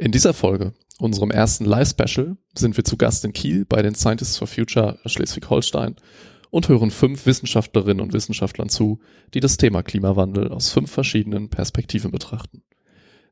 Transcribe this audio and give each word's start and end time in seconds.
In 0.00 0.12
dieser 0.12 0.32
Folge, 0.32 0.74
unserem 1.00 1.32
ersten 1.32 1.64
Live-Special, 1.64 2.36
sind 2.56 2.76
wir 2.76 2.84
zu 2.84 2.96
Gast 2.96 3.24
in 3.24 3.32
Kiel 3.32 3.64
bei 3.64 3.82
den 3.82 3.96
Scientists 3.96 4.36
for 4.36 4.46
Future 4.46 5.00
Schleswig-Holstein 5.04 5.96
und 6.50 6.68
hören 6.68 6.92
fünf 6.92 7.26
Wissenschaftlerinnen 7.26 8.00
und 8.00 8.12
Wissenschaftlern 8.12 8.68
zu, 8.68 9.00
die 9.34 9.40
das 9.40 9.56
Thema 9.56 9.82
Klimawandel 9.82 10.52
aus 10.52 10.70
fünf 10.70 10.92
verschiedenen 10.92 11.50
Perspektiven 11.50 12.12
betrachten. 12.12 12.62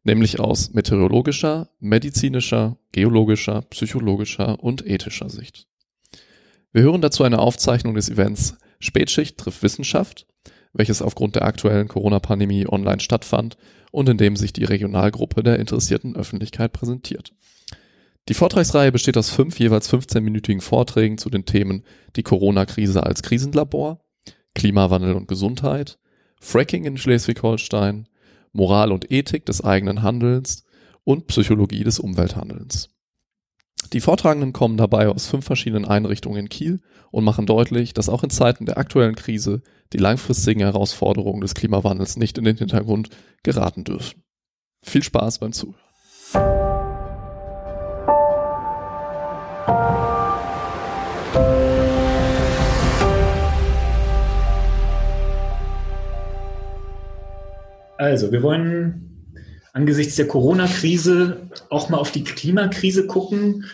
Nämlich 0.03 0.41
aus 0.41 0.75
meteorologischer, 0.75 1.71
medizinischer, 1.79 2.79
geologischer, 2.91 3.63
psychologischer 3.71 4.59
und 4.59 4.85
ethischer 4.85 5.31
Sicht. 5.31 5.69
Wir 6.73 6.83
hören 6.83 7.01
dazu 7.01 7.23
eine 7.23 7.39
Aufzeichnung 7.39 7.95
des 7.95 8.09
Events 8.09 8.57
Spätschicht 8.81 9.39
trifft 9.39 9.63
Wissenschaft, 9.63 10.27
welches 10.77 11.03
aufgrund 11.03 11.35
der 11.35 11.45
aktuellen 11.45 11.89
Corona-Pandemie 11.89 12.67
online 12.69 13.01
stattfand 13.01 13.57
und 13.91 14.09
in 14.09 14.19
dem 14.19 14.37
sich 14.37 14.53
die 14.53 14.65
Regionalgruppe 14.65 15.43
der 15.43 15.59
interessierten 15.59 16.17
Öffentlichkeit 16.17 16.73
präsentiert. 16.73 17.33
Die 18.29 18.35
Vortragsreihe 18.35 18.91
besteht 18.91 19.17
aus 19.17 19.31
fünf 19.31 19.59
jeweils 19.59 19.93
15-minütigen 19.93 20.61
Vorträgen 20.61 21.17
zu 21.17 21.31
den 21.31 21.45
Themen 21.45 21.85
die 22.17 22.25
Corona-Krise 22.25 23.03
als 23.03 23.23
Krisenlabor, 23.23 24.01
Klimawandel 24.55 25.15
und 25.15 25.29
Gesundheit, 25.29 25.99
Fracking 26.41 26.85
in 26.85 26.97
Schleswig-Holstein, 26.97 28.09
Moral 28.53 28.91
und 28.91 29.11
Ethik 29.13 29.47
des 29.47 29.63
eigenen 29.63 30.03
Handelns 30.03 30.65
und 31.05 31.29
Psychologie 31.29 31.85
des 31.85 32.01
Umwelthandelns. 32.01 32.91
Die 33.93 34.01
Vortragenden 34.01 34.53
kommen 34.53 34.77
dabei 34.77 35.09
aus 35.09 35.27
fünf 35.27 35.45
verschiedenen 35.47 35.85
Einrichtungen 35.85 36.39
in 36.39 36.49
Kiel 36.49 36.81
und 37.11 37.25
machen 37.25 37.47
deutlich, 37.47 37.95
dass 37.95 38.09
auch 38.09 38.25
in 38.25 38.31
Zeiten 38.31 38.67
der 38.67 38.79
aktuellen 38.79 39.15
Krise 39.15 39.63
die 39.93 39.99
langfristigen 39.99 40.61
Herausforderungen 40.61 41.41
des 41.41 41.55
Klimawandels 41.55 42.17
nicht 42.17 42.37
in 42.37 42.45
den 42.45 42.57
Hintergrund 42.57 43.11
geraten 43.43 43.85
dürfen. 43.85 44.23
Viel 44.83 45.03
Spaß 45.03 45.39
beim 45.39 45.53
Zuhören. 45.53 45.81
Also, 57.99 58.31
wir 58.31 58.43
wollen 58.43 59.16
angesichts 59.77 60.17
der 60.17 60.27
Corona-Krise 60.27 61.51
auch 61.69 61.91
mal 61.91 61.99
auf 61.99 62.11
die 62.11 62.25
Klimakrise 62.25 63.07
gucken 63.07 63.67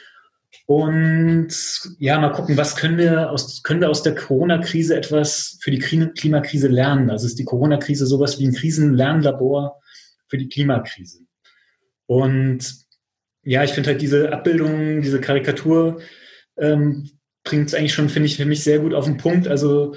und 0.66 1.48
ja, 1.98 2.18
mal 2.18 2.32
gucken, 2.32 2.56
was 2.56 2.74
können 2.74 2.98
wir 2.98 3.30
aus, 3.30 3.62
können 3.62 3.80
wir 3.80 3.88
aus 3.88 4.02
der 4.02 4.16
Corona-Krise 4.16 4.96
etwas 4.96 5.58
für 5.60 5.70
die 5.70 5.78
Klimakrise 5.78 6.66
lernen? 6.66 7.08
Also 7.08 7.26
ist 7.26 7.38
die 7.38 7.44
Corona-Krise 7.44 8.06
sowas 8.06 8.40
wie 8.40 8.48
ein 8.48 8.54
Krisenlernlabor 8.54 9.80
für 10.26 10.38
die 10.38 10.48
Klimakrise. 10.48 11.20
Und 12.06 12.74
ja, 13.44 13.62
ich 13.62 13.70
finde 13.70 13.90
halt 13.90 14.02
diese 14.02 14.32
Abbildung, 14.32 15.02
diese 15.02 15.20
Karikatur 15.20 16.00
ähm, 16.56 17.10
bringt 17.44 17.68
es 17.68 17.74
eigentlich 17.74 17.94
schon, 17.94 18.08
finde 18.08 18.26
ich, 18.26 18.36
für 18.36 18.44
mich 18.44 18.64
sehr 18.64 18.80
gut 18.80 18.92
auf 18.92 19.04
den 19.04 19.18
Punkt. 19.18 19.46
Also 19.46 19.94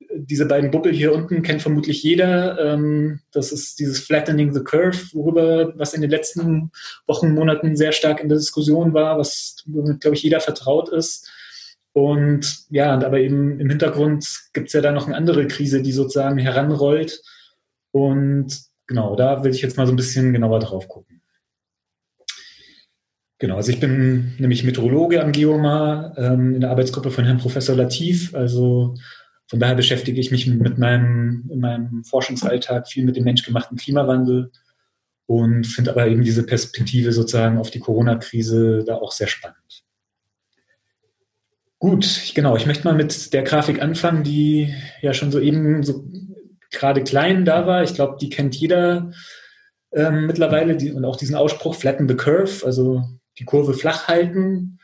diese 0.00 0.46
beiden 0.46 0.70
Buppel 0.70 0.92
hier 0.92 1.12
unten 1.12 1.42
kennt 1.42 1.62
vermutlich 1.62 2.02
jeder. 2.02 2.58
Ähm, 2.58 3.20
das 3.32 3.52
ist 3.52 3.78
dieses 3.78 4.00
Flattening 4.00 4.52
the 4.52 4.62
Curve, 4.62 4.98
worüber, 5.12 5.72
was 5.76 5.94
in 5.94 6.00
den 6.00 6.10
letzten 6.10 6.70
Wochen, 7.06 7.34
Monaten 7.34 7.76
sehr 7.76 7.92
stark 7.92 8.20
in 8.20 8.28
der 8.28 8.38
Diskussion 8.38 8.94
war, 8.94 9.18
was, 9.18 9.56
glaube 10.00 10.16
ich, 10.16 10.22
jeder 10.22 10.40
vertraut 10.40 10.88
ist. 10.88 11.30
Und 11.92 12.66
ja, 12.70 12.94
aber 12.94 13.18
eben 13.18 13.58
im 13.58 13.70
Hintergrund 13.70 14.26
gibt 14.52 14.68
es 14.68 14.72
ja 14.72 14.80
da 14.80 14.92
noch 14.92 15.06
eine 15.06 15.16
andere 15.16 15.46
Krise, 15.46 15.82
die 15.82 15.92
sozusagen 15.92 16.38
heranrollt. 16.38 17.22
Und 17.90 18.56
genau, 18.86 19.16
da 19.16 19.42
will 19.42 19.52
ich 19.52 19.62
jetzt 19.62 19.76
mal 19.76 19.86
so 19.86 19.92
ein 19.92 19.96
bisschen 19.96 20.32
genauer 20.32 20.60
drauf 20.60 20.88
gucken. 20.88 21.22
Genau, 23.40 23.56
also 23.56 23.70
ich 23.70 23.78
bin 23.78 24.34
nämlich 24.38 24.64
Meteorologe 24.64 25.22
am 25.22 25.30
Geomar 25.30 26.12
ähm, 26.18 26.56
in 26.56 26.60
der 26.60 26.70
Arbeitsgruppe 26.70 27.10
von 27.10 27.24
Herrn 27.24 27.38
Professor 27.38 27.76
Latif, 27.76 28.34
also 28.34 28.96
von 29.48 29.60
daher 29.60 29.74
beschäftige 29.74 30.20
ich 30.20 30.30
mich 30.30 30.46
mit 30.46 30.78
meinem, 30.78 31.48
in 31.50 31.60
meinem 31.60 32.04
Forschungsalltag 32.04 32.86
viel 32.86 33.04
mit 33.04 33.16
dem 33.16 33.24
menschgemachten 33.24 33.78
Klimawandel 33.78 34.52
und 35.26 35.66
finde 35.66 35.90
aber 35.90 36.06
eben 36.06 36.22
diese 36.22 36.44
Perspektive 36.44 37.12
sozusagen 37.12 37.58
auf 37.58 37.70
die 37.70 37.80
Corona-Krise 37.80 38.84
da 38.86 38.96
auch 38.96 39.12
sehr 39.12 39.26
spannend. 39.26 39.84
Gut, 41.78 42.32
genau. 42.34 42.56
Ich 42.56 42.66
möchte 42.66 42.84
mal 42.84 42.94
mit 42.94 43.32
der 43.32 43.42
Grafik 43.42 43.80
anfangen, 43.80 44.22
die 44.22 44.74
ja 45.00 45.14
schon 45.14 45.32
so 45.32 45.40
eben 45.40 45.82
so 45.82 46.04
gerade 46.70 47.02
klein 47.02 47.44
da 47.44 47.66
war. 47.66 47.82
Ich 47.82 47.94
glaube, 47.94 48.18
die 48.20 48.28
kennt 48.28 48.54
jeder 48.56 49.12
ähm, 49.92 50.26
mittlerweile 50.26 50.76
die, 50.76 50.92
und 50.92 51.04
auch 51.04 51.16
diesen 51.16 51.36
Ausspruch 51.36 51.74
Flatten 51.74 52.08
the 52.08 52.16
Curve, 52.16 52.66
also 52.66 53.02
die 53.38 53.44
Kurve 53.44 53.72
flach 53.72 54.08
halten 54.08 54.78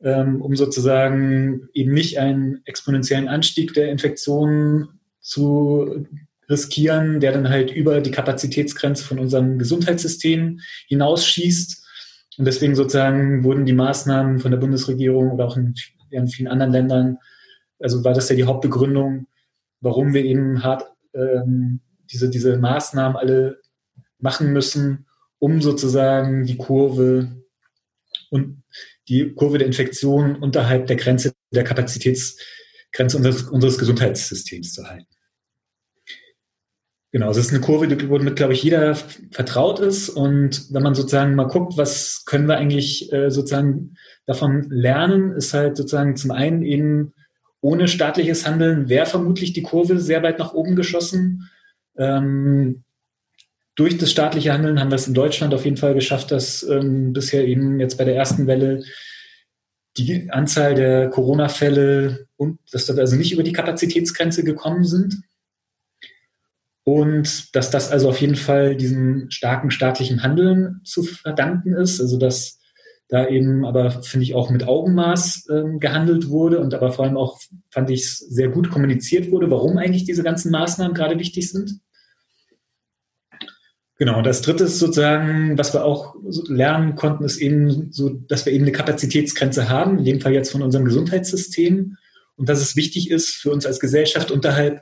um 0.00 0.56
sozusagen 0.56 1.68
eben 1.74 1.92
nicht 1.92 2.18
einen 2.18 2.62
exponentiellen 2.64 3.28
Anstieg 3.28 3.74
der 3.74 3.90
Infektionen 3.90 5.00
zu 5.20 6.06
riskieren, 6.48 7.20
der 7.20 7.32
dann 7.32 7.48
halt 7.48 7.70
über 7.70 8.00
die 8.00 8.10
Kapazitätsgrenze 8.10 9.04
von 9.04 9.18
unserem 9.18 9.58
Gesundheitssystem 9.58 10.60
hinausschießt. 10.88 11.86
Und 12.38 12.44
deswegen 12.46 12.74
sozusagen 12.74 13.44
wurden 13.44 13.66
die 13.66 13.72
Maßnahmen 13.72 14.40
von 14.40 14.50
der 14.50 14.58
Bundesregierung 14.58 15.30
oder 15.30 15.46
auch 15.46 15.56
in, 15.56 15.74
in 16.10 16.28
vielen 16.28 16.48
anderen 16.48 16.72
Ländern, 16.72 17.18
also 17.78 18.02
war 18.02 18.14
das 18.14 18.28
ja 18.28 18.36
die 18.36 18.44
Hauptbegründung, 18.44 19.26
warum 19.80 20.12
wir 20.12 20.24
eben 20.24 20.62
hart 20.62 20.84
ähm, 21.14 21.80
diese, 22.10 22.28
diese 22.28 22.58
Maßnahmen 22.58 23.16
alle 23.16 23.60
machen 24.18 24.52
müssen, 24.52 25.06
um 25.38 25.62
sozusagen 25.62 26.44
die 26.44 26.56
Kurve 26.56 27.28
und 28.30 28.62
die 29.10 29.34
Kurve 29.34 29.58
der 29.58 29.66
Infektion 29.66 30.36
unterhalb 30.36 30.86
der 30.86 30.96
Grenze 30.96 31.32
der 31.52 31.64
Kapazitätsgrenze 31.64 33.16
unseres, 33.16 33.42
unseres 33.42 33.76
Gesundheitssystems 33.78 34.72
zu 34.72 34.88
halten. 34.88 35.06
Genau, 37.12 37.28
es 37.28 37.36
ist 37.36 37.50
eine 37.50 37.60
Kurve, 37.60 38.08
womit, 38.08 38.36
glaube 38.36 38.52
ich, 38.52 38.62
jeder 38.62 38.94
vertraut 38.94 39.80
ist. 39.80 40.10
Und 40.10 40.72
wenn 40.72 40.84
man 40.84 40.94
sozusagen 40.94 41.34
mal 41.34 41.48
guckt, 41.48 41.76
was 41.76 42.24
können 42.24 42.46
wir 42.46 42.56
eigentlich 42.56 43.12
äh, 43.12 43.30
sozusagen 43.30 43.96
davon 44.26 44.70
lernen, 44.70 45.32
ist 45.32 45.52
halt 45.52 45.76
sozusagen 45.76 46.16
zum 46.16 46.30
einen 46.30 46.62
eben 46.62 47.12
ohne 47.60 47.88
staatliches 47.88 48.46
Handeln 48.46 48.88
wäre 48.88 49.06
vermutlich 49.06 49.52
die 49.52 49.62
Kurve 49.62 49.98
sehr 49.98 50.22
weit 50.22 50.38
nach 50.38 50.54
oben 50.54 50.76
geschossen. 50.76 51.50
Ähm, 51.98 52.84
durch 53.80 53.96
das 53.96 54.10
staatliche 54.10 54.52
Handeln 54.52 54.78
haben 54.78 54.90
wir 54.90 54.96
es 54.96 55.08
in 55.08 55.14
Deutschland 55.14 55.54
auf 55.54 55.64
jeden 55.64 55.78
Fall 55.78 55.94
geschafft, 55.94 56.30
dass 56.30 56.62
ähm, 56.64 57.14
bisher 57.14 57.46
eben 57.46 57.80
jetzt 57.80 57.96
bei 57.96 58.04
der 58.04 58.14
ersten 58.14 58.46
Welle 58.46 58.84
die 59.96 60.30
Anzahl 60.30 60.74
der 60.74 61.08
Corona-Fälle 61.08 62.26
und 62.36 62.58
dass 62.72 62.88
wir 62.88 62.98
also 62.98 63.16
nicht 63.16 63.32
über 63.32 63.42
die 63.42 63.54
Kapazitätsgrenze 63.54 64.44
gekommen 64.44 64.84
sind. 64.84 65.22
Und 66.84 67.56
dass 67.56 67.70
das 67.70 67.90
also 67.90 68.10
auf 68.10 68.20
jeden 68.20 68.36
Fall 68.36 68.76
diesem 68.76 69.30
starken 69.30 69.70
staatlichen 69.70 70.22
Handeln 70.22 70.82
zu 70.84 71.02
verdanken 71.02 71.72
ist. 71.72 72.02
Also 72.02 72.18
dass 72.18 72.60
da 73.08 73.28
eben 73.28 73.64
aber, 73.64 74.02
finde 74.02 74.24
ich, 74.24 74.34
auch 74.34 74.50
mit 74.50 74.68
Augenmaß 74.68 75.48
ähm, 75.50 75.80
gehandelt 75.80 76.28
wurde 76.28 76.60
und 76.60 76.74
aber 76.74 76.92
vor 76.92 77.06
allem 77.06 77.16
auch, 77.16 77.40
fand 77.70 77.88
ich, 77.88 78.18
sehr 78.18 78.50
gut 78.50 78.70
kommuniziert 78.70 79.30
wurde, 79.30 79.50
warum 79.50 79.78
eigentlich 79.78 80.04
diese 80.04 80.22
ganzen 80.22 80.50
Maßnahmen 80.50 80.92
gerade 80.92 81.18
wichtig 81.18 81.50
sind. 81.50 81.80
Genau, 84.00 84.22
das 84.22 84.40
dritte 84.40 84.64
ist 84.64 84.78
sozusagen, 84.78 85.58
was 85.58 85.74
wir 85.74 85.84
auch 85.84 86.14
lernen 86.48 86.94
konnten, 86.94 87.22
ist 87.22 87.36
eben 87.36 87.92
so, 87.92 88.08
dass 88.08 88.46
wir 88.46 88.52
eben 88.54 88.64
eine 88.64 88.72
Kapazitätsgrenze 88.72 89.68
haben, 89.68 89.98
in 89.98 90.06
dem 90.06 90.20
Fall 90.22 90.32
jetzt 90.32 90.50
von 90.50 90.62
unserem 90.62 90.86
Gesundheitssystem. 90.86 91.98
Und 92.34 92.48
dass 92.48 92.62
es 92.62 92.76
wichtig 92.76 93.10
ist 93.10 93.34
für 93.34 93.50
uns 93.50 93.66
als 93.66 93.78
Gesellschaft 93.78 94.30
unterhalb 94.30 94.80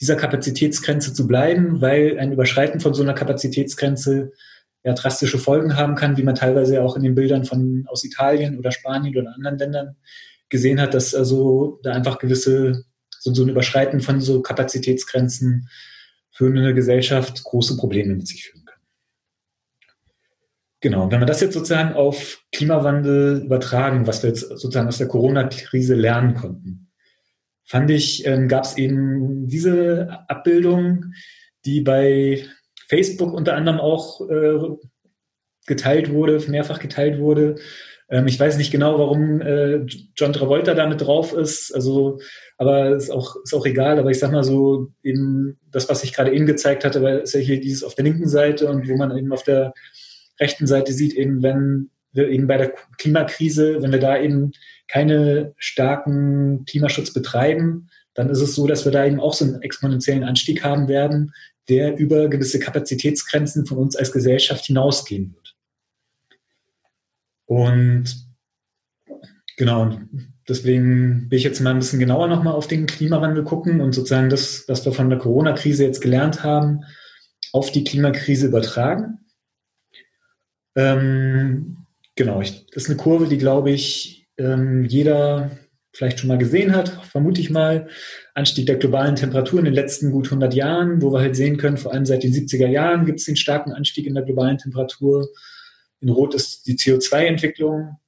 dieser 0.00 0.14
Kapazitätsgrenze 0.14 1.12
zu 1.12 1.26
bleiben, 1.26 1.80
weil 1.80 2.20
ein 2.20 2.30
Überschreiten 2.30 2.78
von 2.78 2.94
so 2.94 3.02
einer 3.02 3.14
Kapazitätsgrenze 3.14 4.30
ja 4.84 4.92
drastische 4.92 5.38
Folgen 5.38 5.76
haben 5.76 5.96
kann, 5.96 6.16
wie 6.16 6.22
man 6.22 6.36
teilweise 6.36 6.84
auch 6.84 6.94
in 6.94 7.02
den 7.02 7.16
Bildern 7.16 7.44
von 7.44 7.84
aus 7.88 8.04
Italien 8.04 8.56
oder 8.56 8.70
Spanien 8.70 9.16
oder 9.16 9.34
anderen 9.34 9.58
Ländern 9.58 9.96
gesehen 10.50 10.80
hat, 10.80 10.94
dass 10.94 11.16
also 11.16 11.80
da 11.82 11.90
einfach 11.90 12.20
gewisse 12.20 12.84
so, 13.18 13.34
so 13.34 13.42
ein 13.42 13.48
Überschreiten 13.48 14.00
von 14.00 14.20
so 14.20 14.40
Kapazitätsgrenzen 14.40 15.68
für 16.32 16.46
eine 16.46 16.74
Gesellschaft 16.74 17.44
große 17.44 17.76
Probleme 17.76 18.14
mit 18.14 18.26
sich 18.26 18.44
führen 18.44 18.64
kann. 18.64 18.80
Genau, 20.80 21.10
wenn 21.10 21.20
wir 21.20 21.26
das 21.26 21.40
jetzt 21.40 21.54
sozusagen 21.54 21.94
auf 21.94 22.42
Klimawandel 22.50 23.42
übertragen, 23.44 24.06
was 24.06 24.22
wir 24.22 24.30
jetzt 24.30 24.48
sozusagen 24.48 24.88
aus 24.88 24.98
der 24.98 25.08
Corona-Krise 25.08 25.94
lernen 25.94 26.34
konnten, 26.34 26.90
fand 27.64 27.90
ich, 27.90 28.26
ähm, 28.26 28.48
gab 28.48 28.64
es 28.64 28.76
eben 28.76 29.46
diese 29.46 30.24
Abbildung, 30.28 31.12
die 31.64 31.82
bei 31.82 32.44
Facebook 32.88 33.32
unter 33.32 33.54
anderem 33.54 33.78
auch 33.78 34.28
äh, 34.28 34.58
geteilt 35.66 36.12
wurde, 36.12 36.42
mehrfach 36.48 36.80
geteilt 36.80 37.20
wurde, 37.20 37.56
ähm, 38.12 38.26
ich 38.26 38.38
weiß 38.38 38.58
nicht 38.58 38.70
genau, 38.70 38.98
warum 38.98 39.40
äh, 39.40 39.86
John 40.14 40.34
Travolta 40.34 40.74
da 40.74 40.86
mit 40.86 41.00
drauf 41.00 41.32
ist. 41.32 41.74
Also, 41.74 42.20
aber 42.58 42.96
ist 42.96 43.10
auch, 43.10 43.36
ist 43.42 43.54
auch 43.54 43.66
egal. 43.66 43.98
Aber 43.98 44.10
ich 44.10 44.18
sag 44.18 44.32
mal 44.32 44.44
so, 44.44 44.88
eben 45.02 45.58
das, 45.70 45.88
was 45.88 46.04
ich 46.04 46.12
gerade 46.12 46.32
eben 46.32 46.46
gezeigt 46.46 46.84
hatte, 46.84 47.02
weil 47.02 47.18
ist 47.18 47.34
ja 47.34 47.40
hier 47.40 47.60
dieses 47.60 47.84
auf 47.84 47.94
der 47.94 48.04
linken 48.04 48.28
Seite 48.28 48.68
und 48.68 48.88
wo 48.88 48.96
man 48.96 49.16
eben 49.16 49.32
auf 49.32 49.42
der 49.42 49.72
rechten 50.40 50.66
Seite 50.66 50.92
sieht, 50.92 51.14
eben 51.14 51.42
wenn 51.42 51.90
wir 52.12 52.28
eben 52.28 52.46
bei 52.46 52.58
der 52.58 52.74
Klimakrise, 52.98 53.82
wenn 53.82 53.92
wir 53.92 54.00
da 54.00 54.18
eben 54.18 54.52
keine 54.86 55.54
starken 55.56 56.64
Klimaschutz 56.66 57.12
betreiben, 57.12 57.88
dann 58.14 58.28
ist 58.28 58.40
es 58.40 58.54
so, 58.54 58.66
dass 58.66 58.84
wir 58.84 58.92
da 58.92 59.06
eben 59.06 59.20
auch 59.20 59.32
so 59.32 59.44
einen 59.44 59.62
exponentiellen 59.62 60.24
Anstieg 60.24 60.62
haben 60.62 60.88
werden, 60.88 61.32
der 61.68 61.96
über 61.96 62.28
gewisse 62.28 62.58
Kapazitätsgrenzen 62.58 63.66
von 63.66 63.78
uns 63.78 63.96
als 63.96 64.12
Gesellschaft 64.12 64.66
hinausgehen 64.66 65.34
wird. 65.34 65.56
Und 67.46 68.26
genau, 69.56 69.98
deswegen 70.52 71.30
will 71.30 71.38
ich 71.38 71.44
jetzt 71.44 71.60
mal 71.60 71.70
ein 71.70 71.78
bisschen 71.78 71.98
genauer 71.98 72.28
nochmal 72.28 72.52
auf 72.52 72.68
den 72.68 72.86
Klimawandel 72.86 73.42
gucken 73.42 73.80
und 73.80 73.92
sozusagen 73.92 74.28
das, 74.28 74.64
was 74.68 74.84
wir 74.84 74.92
von 74.92 75.08
der 75.08 75.18
Corona-Krise 75.18 75.84
jetzt 75.84 76.00
gelernt 76.00 76.44
haben, 76.44 76.84
auf 77.52 77.72
die 77.72 77.84
Klimakrise 77.84 78.48
übertragen. 78.48 79.18
Ähm, 80.76 81.86
genau, 82.16 82.40
ich, 82.40 82.66
das 82.66 82.84
ist 82.84 82.90
eine 82.90 82.98
Kurve, 82.98 83.28
die, 83.28 83.38
glaube 83.38 83.70
ich, 83.70 84.28
ähm, 84.36 84.84
jeder 84.84 85.50
vielleicht 85.94 86.20
schon 86.20 86.28
mal 86.28 86.38
gesehen 86.38 86.74
hat, 86.74 86.88
vermute 86.88 87.40
ich 87.40 87.50
mal. 87.50 87.88
Anstieg 88.34 88.66
der 88.66 88.76
globalen 88.76 89.16
Temperatur 89.16 89.58
in 89.58 89.66
den 89.66 89.74
letzten 89.74 90.10
gut 90.10 90.26
100 90.26 90.54
Jahren, 90.54 91.02
wo 91.02 91.12
wir 91.12 91.20
halt 91.20 91.36
sehen 91.36 91.58
können, 91.58 91.76
vor 91.76 91.92
allem 91.92 92.06
seit 92.06 92.22
den 92.22 92.32
70er 92.32 92.68
Jahren 92.68 93.04
gibt 93.04 93.20
es 93.20 93.26
den 93.26 93.36
starken 93.36 93.72
Anstieg 93.72 94.06
in 94.06 94.14
der 94.14 94.24
globalen 94.24 94.58
Temperatur. 94.58 95.28
In 96.00 96.08
Rot 96.08 96.34
ist 96.34 96.66
die 96.66 96.76
CO2-Entwicklung, 96.76 97.98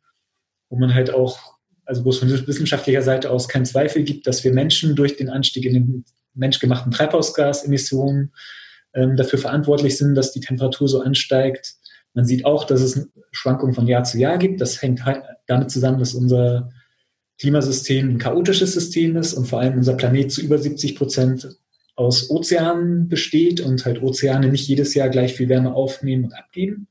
wo 0.71 0.77
man 0.77 0.95
halt 0.95 1.13
auch, 1.13 1.54
also 1.85 2.05
wo 2.05 2.11
es 2.11 2.19
von 2.19 2.31
wissenschaftlicher 2.31 3.03
Seite 3.03 3.31
aus 3.31 3.49
keinen 3.49 3.65
Zweifel 3.65 4.03
gibt, 4.03 4.27
dass 4.27 4.45
wir 4.45 4.53
Menschen 4.53 4.97
durch 4.97 5.17
den 5.17 5.29
Anstieg 5.29 5.65
in 5.65 5.75
den 5.75 6.05
menschgemachten 6.35 6.93
Treibhausgasemissionen 6.93 8.33
ähm, 8.95 9.17
dafür 9.17 9.39
verantwortlich 9.39 9.97
sind, 9.97 10.15
dass 10.15 10.33
die 10.33 10.41
Temperatur 10.41 10.89
so 10.89 11.01
ansteigt. 11.01 11.75
Man 12.15 12.25
sieht 12.25 12.45
auch, 12.45 12.65
dass 12.65 12.81
es 12.81 13.09
Schwankungen 13.33 13.75
von 13.75 13.87
Jahr 13.87 14.05
zu 14.05 14.19
Jahr 14.19 14.39
gibt. 14.39 14.61
Das 14.61 14.81
hängt 14.81 15.03
damit 15.47 15.71
zusammen, 15.71 15.99
dass 15.99 16.15
unser 16.15 16.71
Klimasystem 17.41 18.09
ein 18.09 18.19
chaotisches 18.19 18.73
System 18.73 19.17
ist 19.17 19.35
und 19.35 19.47
vor 19.47 19.61
allem 19.61 19.79
unser 19.79 19.95
Planet 19.95 20.31
zu 20.31 20.41
über 20.41 20.59
70 20.59 20.95
Prozent 20.95 21.59
aus 21.97 22.31
Ozeanen 22.31 23.09
besteht 23.09 23.61
und 23.61 23.85
halt 23.85 24.03
Ozeane 24.03 24.49
nicht 24.49 24.69
jedes 24.69 24.95
Jahr 24.95 25.09
gleich 25.09 25.35
viel 25.35 25.49
Wärme 25.49 25.75
aufnehmen 25.75 26.25
und 26.25 26.35
abgeben. 26.35 26.89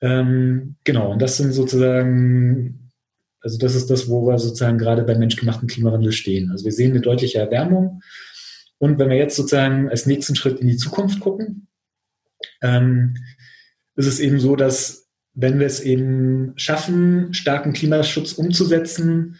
Ähm, 0.00 0.76
genau, 0.84 1.12
und 1.12 1.20
das 1.20 1.36
sind 1.36 1.52
sozusagen, 1.52 2.87
also 3.48 3.56
das 3.56 3.74
ist 3.74 3.88
das, 3.88 4.10
wo 4.10 4.26
wir 4.26 4.38
sozusagen 4.38 4.76
gerade 4.76 5.04
beim 5.04 5.20
menschgemachten 5.20 5.68
Klimawandel 5.68 6.12
stehen. 6.12 6.50
Also 6.50 6.66
wir 6.66 6.72
sehen 6.72 6.90
eine 6.90 7.00
deutliche 7.00 7.38
Erwärmung. 7.38 8.02
Und 8.76 8.98
wenn 8.98 9.08
wir 9.08 9.16
jetzt 9.16 9.36
sozusagen 9.36 9.88
als 9.88 10.04
nächsten 10.04 10.36
Schritt 10.36 10.60
in 10.60 10.68
die 10.68 10.76
Zukunft 10.76 11.18
gucken, 11.20 11.66
ähm, 12.60 13.16
ist 13.96 14.04
es 14.04 14.20
eben 14.20 14.38
so, 14.38 14.54
dass 14.54 15.08
wenn 15.32 15.58
wir 15.58 15.66
es 15.66 15.80
eben 15.80 16.52
schaffen, 16.56 17.32
starken 17.32 17.72
Klimaschutz 17.72 18.32
umzusetzen 18.32 19.36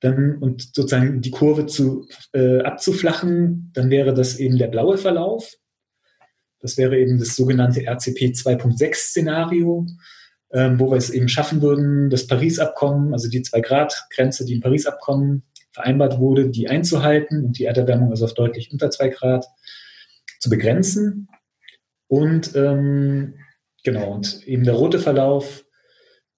dann, 0.00 0.38
und 0.38 0.74
sozusagen 0.74 1.20
die 1.20 1.30
Kurve 1.30 1.66
zu, 1.66 2.08
äh, 2.32 2.60
abzuflachen, 2.62 3.70
dann 3.74 3.90
wäre 3.90 4.14
das 4.14 4.38
eben 4.38 4.56
der 4.56 4.68
blaue 4.68 4.96
Verlauf. 4.96 5.52
Das 6.58 6.78
wäre 6.78 6.98
eben 6.98 7.18
das 7.18 7.36
sogenannte 7.36 7.82
RCP 7.82 8.32
2.6-Szenario, 8.32 9.86
ähm, 10.52 10.78
wo 10.78 10.90
wir 10.90 10.96
es 10.96 11.10
eben 11.10 11.28
schaffen 11.28 11.62
würden, 11.62 12.10
das 12.10 12.26
Paris-Abkommen, 12.26 13.12
also 13.12 13.28
die 13.28 13.42
2-Grad-Grenze, 13.42 14.44
die 14.44 14.54
im 14.54 14.60
Paris-Abkommen 14.60 15.44
vereinbart 15.72 16.18
wurde, 16.18 16.50
die 16.50 16.68
einzuhalten 16.68 17.44
und 17.44 17.58
die 17.58 17.64
Erderwärmung 17.64 18.10
also 18.10 18.26
auf 18.26 18.34
deutlich 18.34 18.70
unter 18.72 18.90
2 18.90 19.08
Grad 19.08 19.46
zu 20.38 20.50
begrenzen. 20.50 21.28
Und 22.08 22.54
ähm, 22.54 23.34
genau, 23.82 24.12
und 24.12 24.46
eben 24.46 24.64
der 24.64 24.74
rote 24.74 24.98
Verlauf, 24.98 25.64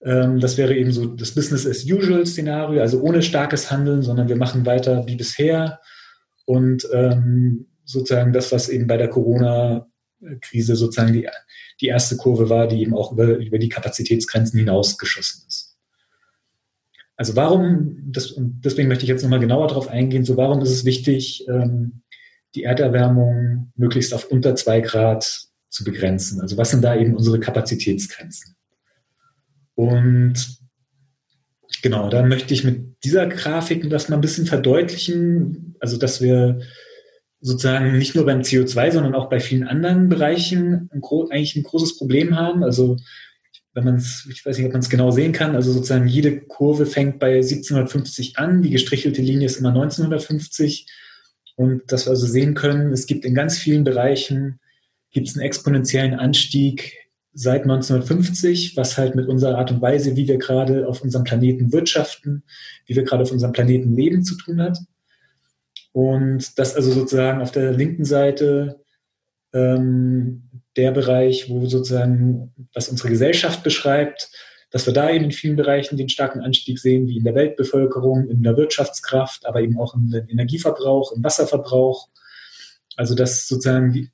ähm, 0.04 0.38
das 0.38 0.56
wäre 0.56 0.74
eben 0.74 0.92
so 0.92 1.06
das 1.06 1.32
Business 1.32 1.66
as 1.66 1.84
usual 1.84 2.24
Szenario, 2.26 2.80
also 2.80 3.00
ohne 3.00 3.22
starkes 3.22 3.70
Handeln, 3.70 4.02
sondern 4.02 4.28
wir 4.28 4.36
machen 4.36 4.66
weiter 4.66 5.06
wie 5.06 5.16
bisher. 5.16 5.80
Und 6.44 6.86
ähm, 6.92 7.66
sozusagen 7.84 8.32
das, 8.32 8.52
was 8.52 8.68
eben 8.68 8.86
bei 8.86 8.96
der 8.96 9.08
Corona 9.08 9.88
Krise 10.40 10.76
sozusagen 10.76 11.12
die, 11.12 11.28
die 11.80 11.86
erste 11.86 12.16
Kurve 12.16 12.48
war, 12.48 12.68
die 12.68 12.80
eben 12.80 12.94
auch 12.94 13.12
über, 13.12 13.36
über 13.36 13.58
die 13.58 13.68
Kapazitätsgrenzen 13.68 14.58
hinausgeschossen 14.58 15.44
ist. 15.48 15.76
Also 17.16 17.36
warum, 17.36 17.98
das, 18.06 18.32
und 18.32 18.60
deswegen 18.64 18.88
möchte 18.88 19.04
ich 19.04 19.08
jetzt 19.08 19.22
nochmal 19.22 19.40
genauer 19.40 19.68
darauf 19.68 19.88
eingehen, 19.88 20.24
so 20.24 20.36
warum 20.36 20.60
ist 20.62 20.70
es 20.70 20.84
wichtig, 20.84 21.46
ähm, 21.48 22.02
die 22.54 22.64
Erderwärmung 22.64 23.72
möglichst 23.76 24.12
auf 24.14 24.30
unter 24.30 24.56
zwei 24.56 24.80
Grad 24.80 25.48
zu 25.68 25.84
begrenzen? 25.84 26.40
Also 26.40 26.56
was 26.56 26.70
sind 26.70 26.82
da 26.82 26.96
eben 26.96 27.14
unsere 27.14 27.38
Kapazitätsgrenzen? 27.38 28.56
Und 29.76 30.58
genau, 31.82 32.08
da 32.08 32.22
möchte 32.22 32.54
ich 32.54 32.64
mit 32.64 33.04
dieser 33.04 33.26
Grafik 33.26 33.88
das 33.90 34.08
mal 34.08 34.16
ein 34.16 34.22
bisschen 34.22 34.46
verdeutlichen, 34.46 35.76
also 35.80 35.96
dass 35.98 36.20
wir 36.20 36.60
sozusagen 37.44 37.98
nicht 37.98 38.14
nur 38.14 38.24
beim 38.24 38.40
CO2, 38.40 38.90
sondern 38.90 39.14
auch 39.14 39.28
bei 39.28 39.38
vielen 39.38 39.68
anderen 39.68 40.08
Bereichen 40.08 40.88
ein, 40.92 41.02
eigentlich 41.30 41.56
ein 41.56 41.62
großes 41.62 41.98
Problem 41.98 42.36
haben. 42.36 42.64
Also 42.64 42.96
wenn 43.74 43.84
man 43.84 43.96
es, 43.96 44.26
ich 44.32 44.46
weiß 44.46 44.56
nicht, 44.56 44.66
ob 44.66 44.72
man 44.72 44.80
es 44.80 44.88
genau 44.88 45.10
sehen 45.10 45.32
kann, 45.32 45.54
also 45.54 45.70
sozusagen 45.70 46.08
jede 46.08 46.40
Kurve 46.40 46.86
fängt 46.86 47.18
bei 47.18 47.36
1750 47.36 48.38
an, 48.38 48.62
die 48.62 48.70
gestrichelte 48.70 49.20
Linie 49.20 49.44
ist 49.44 49.58
immer 49.58 49.68
1950 49.68 50.86
und 51.56 51.82
dass 51.92 52.06
wir 52.06 52.12
also 52.12 52.26
sehen 52.26 52.54
können, 52.54 52.92
es 52.92 53.06
gibt 53.06 53.26
in 53.26 53.34
ganz 53.34 53.58
vielen 53.58 53.84
Bereichen, 53.84 54.58
gibt 55.10 55.28
es 55.28 55.34
einen 55.34 55.44
exponentiellen 55.44 56.14
Anstieg 56.14 56.94
seit 57.34 57.64
1950, 57.64 58.74
was 58.78 58.96
halt 58.96 59.16
mit 59.16 59.28
unserer 59.28 59.58
Art 59.58 59.70
und 59.70 59.82
Weise, 59.82 60.16
wie 60.16 60.28
wir 60.28 60.38
gerade 60.38 60.88
auf 60.88 61.02
unserem 61.02 61.24
Planeten 61.24 61.72
wirtschaften, 61.72 62.44
wie 62.86 62.96
wir 62.96 63.02
gerade 63.02 63.22
auf 63.22 63.32
unserem 63.32 63.52
Planeten 63.52 63.94
leben 63.94 64.24
zu 64.24 64.34
tun 64.36 64.62
hat. 64.62 64.78
Und 65.94 66.58
das 66.58 66.74
also 66.74 66.90
sozusagen 66.90 67.40
auf 67.40 67.52
der 67.52 67.70
linken 67.70 68.04
Seite 68.04 68.80
ähm, 69.52 70.50
der 70.76 70.90
Bereich, 70.90 71.48
wo 71.48 71.66
sozusagen, 71.66 72.52
was 72.74 72.88
unsere 72.88 73.10
Gesellschaft 73.10 73.62
beschreibt, 73.62 74.28
dass 74.72 74.86
wir 74.86 74.92
da 74.92 75.08
eben 75.08 75.26
in 75.26 75.30
vielen 75.30 75.54
Bereichen 75.54 75.96
den 75.96 76.08
starken 76.08 76.40
Anstieg 76.40 76.80
sehen, 76.80 77.06
wie 77.06 77.16
in 77.16 77.22
der 77.22 77.36
Weltbevölkerung, 77.36 78.28
in 78.28 78.42
der 78.42 78.56
Wirtschaftskraft, 78.56 79.46
aber 79.46 79.60
eben 79.60 79.78
auch 79.78 79.94
im 79.94 80.12
Energieverbrauch, 80.28 81.12
im 81.12 81.22
Wasserverbrauch. 81.22 82.08
Also 82.96 83.14
dass 83.14 83.46
sozusagen 83.46 84.10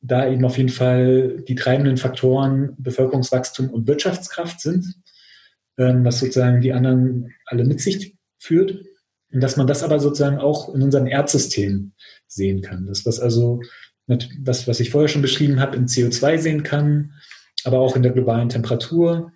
da 0.00 0.26
eben 0.26 0.46
auf 0.46 0.56
jeden 0.56 0.70
Fall 0.70 1.44
die 1.46 1.54
treibenden 1.54 1.98
Faktoren 1.98 2.74
Bevölkerungswachstum 2.78 3.68
und 3.68 3.86
Wirtschaftskraft 3.86 4.58
sind, 4.58 4.86
ähm, 5.76 6.02
was 6.02 6.20
sozusagen 6.20 6.62
die 6.62 6.72
anderen 6.72 7.34
alle 7.44 7.64
mit 7.64 7.82
sich 7.82 8.16
führt. 8.38 8.82
Und 9.34 9.40
dass 9.40 9.56
man 9.56 9.66
das 9.66 9.82
aber 9.82 9.98
sozusagen 9.98 10.38
auch 10.38 10.72
in 10.72 10.80
unserem 10.80 11.08
Erdsystem 11.08 11.92
sehen 12.28 12.62
kann. 12.62 12.86
Das, 12.86 13.04
was 13.04 13.18
also 13.18 13.60
mit, 14.06 14.30
was, 14.38 14.68
was 14.68 14.78
ich 14.78 14.90
vorher 14.90 15.08
schon 15.08 15.22
beschrieben 15.22 15.58
habe, 15.58 15.76
in 15.76 15.86
CO2 15.86 16.38
sehen 16.38 16.62
kann, 16.62 17.14
aber 17.64 17.80
auch 17.80 17.96
in 17.96 18.04
der 18.04 18.12
globalen 18.12 18.48
Temperatur, 18.48 19.32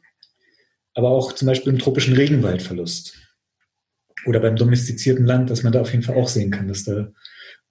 aber 0.95 1.11
auch 1.11 1.33
zum 1.33 1.47
Beispiel 1.47 1.73
im 1.73 1.81
tropischen 1.81 2.15
Regenwaldverlust 2.15 3.19
oder 4.25 4.39
beim 4.39 4.55
domestizierten 4.55 5.27
Land, 5.27 5.51
dass 5.51 5.65
man 5.65 5.73
da 5.73 5.81
auf 5.81 5.91
jeden 5.91 6.05
Fall 6.05 6.17
auch 6.17 6.29
sehen 6.29 6.53
kann, 6.53 6.69
dass 6.69 6.85
da 6.85 7.09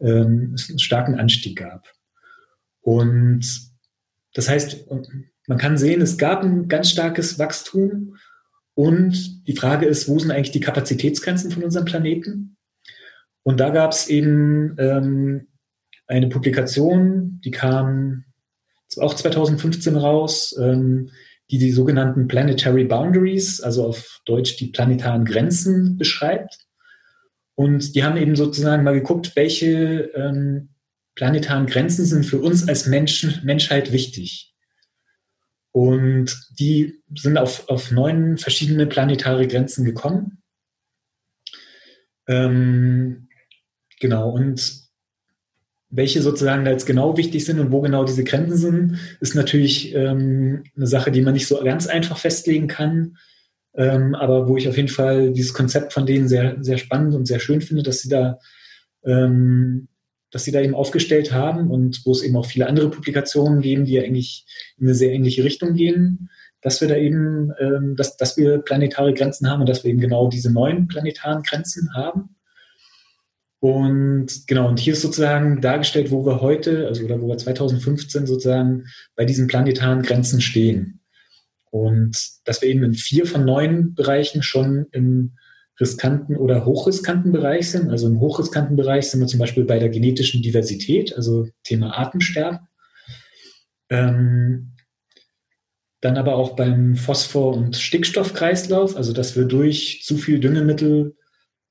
ähm, 0.01 0.51
es 0.53 0.69
einen 0.69 0.79
starken 0.79 1.15
Anstieg 1.15 1.57
gab. 1.57 1.87
Und 2.81 3.71
das 4.33 4.49
heißt, 4.49 4.85
man 5.47 5.57
kann 5.57 5.77
sehen, 5.77 6.01
es 6.01 6.17
gab 6.17 6.43
ein 6.43 6.67
ganz 6.67 6.89
starkes 6.89 7.39
Wachstum 7.39 8.17
und 8.77 9.47
die 9.47 9.55
Frage 9.55 9.87
ist, 9.87 10.07
wo 10.07 10.19
sind 10.19 10.29
eigentlich 10.29 10.51
die 10.51 10.59
Kapazitätsgrenzen 10.59 11.49
von 11.49 11.63
unserem 11.63 11.85
Planeten? 11.85 12.57
Und 13.41 13.59
da 13.59 13.71
gab 13.71 13.91
es 13.91 14.07
eben 14.07 14.75
ähm, 14.77 15.47
eine 16.05 16.29
Publikation, 16.29 17.41
die 17.43 17.49
kam 17.49 18.25
auch 18.97 19.15
2015 19.15 19.95
raus, 19.95 20.55
ähm, 20.61 21.09
die 21.49 21.57
die 21.57 21.71
sogenannten 21.71 22.27
Planetary 22.27 22.83
Boundaries, 22.83 23.61
also 23.61 23.83
auf 23.83 24.19
Deutsch 24.25 24.57
die 24.57 24.67
planetaren 24.67 25.25
Grenzen 25.25 25.97
beschreibt. 25.97 26.67
Und 27.55 27.95
die 27.95 28.03
haben 28.03 28.17
eben 28.17 28.35
sozusagen 28.35 28.83
mal 28.83 28.93
geguckt, 28.93 29.35
welche 29.35 30.11
ähm, 30.13 30.69
planetaren 31.15 31.65
Grenzen 31.65 32.05
sind 32.05 32.27
für 32.27 32.37
uns 32.37 32.69
als 32.69 32.85
Menschen, 32.85 33.41
Menschheit 33.43 33.91
wichtig. 33.91 34.53
Und 35.71 36.35
die 36.57 37.01
sind 37.15 37.37
auf, 37.37 37.69
auf 37.69 37.91
neun 37.91 38.37
verschiedene 38.37 38.87
planetare 38.87 39.47
Grenzen 39.47 39.85
gekommen. 39.85 40.41
Ähm, 42.27 43.29
genau, 43.99 44.31
und 44.31 44.87
welche 45.89 46.21
sozusagen 46.21 46.65
da 46.65 46.71
jetzt 46.71 46.85
genau 46.85 47.15
wichtig 47.15 47.45
sind 47.45 47.59
und 47.59 47.71
wo 47.71 47.81
genau 47.81 48.03
diese 48.03 48.23
Grenzen 48.23 48.57
sind, 48.57 48.99
ist 49.21 49.35
natürlich 49.35 49.95
ähm, 49.95 50.63
eine 50.75 50.87
Sache, 50.87 51.11
die 51.11 51.21
man 51.21 51.33
nicht 51.33 51.47
so 51.47 51.63
ganz 51.63 51.87
einfach 51.87 52.17
festlegen 52.17 52.67
kann. 52.67 53.17
Ähm, 53.75 54.15
aber 54.15 54.47
wo 54.47 54.57
ich 54.57 54.67
auf 54.67 54.75
jeden 54.75 54.89
Fall 54.89 55.31
dieses 55.31 55.53
Konzept 55.53 55.93
von 55.93 56.05
denen 56.05 56.27
sehr, 56.27 56.57
sehr 56.61 56.77
spannend 56.77 57.13
und 57.13 57.27
sehr 57.27 57.39
schön 57.39 57.61
finde, 57.61 57.83
dass 57.83 57.99
sie 57.99 58.09
da 58.09 58.39
ähm, 59.05 59.87
das 60.31 60.43
sie 60.43 60.51
da 60.51 60.61
eben 60.61 60.75
aufgestellt 60.75 61.31
haben 61.31 61.71
und 61.71 62.05
wo 62.05 62.11
es 62.11 62.21
eben 62.21 62.35
auch 62.35 62.45
viele 62.45 62.67
andere 62.67 62.89
Publikationen 62.89 63.61
geben, 63.61 63.85
die 63.85 63.93
ja 63.93 64.03
eigentlich 64.03 64.45
in 64.77 64.87
eine 64.87 64.95
sehr 64.95 65.11
ähnliche 65.11 65.43
Richtung 65.43 65.73
gehen, 65.73 66.29
dass 66.61 66.81
wir 66.81 66.87
da 66.87 66.95
eben, 66.95 67.53
ähm, 67.59 67.95
dass, 67.95 68.17
dass 68.17 68.37
wir 68.37 68.59
planetare 68.59 69.13
Grenzen 69.13 69.49
haben 69.49 69.61
und 69.61 69.69
dass 69.69 69.83
wir 69.83 69.91
eben 69.91 70.01
genau 70.01 70.27
diese 70.29 70.51
neuen 70.51 70.87
planetaren 70.87 71.43
Grenzen 71.43 71.93
haben. 71.95 72.35
Und 73.59 74.47
genau, 74.47 74.67
und 74.67 74.79
hier 74.79 74.93
ist 74.93 75.01
sozusagen 75.01 75.61
dargestellt, 75.61 76.11
wo 76.11 76.25
wir 76.25 76.41
heute, 76.41 76.87
also 76.87 77.03
oder 77.03 77.21
wo 77.21 77.27
wir 77.27 77.37
2015 77.37 78.27
sozusagen 78.27 78.85
bei 79.15 79.25
diesen 79.25 79.47
planetaren 79.47 80.03
Grenzen 80.03 80.41
stehen. 80.41 80.99
Und 81.71 82.17
dass 82.45 82.61
wir 82.61 82.69
eben 82.69 82.83
in 82.83 82.93
vier 82.93 83.25
von 83.25 83.45
neun 83.45 83.93
Bereichen 83.93 84.43
schon 84.43 84.87
im 84.91 85.37
riskanten 85.79 86.35
oder 86.35 86.65
hochriskanten 86.65 87.31
Bereich 87.31 87.69
sind. 87.69 87.89
Also 87.89 88.07
im 88.07 88.19
hochriskanten 88.19 88.75
Bereich 88.75 89.09
sind 89.09 89.19
wir 89.19 89.27
zum 89.27 89.39
Beispiel 89.39 89.63
bei 89.63 89.79
der 89.79 89.89
genetischen 89.89 90.41
Diversität, 90.41 91.15
also 91.15 91.47
Thema 91.63 91.95
Artensterben. 91.95 92.59
Ähm, 93.89 94.73
dann 96.01 96.17
aber 96.17 96.35
auch 96.35 96.55
beim 96.55 96.95
Phosphor- 96.95 97.55
und 97.55 97.75
Stickstoffkreislauf, 97.75 98.95
also 98.95 99.13
dass 99.13 99.35
wir 99.35 99.45
durch 99.45 100.01
zu 100.03 100.17
viel 100.17 100.39
Düngemittel, 100.39 101.15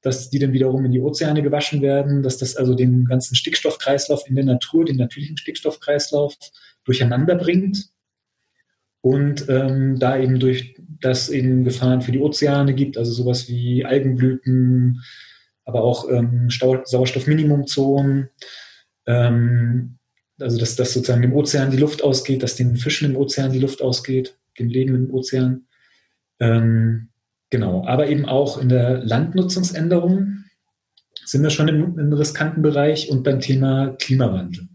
dass 0.02 0.30
die 0.30 0.38
dann 0.38 0.52
wiederum 0.52 0.84
in 0.84 0.92
die 0.92 1.00
Ozeane 1.00 1.42
gewaschen 1.42 1.82
werden, 1.82 2.22
dass 2.22 2.38
das 2.38 2.56
also 2.56 2.74
den 2.74 3.06
ganzen 3.06 3.34
Stickstoffkreislauf 3.34 4.28
in 4.28 4.36
der 4.36 4.44
Natur, 4.44 4.84
den 4.84 4.96
natürlichen 4.96 5.36
Stickstoffkreislauf 5.36 6.34
durcheinander 6.84 7.34
bringt 7.36 7.90
und 9.00 9.48
ähm, 9.48 9.98
da 9.98 10.18
eben 10.18 10.38
durch 10.38 10.75
das 11.00 11.28
eben 11.28 11.64
Gefahren 11.64 12.02
für 12.02 12.12
die 12.12 12.20
Ozeane 12.20 12.74
gibt, 12.74 12.98
also 12.98 13.12
sowas 13.12 13.48
wie 13.48 13.84
Algenblüten, 13.84 15.02
aber 15.64 15.82
auch 15.82 16.08
ähm, 16.10 16.48
Sauerstoffminimumzonen, 16.50 18.28
ähm, 19.06 19.98
also 20.38 20.58
dass, 20.58 20.76
dass 20.76 20.92
sozusagen 20.92 21.22
dem 21.22 21.34
Ozean 21.34 21.70
die 21.70 21.76
Luft 21.76 22.02
ausgeht, 22.02 22.42
dass 22.42 22.56
den 22.56 22.76
Fischen 22.76 23.10
im 23.10 23.16
Ozean 23.16 23.52
die 23.52 23.58
Luft 23.58 23.82
ausgeht, 23.82 24.38
dem 24.58 24.68
Leben 24.68 24.94
im 24.94 25.12
Ozean. 25.12 25.66
Ähm, 26.38 27.08
genau, 27.50 27.86
aber 27.86 28.08
eben 28.08 28.26
auch 28.26 28.58
in 28.58 28.68
der 28.68 28.98
Landnutzungsänderung 29.04 30.44
sind 31.24 31.42
wir 31.42 31.50
schon 31.50 31.68
im, 31.68 31.98
im 31.98 32.12
riskanten 32.12 32.62
Bereich 32.62 33.10
und 33.10 33.22
beim 33.22 33.40
Thema 33.40 33.96
Klimawandel. 33.98 34.68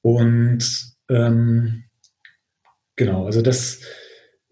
Und 0.00 0.94
ähm, 1.08 1.84
Genau, 2.96 3.26
also 3.26 3.40
das, 3.42 3.80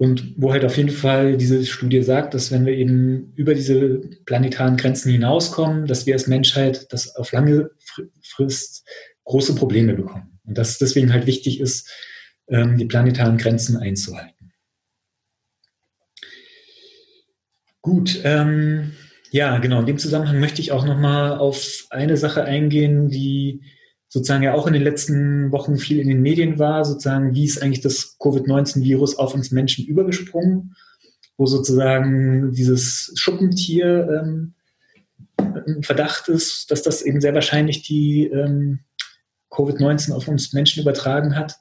und 0.00 0.32
wo 0.38 0.50
halt 0.50 0.64
auf 0.64 0.78
jeden 0.78 0.88
Fall 0.88 1.36
diese 1.36 1.62
Studie 1.66 2.02
sagt, 2.02 2.32
dass 2.32 2.50
wenn 2.50 2.64
wir 2.64 2.72
eben 2.72 3.34
über 3.36 3.52
diese 3.52 4.00
planetaren 4.24 4.78
Grenzen 4.78 5.12
hinauskommen, 5.12 5.86
dass 5.86 6.06
wir 6.06 6.14
als 6.14 6.26
Menschheit 6.26 6.90
das 6.90 7.16
auf 7.16 7.32
lange 7.32 7.72
Frist 8.22 8.88
große 9.24 9.54
Probleme 9.54 9.92
bekommen. 9.92 10.40
Und 10.46 10.56
dass 10.56 10.70
es 10.70 10.78
deswegen 10.78 11.12
halt 11.12 11.26
wichtig 11.26 11.60
ist, 11.60 11.90
ähm, 12.48 12.78
die 12.78 12.86
planetaren 12.86 13.36
Grenzen 13.36 13.76
einzuhalten. 13.76 14.54
Gut, 17.82 18.20
ähm, 18.24 18.92
ja, 19.32 19.58
genau. 19.58 19.80
In 19.80 19.86
dem 19.86 19.98
Zusammenhang 19.98 20.40
möchte 20.40 20.62
ich 20.62 20.72
auch 20.72 20.86
nochmal 20.86 21.36
auf 21.36 21.84
eine 21.90 22.16
Sache 22.16 22.44
eingehen, 22.44 23.10
die 23.10 23.64
sozusagen 24.10 24.42
ja 24.42 24.54
auch 24.54 24.66
in 24.66 24.72
den 24.72 24.82
letzten 24.82 25.52
Wochen 25.52 25.78
viel 25.78 26.00
in 26.00 26.08
den 26.08 26.20
Medien 26.20 26.58
war, 26.58 26.84
sozusagen, 26.84 27.32
wie 27.32 27.44
ist 27.44 27.62
eigentlich 27.62 27.80
das 27.80 28.16
Covid-19-Virus 28.18 29.16
auf 29.16 29.34
uns 29.34 29.52
Menschen 29.52 29.86
übergesprungen, 29.86 30.74
wo 31.36 31.46
sozusagen 31.46 32.52
dieses 32.52 33.12
Schuppentier 33.14 34.20
ähm, 34.20 34.54
im 35.64 35.82
Verdacht 35.84 36.28
ist, 36.28 36.70
dass 36.72 36.82
das 36.82 37.02
eben 37.02 37.20
sehr 37.20 37.34
wahrscheinlich 37.34 37.82
die 37.82 38.26
ähm, 38.26 38.80
Covid-19 39.50 40.12
auf 40.12 40.26
uns 40.26 40.52
Menschen 40.52 40.82
übertragen 40.82 41.36
hat. 41.36 41.56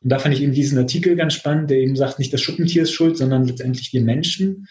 Und 0.00 0.10
da 0.10 0.20
fand 0.20 0.34
ich 0.34 0.42
eben 0.42 0.52
diesen 0.52 0.78
Artikel 0.78 1.16
ganz 1.16 1.34
spannend, 1.34 1.68
der 1.68 1.78
eben 1.78 1.96
sagt, 1.96 2.20
nicht 2.20 2.32
das 2.32 2.40
Schuppentier 2.40 2.84
ist 2.84 2.92
schuld, 2.92 3.16
sondern 3.16 3.44
letztendlich 3.44 3.92
wir 3.92 4.02
Menschen. 4.02 4.68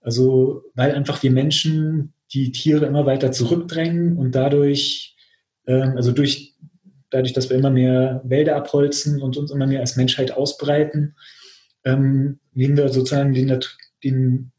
Also, 0.00 0.62
weil 0.74 0.94
einfach 0.94 1.22
wir 1.22 1.30
Menschen 1.30 2.14
die 2.32 2.52
Tiere 2.52 2.86
immer 2.86 3.04
weiter 3.04 3.32
zurückdrängen 3.32 4.16
und 4.16 4.34
dadurch, 4.34 5.13
also 5.72 6.12
durch 6.12 6.54
dadurch, 7.14 7.32
dass 7.32 7.48
wir 7.48 7.56
immer 7.56 7.70
mehr 7.70 8.20
Wälder 8.24 8.56
abholzen 8.56 9.22
und 9.22 9.36
uns 9.36 9.50
immer 9.50 9.66
mehr 9.66 9.80
als 9.80 9.96
Menschheit 9.96 10.32
ausbreiten, 10.32 11.14
ähm, 11.84 12.40
nehmen 12.52 12.76
wir 12.76 12.88
sozusagen 12.88 13.32
den, 13.32 13.60
den, 14.02 14.52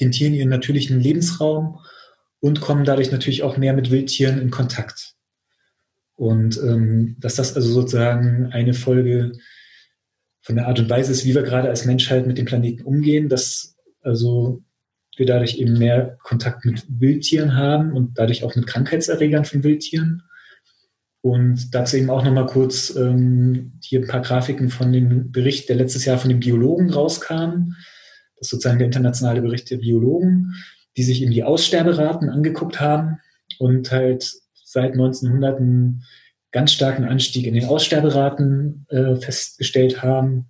den 0.00 0.10
Tieren 0.10 0.34
ihren 0.34 0.48
natürlichen 0.48 1.00
Lebensraum 1.00 1.78
und 2.40 2.60
kommen 2.60 2.84
dadurch 2.84 3.12
natürlich 3.12 3.42
auch 3.42 3.56
mehr 3.56 3.74
mit 3.74 3.90
Wildtieren 3.90 4.40
in 4.40 4.50
Kontakt. 4.50 5.14
Und 6.14 6.58
ähm, 6.62 7.16
dass 7.18 7.34
das 7.34 7.54
also 7.54 7.68
sozusagen 7.68 8.46
eine 8.52 8.72
Folge 8.72 9.32
von 10.40 10.56
der 10.56 10.68
Art 10.68 10.78
und 10.78 10.88
Weise 10.88 11.12
ist, 11.12 11.26
wie 11.26 11.34
wir 11.34 11.42
gerade 11.42 11.68
als 11.68 11.84
Menschheit 11.84 12.26
mit 12.26 12.38
dem 12.38 12.46
Planeten 12.46 12.84
umgehen, 12.84 13.28
dass 13.28 13.76
also 14.00 14.62
wir 15.16 15.26
dadurch 15.26 15.58
eben 15.58 15.78
mehr 15.78 16.18
Kontakt 16.22 16.64
mit 16.64 16.84
Wildtieren 16.88 17.56
haben 17.56 17.92
und 17.92 18.18
dadurch 18.18 18.44
auch 18.44 18.54
mit 18.54 18.66
Krankheitserregern 18.66 19.44
von 19.44 19.64
Wildtieren 19.64 20.22
und 21.26 21.74
dazu 21.74 21.96
eben 21.96 22.08
auch 22.08 22.22
nochmal 22.22 22.46
kurz 22.46 22.94
ähm, 22.94 23.72
hier 23.82 24.00
ein 24.00 24.06
paar 24.06 24.20
Grafiken 24.20 24.70
von 24.70 24.92
dem 24.92 25.32
Bericht, 25.32 25.68
der 25.68 25.74
letztes 25.74 26.04
Jahr 26.04 26.18
von 26.18 26.28
den 26.28 26.38
Biologen 26.38 26.88
rauskam. 26.88 27.72
Das 28.36 28.46
ist 28.46 28.50
sozusagen 28.50 28.78
der 28.78 28.86
internationale 28.86 29.42
Bericht 29.42 29.68
der 29.70 29.78
Biologen, 29.78 30.54
die 30.96 31.02
sich 31.02 31.22
eben 31.22 31.32
die 31.32 31.42
Aussterberaten 31.42 32.28
angeguckt 32.28 32.78
haben 32.78 33.18
und 33.58 33.90
halt 33.90 34.30
seit 34.54 34.92
1900 34.92 35.58
einen 35.58 36.04
ganz 36.52 36.70
starken 36.70 37.04
Anstieg 37.04 37.46
in 37.46 37.54
den 37.54 37.64
Aussterberaten 37.64 38.86
äh, 38.90 39.16
festgestellt 39.16 40.04
haben. 40.04 40.46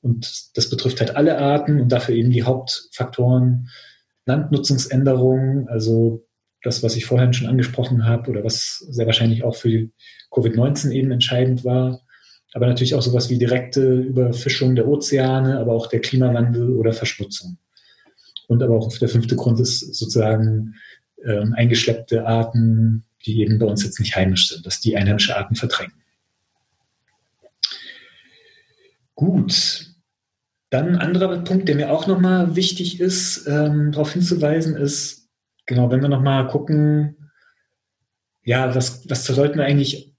Und 0.00 0.56
das 0.56 0.70
betrifft 0.70 1.00
halt 1.00 1.16
alle 1.16 1.38
Arten 1.38 1.80
und 1.82 1.90
dafür 1.92 2.14
eben 2.14 2.30
die 2.30 2.44
Hauptfaktoren 2.44 3.68
Landnutzungsänderungen, 4.26 5.68
also 5.68 6.24
das, 6.62 6.82
was 6.82 6.96
ich 6.96 7.04
vorhin 7.04 7.32
schon 7.32 7.46
angesprochen 7.46 8.06
habe 8.06 8.30
oder 8.30 8.42
was 8.42 8.78
sehr 8.88 9.06
wahrscheinlich 9.06 9.44
auch 9.44 9.54
für 9.54 9.88
Covid-19 10.30 10.90
eben 10.90 11.10
entscheidend 11.10 11.64
war. 11.64 12.00
Aber 12.54 12.66
natürlich 12.66 12.94
auch 12.94 13.02
sowas 13.02 13.28
wie 13.30 13.38
direkte 13.38 13.82
Überfischung 14.00 14.74
der 14.74 14.88
Ozeane, 14.88 15.58
aber 15.58 15.72
auch 15.72 15.88
der 15.88 16.00
Klimawandel 16.00 16.70
oder 16.70 16.92
Verschmutzung. 16.92 17.58
Und 18.46 18.62
aber 18.62 18.76
auch 18.78 18.96
der 18.96 19.08
fünfte 19.08 19.36
Grund 19.36 19.60
ist 19.60 19.80
sozusagen 19.94 20.74
ähm, 21.24 21.52
eingeschleppte 21.54 22.26
Arten, 22.26 23.04
die 23.26 23.40
eben 23.40 23.58
bei 23.58 23.66
uns 23.66 23.84
jetzt 23.84 23.98
nicht 24.00 24.14
heimisch 24.16 24.48
sind, 24.48 24.64
dass 24.64 24.80
die 24.80 24.96
einheimische 24.96 25.36
Arten 25.36 25.56
verdrängen. 25.56 25.94
Gut. 29.14 29.93
Dann 30.74 30.88
ein 30.88 30.98
anderer 30.98 31.38
Punkt, 31.38 31.68
der 31.68 31.76
mir 31.76 31.90
auch 31.90 32.06
nochmal 32.06 32.56
wichtig 32.56 33.00
ist, 33.00 33.46
ähm, 33.46 33.92
darauf 33.92 34.12
hinzuweisen, 34.12 34.76
ist, 34.76 35.24
Genau, 35.66 35.90
wenn 35.90 36.02
wir 36.02 36.08
nochmal 36.08 36.46
gucken, 36.48 37.16
ja, 38.42 38.74
was, 38.74 39.08
was 39.08 39.24
sollten 39.24 39.58
wir 39.58 39.64
eigentlich 39.64 40.14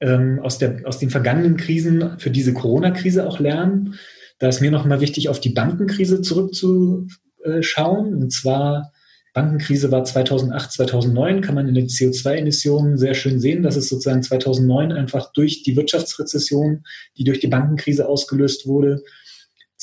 ähm, 0.00 0.38
aus, 0.40 0.58
der, 0.58 0.82
aus 0.84 0.98
den 0.98 1.10
vergangenen 1.10 1.56
Krisen 1.56 2.18
für 2.18 2.30
diese 2.30 2.54
Corona-Krise 2.54 3.26
auch 3.26 3.40
lernen? 3.40 3.94
Da 4.38 4.48
ist 4.48 4.60
mir 4.60 4.70
nochmal 4.70 5.00
wichtig, 5.00 5.28
auf 5.28 5.40
die 5.40 5.50
Bankenkrise 5.50 6.22
zurückzuschauen. 6.22 8.14
Und 8.14 8.32
zwar, 8.32 8.92
Bankenkrise 9.32 9.90
war 9.90 10.04
2008, 10.04 10.70
2009, 10.72 11.40
kann 11.40 11.56
man 11.56 11.66
in 11.66 11.74
den 11.74 11.88
CO2-Emissionen 11.88 12.96
sehr 12.96 13.14
schön 13.14 13.40
sehen, 13.40 13.64
dass 13.64 13.74
es 13.74 13.88
sozusagen 13.88 14.22
2009 14.22 14.92
einfach 14.92 15.32
durch 15.32 15.64
die 15.64 15.76
Wirtschaftsrezession, 15.76 16.84
die 17.16 17.24
durch 17.24 17.40
die 17.40 17.48
Bankenkrise 17.48 18.08
ausgelöst 18.08 18.68
wurde, 18.68 19.02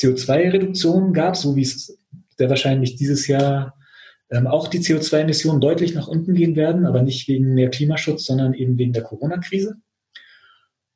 CO2-Reduktionen 0.01 1.13
gab, 1.13 1.37
so 1.37 1.55
wie 1.55 1.61
es 1.61 1.97
sehr 2.37 2.49
wahrscheinlich 2.49 2.95
dieses 2.95 3.27
Jahr 3.27 3.75
ähm, 4.31 4.47
auch 4.47 4.67
die 4.67 4.79
CO2-Emissionen 4.79 5.61
deutlich 5.61 5.93
nach 5.93 6.07
unten 6.07 6.33
gehen 6.33 6.55
werden, 6.55 6.85
aber 6.85 7.01
nicht 7.01 7.27
wegen 7.27 7.53
mehr 7.53 7.69
Klimaschutz, 7.69 8.25
sondern 8.25 8.53
eben 8.53 8.77
wegen 8.77 8.93
der 8.93 9.03
Corona-Krise. 9.03 9.75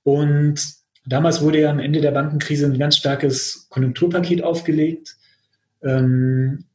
Und 0.04 0.62
damals 1.06 1.42
wurde 1.42 1.62
ja 1.62 1.70
am 1.70 1.80
Ende 1.80 2.02
der 2.02 2.12
Bankenkrise 2.12 2.66
ein 2.66 2.80
ganz 2.80 2.96
starkes 2.96 3.68
Konjunkturpaket 3.70 4.42
aufgelegt. 4.44 5.18
Ähm, 5.84 6.66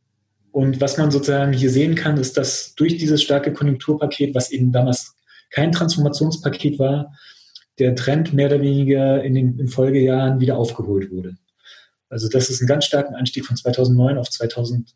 und 0.53 0.81
was 0.81 0.99
man 0.99 1.11
sozusagen 1.11 1.53
hier 1.53 1.71
sehen 1.71 1.95
kann, 1.95 2.19
ist, 2.19 2.37
dass 2.37 2.75
durch 2.75 2.99
dieses 2.99 3.23
starke 3.23 3.53
Konjunkturpaket, 3.53 4.35
was 4.35 4.51
eben 4.51 4.73
damals 4.73 5.15
kein 5.51 5.73
Transformationspaket 5.73 6.79
war, 6.79 7.15
der 7.79 7.95
Trend 7.95 8.35
mehr 8.35 8.47
oder 8.47 8.61
weniger 8.61 9.23
in 9.23 9.35
den 9.35 9.59
in 9.59 9.69
Folgejahren 9.69 10.41
wieder 10.41 10.59
aufgeholt 10.59 11.11
wurde. 11.11 11.37
Also 12.11 12.29
das 12.29 12.51
ist 12.51 12.61
ein 12.61 12.67
ganz 12.67 12.85
starken 12.85 13.15
Anstieg 13.15 13.47
von 13.47 13.57
2009 13.57 14.19
auf 14.19 14.29
2000 14.29 14.95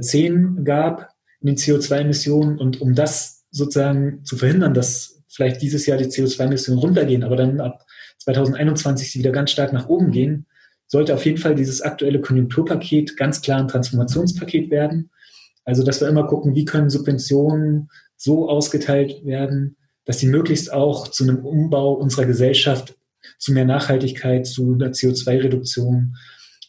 10 0.00 0.64
gab 0.64 1.10
in 1.40 1.48
den 1.48 1.56
CO2-Emissionen. 1.56 2.58
Und 2.58 2.80
um 2.80 2.94
das 2.94 3.44
sozusagen 3.50 4.24
zu 4.24 4.36
verhindern, 4.36 4.74
dass 4.74 5.22
vielleicht 5.28 5.62
dieses 5.62 5.86
Jahr 5.86 5.98
die 5.98 6.06
CO2-Emissionen 6.06 6.80
runtergehen, 6.80 7.24
aber 7.24 7.36
dann 7.36 7.60
ab 7.60 7.84
2021 8.18 9.10
sie 9.10 9.18
wieder 9.18 9.32
ganz 9.32 9.50
stark 9.50 9.72
nach 9.72 9.88
oben 9.88 10.10
gehen, 10.10 10.46
sollte 10.86 11.14
auf 11.14 11.24
jeden 11.24 11.38
Fall 11.38 11.54
dieses 11.54 11.82
aktuelle 11.82 12.20
Konjunkturpaket 12.20 13.16
ganz 13.16 13.42
klar 13.42 13.60
ein 13.60 13.68
Transformationspaket 13.68 14.70
werden. 14.70 15.10
Also, 15.64 15.82
dass 15.82 16.00
wir 16.00 16.08
immer 16.08 16.26
gucken, 16.26 16.54
wie 16.54 16.64
können 16.64 16.90
Subventionen 16.90 17.88
so 18.16 18.48
ausgeteilt 18.48 19.24
werden, 19.24 19.76
dass 20.04 20.18
sie 20.18 20.26
möglichst 20.26 20.72
auch 20.72 21.08
zu 21.08 21.24
einem 21.24 21.44
Umbau 21.44 21.94
unserer 21.94 22.26
Gesellschaft, 22.26 22.96
zu 23.44 23.52
mehr 23.52 23.66
Nachhaltigkeit, 23.66 24.46
zu 24.46 24.72
einer 24.72 24.92
CO2-Reduktion 24.92 26.16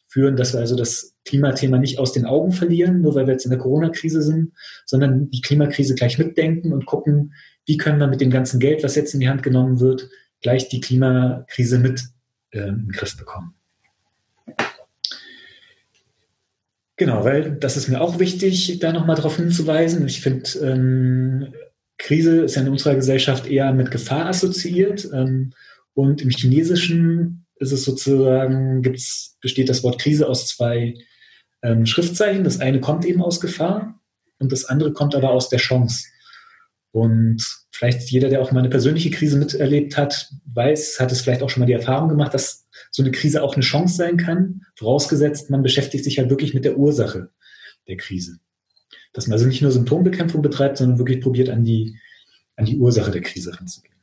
führen, 0.10 0.36
dass 0.36 0.54
wir 0.54 0.60
also 0.60 0.76
das 0.76 1.16
Klimathema 1.24 1.78
nicht 1.78 2.00
aus 2.00 2.12
den 2.12 2.26
Augen 2.26 2.52
verlieren, 2.52 3.00
nur 3.00 3.16
weil 3.16 3.28
wir 3.28 3.32
jetzt 3.32 3.46
in 3.46 3.52
der 3.52 3.60
Corona-Krise 3.60 4.22
sind, 4.22 4.52
sondern 4.86 5.30
die 5.30 5.40
Klimakrise 5.40 5.96
gleich 5.96 6.18
mitdenken 6.18 6.74
und 6.74 6.86
gucken, 6.86 7.34
wie 7.66 7.78
können 7.78 8.00
wir 8.00 8.08
mit 8.08 8.20
dem 8.20 8.30
ganzen 8.30 8.60
Geld, 8.60 8.84
was 8.84 8.96
jetzt 8.96 9.14
in 9.14 9.22
die 9.22 9.30
Hand 9.30 9.42
genommen 9.42 9.80
wird, 9.80 10.10
gleich 10.42 10.68
die 10.68 10.82
Klimakrise 10.82 11.80
mit 11.80 12.02
äh, 12.52 12.68
in 12.68 12.88
den 12.88 12.92
Griff 12.92 13.16
bekommen. 13.16 13.56
Genau, 16.98 17.24
weil 17.24 17.56
das 17.56 17.78
ist 17.78 17.88
mir 17.88 18.02
auch 18.02 18.20
wichtig, 18.20 18.80
da 18.80 18.92
nochmal 18.92 19.16
darauf 19.16 19.38
hinzuweisen. 19.38 20.06
Ich 20.08 20.20
finde, 20.20 20.50
ähm, 20.60 21.54
Krise 21.98 22.42
ist 22.42 22.56
ja 22.56 22.64
in 22.64 22.70
unserer 22.70 22.96
Gesellschaft 22.96 23.48
eher 23.48 23.74
mit 23.74 23.92
Gefahr 23.92 24.26
assoziiert. 24.26 25.10
Ähm, 25.14 25.54
und 25.96 26.22
im 26.22 26.30
Chinesischen 26.30 27.48
ist 27.56 27.72
es 27.72 27.86
sozusagen, 27.86 28.82
gibt's, 28.82 29.38
besteht 29.42 29.70
das 29.70 29.84
Wort 29.84 30.00
Krise 30.00 30.28
aus 30.28 30.48
zwei 30.48 30.96
ähm, 31.64 31.86
Schriftzeichen. 31.86 32.44
Das 32.44 32.60
eine 32.60 32.82
kommt 32.82 33.06
eben 33.06 33.22
aus 33.22 33.40
Gefahr 33.40 34.00
und 34.38 34.52
das 34.52 34.66
andere 34.66 34.92
kommt 34.92 35.16
aber 35.16 35.32
aus 35.32 35.50
der 35.50 35.60
Chance. 35.60 36.06
Und 36.92 37.44
vielleicht 37.72 38.10
jeder, 38.10 38.30
der 38.30 38.42
auch 38.42 38.52
mal 38.52 38.60
eine 38.60 38.70
persönliche 38.70 39.10
Krise 39.10 39.38
miterlebt 39.38 39.98
hat, 39.98 40.30
weiß, 40.54 41.00
hat 41.00 41.12
es 41.12 41.22
vielleicht 41.22 41.44
auch 41.44 41.50
schon 41.50 41.62
mal 41.62 41.66
die 41.66 41.74
Erfahrung 41.74 42.10
gemacht, 42.10 42.34
dass 42.34 42.68
so 42.92 43.02
eine 43.02 43.12
Krise 43.12 43.42
auch 43.42 43.56
eine 43.56 43.64
Chance 43.64 43.96
sein 43.96 44.18
kann, 44.18 44.62
vorausgesetzt, 44.76 45.50
man 45.50 45.64
beschäftigt 45.64 46.04
sich 46.04 46.20
halt 46.20 46.30
wirklich 46.30 46.54
mit 46.54 46.66
der 46.66 46.78
Ursache 46.78 47.30
der 47.88 47.98
Krise. 47.98 48.38
Dass 49.14 49.28
man 49.28 49.34
also 49.34 49.46
nicht 49.46 49.62
nur 49.62 49.72
Symptombekämpfung 49.72 50.42
betreibt, 50.42 50.78
sondern 50.78 50.98
wirklich 50.98 51.22
probiert, 51.22 51.50
an 51.50 51.64
die, 51.64 51.98
an 52.58 52.66
die 52.66 52.78
Ursache 52.78 53.12
der 53.12 53.22
Krise 53.22 53.58
ranzugehen. 53.58 53.95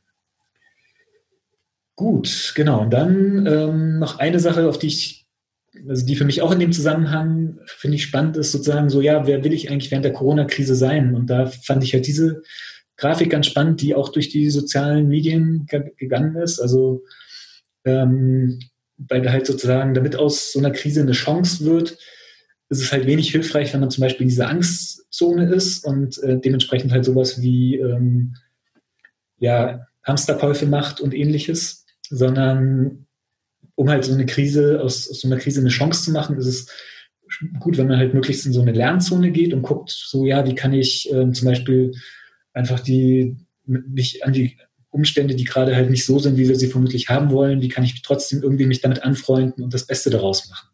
Gut, 2.03 2.51
genau. 2.53 2.81
Und 2.81 2.89
dann 2.91 3.45
ähm, 3.47 3.99
noch 3.99 4.19
eine 4.19 4.41
Sache, 4.41 4.67
auf 4.67 4.77
die 4.77 4.87
ich, 4.87 5.25
also 5.87 6.05
die 6.05 6.17
für 6.17 6.25
mich 6.25 6.41
auch 6.41 6.51
in 6.51 6.59
dem 6.59 6.73
Zusammenhang 6.73 7.59
finde 7.65 7.95
ich 7.95 8.03
spannend 8.03 8.35
ist, 8.35 8.51
sozusagen 8.51 8.89
so, 8.89 8.99
ja, 8.99 9.25
wer 9.25 9.45
will 9.45 9.53
ich 9.53 9.71
eigentlich 9.71 9.89
während 9.89 10.03
der 10.03 10.11
Corona-Krise 10.11 10.75
sein? 10.75 11.15
Und 11.15 11.27
da 11.27 11.45
fand 11.45 11.81
ich 11.81 11.93
halt 11.93 12.05
diese 12.05 12.41
Grafik 12.97 13.29
ganz 13.29 13.45
spannend, 13.45 13.79
die 13.79 13.95
auch 13.95 14.09
durch 14.09 14.27
die 14.27 14.49
sozialen 14.49 15.07
Medien 15.07 15.65
gegangen 15.95 16.35
ist. 16.35 16.59
Also 16.59 17.05
ähm, 17.85 18.59
weil 18.97 19.31
halt 19.31 19.47
sozusagen, 19.47 19.93
damit 19.93 20.17
aus 20.17 20.51
so 20.51 20.59
einer 20.59 20.71
Krise 20.71 21.03
eine 21.03 21.13
Chance 21.13 21.63
wird, 21.63 21.97
ist 22.67 22.81
es 22.81 22.91
halt 22.91 23.05
wenig 23.05 23.31
hilfreich, 23.31 23.71
wenn 23.71 23.79
man 23.79 23.91
zum 23.91 24.01
Beispiel 24.01 24.23
in 24.23 24.29
dieser 24.29 24.49
Angstzone 24.49 25.45
ist 25.53 25.85
und 25.85 26.21
äh, 26.21 26.37
dementsprechend 26.37 26.91
halt 26.91 27.05
sowas 27.05 27.41
wie 27.41 27.77
ähm, 27.77 28.35
ja, 29.37 29.87
Hamsterkäufe 30.03 30.65
macht 30.65 30.99
und 30.99 31.13
ähnliches, 31.13 31.82
sondern 32.13 33.07
um 33.75 33.89
halt 33.89 34.05
so 34.05 34.13
eine 34.13 34.25
Krise, 34.25 34.81
aus, 34.81 35.09
aus 35.09 35.21
so 35.21 35.27
einer 35.27 35.37
Krise 35.37 35.59
eine 35.59 35.69
Chance 35.69 36.03
zu 36.03 36.11
machen, 36.11 36.37
ist 36.37 36.45
es 36.45 36.67
gut, 37.59 37.77
wenn 37.77 37.87
man 37.87 37.97
halt 37.97 38.13
möglichst 38.13 38.45
in 38.45 38.53
so 38.53 38.61
eine 38.61 38.71
Lernzone 38.71 39.31
geht 39.31 39.53
und 39.53 39.63
guckt, 39.63 39.89
so 39.89 40.25
ja, 40.25 40.45
wie 40.45 40.55
kann 40.55 40.73
ich 40.73 41.11
ähm, 41.11 41.33
zum 41.33 41.47
Beispiel 41.47 41.91
einfach 42.53 42.79
die 42.79 43.37
mich 43.65 44.23
an 44.25 44.33
die 44.33 44.57
Umstände, 44.89 45.35
die 45.35 45.45
gerade 45.45 45.75
halt 45.75 45.89
nicht 45.89 46.05
so 46.05 46.19
sind, 46.19 46.37
wie 46.37 46.47
wir 46.47 46.55
sie 46.55 46.67
vermutlich 46.67 47.09
haben 47.09 47.31
wollen, 47.31 47.61
wie 47.61 47.69
kann 47.69 47.83
ich 47.83 48.01
trotzdem 48.03 48.43
irgendwie 48.43 48.67
mich 48.67 48.81
damit 48.81 49.03
anfreunden 49.03 49.63
und 49.63 49.73
das 49.73 49.87
Beste 49.87 50.11
daraus 50.11 50.49
machen. 50.49 50.69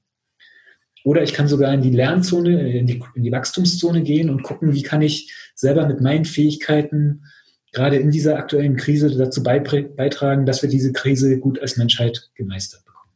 Oder 1.06 1.24
ich 1.24 1.32
kann 1.32 1.48
sogar 1.48 1.74
in 1.74 1.82
die 1.82 1.92
Lernzone, 1.92 2.78
in 2.78 2.86
die, 2.86 3.02
in 3.16 3.24
die 3.24 3.32
Wachstumszone 3.32 4.04
gehen 4.04 4.30
und 4.30 4.44
gucken, 4.44 4.74
wie 4.74 4.82
kann 4.82 5.02
ich 5.02 5.34
selber 5.56 5.88
mit 5.88 6.02
meinen 6.02 6.26
Fähigkeiten 6.26 7.24
gerade 7.72 7.98
in 7.98 8.12
dieser 8.12 8.38
aktuellen 8.38 8.76
Krise 8.76 9.16
dazu 9.16 9.44
beitragen, 9.44 10.46
dass 10.46 10.62
wir 10.62 10.70
diese 10.70 10.92
Krise 10.92 11.40
gut 11.40 11.60
als 11.60 11.78
Menschheit 11.78 12.30
gemeistert 12.36 12.84
bekommen. 12.86 13.14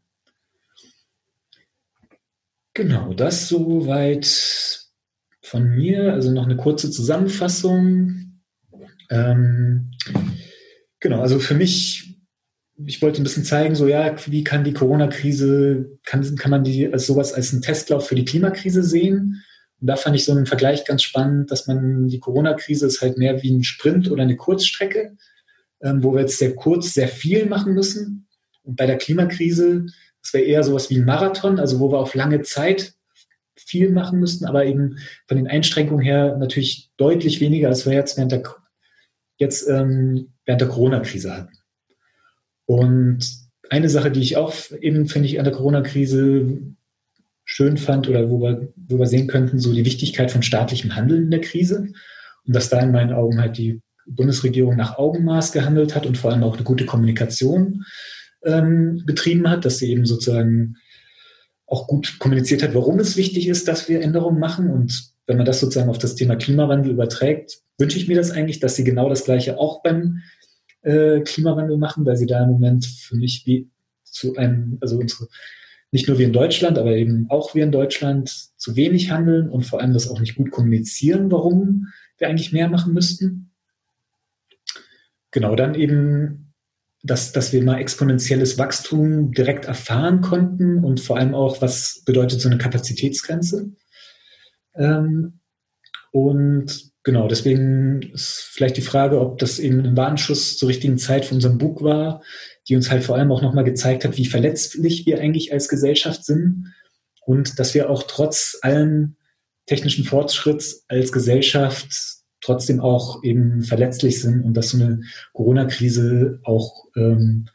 Genau, 2.74 3.14
das 3.14 3.48
soweit 3.50 4.26
von 5.42 5.70
mir. 5.70 6.14
Also 6.14 6.32
noch 6.32 6.46
eine 6.46 6.58
kurze 6.58 6.92
Zusammenfassung. 6.92 8.42
Ähm, 9.10 9.92
Genau, 11.04 11.20
also 11.20 11.38
für 11.38 11.54
mich, 11.54 12.16
ich 12.86 13.02
wollte 13.02 13.22
ein 13.22 13.26
bisschen 13.26 13.44
zeigen, 13.44 13.76
so 13.76 13.90
ja, 13.90 14.16
wie 14.28 14.46
kann 14.46 14.64
die 14.64 14.72
Corona-Krise, 14.72 16.00
kann, 16.06 16.36
kann 16.38 16.50
man 16.50 16.64
die 16.64 16.94
als 16.94 17.06
sowas 17.08 17.34
als 17.34 17.52
einen 17.52 17.62
Testlauf 17.62 18.08
für 18.08 18.16
die 18.16 18.24
Klimakrise 18.24 18.84
sehen? 18.84 19.44
Und 19.84 19.88
da 19.88 19.98
fand 19.98 20.16
ich 20.16 20.24
so 20.24 20.32
einen 20.32 20.46
Vergleich 20.46 20.86
ganz 20.86 21.04
spannend, 21.04 21.52
dass 21.52 21.68
man 21.68 22.08
die 22.08 22.22
Corona-Krise 22.22 22.88
ist 22.88 23.02
halt 23.02 23.18
mehr 23.18 23.44
wie 23.44 23.52
ein 23.52 23.66
Sprint 23.66 24.10
oder 24.10 24.24
eine 24.24 24.38
Kurzstrecke, 24.38 25.18
ähm, 25.82 26.02
wo 26.02 26.14
wir 26.14 26.22
jetzt 26.22 26.38
sehr 26.38 26.56
kurz 26.56 26.94
sehr 26.94 27.10
viel 27.10 27.48
machen 27.48 27.74
müssen. 27.74 28.30
Und 28.64 28.78
bei 28.78 28.86
der 28.86 28.98
Klimakrise, 28.98 29.88
das 30.22 30.32
wäre 30.32 30.46
eher 30.46 30.64
sowas 30.64 30.90
wie 30.90 31.00
ein 31.00 31.06
Marathon, 31.06 31.60
also 31.60 31.82
wo 31.82 31.92
wir 31.92 32.00
auf 32.00 32.16
lange 32.16 32.44
Zeit 32.44 32.94
viel 33.58 33.90
machen 33.90 34.22
müssten, 34.22 34.46
aber 34.46 34.66
eben 34.66 35.00
von 35.28 35.36
den 35.36 35.48
Einschränkungen 35.48 36.02
her 36.02 36.38
natürlich 36.38 36.90
deutlich 36.96 37.42
weniger, 37.42 37.68
als 37.68 37.86
wir 37.86 37.92
jetzt 37.92 38.16
während 38.16 38.32
der 38.32 38.42
jetzt 39.36 39.68
ähm, 39.68 40.32
während 40.46 40.62
der 40.62 40.70
Corona-Krise 40.70 41.36
hatten. 41.36 41.58
Und 42.68 43.28
eine 43.70 43.90
Sache, 43.90 44.12
die 44.12 44.22
ich 44.22 44.38
auch 44.38 44.54
eben, 44.80 45.08
finde 45.08 45.28
ich, 45.28 45.40
an 45.40 45.44
der 45.44 45.54
Corona-Krise 45.54 46.74
schön 47.46 47.78
fand 47.78 48.08
oder 48.08 48.30
wo 48.30 48.42
wir, 48.42 48.74
wo 48.76 49.00
wir 49.00 49.08
sehen 49.08 49.28
könnten, 49.28 49.60
so 49.60 49.74
die 49.74 49.86
Wichtigkeit 49.86 50.32
von 50.32 50.44
staatlichem 50.44 50.96
Handeln 50.96 51.24
in 51.24 51.32
der 51.32 51.42
Krise. 51.42 51.88
Und 52.46 52.56
dass 52.56 52.70
da 52.70 52.80
in 52.80 52.92
meinen 52.92 53.14
Augen 53.14 53.40
halt 53.40 53.58
die 53.58 53.82
Bundesregierung 54.06 54.76
nach 54.76 54.98
Augenmaß 54.98 55.52
gehandelt 55.52 55.96
hat 55.96 56.06
und 56.06 56.18
vor 56.18 56.32
allem 56.32 56.44
auch 56.44 56.56
eine 56.56 56.64
gute 56.64 56.86
Kommunikation 56.86 57.86
ähm, 58.44 59.04
betrieben 59.06 59.50
hat, 59.50 59.66
dass 59.66 59.78
sie 59.78 59.92
eben 59.92 60.06
sozusagen 60.06 60.76
auch 61.66 61.88
gut 61.88 62.20
kommuniziert 62.20 62.62
hat, 62.62 62.76
warum 62.76 63.00
es 63.00 63.18
wichtig 63.18 63.48
ist, 63.48 63.68
dass 63.68 63.88
wir 63.88 64.02
Änderungen 64.02 64.40
machen. 64.40 64.70
Und 64.70 65.12
wenn 65.26 65.38
man 65.38 65.46
das 65.46 65.60
sozusagen 65.60 65.90
auf 65.90 65.98
das 65.98 66.16
Thema 66.16 66.36
Klimawandel 66.36 66.92
überträgt, 66.92 67.60
wünsche 67.78 67.98
ich 67.98 68.08
mir 68.08 68.18
das 68.18 68.32
eigentlich, 68.32 68.60
dass 68.60 68.76
sie 68.76 68.84
genau 68.84 69.10
das 69.10 69.24
Gleiche 69.24 69.58
auch 69.58 69.82
beim 69.82 70.22
äh, 70.82 71.22
Klimawandel 71.22 71.78
machen, 71.78 72.06
weil 72.06 72.18
sie 72.18 72.26
da 72.26 72.44
im 72.44 72.52
Moment 72.52 72.86
für 72.86 73.16
mich 73.16 73.44
wie 73.46 73.70
zu 74.04 74.36
einem, 74.36 74.78
also 74.82 74.98
unsere, 74.98 75.28
nicht 75.94 76.08
nur 76.08 76.18
wie 76.18 76.24
in 76.24 76.34
Deutschland, 76.34 76.80
aber 76.80 76.96
eben 76.96 77.28
auch 77.30 77.54
wie 77.54 77.62
in 77.62 77.72
Deutschland 77.72 78.50
zu 78.58 78.76
wenig 78.76 79.12
handeln 79.12 79.48
und 79.48 79.64
vor 79.64 79.80
allem 79.80 79.94
das 79.94 80.10
auch 80.10 80.20
nicht 80.20 80.34
gut 80.34 80.50
kommunizieren, 80.50 81.32
warum 81.32 81.88
wir 82.18 82.28
eigentlich 82.28 82.52
mehr 82.52 82.68
machen 82.68 82.96
müssten. 82.96 83.52
Genau, 85.30 85.56
dann 85.56 85.76
eben, 85.76 86.56
dass, 87.04 87.32
dass 87.32 87.54
wir 87.54 87.62
mal 87.62 87.78
exponentielles 87.78 88.58
Wachstum 88.58 89.34
direkt 89.34 89.66
erfahren 89.66 90.22
konnten 90.22 90.84
und 90.84 91.00
vor 91.00 91.18
allem 91.18 91.36
auch, 91.36 91.62
was 91.62 92.02
bedeutet 92.08 92.42
so 92.42 92.50
eine 92.50 92.58
Kapazitätsgrenze. 92.58 93.72
Ähm, 94.76 95.42
und 96.12 96.92
genau, 97.04 97.28
deswegen 97.28 98.02
ist 98.14 98.50
vielleicht 98.52 98.78
die 98.78 98.82
Frage, 98.82 99.22
ob 99.22 99.38
das 99.38 99.60
eben 99.60 99.86
ein 99.86 99.96
Warnschuss 99.96 100.58
zur 100.58 100.70
richtigen 100.70 100.98
Zeit 100.98 101.26
für 101.26 101.36
unseren 101.36 101.60
Buch 101.60 101.84
war, 101.84 102.24
die 102.68 102.76
uns 102.76 102.90
halt 102.90 103.04
vor 103.04 103.16
allem 103.16 103.32
auch 103.32 103.42
nochmal 103.42 103.64
gezeigt 103.64 104.06
hat, 104.06 104.18
wie 104.18 104.26
verletzlich 104.26 105.06
wir 105.06 105.20
eigentlich 105.20 105.52
als 105.52 105.68
Gesellschaft 105.68 106.26
sind 106.26 106.74
und 107.26 107.60
dass 107.60 107.74
wir 107.74 107.90
auch 107.90 108.04
trotz 108.04 108.58
allen 108.62 109.18
technischen 109.66 110.06
Fortschritts 110.06 110.86
als 110.88 111.12
Gesellschaft 111.12 111.94
trotzdem 112.42 112.80
auch 112.80 113.24
eben 113.24 113.64
verletzlich 113.64 114.22
sind 114.22 114.44
und 114.44 114.54
dass 114.56 114.70
so 114.70 114.78
eine 114.78 115.02
Corona-Krise 115.34 116.40
auch 116.44 116.86
ähm, 116.96 117.48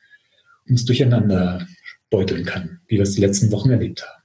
uns 0.66 0.84
durcheinander 0.84 1.66
beuteln 2.10 2.44
kann, 2.44 2.80
wie 2.86 2.96
wir 2.96 3.02
es 3.02 3.14
die 3.14 3.20
letzten 3.20 3.52
Wochen 3.52 3.70
erlebt 3.70 4.06
haben. 4.06 4.22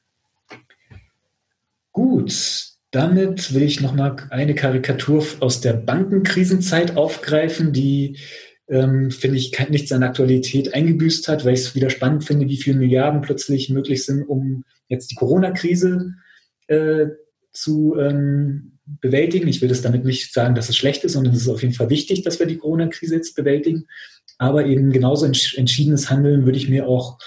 Gut, 1.92 2.74
damit 2.92 3.54
will 3.54 3.64
ich 3.64 3.82
nochmal 3.82 4.16
eine 4.30 4.56
Karikatur 4.56 5.26
aus 5.40 5.62
der 5.62 5.74
Bankenkrisenzeit 5.74 6.96
aufgreifen, 6.96 7.74
die, 7.74 8.18
ähm, 8.70 9.12
finde 9.12 9.38
ich, 9.38 9.58
nichts 9.70 9.92
an 9.92 10.04
Aktualität 10.04 10.74
eingebüßt 10.74 11.28
hat, 11.28 11.46
weil 11.46 11.54
ich 11.54 11.62
es 11.62 11.76
wieder 11.76 11.90
spannend 11.90 12.24
finde, 12.24 12.48
wie 12.48 12.58
viele 12.58 12.78
Milliarden 12.78 13.22
plötzlich 13.22 13.70
möglich 13.70 14.06
sind, 14.06 14.24
um 14.24 14.64
jetzt 14.88 15.12
die 15.12 15.16
Corona-Krise 15.16 16.16
äh, 16.68 17.08
zu 17.52 17.98
ähm, 18.00 18.80
bewältigen. 18.86 19.48
Ich 19.48 19.62
will 19.62 19.70
das 19.70 19.82
damit 19.82 20.06
nicht 20.06 20.34
sagen, 20.34 20.56
dass 20.56 20.70
es 20.70 20.78
schlecht 20.78 21.04
ist, 21.04 21.14
sondern 21.14 21.34
es 21.34 21.42
ist 21.42 21.48
auf 21.48 21.62
jeden 21.62 21.74
Fall 21.74 21.90
wichtig, 21.90 22.24
dass 22.24 22.40
wir 22.40 22.46
die 22.46 22.58
Corona-Krise 22.58 23.16
jetzt 23.16 23.36
bewältigen. 23.36 23.86
Aber 24.38 24.66
eben 24.66 24.92
genauso 24.92 25.26
entschiedenes 25.26 26.10
Handeln 26.10 26.46
würde 26.46 26.58
ich 26.58 26.70
mir 26.70 26.88
auch 26.88 27.20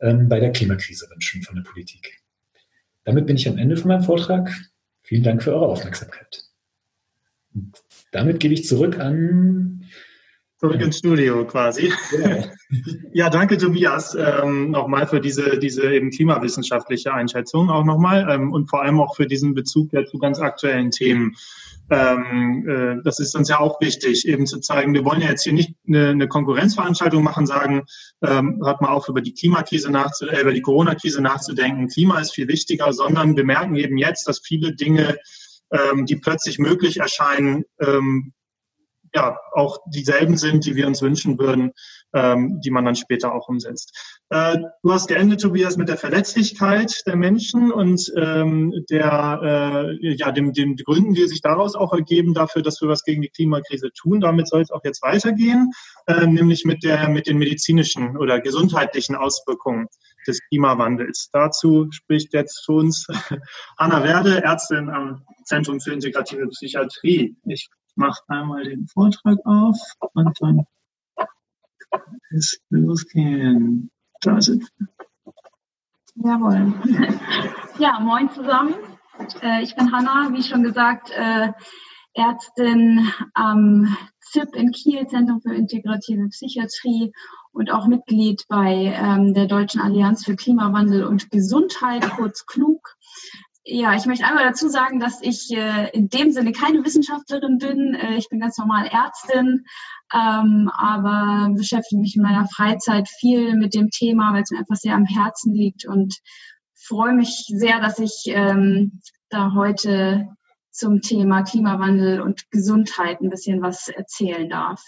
ähm, 0.00 0.28
bei 0.28 0.40
der 0.40 0.52
Klimakrise 0.52 1.06
wünschen 1.10 1.42
von 1.42 1.56
der 1.56 1.62
Politik. 1.62 2.20
Damit 3.04 3.26
bin 3.26 3.36
ich 3.36 3.48
am 3.48 3.58
Ende 3.58 3.76
von 3.76 3.88
meinem 3.88 4.02
Vortrag. 4.02 4.50
Vielen 5.02 5.22
Dank 5.22 5.42
für 5.42 5.52
eure 5.52 5.68
Aufmerksamkeit. 5.68 6.44
damit 8.10 8.40
gebe 8.40 8.54
ich 8.54 8.64
zurück 8.64 8.98
an 8.98 9.73
Zurück 10.64 10.80
ins 10.80 10.96
Studio 10.96 11.46
quasi. 11.46 11.92
Ja, 12.18 12.44
ja 13.12 13.28
danke 13.28 13.58
Tobias 13.58 14.16
ähm, 14.18 14.70
nochmal 14.70 15.06
für 15.06 15.20
diese, 15.20 15.58
diese 15.58 15.92
eben 15.92 16.10
klimawissenschaftliche 16.10 17.12
Einschätzung 17.12 17.68
auch 17.68 17.84
nochmal 17.84 18.26
ähm, 18.30 18.50
und 18.50 18.70
vor 18.70 18.80
allem 18.80 18.98
auch 18.98 19.14
für 19.14 19.26
diesen 19.26 19.52
Bezug 19.52 19.92
ja 19.92 20.06
zu 20.06 20.16
ganz 20.16 20.40
aktuellen 20.40 20.90
Themen. 20.90 21.36
Ähm, 21.90 22.66
äh, 22.66 23.02
das 23.04 23.20
ist 23.20 23.36
uns 23.36 23.50
ja 23.50 23.60
auch 23.60 23.78
wichtig, 23.82 24.26
eben 24.26 24.46
zu 24.46 24.58
zeigen, 24.58 24.94
wir 24.94 25.04
wollen 25.04 25.20
ja 25.20 25.28
jetzt 25.28 25.42
hier 25.42 25.52
nicht 25.52 25.74
eine, 25.86 26.08
eine 26.08 26.28
Konkurrenzveranstaltung 26.28 27.22
machen, 27.22 27.44
sagen, 27.44 27.82
ähm, 28.22 28.62
hört 28.64 28.80
mal 28.80 28.88
auf, 28.88 29.06
über 29.10 29.20
die 29.20 29.34
Klimakrise 29.34 29.90
nachzudenken, 29.90 30.38
äh, 30.38 30.40
über 30.40 30.54
die 30.54 30.62
Corona-Krise 30.62 31.20
nachzudenken, 31.20 31.88
Klima 31.88 32.20
ist 32.20 32.34
viel 32.34 32.48
wichtiger, 32.48 32.90
sondern 32.94 33.36
wir 33.36 33.44
merken 33.44 33.76
eben 33.76 33.98
jetzt, 33.98 34.26
dass 34.26 34.40
viele 34.42 34.74
Dinge, 34.74 35.18
ähm, 35.70 36.06
die 36.06 36.16
plötzlich 36.16 36.58
möglich 36.58 37.00
erscheinen, 37.00 37.64
ähm, 37.80 38.32
ja 39.14 39.38
auch 39.52 39.78
dieselben 39.86 40.36
sind, 40.36 40.66
die 40.66 40.74
wir 40.74 40.86
uns 40.86 41.00
wünschen 41.02 41.38
würden, 41.38 41.72
ähm, 42.12 42.60
die 42.60 42.70
man 42.70 42.84
dann 42.84 42.96
später 42.96 43.34
auch 43.34 43.48
umsetzt. 43.48 44.18
Äh, 44.30 44.58
du 44.82 44.92
hast 44.92 45.08
geendet, 45.08 45.40
Tobias, 45.40 45.76
mit 45.76 45.88
der 45.88 45.96
Verletzlichkeit 45.96 47.02
der 47.06 47.16
Menschen 47.16 47.72
und 47.72 48.12
ähm, 48.16 48.72
der 48.90 49.40
äh, 50.02 50.14
ja 50.16 50.32
dem, 50.32 50.52
den 50.52 50.76
Gründen, 50.76 51.14
die 51.14 51.26
sich 51.26 51.40
daraus 51.40 51.74
auch 51.74 51.92
ergeben, 51.92 52.34
dafür, 52.34 52.62
dass 52.62 52.80
wir 52.80 52.88
was 52.88 53.04
gegen 53.04 53.22
die 53.22 53.30
Klimakrise 53.30 53.90
tun. 53.92 54.20
Damit 54.20 54.48
soll 54.48 54.62
es 54.62 54.70
auch 54.70 54.84
jetzt 54.84 55.02
weitergehen, 55.02 55.70
äh, 56.06 56.26
nämlich 56.26 56.64
mit 56.64 56.82
der 56.82 57.08
mit 57.08 57.26
den 57.26 57.38
medizinischen 57.38 58.16
oder 58.16 58.40
gesundheitlichen 58.40 59.14
Auswirkungen 59.14 59.86
des 60.26 60.40
Klimawandels. 60.48 61.28
Dazu 61.32 61.88
spricht 61.90 62.32
jetzt 62.32 62.64
für 62.64 62.72
uns 62.72 63.06
Anna 63.76 64.02
Werde, 64.02 64.42
Ärztin 64.42 64.88
am 64.88 65.22
Zentrum 65.44 65.80
für 65.80 65.92
integrative 65.92 66.48
Psychiatrie. 66.48 67.36
Ich 67.44 67.68
mache 67.96 68.22
einmal 68.28 68.64
den 68.64 68.86
Vortrag 68.86 69.38
auf 69.44 69.78
und 70.12 70.40
dann 70.40 70.66
kann 71.88 72.06
es 72.30 72.60
losgehen. 72.70 73.90
Da 74.20 74.40
sind 74.40 74.68
wir. 74.78 74.88
Jawohl. 76.16 76.72
Ja, 77.78 77.98
moin 78.00 78.30
zusammen. 78.30 78.74
Äh, 79.42 79.62
ich 79.62 79.74
bin 79.74 79.92
Hanna, 79.92 80.30
wie 80.32 80.42
schon 80.42 80.62
gesagt, 80.62 81.10
äh, 81.10 81.52
Ärztin 82.14 83.10
am 83.34 83.96
ZIP 84.20 84.54
in 84.54 84.70
Kiel, 84.70 85.06
Zentrum 85.08 85.40
für 85.40 85.54
integrative 85.54 86.28
Psychiatrie 86.28 87.12
und 87.52 87.70
auch 87.70 87.86
Mitglied 87.86 88.44
bei 88.48 88.94
ähm, 88.96 89.34
der 89.34 89.46
Deutschen 89.46 89.80
Allianz 89.80 90.24
für 90.24 90.36
Klimawandel 90.36 91.04
und 91.04 91.30
Gesundheit, 91.30 92.08
kurz 92.10 92.46
KLUG. 92.46 92.93
Ja, 93.66 93.94
ich 93.94 94.04
möchte 94.04 94.26
einmal 94.26 94.44
dazu 94.44 94.68
sagen, 94.68 95.00
dass 95.00 95.22
ich 95.22 95.50
äh, 95.50 95.88
in 95.94 96.10
dem 96.10 96.30
Sinne 96.32 96.52
keine 96.52 96.84
Wissenschaftlerin 96.84 97.56
bin. 97.56 97.94
Äh, 97.94 98.16
ich 98.16 98.28
bin 98.28 98.38
ganz 98.38 98.58
normal 98.58 98.86
Ärztin, 98.86 99.64
ähm, 100.12 100.70
aber 100.76 101.48
beschäftige 101.54 102.02
mich 102.02 102.14
in 102.14 102.22
meiner 102.22 102.46
Freizeit 102.46 103.08
viel 103.08 103.56
mit 103.56 103.74
dem 103.74 103.88
Thema, 103.88 104.34
weil 104.34 104.42
es 104.42 104.50
mir 104.50 104.58
einfach 104.58 104.76
sehr 104.76 104.94
am 104.94 105.06
Herzen 105.06 105.54
liegt 105.54 105.86
und 105.86 106.14
freue 106.74 107.14
mich 107.14 107.46
sehr, 107.48 107.80
dass 107.80 107.98
ich 107.98 108.24
ähm, 108.26 109.00
da 109.30 109.54
heute 109.54 110.28
zum 110.70 111.00
Thema 111.00 111.42
Klimawandel 111.42 112.20
und 112.20 112.50
Gesundheit 112.50 113.22
ein 113.22 113.30
bisschen 113.30 113.62
was 113.62 113.88
erzählen 113.88 114.48
darf. 114.50 114.82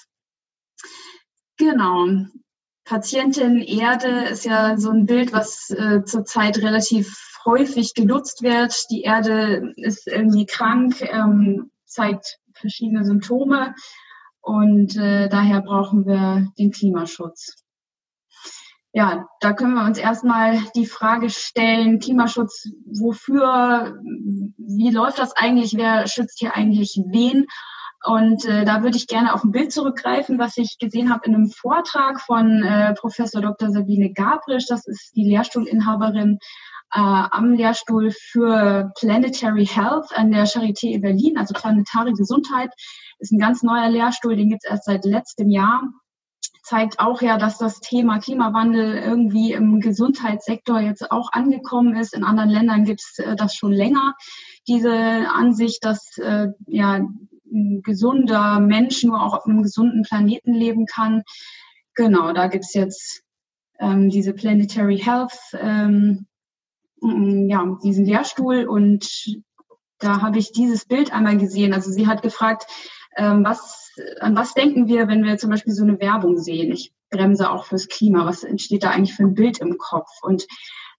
Genau. 1.57 2.09
Patientin 2.85 3.63
Erde 3.63 4.27
ist 4.29 4.45
ja 4.45 4.77
so 4.77 4.91
ein 4.91 5.07
Bild, 5.07 5.33
was 5.33 5.71
äh, 5.71 6.05
zurzeit 6.05 6.59
relativ 6.59 7.36
häufig 7.47 7.95
genutzt 7.95 8.43
wird. 8.43 8.75
Die 8.91 9.03
Erde 9.03 9.73
ist 9.77 10.07
irgendwie 10.07 10.47
krank, 10.47 11.01
ähm, 11.01 11.71
zeigt 11.87 12.39
verschiedene 12.53 13.05
Symptome 13.05 13.75
und 14.41 14.97
äh, 14.97 15.29
daher 15.29 15.63
brauchen 15.63 16.07
wir 16.07 16.49
den 16.59 16.71
Klimaschutz. 16.73 17.65
Ja, 18.93 19.27
da 19.41 19.53
können 19.53 19.75
wir 19.75 19.85
uns 19.85 19.99
erstmal 19.99 20.59
die 20.75 20.87
Frage 20.87 21.29
stellen, 21.29 21.99
Klimaschutz, 21.99 22.67
wofür, 22.87 23.95
wie 24.57 24.91
läuft 24.91 25.19
das 25.19 25.37
eigentlich, 25.37 25.75
wer 25.77 26.07
schützt 26.07 26.39
hier 26.39 26.55
eigentlich 26.55 26.99
wen? 27.11 27.47
Und 28.07 28.45
äh, 28.47 28.65
da 28.65 28.83
würde 28.83 28.97
ich 28.97 29.07
gerne 29.07 29.35
auf 29.35 29.43
ein 29.43 29.51
Bild 29.51 29.73
zurückgreifen, 29.73 30.39
was 30.39 30.57
ich 30.57 30.79
gesehen 30.79 31.13
habe 31.13 31.27
in 31.27 31.35
einem 31.35 31.51
Vortrag 31.51 32.21
von 32.21 32.63
äh, 32.63 32.95
Professor 32.95 33.43
Dr. 33.43 33.71
Sabine 33.71 34.13
Gabrisch. 34.13 34.67
Das 34.67 34.87
ist 34.87 35.15
die 35.17 35.29
Lehrstuhlinhaberin 35.29 36.39
äh, 36.97 37.29
am 37.31 37.53
Lehrstuhl 37.53 38.11
für 38.11 38.91
Planetary 38.99 39.67
Health 39.67 40.07
an 40.15 40.33
der 40.33 40.47
Charité 40.47 40.93
in 40.93 41.03
Berlin, 41.03 41.37
also 41.37 41.53
planetare 41.53 42.13
Gesundheit. 42.15 42.71
Ist 43.19 43.33
ein 43.33 43.39
ganz 43.39 43.63
neuer 43.63 43.91
Lehrstuhl, 43.91 44.35
den 44.35 44.49
gibt 44.49 44.65
es 44.65 44.71
erst 44.71 44.85
seit 44.85 45.05
letztem 45.05 45.51
Jahr. 45.51 45.83
Zeigt 46.63 46.99
auch 46.99 47.21
ja, 47.21 47.37
dass 47.37 47.59
das 47.59 47.81
Thema 47.81 48.19
Klimawandel 48.19 48.97
irgendwie 48.97 49.53
im 49.53 49.81
Gesundheitssektor 49.81 50.81
jetzt 50.81 51.11
auch 51.11 51.31
angekommen 51.33 51.95
ist. 51.95 52.15
In 52.15 52.25
anderen 52.25 52.49
Ländern 52.49 52.85
gibt 52.85 53.03
es 53.03 53.19
äh, 53.19 53.37
das 53.37 53.55
schon 53.55 53.73
länger. 53.73 54.15
Diese 54.67 54.93
Ansicht, 55.31 55.85
dass 55.85 56.17
äh, 56.17 56.49
ja 56.67 56.95
ein 57.53 57.83
gesunder 57.83 58.59
Mensch 58.59 59.05
nur 59.05 59.23
auch 59.23 59.35
auf 59.35 59.45
einem 59.45 59.63
gesunden 59.63 60.03
Planeten 60.03 60.55
leben 60.55 60.87
kann. 60.87 61.25
Genau, 61.95 62.33
da 62.33 62.47
gibt's 62.47 62.73
jetzt 62.73 63.23
ähm, 63.79 64.09
diese 64.09 64.33
Planetary 64.33 64.99
Health, 64.99 65.39
ähm, 65.61 66.27
ja, 67.01 67.79
diesen 67.83 68.05
Lehrstuhl 68.05 68.67
und 68.67 69.37
da 69.99 70.21
habe 70.23 70.39
ich 70.39 70.53
dieses 70.53 70.85
Bild 70.85 71.13
einmal 71.13 71.39
gesehen. 71.39 71.73
Also 71.73 71.91
sie 71.91 72.07
hat 72.07 72.23
gefragt, 72.23 72.67
ähm, 73.17 73.45
was, 73.45 73.93
an 74.21 74.37
was 74.37 74.55
denken 74.55 74.89
wir, 74.89 75.09
wenn 75.09 75.25
wir 75.25 75.39
zum 75.39 75.51
Beispiel 75.51 75.73
so 75.73 75.85
eine 75.85 75.99
Werbung 76.01 76.39
sehen? 76.39 76.71
Ich 76.73 76.93
bremse 77.11 77.51
auch 77.51 77.65
fürs 77.65 77.89
Klima. 77.89 78.27
Was 78.27 78.45
entsteht 78.45 78.83
da 78.83 78.91
eigentlich 78.91 79.15
für 79.15 79.25
ein 79.25 79.35
Bild 79.35 79.59
im 79.59 79.79
Kopf? 79.79 80.11
Und 80.23 80.47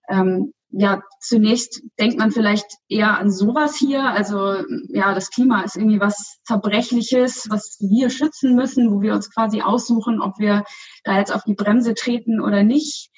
ähm, 0.10 0.54
ja, 0.70 1.02
zunächst 1.22 1.82
denkt 2.00 2.18
man 2.18 2.32
vielleicht 2.32 2.66
eher 2.90 3.18
an 3.18 3.32
sowas 3.32 3.78
hier. 3.78 4.04
Also 4.04 4.56
ja, 4.90 5.14
das 5.14 5.30
Klima 5.30 5.62
ist 5.62 5.78
irgendwie 5.78 6.00
was 6.00 6.40
Zerbrechliches, 6.44 7.50
was 7.50 7.78
wir 7.80 8.10
schützen 8.10 8.56
müssen, 8.56 8.92
wo 8.92 9.02
wir 9.02 9.14
uns 9.14 9.34
quasi 9.34 9.62
aussuchen, 9.62 10.22
ob 10.22 10.40
wir 10.40 10.64
da 11.04 11.18
jetzt 11.18 11.34
auf 11.34 11.44
die 11.44 11.56
Bremse 11.56 11.94
treten 11.94 12.42
oder 12.42 12.64
nicht. 12.64 13.12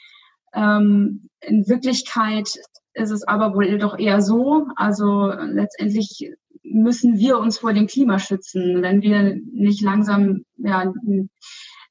Ähm, 0.54 1.30
in 1.42 1.68
Wirklichkeit 1.68 2.50
ist 2.94 3.12
es 3.12 3.28
aber 3.28 3.56
wohl 3.56 3.78
doch 3.78 3.98
eher 3.98 4.22
so. 4.22 4.68
Also 4.76 5.32
letztendlich 5.32 6.32
müssen 6.64 7.18
wir 7.18 7.40
uns 7.40 7.60
vor 7.60 7.74
dem 7.74 7.88
Klima 7.88 8.20
schützen. 8.20 8.82
Wenn 8.82 9.02
wir 9.02 9.38
nicht 9.52 9.82
langsam 9.82 10.44
ja, 10.58 10.92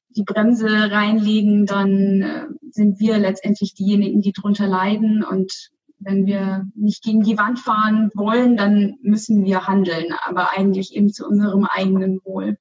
die 0.09 0.23
Bremse 0.23 0.67
reinlegen, 0.67 1.65
dann 1.65 2.21
äh, 2.21 2.45
sind 2.71 2.99
wir 2.99 3.17
letztendlich 3.17 3.73
diejenigen, 3.73 4.21
die 4.21 4.33
drunter 4.33 4.67
leiden. 4.67 5.23
Und 5.23 5.69
wenn 5.99 6.25
wir 6.25 6.67
nicht 6.75 7.03
gegen 7.03 7.21
die 7.21 7.37
Wand 7.37 7.59
fahren 7.59 8.09
wollen, 8.15 8.57
dann 8.57 8.95
müssen 9.01 9.43
wir 9.43 9.67
handeln, 9.67 10.13
aber 10.25 10.51
eigentlich 10.51 10.95
eben 10.95 11.11
zu 11.11 11.27
unserem 11.27 11.65
eigenen 11.65 12.19
Wohl. 12.23 12.57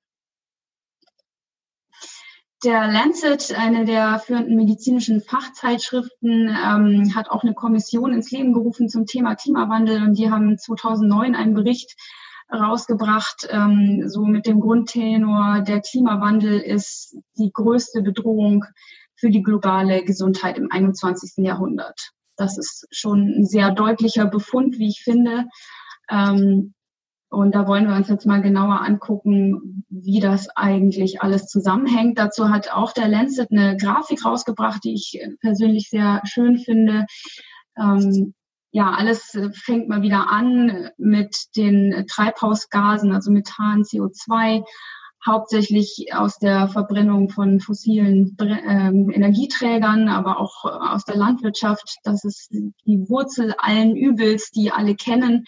Der 2.65 2.89
Lancet, 2.89 3.55
eine 3.57 3.85
der 3.85 4.19
führenden 4.19 4.57
medizinischen 4.57 5.21
Fachzeitschriften, 5.21 6.49
ähm, 6.49 7.15
hat 7.15 7.31
auch 7.31 7.45
eine 7.45 7.55
Kommission 7.55 8.13
ins 8.13 8.33
Leben 8.33 8.53
gerufen 8.53 8.89
zum 8.89 9.07
Thema 9.07 9.37
Klimawandel 9.37 10.03
und 10.03 10.19
die 10.19 10.29
haben 10.29 10.59
2009 10.59 11.37
einen 11.37 11.55
Bericht 11.55 11.95
rausgebracht, 12.53 13.47
ähm, 13.51 14.09
so 14.09 14.25
mit 14.25 14.47
dem 14.47 14.61
Grundtenor, 14.61 15.61
der 15.61 15.81
Klimawandel 15.81 16.59
ist 16.59 17.17
die 17.39 17.51
größte 17.53 18.03
Bedrohung 18.03 18.65
für 19.15 19.31
die 19.31 19.43
globale 19.43 20.05
Gesundheit 20.05 20.59
im 20.59 20.71
21. 20.73 21.45
Jahrhundert. 21.45 22.11
Das 22.37 22.59
ist 22.59 22.87
schon 22.91 23.21
ein 23.39 23.47
sehr 23.47 23.71
deutlicher 23.71 24.27
Befund, 24.27 24.79
wie 24.79 24.89
ich 24.89 25.03
finde. 25.03 25.47
Ähm, 26.11 26.75
und 27.31 27.55
da 27.55 27.67
wollen 27.67 27.87
wir 27.87 27.95
uns 27.95 28.09
jetzt 28.09 28.27
mal 28.27 28.41
genauer 28.41 28.81
angucken, 28.81 29.85
wie 29.91 30.21
das 30.21 30.49
eigentlich 30.57 31.21
alles 31.21 31.47
zusammenhängt. 31.47 32.19
Dazu 32.19 32.49
hat 32.49 32.73
auch 32.73 32.93
der 32.93 33.09
Lancet 33.09 33.51
eine 33.51 33.77
Grafik 33.77 34.25
rausgebracht, 34.25 34.83
die 34.85 34.95
ich 34.95 35.21
persönlich 35.41 35.91
sehr 35.91 36.23
schön 36.25 36.59
finde. 36.59 37.07
Ähm, 37.79 38.35
ja, 38.71 38.93
alles 38.93 39.39
fängt 39.53 39.89
mal 39.89 40.03
wieder 40.03 40.31
an 40.31 40.91
mit 40.97 41.35
den 41.57 42.07
Treibhausgasen, 42.11 43.13
also 43.13 43.31
Methan, 43.31 43.83
CO2, 43.83 44.65
hauptsächlich 45.27 46.09
aus 46.15 46.39
der 46.39 46.69
Verbrennung 46.69 47.29
von 47.29 47.61
fossilen 47.61 48.37
ähm, 48.41 49.11
Energieträgern, 49.11 50.09
aber 50.09 50.39
auch 50.39 50.65
aus 50.65 51.05
der 51.05 51.17
Landwirtschaft. 51.17 51.97
Das 52.05 52.25
ist 52.25 52.51
die 52.53 53.09
Wurzel 53.09 53.55
allen 53.59 53.97
Übels, 53.97 54.51
die 54.51 54.71
alle 54.71 54.95
kennen. 54.95 55.45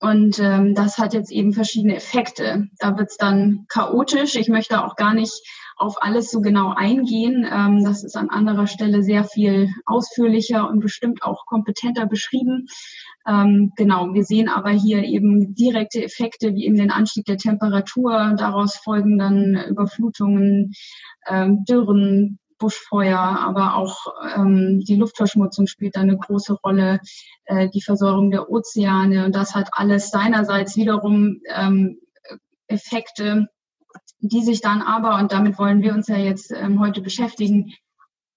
Und 0.00 0.38
ähm, 0.38 0.74
das 0.74 0.98
hat 0.98 1.12
jetzt 1.12 1.32
eben 1.32 1.52
verschiedene 1.52 1.96
Effekte. 1.96 2.68
Da 2.78 2.96
wird 2.96 3.10
es 3.10 3.16
dann 3.16 3.66
chaotisch. 3.68 4.36
Ich 4.36 4.48
möchte 4.48 4.84
auch 4.84 4.94
gar 4.94 5.12
nicht 5.12 5.42
auf 5.76 6.02
alles 6.02 6.30
so 6.30 6.40
genau 6.40 6.72
eingehen. 6.72 7.46
Ähm, 7.50 7.84
das 7.84 8.04
ist 8.04 8.16
an 8.16 8.30
anderer 8.30 8.66
Stelle 8.66 9.02
sehr 9.02 9.24
viel 9.24 9.70
ausführlicher 9.86 10.68
und 10.68 10.80
bestimmt 10.80 11.22
auch 11.22 11.46
kompetenter 11.46 12.06
beschrieben. 12.06 12.66
Ähm, 13.26 13.72
genau, 13.76 14.14
wir 14.14 14.24
sehen 14.24 14.48
aber 14.48 14.70
hier 14.70 15.02
eben 15.02 15.54
direkte 15.54 16.02
Effekte 16.02 16.54
wie 16.54 16.64
eben 16.64 16.76
den 16.76 16.90
Anstieg 16.90 17.24
der 17.26 17.36
Temperatur. 17.36 18.34
Daraus 18.36 18.76
folgen 18.76 19.18
dann 19.18 19.56
Überflutungen, 19.68 20.74
ähm, 21.28 21.64
Dürren, 21.64 22.38
Buschfeuer, 22.58 23.18
aber 23.18 23.76
auch 23.76 24.06
ähm, 24.36 24.80
die 24.86 24.96
Luftverschmutzung 24.96 25.66
spielt 25.66 25.96
da 25.96 26.00
eine 26.00 26.16
große 26.16 26.54
Rolle, 26.54 27.00
äh, 27.44 27.68
die 27.68 27.82
Versorgung 27.82 28.30
der 28.30 28.50
Ozeane. 28.50 29.24
Und 29.24 29.34
das 29.34 29.54
hat 29.54 29.70
alles 29.72 30.10
seinerseits 30.10 30.76
wiederum 30.76 31.40
ähm, 31.54 31.98
Effekte, 32.66 33.48
die 34.20 34.42
sich 34.42 34.60
dann 34.60 34.82
aber, 34.82 35.18
und 35.18 35.32
damit 35.32 35.58
wollen 35.58 35.82
wir 35.82 35.94
uns 35.94 36.08
ja 36.08 36.16
jetzt 36.16 36.52
ähm, 36.52 36.80
heute 36.80 37.00
beschäftigen, 37.00 37.72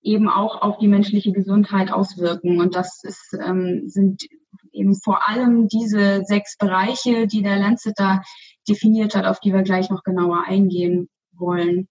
eben 0.03 0.29
auch 0.29 0.61
auf 0.61 0.77
die 0.77 0.87
menschliche 0.87 1.31
Gesundheit 1.31 1.91
auswirken. 1.91 2.59
Und 2.59 2.75
das 2.75 3.03
ist, 3.03 3.35
ähm, 3.43 3.83
sind 3.87 4.23
eben 4.71 4.95
vor 4.95 5.27
allem 5.27 5.67
diese 5.67 6.23
sechs 6.23 6.57
Bereiche, 6.57 7.27
die 7.27 7.41
der 7.41 7.57
Lancet 7.57 7.93
da 7.97 8.21
definiert 8.67 9.15
hat, 9.15 9.25
auf 9.25 9.39
die 9.39 9.53
wir 9.53 9.63
gleich 9.63 9.89
noch 9.89 10.03
genauer 10.03 10.43
eingehen 10.45 11.09
wollen. 11.33 11.87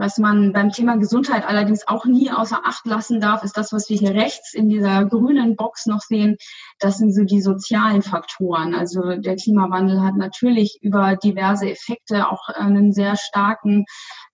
Was 0.00 0.16
man 0.16 0.54
beim 0.54 0.70
Thema 0.70 0.96
Gesundheit 0.96 1.46
allerdings 1.46 1.86
auch 1.86 2.06
nie 2.06 2.30
außer 2.30 2.62
Acht 2.64 2.86
lassen 2.86 3.20
darf, 3.20 3.44
ist 3.44 3.58
das, 3.58 3.70
was 3.70 3.90
wir 3.90 3.98
hier 3.98 4.14
rechts 4.14 4.54
in 4.54 4.70
dieser 4.70 5.04
grünen 5.04 5.56
Box 5.56 5.84
noch 5.84 6.00
sehen. 6.00 6.38
Das 6.78 6.96
sind 6.96 7.14
so 7.14 7.24
die 7.24 7.42
sozialen 7.42 8.00
Faktoren. 8.00 8.74
Also 8.74 9.16
der 9.16 9.36
Klimawandel 9.36 10.00
hat 10.00 10.16
natürlich 10.16 10.78
über 10.80 11.16
diverse 11.16 11.70
Effekte 11.70 12.30
auch 12.30 12.48
einen 12.48 12.94
sehr 12.94 13.16
starken 13.16 13.84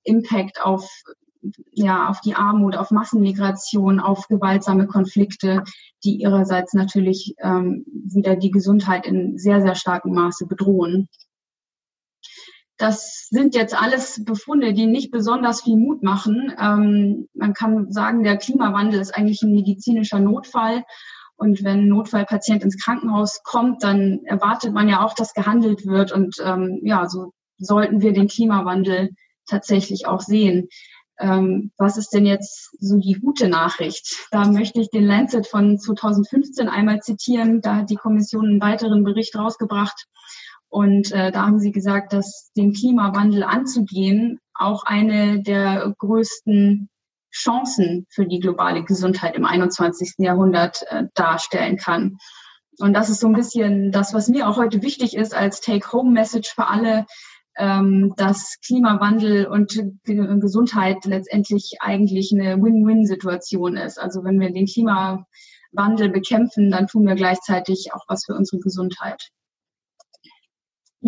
Impact 0.04 0.62
auf 0.62 0.88
ja, 1.72 2.08
auf 2.08 2.20
die 2.20 2.34
Armut, 2.34 2.76
auf 2.76 2.92
Massenmigration, 2.92 3.98
auf 4.00 4.28
gewaltsame 4.28 4.86
Konflikte, 4.86 5.62
die 6.04 6.20
ihrerseits 6.20 6.74
natürlich 6.74 7.34
ähm, 7.40 7.84
wieder 7.86 8.36
die 8.36 8.50
Gesundheit 8.50 9.06
in 9.06 9.36
sehr, 9.36 9.60
sehr 9.62 9.74
starkem 9.74 10.12
Maße 10.12 10.46
bedrohen. 10.46 11.08
Das 12.78 13.28
sind 13.30 13.54
jetzt 13.54 13.74
alles 13.74 14.22
Befunde, 14.24 14.74
die 14.74 14.86
nicht 14.86 15.10
besonders 15.10 15.62
viel 15.62 15.76
Mut 15.76 16.02
machen. 16.02 16.52
Ähm, 16.60 17.28
man 17.34 17.54
kann 17.54 17.90
sagen, 17.90 18.22
der 18.22 18.36
Klimawandel 18.36 19.00
ist 19.00 19.14
eigentlich 19.14 19.42
ein 19.42 19.52
medizinischer 19.52 20.20
Notfall. 20.20 20.84
Und 21.36 21.64
wenn 21.64 21.80
ein 21.80 21.88
Notfallpatient 21.88 22.62
ins 22.62 22.82
Krankenhaus 22.82 23.42
kommt, 23.44 23.82
dann 23.82 24.20
erwartet 24.24 24.72
man 24.72 24.88
ja 24.88 25.04
auch, 25.04 25.14
dass 25.14 25.34
gehandelt 25.34 25.86
wird. 25.86 26.12
Und 26.12 26.36
ähm, 26.42 26.80
ja, 26.82 27.08
so 27.08 27.32
sollten 27.58 28.00
wir 28.00 28.12
den 28.12 28.28
Klimawandel 28.28 29.10
tatsächlich 29.46 30.06
auch 30.06 30.20
sehen. 30.20 30.68
Ähm, 31.18 31.72
was 31.78 31.96
ist 31.96 32.12
denn 32.12 32.26
jetzt 32.26 32.76
so 32.78 32.98
die 32.98 33.14
gute 33.14 33.48
Nachricht? 33.48 34.28
Da 34.30 34.46
möchte 34.46 34.80
ich 34.80 34.90
den 34.90 35.04
Lancet 35.04 35.46
von 35.46 35.78
2015 35.78 36.68
einmal 36.68 37.00
zitieren. 37.00 37.62
Da 37.62 37.76
hat 37.76 37.90
die 37.90 37.96
Kommission 37.96 38.46
einen 38.46 38.60
weiteren 38.60 39.02
Bericht 39.02 39.34
rausgebracht. 39.36 40.06
Und 40.76 41.10
äh, 41.10 41.32
da 41.32 41.46
haben 41.46 41.58
sie 41.58 41.72
gesagt, 41.72 42.12
dass 42.12 42.50
den 42.54 42.74
Klimawandel 42.74 43.44
anzugehen 43.44 44.40
auch 44.52 44.84
eine 44.84 45.42
der 45.42 45.94
größten 45.96 46.90
Chancen 47.32 48.06
für 48.10 48.26
die 48.26 48.40
globale 48.40 48.84
Gesundheit 48.84 49.36
im 49.36 49.46
21. 49.46 50.16
Jahrhundert 50.18 50.84
äh, 50.90 51.04
darstellen 51.14 51.78
kann. 51.78 52.18
Und 52.78 52.92
das 52.92 53.08
ist 53.08 53.20
so 53.20 53.26
ein 53.26 53.32
bisschen 53.32 53.90
das, 53.90 54.12
was 54.12 54.28
mir 54.28 54.46
auch 54.46 54.58
heute 54.58 54.82
wichtig 54.82 55.16
ist 55.16 55.34
als 55.34 55.62
Take-Home-Message 55.62 56.54
für 56.54 56.66
alle, 56.66 57.06
ähm, 57.56 58.12
dass 58.18 58.58
Klimawandel 58.60 59.46
und 59.46 59.82
Gesundheit 60.04 61.06
letztendlich 61.06 61.78
eigentlich 61.80 62.34
eine 62.34 62.62
Win-Win-Situation 62.62 63.78
ist. 63.78 63.98
Also 63.98 64.24
wenn 64.24 64.38
wir 64.38 64.52
den 64.52 64.66
Klimawandel 64.66 66.10
bekämpfen, 66.10 66.70
dann 66.70 66.86
tun 66.86 67.06
wir 67.06 67.14
gleichzeitig 67.14 67.94
auch 67.94 68.04
was 68.08 68.26
für 68.26 68.34
unsere 68.34 68.60
Gesundheit. 68.60 69.30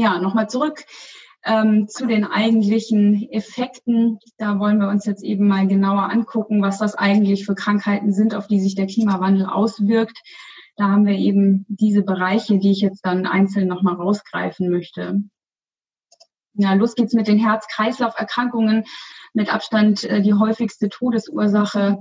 Ja, 0.00 0.20
nochmal 0.20 0.48
zurück 0.48 0.84
ähm, 1.44 1.88
zu 1.88 2.06
den 2.06 2.24
eigentlichen 2.24 3.28
Effekten. 3.32 4.20
Da 4.36 4.60
wollen 4.60 4.78
wir 4.78 4.88
uns 4.88 5.04
jetzt 5.06 5.24
eben 5.24 5.48
mal 5.48 5.66
genauer 5.66 6.08
angucken, 6.08 6.62
was 6.62 6.78
das 6.78 6.94
eigentlich 6.94 7.44
für 7.44 7.56
Krankheiten 7.56 8.12
sind, 8.12 8.32
auf 8.32 8.46
die 8.46 8.60
sich 8.60 8.76
der 8.76 8.86
Klimawandel 8.86 9.46
auswirkt. 9.46 10.16
Da 10.76 10.84
haben 10.84 11.04
wir 11.04 11.16
eben 11.16 11.66
diese 11.68 12.02
Bereiche, 12.02 12.58
die 12.58 12.70
ich 12.70 12.80
jetzt 12.80 13.04
dann 13.04 13.26
einzeln 13.26 13.66
nochmal 13.66 13.96
rausgreifen 13.96 14.70
möchte. 14.70 15.20
Ja, 16.54 16.74
los 16.74 16.94
geht's 16.94 17.14
mit 17.14 17.26
den 17.26 17.40
Herz-Kreislauf-Erkrankungen. 17.40 18.84
Mit 19.32 19.52
Abstand 19.52 20.04
äh, 20.04 20.22
die 20.22 20.34
häufigste 20.34 20.88
Todesursache. 20.88 21.98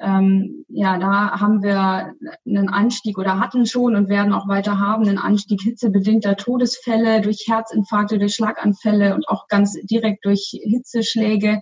Ähm, 0.00 0.64
ja, 0.68 0.98
da 0.98 1.40
haben 1.40 1.62
wir 1.62 2.14
einen 2.44 2.68
Anstieg 2.68 3.16
oder 3.16 3.38
hatten 3.38 3.64
schon 3.64 3.94
und 3.94 4.08
werden 4.08 4.32
auch 4.32 4.48
weiter 4.48 4.80
haben 4.80 5.06
einen 5.06 5.18
Anstieg 5.18 5.62
hitzebedingter 5.62 6.36
Todesfälle 6.36 7.20
durch 7.20 7.44
Herzinfarkte, 7.46 8.18
durch 8.18 8.34
Schlaganfälle 8.34 9.14
und 9.14 9.28
auch 9.28 9.46
ganz 9.48 9.74
direkt 9.82 10.24
durch 10.24 10.50
Hitzeschläge. 10.62 11.60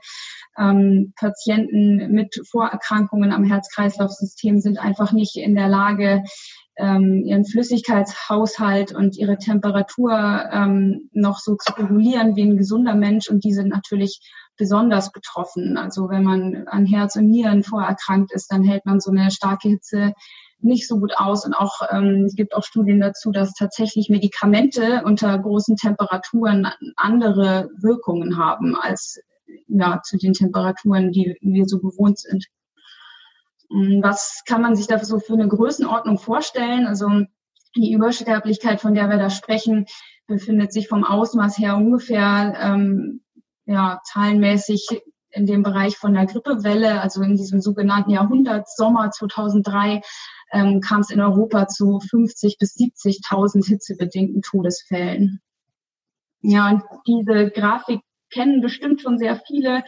Ähm, 0.59 1.13
Patienten 1.17 2.11
mit 2.13 2.41
Vorerkrankungen 2.51 3.33
am 3.33 3.45
Herz-Kreislauf-System 3.45 4.61
sind 4.61 4.79
einfach 4.79 5.13
nicht 5.13 5.37
in 5.37 5.55
der 5.55 5.69
Lage, 5.69 6.23
ähm, 6.77 7.23
ihren 7.25 7.45
Flüssigkeitshaushalt 7.45 8.95
und 8.95 9.17
ihre 9.17 9.37
Temperatur 9.37 10.49
ähm, 10.51 11.11
noch 11.13 11.39
so 11.39 11.57
zu 11.57 11.73
regulieren 11.75 12.35
wie 12.37 12.43
ein 12.43 12.57
gesunder 12.57 12.95
Mensch. 12.95 13.29
Und 13.29 13.45
die 13.45 13.53
sind 13.53 13.69
natürlich 13.69 14.21
besonders 14.63 15.11
betroffen. 15.11 15.77
Also 15.77 16.09
wenn 16.09 16.23
man 16.23 16.69
an 16.69 16.87
Herz 16.87 17.17
und 17.17 17.29
Nieren 17.29 17.65
vorerkrankt 17.65 18.33
ist, 18.33 18.47
dann 18.53 18.63
hält 18.63 18.87
man 18.87 19.01
so 19.01 19.11
eine 19.11 19.33
starke 19.33 19.69
Hitze 19.69 20.13
nicht 20.61 20.87
so 20.87 21.01
gut 21.01 21.15
aus. 21.17 21.45
Und 21.45 21.53
auch 21.53 21.81
ähm, 21.91 22.27
es 22.27 22.37
gibt 22.37 22.55
auch 22.55 22.63
Studien 22.63 23.01
dazu, 23.01 23.33
dass 23.33 23.55
tatsächlich 23.55 24.09
Medikamente 24.09 25.03
unter 25.05 25.37
großen 25.37 25.75
Temperaturen 25.75 26.69
andere 26.95 27.71
Wirkungen 27.77 28.39
haben 28.39 28.77
als 28.77 29.21
ja, 29.67 30.01
zu 30.05 30.17
den 30.17 30.33
Temperaturen, 30.33 31.11
die 31.11 31.37
wir 31.41 31.67
so 31.67 31.81
gewohnt 31.81 32.21
sind. 32.21 32.47
Hm, 33.69 34.01
was 34.01 34.43
kann 34.47 34.63
man 34.63 34.77
sich 34.77 34.87
da 34.87 35.05
so 35.05 35.19
für 35.19 35.33
eine 35.33 35.49
Größenordnung 35.49 36.19
vorstellen? 36.19 36.87
Also 36.87 37.09
die 37.75 37.93
Übersterblichkeit, 37.93 38.81
von 38.81 38.95
der 38.95 39.11
wir 39.11 39.19
da 39.19 39.29
sprechen, 39.29 39.87
befindet 40.29 40.73
sich 40.73 40.87
vom 40.87 41.03
Ausmaß 41.03 41.59
her 41.59 41.77
ungefähr 41.77 42.55
ähm, 42.61 43.23
ja, 43.67 44.01
zahlenmäßig 44.05 45.03
in 45.31 45.47
dem 45.47 45.63
Bereich 45.63 45.97
von 45.97 46.15
der 46.15 46.27
Grippewelle, 46.27 47.01
also 47.01 47.23
in 47.23 47.37
diesem 47.37 47.61
sogenannten 47.61 48.11
Jahrhundertsommer 48.11 49.11
2003, 49.11 50.03
ähm, 50.53 50.81
kam 50.81 51.01
es 51.01 51.11
in 51.11 51.21
Europa 51.21 51.69
zu 51.69 52.01
50 52.01 52.59
bis 52.59 52.77
70.000 52.77 53.67
hitzebedingten 53.67 54.43
Todesfällen. 54.43 55.41
Ja, 56.43 56.71
und 56.71 56.83
diese 57.07 57.51
Grafik 57.51 58.01
kennen 58.31 58.61
bestimmt 58.61 59.01
schon 59.01 59.19
sehr 59.19 59.41
viele. 59.47 59.85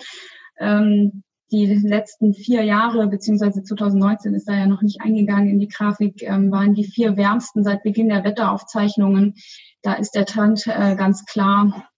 Ähm, 0.59 1.25
die 1.51 1.67
letzten 1.67 2.33
vier 2.33 2.63
Jahre, 2.63 3.07
beziehungsweise 3.07 3.63
2019 3.63 4.35
ist 4.35 4.49
da 4.49 4.55
ja 4.55 4.67
noch 4.67 4.83
nicht 4.83 5.01
eingegangen 5.03 5.49
in 5.49 5.59
die 5.59 5.69
Grafik, 5.69 6.23
ähm, 6.23 6.51
waren 6.51 6.75
die 6.75 6.85
vier 6.85 7.17
wärmsten 7.17 7.63
seit 7.63 7.83
Beginn 7.83 8.09
der 8.09 8.25
Wetteraufzeichnungen. 8.25 9.35
Da 9.83 9.95
ist 9.95 10.15
der 10.15 10.27
Trend 10.27 10.67
äh, 10.67 10.97
ganz 10.97 11.25
klar. 11.27 11.89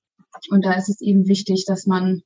Und 0.51 0.65
da 0.65 0.75
ist 0.75 0.89
es 0.89 1.01
eben 1.01 1.27
wichtig, 1.29 1.65
dass 1.67 1.87
man 1.87 2.23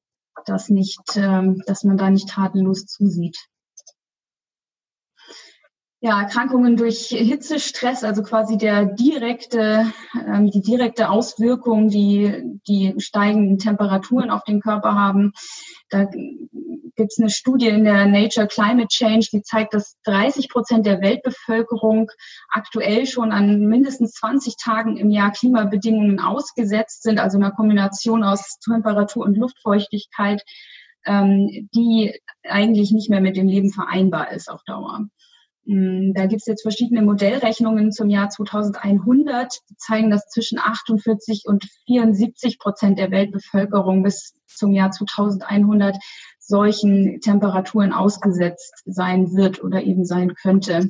das 0.47 0.69
nicht, 0.69 1.01
ähm, 1.17 1.63
dass 1.67 1.85
man 1.85 1.97
da 1.97 2.11
nicht 2.11 2.29
tatenlos 2.29 2.87
zusieht. 2.87 3.37
Ja, 6.03 6.23
Erkrankungen 6.23 6.79
durch 6.79 7.09
Hitzestress, 7.09 8.05
also 8.05 8.23
quasi 8.23 8.57
der 8.57 8.87
direkte, 8.87 9.93
ähm, 10.15 10.51
die 10.51 10.63
direkte 10.63 11.11
Auswirkung, 11.11 11.91
die 11.91 12.43
die 12.67 12.95
steigenden 12.97 13.59
Temperaturen 13.59 14.31
auf 14.31 14.43
den 14.45 14.63
Körper 14.63 14.95
haben. 14.95 15.33
Da 15.91 16.05
gibt 16.05 17.13
es 17.13 17.19
eine 17.19 17.29
Studie 17.29 17.69
in 17.69 17.85
der 17.85 18.07
Nature 18.07 18.47
Climate 18.47 18.89
Change, 18.89 19.29
die 19.31 19.43
zeigt, 19.43 19.75
dass 19.75 19.99
30 20.05 20.49
Prozent 20.49 20.87
der 20.87 21.03
Weltbevölkerung 21.03 22.11
aktuell 22.49 23.07
schon 23.07 23.31
an 23.31 23.67
mindestens 23.67 24.13
20 24.13 24.57
Tagen 24.57 24.97
im 24.97 25.11
Jahr 25.11 25.33
Klimabedingungen 25.33 26.19
ausgesetzt 26.19 27.03
sind, 27.03 27.21
also 27.21 27.37
einer 27.37 27.51
Kombination 27.51 28.25
aus 28.25 28.59
Temperatur 28.65 29.25
und 29.25 29.37
Luftfeuchtigkeit, 29.37 30.43
ähm, 31.05 31.69
die 31.75 32.19
eigentlich 32.43 32.91
nicht 32.91 33.11
mehr 33.11 33.21
mit 33.21 33.37
dem 33.37 33.49
Leben 33.49 33.71
vereinbar 33.71 34.33
ist 34.33 34.51
auf 34.51 34.63
Dauer. 34.65 35.07
Hm, 35.71 36.15
da 36.15 36.27
gibt 36.27 36.41
es 36.41 36.47
jetzt 36.47 36.63
verschiedene 36.63 37.01
Modellrechnungen 37.01 37.93
zum 37.93 38.11
Jahr 38.11 38.29
2100, 38.29 39.61
die 39.71 39.77
zeigen, 39.77 40.11
dass 40.11 40.27
zwischen 40.29 40.59
48 40.59 41.45
und 41.47 41.69
74 41.87 42.59
Prozent 42.59 42.99
der 42.99 43.13
Weltbevölkerung 43.13 44.03
bis 44.03 44.35
zum 44.49 44.73
Jahr 44.73 44.91
2100 44.91 45.97
solchen 46.41 47.21
Temperaturen 47.21 47.93
ausgesetzt 47.93 48.83
sein 48.85 49.37
wird 49.37 49.63
oder 49.63 49.85
eben 49.85 50.05
sein 50.05 50.35
könnte. 50.35 50.89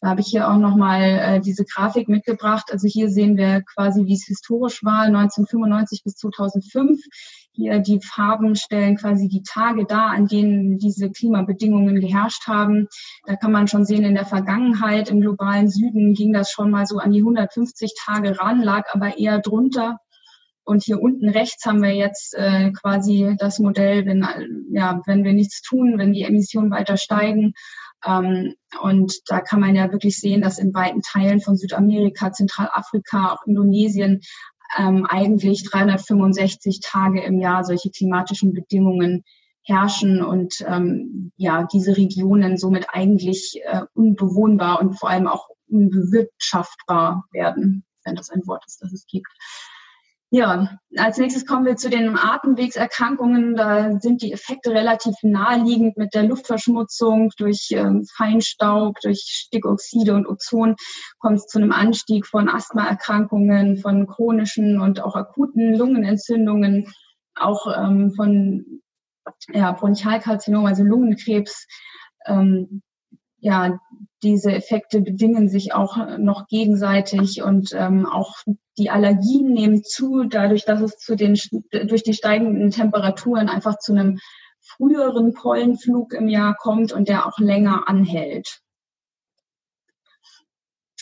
Da 0.00 0.10
habe 0.10 0.20
ich 0.20 0.26
hier 0.26 0.48
auch 0.50 0.58
nochmal 0.58 1.02
äh, 1.02 1.40
diese 1.40 1.64
Grafik 1.64 2.08
mitgebracht. 2.08 2.70
Also 2.70 2.86
hier 2.86 3.08
sehen 3.08 3.36
wir 3.36 3.62
quasi, 3.62 4.04
wie 4.04 4.14
es 4.14 4.26
historisch 4.26 4.84
war, 4.84 5.02
1995 5.02 6.02
bis 6.04 6.16
2005. 6.16 7.00
Hier 7.52 7.78
die 7.78 8.00
Farben 8.02 8.54
stellen 8.54 8.96
quasi 8.96 9.28
die 9.28 9.42
Tage 9.42 9.86
dar, 9.86 10.10
an 10.10 10.26
denen 10.26 10.76
diese 10.76 11.10
Klimabedingungen 11.10 11.98
geherrscht 12.00 12.46
haben. 12.46 12.88
Da 13.24 13.36
kann 13.36 13.52
man 13.52 13.68
schon 13.68 13.86
sehen, 13.86 14.04
in 14.04 14.14
der 14.14 14.26
Vergangenheit 14.26 15.08
im 15.08 15.22
globalen 15.22 15.70
Süden 15.70 16.12
ging 16.12 16.34
das 16.34 16.50
schon 16.50 16.70
mal 16.70 16.84
so 16.84 16.98
an 16.98 17.12
die 17.12 17.20
150 17.20 17.94
Tage 17.98 18.38
ran, 18.38 18.62
lag 18.62 18.84
aber 18.92 19.16
eher 19.16 19.40
drunter. 19.40 19.98
Und 20.64 20.82
hier 20.82 21.00
unten 21.00 21.28
rechts 21.28 21.64
haben 21.64 21.80
wir 21.80 21.94
jetzt 21.94 22.34
äh, 22.34 22.72
quasi 22.72 23.36
das 23.38 23.60
Modell, 23.60 24.04
wenn, 24.04 24.26
ja, 24.72 25.00
wenn 25.06 25.22
wir 25.22 25.32
nichts 25.32 25.62
tun, 25.62 25.94
wenn 25.96 26.12
die 26.12 26.24
Emissionen 26.24 26.72
weiter 26.72 26.96
steigen. 26.96 27.54
Ähm, 28.04 28.54
und 28.82 29.14
da 29.26 29.40
kann 29.40 29.60
man 29.60 29.74
ja 29.74 29.90
wirklich 29.92 30.18
sehen, 30.18 30.42
dass 30.42 30.58
in 30.58 30.74
weiten 30.74 31.02
Teilen 31.02 31.40
von 31.40 31.56
Südamerika, 31.56 32.32
Zentralafrika, 32.32 33.32
auch 33.32 33.46
Indonesien 33.46 34.20
ähm, 34.76 35.06
eigentlich 35.08 35.64
365 35.64 36.80
Tage 36.82 37.22
im 37.22 37.40
Jahr 37.40 37.64
solche 37.64 37.90
klimatischen 37.90 38.52
Bedingungen 38.52 39.24
herrschen 39.62 40.22
und 40.22 40.64
ähm, 40.66 41.32
ja 41.36 41.66
diese 41.72 41.96
Regionen 41.96 42.56
somit 42.56 42.86
eigentlich 42.90 43.60
äh, 43.64 43.82
unbewohnbar 43.94 44.80
und 44.80 44.98
vor 44.98 45.10
allem 45.10 45.26
auch 45.26 45.48
unbewirtschaftbar 45.68 47.24
werden, 47.32 47.84
wenn 48.04 48.14
das 48.14 48.30
ein 48.30 48.46
Wort 48.46 48.64
ist, 48.66 48.82
das 48.82 48.92
es 48.92 49.06
gibt. 49.06 49.28
Ja, 50.36 50.68
als 50.98 51.16
nächstes 51.16 51.46
kommen 51.46 51.64
wir 51.64 51.76
zu 51.76 51.88
den 51.88 52.14
Atemwegserkrankungen. 52.18 53.56
Da 53.56 53.98
sind 54.00 54.20
die 54.20 54.34
Effekte 54.34 54.70
relativ 54.70 55.14
naheliegend 55.22 55.96
mit 55.96 56.12
der 56.12 56.24
Luftverschmutzung 56.24 57.30
durch 57.38 57.68
ähm, 57.70 58.04
Feinstaub, 58.18 58.96
durch 59.00 59.20
Stickoxide 59.26 60.14
und 60.14 60.26
Ozon 60.26 60.76
kommt 61.20 61.38
es 61.38 61.46
zu 61.46 61.58
einem 61.58 61.72
Anstieg 61.72 62.26
von 62.26 62.50
Asthmaerkrankungen, 62.50 63.78
von 63.78 64.06
chronischen 64.06 64.78
und 64.78 65.00
auch 65.00 65.16
akuten 65.16 65.74
Lungenentzündungen, 65.74 66.92
auch 67.34 67.66
ähm, 67.74 68.12
von 68.12 68.82
ja, 69.54 69.72
Bronchialkarzinom, 69.72 70.66
also 70.66 70.82
Lungenkrebs. 70.82 71.66
Ähm, 72.26 72.82
ja, 73.38 73.80
diese 74.26 74.52
Effekte 74.52 75.00
bedingen 75.00 75.48
sich 75.48 75.72
auch 75.72 76.18
noch 76.18 76.48
gegenseitig 76.48 77.42
und 77.42 77.72
ähm, 77.74 78.06
auch 78.06 78.34
die 78.76 78.90
Allergien 78.90 79.52
nehmen 79.52 79.84
zu, 79.84 80.24
dadurch, 80.24 80.64
dass 80.64 80.80
es 80.80 80.98
zu 80.98 81.14
den, 81.14 81.38
durch 81.70 82.02
die 82.02 82.12
steigenden 82.12 82.70
Temperaturen 82.70 83.48
einfach 83.48 83.78
zu 83.78 83.92
einem 83.92 84.18
früheren 84.60 85.32
Pollenflug 85.32 86.12
im 86.12 86.28
Jahr 86.28 86.56
kommt 86.56 86.92
und 86.92 87.08
der 87.08 87.26
auch 87.26 87.38
länger 87.38 87.88
anhält. 87.88 88.60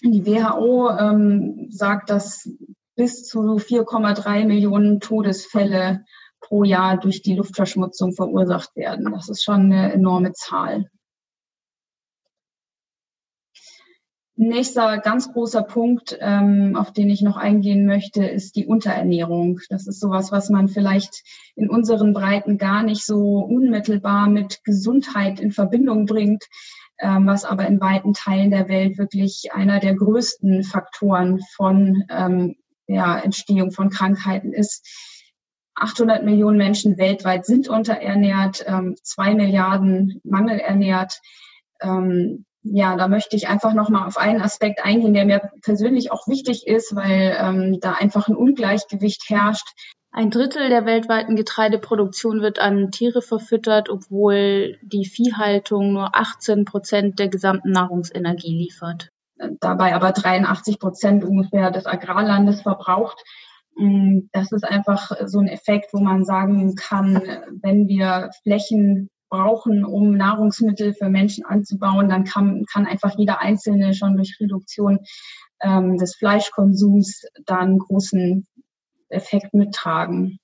Die 0.03 0.27
WHO 0.27 0.91
ähm, 0.91 1.69
sagt, 1.71 2.11
dass 2.11 2.47
bis 2.95 3.27
zu 3.27 3.39
4,3 3.41 4.45
Millionen 4.45 5.01
Todesfälle 5.01 6.05
pro 6.41 6.63
Jahr 6.63 6.99
durch 6.99 7.23
die 7.23 7.37
Luftverschmutzung 7.37 8.13
verursacht 8.13 8.77
werden. 8.77 9.11
Das 9.13 9.31
ist 9.31 9.43
schon 9.43 9.73
eine 9.73 9.95
enorme 9.95 10.33
Zahl. 10.33 10.91
Nächster 14.37 14.99
ganz 14.99 15.33
großer 15.33 15.63
Punkt, 15.63 16.19
ähm, 16.21 16.75
auf 16.75 16.93
den 16.93 17.09
ich 17.09 17.23
noch 17.23 17.37
eingehen 17.37 17.87
möchte, 17.87 18.25
ist 18.25 18.57
die 18.57 18.67
Unterernährung. 18.67 19.61
Das 19.69 19.87
ist 19.87 20.01
sowas, 20.01 20.33
was 20.33 20.51
man 20.51 20.67
vielleicht 20.67 21.23
in 21.55 21.71
unseren 21.71 22.13
Breiten 22.13 22.59
gar 22.59 22.83
nicht 22.83 23.07
so 23.07 23.39
unmittelbar 23.39 24.29
mit 24.29 24.65
Gesundheit 24.65 25.39
in 25.39 25.53
Verbindung 25.53 26.07
bringt, 26.07 26.45
ähm, 26.99 27.29
was 27.29 27.45
aber 27.45 27.67
in 27.69 27.81
weiten 27.81 28.13
Teilen 28.13 28.51
der 28.51 28.69
Welt 28.69 28.99
wirklich 28.99 29.53
einer 29.53 29.79
der 29.79 29.95
größten 29.95 30.65
Faktoren 30.65 31.41
von 31.55 32.03
ähm, 32.11 32.57
ja, 32.89 33.17
Entstehung 33.17 33.71
von 33.71 33.89
Krankheiten 33.89 34.53
ist. 34.53 34.85
800 35.77 36.25
Millionen 36.25 36.57
Menschen 36.57 36.99
weltweit 36.99 37.47
sind 37.47 37.69
unterernährt, 37.69 38.65
ähm, 38.67 38.97
zwei 39.01 39.35
Milliarden 39.35 40.21
mangelernährt. 40.25 41.21
Ja, 42.65 42.97
da 42.97 43.09
möchte 43.09 43.37
ich 43.37 43.47
einfach 43.47 43.75
nochmal 43.75 44.07
auf 44.07 44.17
einen 44.17 44.41
Aspekt 44.41 44.83
eingehen, 44.83 45.13
der 45.13 45.27
mir 45.27 45.51
persönlich 45.61 46.11
auch 46.11 46.27
wichtig 46.27 46.67
ist, 46.67 46.97
weil 46.97 47.37
ähm, 47.39 47.79
da 47.81 47.93
einfach 47.93 48.27
ein 48.27 48.37
Ungleichgewicht 48.37 49.29
herrscht. 49.29 49.69
Ein 50.11 50.31
Drittel 50.31 50.71
der 50.71 50.87
weltweiten 50.87 51.37
Getreideproduktion 51.37 52.41
wird 52.41 52.59
an 52.61 52.91
Tiere 52.91 53.21
verfüttert, 53.21 53.91
obwohl 53.91 54.79
die 54.81 55.05
Viehhaltung 55.05 55.93
nur 55.93 56.17
18 56.17 56.65
Prozent 56.65 57.19
der 57.19 57.29
gesamten 57.29 57.71
Nahrungsenergie 57.71 58.57
liefert. 58.57 59.11
Dabei 59.61 59.95
aber 59.95 60.13
83 60.13 60.79
Prozent 60.79 61.25
ungefähr 61.25 61.71
des 61.71 61.85
Agrarlandes 61.85 62.63
verbraucht. 62.63 63.23
Mm, 63.77 64.21
das 64.33 64.53
ist 64.53 64.65
einfach 64.65 65.11
so 65.27 65.41
ein 65.41 65.49
Effekt, 65.49 65.93
wo 65.93 65.99
man 65.99 66.25
sagen 66.25 66.77
kann, 66.77 67.21
wenn 67.61 67.89
wir 67.89 68.31
Flächen 68.43 69.11
brauchen, 69.35 69.85
um 69.85 70.17
Nahrungsmittel 70.17 70.95
für 70.95 71.09
Menschen 71.09 71.45
anzubauen, 71.45 72.09
dann 72.09 72.25
kann, 72.25 72.65
kann 72.73 72.87
einfach 72.87 73.19
jeder 73.19 73.41
Einzelne 73.41 73.93
schon 73.93 74.17
durch 74.17 74.37
Reduktion 74.41 75.01
ähm, 75.61 75.97
des 75.97 76.15
Fleischkonsums 76.15 77.25
da 77.45 77.59
einen 77.59 77.81
großen 77.81 78.47
Effekt 79.09 79.53
mittragen. 79.53 80.39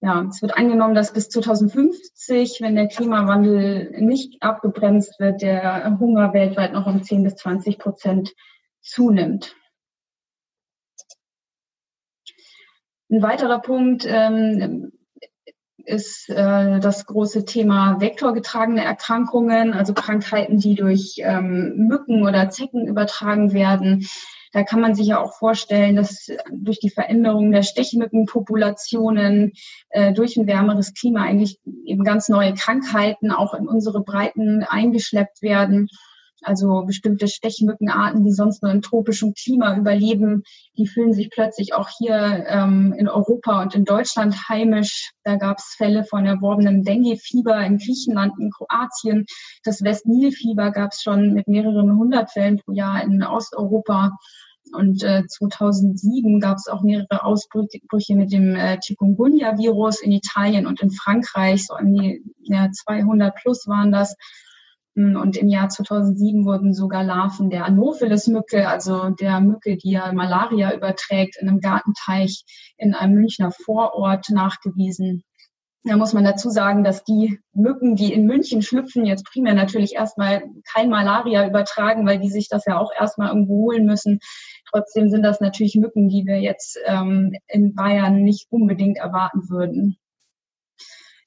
Ja, 0.00 0.26
es 0.28 0.42
wird 0.42 0.56
angenommen, 0.56 0.94
dass 0.94 1.12
bis 1.12 1.28
2050, 1.28 2.58
wenn 2.60 2.74
der 2.74 2.88
Klimawandel 2.88 4.00
nicht 4.00 4.42
abgebremst 4.42 5.18
wird, 5.20 5.42
der 5.42 5.96
Hunger 5.98 6.32
weltweit 6.32 6.72
noch 6.72 6.86
um 6.86 7.02
10 7.02 7.22
bis 7.24 7.36
20 7.36 7.78
Prozent 7.78 8.32
zunimmt. 8.80 9.56
Ein 13.10 13.22
weiterer 13.22 13.60
Punkt, 13.60 14.04
ähm, 14.08 14.92
ist 15.84 16.28
äh, 16.28 16.80
das 16.80 17.06
große 17.06 17.44
Thema 17.44 18.00
vektorgetragene 18.00 18.84
Erkrankungen, 18.84 19.72
also 19.72 19.94
Krankheiten, 19.94 20.58
die 20.58 20.74
durch 20.74 21.16
ähm, 21.18 21.74
Mücken 21.76 22.26
oder 22.26 22.50
Zecken 22.50 22.86
übertragen 22.86 23.52
werden. 23.52 24.06
Da 24.52 24.62
kann 24.62 24.80
man 24.80 24.94
sich 24.94 25.06
ja 25.06 25.20
auch 25.20 25.34
vorstellen, 25.34 25.96
dass 25.96 26.30
durch 26.50 26.80
die 26.80 26.90
Veränderung 26.90 27.52
der 27.52 27.62
Stechmückenpopulationen, 27.62 29.52
äh, 29.90 30.12
durch 30.12 30.36
ein 30.36 30.46
wärmeres 30.46 30.94
Klima 30.94 31.22
eigentlich 31.22 31.60
eben 31.84 32.02
ganz 32.02 32.28
neue 32.28 32.54
Krankheiten 32.54 33.30
auch 33.30 33.54
in 33.54 33.68
unsere 33.68 34.02
Breiten 34.02 34.64
eingeschleppt 34.64 35.42
werden. 35.42 35.88
Also 36.42 36.84
bestimmte 36.86 37.26
Stechmückenarten, 37.26 38.24
die 38.24 38.32
sonst 38.32 38.62
nur 38.62 38.70
im 38.70 38.82
tropischen 38.82 39.34
Klima 39.34 39.76
überleben, 39.76 40.44
die 40.76 40.86
fühlen 40.86 41.12
sich 41.12 41.30
plötzlich 41.30 41.74
auch 41.74 41.88
hier 41.98 42.46
ähm, 42.48 42.94
in 42.96 43.08
Europa 43.08 43.60
und 43.62 43.74
in 43.74 43.84
Deutschland 43.84 44.48
heimisch. 44.48 45.10
Da 45.24 45.36
gab 45.36 45.58
es 45.58 45.74
Fälle 45.76 46.04
von 46.04 46.26
erworbenem 46.26 46.84
Dengue-Fieber 46.84 47.60
in 47.64 47.78
Griechenland, 47.78 48.34
in 48.38 48.50
Kroatien. 48.50 49.26
Das 49.64 49.82
Westnil-Fieber 49.82 50.70
gab 50.70 50.92
es 50.92 51.02
schon 51.02 51.34
mit 51.34 51.48
mehreren 51.48 51.98
hundert 51.98 52.30
Fällen 52.30 52.58
pro 52.58 52.72
Jahr 52.72 53.02
in 53.02 53.22
Osteuropa. 53.22 54.12
Und 54.72 55.02
äh, 55.02 55.24
2007 55.26 56.40
gab 56.40 56.58
es 56.58 56.68
auch 56.68 56.82
mehrere 56.82 57.24
Ausbrüche 57.24 58.14
mit 58.14 58.32
dem 58.32 58.54
äh, 58.54 58.78
Chikungunya-Virus 58.78 60.00
in 60.00 60.12
Italien 60.12 60.66
und 60.66 60.80
in 60.82 60.90
Frankreich. 60.90 61.66
So 61.66 61.74
an 61.74 61.94
die 61.94 62.22
ja, 62.42 62.70
200 62.70 63.34
plus 63.34 63.66
waren 63.66 63.92
das. 63.92 64.14
Und 64.98 65.36
im 65.36 65.48
Jahr 65.48 65.68
2007 65.68 66.44
wurden 66.44 66.74
sogar 66.74 67.04
Larven 67.04 67.50
der 67.50 67.64
Anopheles-Mücke, 67.64 68.68
also 68.68 69.10
der 69.10 69.40
Mücke, 69.40 69.76
die 69.76 69.92
ja 69.92 70.12
Malaria 70.12 70.74
überträgt, 70.74 71.36
in 71.40 71.48
einem 71.48 71.60
Gartenteich 71.60 72.44
in 72.76 72.94
einem 72.94 73.14
Münchner 73.14 73.52
Vorort 73.52 74.28
nachgewiesen. 74.30 75.22
Da 75.84 75.96
muss 75.96 76.12
man 76.12 76.24
dazu 76.24 76.50
sagen, 76.50 76.82
dass 76.82 77.04
die 77.04 77.38
Mücken, 77.52 77.94
die 77.94 78.12
in 78.12 78.26
München 78.26 78.60
schlüpfen, 78.60 79.06
jetzt 79.06 79.24
primär 79.24 79.54
natürlich 79.54 79.94
erstmal 79.94 80.42
kein 80.74 80.90
Malaria 80.90 81.46
übertragen, 81.46 82.04
weil 82.04 82.18
die 82.18 82.30
sich 82.30 82.48
das 82.48 82.64
ja 82.66 82.78
auch 82.78 82.90
erstmal 82.98 83.28
irgendwo 83.28 83.54
holen 83.66 83.86
müssen. 83.86 84.18
Trotzdem 84.68 85.08
sind 85.08 85.22
das 85.22 85.40
natürlich 85.40 85.76
Mücken, 85.76 86.08
die 86.08 86.26
wir 86.26 86.40
jetzt 86.40 86.78
ähm, 86.84 87.32
in 87.46 87.74
Bayern 87.74 88.22
nicht 88.22 88.48
unbedingt 88.50 88.98
erwarten 88.98 89.48
würden. 89.48 89.96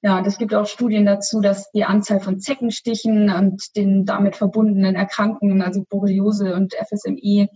Ja, 0.03 0.17
und 0.17 0.25
es 0.25 0.37
gibt 0.39 0.55
auch 0.55 0.65
Studien 0.65 1.05
dazu, 1.05 1.41
dass 1.41 1.69
die 1.71 1.83
Anzahl 1.83 2.19
von 2.19 2.39
Zeckenstichen 2.39 3.29
und 3.29 3.75
den 3.75 4.05
damit 4.05 4.35
verbundenen 4.35 4.95
Erkrankungen, 4.95 5.61
also 5.61 5.83
Borreliose 5.87 6.55
und 6.55 6.73
FSMI, 6.73 7.49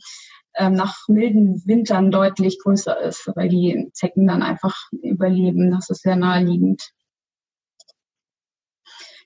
ähm, 0.55 0.73
nach 0.73 1.08
milden 1.08 1.63
Wintern 1.65 2.12
deutlich 2.12 2.60
größer 2.62 2.99
ist, 3.01 3.31
weil 3.36 3.49
die 3.49 3.89
Zecken 3.93 4.27
dann 4.27 4.43
einfach 4.43 4.75
überleben. 4.91 5.71
Das 5.71 5.89
ist 5.89 6.03
sehr 6.03 6.15
naheliegend. 6.15 6.91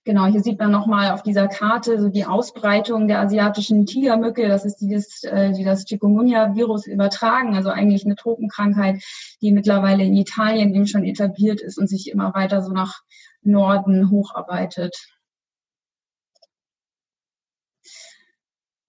Genau, 0.05 0.25
hier 0.25 0.41
sieht 0.41 0.59
man 0.59 0.71
nochmal 0.71 1.11
auf 1.11 1.23
dieser 1.23 1.47
Karte 1.47 1.99
so 1.99 2.07
die 2.07 2.25
Ausbreitung 2.25 3.07
der 3.07 3.19
asiatischen 3.19 3.85
Tigermücke. 3.85 4.47
Das 4.47 4.65
ist 4.65 4.77
die, 4.77 4.93
das, 4.93 5.23
äh, 5.23 5.51
die 5.51 5.63
das 5.63 5.85
Chikungunya-Virus 5.85 6.87
übertragen, 6.87 7.55
also 7.55 7.69
eigentlich 7.69 8.05
eine 8.05 8.15
Tropenkrankheit, 8.15 9.03
die 9.41 9.51
mittlerweile 9.51 10.03
in 10.03 10.15
Italien 10.15 10.73
eben 10.73 10.87
schon 10.87 11.03
etabliert 11.03 11.61
ist 11.61 11.77
und 11.77 11.87
sich 11.87 12.09
immer 12.09 12.33
weiter 12.33 12.61
so 12.63 12.71
nach 12.71 13.01
Norden 13.41 14.09
hocharbeitet. 14.09 14.95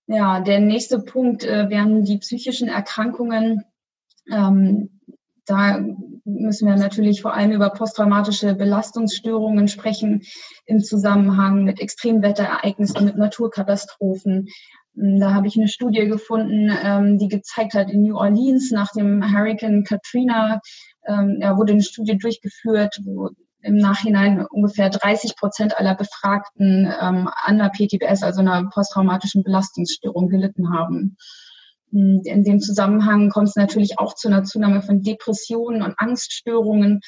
Ja, 0.07 0.41
der 0.41 0.61
nächste 0.61 1.01
Punkt 1.01 1.45
äh, 1.45 1.69
wären 1.71 2.05
die 2.05 2.19
psychischen 2.19 2.69
Erkrankungen. 2.69 3.65
Ähm, 4.31 5.01
da 5.45 5.85
müssen 6.35 6.69
wir 6.69 6.77
natürlich 6.77 7.23
vor 7.23 7.35
allem 7.35 7.53
über 7.53 7.71
posttraumatische 7.71 8.55
Belastungsstörungen 8.55 9.69
sprechen 9.69 10.23
im 10.67 10.81
Zusammenhang 10.81 11.65
mit 11.65 11.81
Extremwetterereignissen, 11.81 13.05
mit 13.05 13.17
Naturkatastrophen. 13.17 14.49
Da 14.95 15.35
habe 15.35 15.47
ich 15.47 15.57
eine 15.57 15.69
Studie 15.69 16.07
gefunden, 16.07 16.71
ähm, 16.83 17.19
die 17.19 17.29
gezeigt 17.29 17.75
hat, 17.75 17.91
in 17.91 18.03
New 18.03 18.17
Orleans 18.17 18.71
nach 18.71 18.93
dem 18.93 19.23
Hurricane 19.33 19.85
Katrina 19.85 20.61
ähm, 21.07 21.39
ja, 21.41 21.57
wurde 21.57 21.73
eine 21.73 21.83
Studie 21.83 22.19
durchgeführt, 22.19 22.99
wo 23.05 23.31
im 23.63 23.77
Nachhinein 23.77 24.47
ungefähr 24.47 24.91
30 24.91 25.37
Prozent 25.37 25.77
aller 25.79 25.95
Befragten 25.95 26.93
ähm, 27.01 27.29
an 27.35 27.59
der 27.59 27.71
PTBS, 27.71 28.23
also 28.23 28.41
einer 28.41 28.69
posttraumatischen 28.71 29.43
Belastungsstörung, 29.43 30.29
gelitten 30.29 30.73
haben. 30.73 31.17
Hm, 31.93 32.23
in 32.25 32.45
dem 32.45 32.61
Zusammenhang 32.61 33.31
kommt 33.31 33.49
es 33.49 33.57
natürlich 33.57 33.99
auch 33.99 34.15
zu 34.15 34.29
einer 34.29 34.45
Zunahme 34.45 34.83
von 34.83 35.03
Depressionen 35.03 35.83
und 35.83 35.95
Angststörungen. 35.99 37.01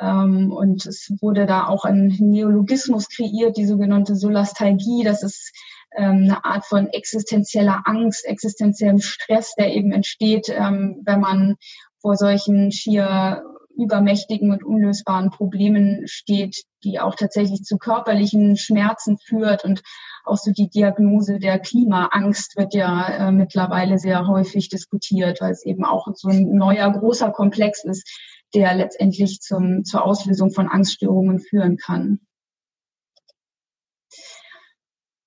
Ähm, 0.00 0.52
und 0.52 0.86
es 0.86 1.10
wurde 1.20 1.46
da 1.46 1.66
auch 1.66 1.84
ein 1.84 2.14
Neologismus 2.18 3.08
kreiert, 3.08 3.56
die 3.56 3.66
sogenannte 3.66 4.14
Solastalgie. 4.16 5.02
Das 5.04 5.22
ist 5.22 5.52
ähm, 5.96 6.24
eine 6.24 6.44
Art 6.44 6.66
von 6.66 6.88
existenzieller 6.88 7.82
Angst, 7.84 8.24
existenziellem 8.26 9.00
Stress, 9.00 9.54
der 9.58 9.74
eben 9.74 9.92
entsteht, 9.92 10.48
ähm, 10.48 11.02
wenn 11.04 11.20
man 11.20 11.56
vor 12.00 12.16
solchen 12.16 12.70
schier 12.70 13.42
übermächtigen 13.76 14.50
und 14.50 14.64
unlösbaren 14.64 15.30
Problemen 15.30 16.06
steht, 16.06 16.64
die 16.82 16.98
auch 16.98 17.14
tatsächlich 17.14 17.62
zu 17.62 17.78
körperlichen 17.78 18.56
Schmerzen 18.56 19.18
führt 19.18 19.64
und 19.64 19.82
auch 20.28 20.36
so 20.36 20.52
die 20.52 20.68
Diagnose 20.68 21.38
der 21.38 21.58
Klimaangst 21.58 22.56
wird 22.56 22.74
ja 22.74 23.28
äh, 23.28 23.32
mittlerweile 23.32 23.98
sehr 23.98 24.26
häufig 24.26 24.68
diskutiert, 24.68 25.40
weil 25.40 25.52
es 25.52 25.64
eben 25.64 25.84
auch 25.84 26.06
so 26.14 26.28
ein 26.28 26.54
neuer 26.56 26.90
großer 26.92 27.30
Komplex 27.30 27.84
ist, 27.84 28.08
der 28.54 28.74
letztendlich 28.74 29.40
zum, 29.40 29.84
zur 29.84 30.04
Auslösung 30.04 30.50
von 30.50 30.68
Angststörungen 30.68 31.40
führen 31.40 31.76
kann. 31.76 32.20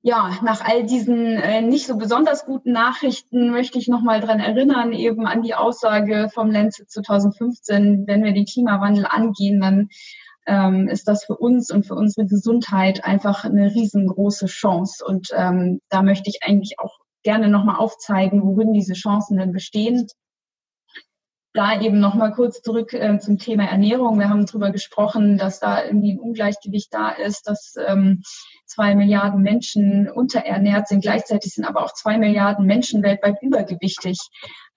Ja, 0.03 0.39
nach 0.41 0.61
all 0.61 0.83
diesen 0.83 1.37
äh, 1.37 1.61
nicht 1.61 1.85
so 1.85 1.95
besonders 1.95 2.45
guten 2.45 2.71
Nachrichten 2.71 3.51
möchte 3.51 3.77
ich 3.77 3.87
nochmal 3.87 4.19
dran 4.19 4.39
erinnern, 4.39 4.93
eben 4.93 5.27
an 5.27 5.43
die 5.43 5.53
Aussage 5.53 6.29
vom 6.33 6.49
Lancet 6.49 6.89
2015, 6.89 8.07
wenn 8.07 8.23
wir 8.23 8.33
den 8.33 8.45
Klimawandel 8.45 9.05
angehen, 9.05 9.61
dann 9.61 9.89
ähm, 10.47 10.87
ist 10.87 11.07
das 11.07 11.25
für 11.25 11.37
uns 11.37 11.71
und 11.71 11.85
für 11.85 11.95
unsere 11.95 12.27
Gesundheit 12.27 13.03
einfach 13.03 13.43
eine 13.45 13.73
riesengroße 13.73 14.47
Chance. 14.47 15.03
Und 15.05 15.29
ähm, 15.35 15.79
da 15.89 16.01
möchte 16.01 16.29
ich 16.29 16.39
eigentlich 16.43 16.79
auch 16.79 16.97
gerne 17.23 17.49
nochmal 17.49 17.77
aufzeigen, 17.77 18.43
worin 18.43 18.73
diese 18.73 18.93
Chancen 18.93 19.37
denn 19.37 19.51
bestehen 19.51 20.07
da 21.53 21.79
eben 21.81 21.99
noch 21.99 22.15
mal 22.15 22.31
kurz 22.31 22.61
zurück 22.61 22.93
äh, 22.93 23.19
zum 23.19 23.37
Thema 23.37 23.65
Ernährung. 23.65 24.19
Wir 24.19 24.29
haben 24.29 24.45
darüber 24.45 24.71
gesprochen, 24.71 25.37
dass 25.37 25.59
da 25.59 25.83
irgendwie 25.83 26.13
ein 26.13 26.19
Ungleichgewicht 26.19 26.93
da 26.93 27.09
ist, 27.09 27.47
dass 27.47 27.75
ähm, 27.85 28.21
zwei 28.65 28.95
Milliarden 28.95 29.41
Menschen 29.41 30.09
unterernährt 30.09 30.87
sind. 30.87 31.01
Gleichzeitig 31.01 31.53
sind 31.53 31.65
aber 31.65 31.83
auch 31.83 31.93
zwei 31.93 32.17
Milliarden 32.17 32.65
Menschen 32.65 33.03
weltweit 33.03 33.41
übergewichtig, 33.41 34.17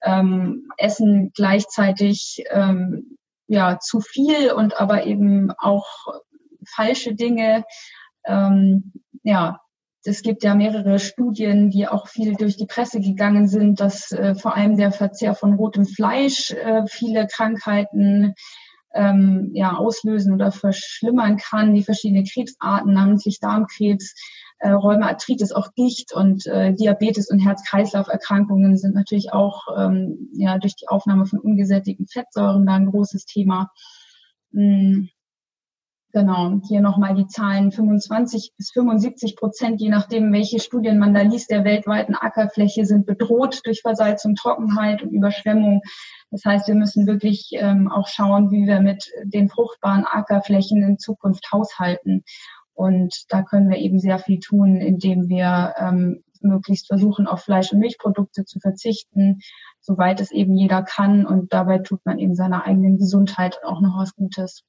ähm, 0.03 0.69
essen 0.77 1.31
gleichzeitig 1.35 2.45
ähm, 2.51 3.17
ja 3.47 3.79
zu 3.79 4.01
viel 4.01 4.53
und 4.53 4.81
aber 4.81 5.05
eben 5.07 5.53
auch 5.59 5.87
falsche 6.67 7.15
Dinge. 7.15 7.65
Ähm, 8.25 8.93
ja, 9.23 9.61
es 10.05 10.23
gibt 10.23 10.43
ja 10.43 10.55
mehrere 10.55 10.99
Studien, 10.99 11.71
die 11.71 11.89
auch 11.89 12.09
viel 12.09 12.35
durch 12.35 12.57
die 12.57 12.67
Presse 12.67 13.01
gegangen 13.01 13.49
sind, 13.49 13.81
dass 13.81 14.13
äh, 14.13 14.35
vor 14.35 14.55
allem 14.55 14.77
der 14.77 14.93
Verzehr 14.93 15.35
von 15.35 15.55
rotem 15.55 15.87
Fleisch 15.87 16.51
äh, 16.51 16.87
viele 16.87 17.27
Krankheiten 17.27 18.35
ähm, 18.95 19.51
ja, 19.55 19.77
auslösen 19.77 20.33
oder 20.33 20.53
verschlimmern 20.53 21.39
kann, 21.39 21.75
die 21.75 21.83
verschiedenen 21.83 22.25
Krebsarten, 22.25 22.93
namentlich 22.93 23.41
Darmkrebs, 23.41 24.15
äh, 24.59 24.71
Rheumaarthritis, 24.71 25.53
auch 25.53 25.75
Gicht 25.75 26.15
und 26.15 26.47
äh, 26.47 26.73
Diabetes 26.73 27.31
und 27.31 27.41
Herz-Kreislauf-Erkrankungen 27.41 28.77
sind 28.77 28.95
natürlich 28.95 29.33
auch 29.33 29.63
ähm, 29.77 30.31
ja, 30.33 30.59
durch 30.59 30.77
die 30.77 30.89
Aufnahme 30.89 31.27
von 31.27 31.39
ungesättigten 31.39 32.07
Fettsäuren 32.07 32.67
da 32.67 32.75
ein 32.75 32.91
großes 32.91 33.27
Thema. 33.27 33.71
Mm. 34.53 35.09
Genau, 36.15 36.61
hier 36.69 36.81
nochmal 36.81 37.17
die 37.17 37.27
Zahlen 37.27 37.73
25 37.73 38.53
bis 38.57 38.71
75 38.71 39.35
Prozent, 39.35 39.81
je 39.81 39.89
nachdem, 39.89 40.33
welche 40.33 40.61
Studien 40.61 41.01
man 41.01 41.13
da 41.13 41.23
liest, 41.23 41.51
der 41.51 41.65
weltweiten 41.65 42.15
Ackerfläche 42.15 42.87
sind 42.87 43.05
bedroht 43.05 43.63
durch 43.65 43.81
Versalzung, 43.81 44.37
Trockenheit 44.37 45.03
und 45.03 45.11
Überschwemmung. 45.11 45.83
Das 46.31 46.45
heißt, 46.45 46.69
wir 46.69 46.77
müssen 46.77 47.09
wirklich 47.09 47.49
ähm, 47.55 47.91
auch 47.91 48.07
schauen, 48.07 48.53
wie 48.53 48.65
wir 48.65 48.79
mit 48.81 49.11
den 49.25 49.49
fruchtbaren 49.49 50.05
Ackerflächen 50.05 50.85
in 50.85 51.01
Zukunft 51.01 51.51
haushalten. 51.51 52.23
Und 52.75 53.25
da 53.29 53.43
können 53.43 53.71
wir 53.71 53.79
eben 53.79 53.99
sehr 53.99 54.19
viel 54.19 54.41
tun, 54.41 54.77
indem 54.77 55.29
wir 55.29 55.75
ähm, 55.79 56.25
möglichst 56.41 56.87
versuchen, 56.87 57.27
auf 57.27 57.43
Fleisch- 57.43 57.73
und 57.73 57.79
Milchprodukte 57.79 58.45
zu 58.45 58.61
verzichten, 58.61 59.41
soweit 59.81 60.21
es 60.21 60.31
eben 60.31 60.55
jeder 60.55 60.83
kann. 60.83 61.27
Und 61.27 61.53
dabei 61.53 61.79
tut 61.79 62.05
man 62.05 62.19
eben 62.19 62.35
seiner 62.35 62.65
eigenen 62.65 62.99
Gesundheit 62.99 63.59
auch 63.65 63.81
noch 63.81 63.99
was 63.99 64.15
Gutes. 64.15 64.65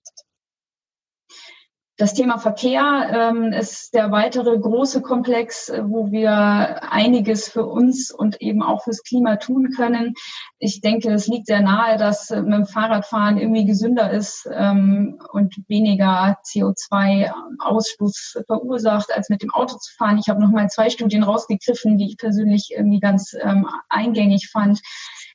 Das 1.98 2.14
Thema 2.14 2.40
Verkehr 2.40 3.10
ähm, 3.10 3.54
ist 3.54 3.94
der 3.94 4.12
weitere 4.12 4.60
große 4.60 5.02
Komplex, 5.02 5.70
äh, 5.70 5.82
wo 5.86 6.12
wir 6.12 6.92
einiges 6.92 7.48
für 7.48 7.66
uns 7.66 8.12
und 8.12 8.42
eben 8.42 8.62
auch 8.62 8.84
fürs 8.84 9.02
Klima 9.02 9.38
tun 9.38 9.70
können. 9.74 10.14
Ich 10.60 10.82
denke, 10.82 11.14
es 11.14 11.28
liegt 11.28 11.48
sehr 11.48 11.62
nahe, 11.62 11.98
dass 11.98 12.32
äh, 12.32 12.42
mit 12.42 12.52
dem 12.52 12.66
Fahrradfahren 12.66 13.38
irgendwie 13.38 13.66
gesünder 13.66 14.12
ist 14.12 14.46
ähm, 14.52 15.22
und 15.32 15.56
weniger 15.70 16.38
CO2-Ausstoß 16.46 18.44
verursacht, 18.46 19.14
als 19.14 19.30
mit 19.30 19.42
dem 19.42 19.54
Auto 19.54 19.78
zu 19.78 19.96
fahren. 19.96 20.18
Ich 20.18 20.28
habe 20.28 20.42
noch 20.42 20.52
mal 20.52 20.68
zwei 20.68 20.90
Studien 20.90 21.24
rausgegriffen, 21.24 21.98
die 21.98 22.08
ich 22.08 22.18
persönlich 22.18 22.72
irgendwie 22.76 23.00
ganz 23.00 23.34
ähm, 23.42 23.70
eingängig 23.88 24.50
fand. 24.52 24.82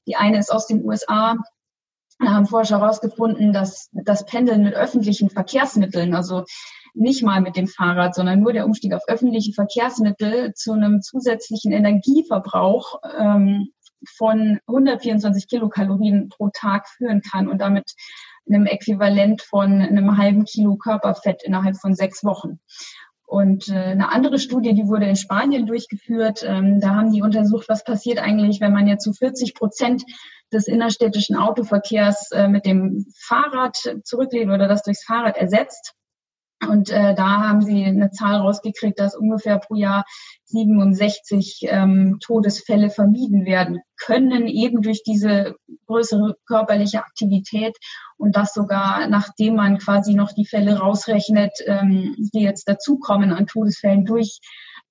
Die 0.07 0.17
eine 0.17 0.39
ist 0.39 0.53
aus 0.53 0.67
den 0.67 0.85
USA 0.85 1.39
haben 2.25 2.47
Forscher 2.47 2.81
herausgefunden, 2.81 3.53
dass 3.53 3.89
das 3.93 4.27
Pendeln 4.27 4.63
mit 4.63 4.75
öffentlichen 4.75 5.31
Verkehrsmitteln, 5.31 6.15
also 6.15 6.45
nicht 6.95 7.23
mal 7.23 7.41
mit 7.41 7.57
dem 7.57 7.69
Fahrrad, 7.69 8.15
sondern 8.15 8.41
nur 8.41 8.53
der 8.53 8.67
Umstieg 8.67 8.95
auf 8.95 9.03
öffentliche 9.09 9.53
Verkehrsmittel 9.53 10.53
zu 10.55 10.73
einem 10.73 11.03
zusätzlichen 11.03 11.73
Energieverbrauch 11.73 13.01
ähm, 13.19 13.69
von 14.17 14.59
124 14.67 15.49
Kilokalorien 15.49 16.29
pro 16.29 16.51
Tag 16.53 16.89
führen 16.89 17.23
kann 17.23 17.49
und 17.49 17.61
damit 17.61 17.95
einem 18.49 18.67
Äquivalent 18.67 19.43
von 19.43 19.81
einem 19.81 20.17
halben 20.17 20.45
Kilo 20.45 20.77
Körperfett 20.77 21.43
innerhalb 21.43 21.77
von 21.77 21.95
sechs 21.95 22.25
Wochen. 22.25 22.59
Und 23.31 23.69
äh, 23.69 23.75
eine 23.75 24.09
andere 24.09 24.41
Studie, 24.41 24.75
die 24.75 24.89
wurde 24.89 25.07
in 25.07 25.15
Spanien 25.15 25.65
durchgeführt, 25.65 26.43
ähm, 26.45 26.81
da 26.81 26.97
haben 26.97 27.13
die 27.13 27.23
untersucht, 27.23 27.69
was 27.69 27.85
passiert 27.85 28.19
eigentlich, 28.19 28.61
wenn 28.61 28.73
man 28.73 28.89
jetzt 28.89 29.05
zu 29.05 29.13
40 29.13 29.55
Prozent 29.55 30.03
des 30.53 30.67
innerstädtischen 30.67 31.37
Autoverkehrs 31.37 32.33
äh, 32.33 32.49
mit 32.49 32.67
dem 32.67 33.07
Fahrrad 33.17 33.77
zurücklegt 34.03 34.51
oder 34.51 34.67
das 34.67 34.83
durchs 34.83 35.05
Fahrrad 35.05 35.37
ersetzt. 35.37 35.95
Und 36.69 36.91
äh, 36.91 37.15
da 37.15 37.49
haben 37.49 37.63
sie 37.63 37.85
eine 37.85 38.11
Zahl 38.11 38.37
rausgekriegt, 38.37 38.99
dass 38.99 39.17
ungefähr 39.17 39.59
pro 39.59 39.77
Jahr 39.77 40.05
67 40.45 41.61
ähm, 41.63 42.19
Todesfälle 42.21 42.91
vermieden 42.91 43.47
werden 43.47 43.81
können, 43.97 44.47
eben 44.47 44.83
durch 44.83 45.03
diese 45.03 45.55
größere 45.87 46.37
körperliche 46.47 46.99
Aktivität 46.99 47.77
und 48.17 48.37
das 48.37 48.53
sogar 48.53 49.09
nachdem 49.09 49.57
man 49.57 49.79
quasi 49.79 50.15
noch 50.15 50.33
die 50.33 50.47
Fälle 50.47 50.79
rausrechnet, 50.79 51.53
ähm, 51.67 52.15
die 52.35 52.43
jetzt 52.43 52.69
dazukommen 52.69 53.33
an 53.33 53.47
Todesfällen 53.47 54.05
durch 54.05 54.41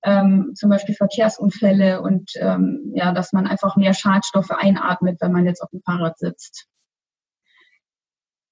ähm, 0.02 0.52
zum 0.54 0.70
Beispiel 0.70 0.94
Verkehrsunfälle 0.94 2.00
und 2.00 2.30
ähm, 2.36 2.92
ja, 2.94 3.12
dass 3.12 3.32
man 3.32 3.46
einfach 3.46 3.76
mehr 3.76 3.94
Schadstoffe 3.94 4.50
einatmet, 4.50 5.18
wenn 5.20 5.32
man 5.32 5.44
jetzt 5.44 5.62
auf 5.62 5.70
dem 5.70 5.82
Fahrrad 5.82 6.18
sitzt. 6.18 6.69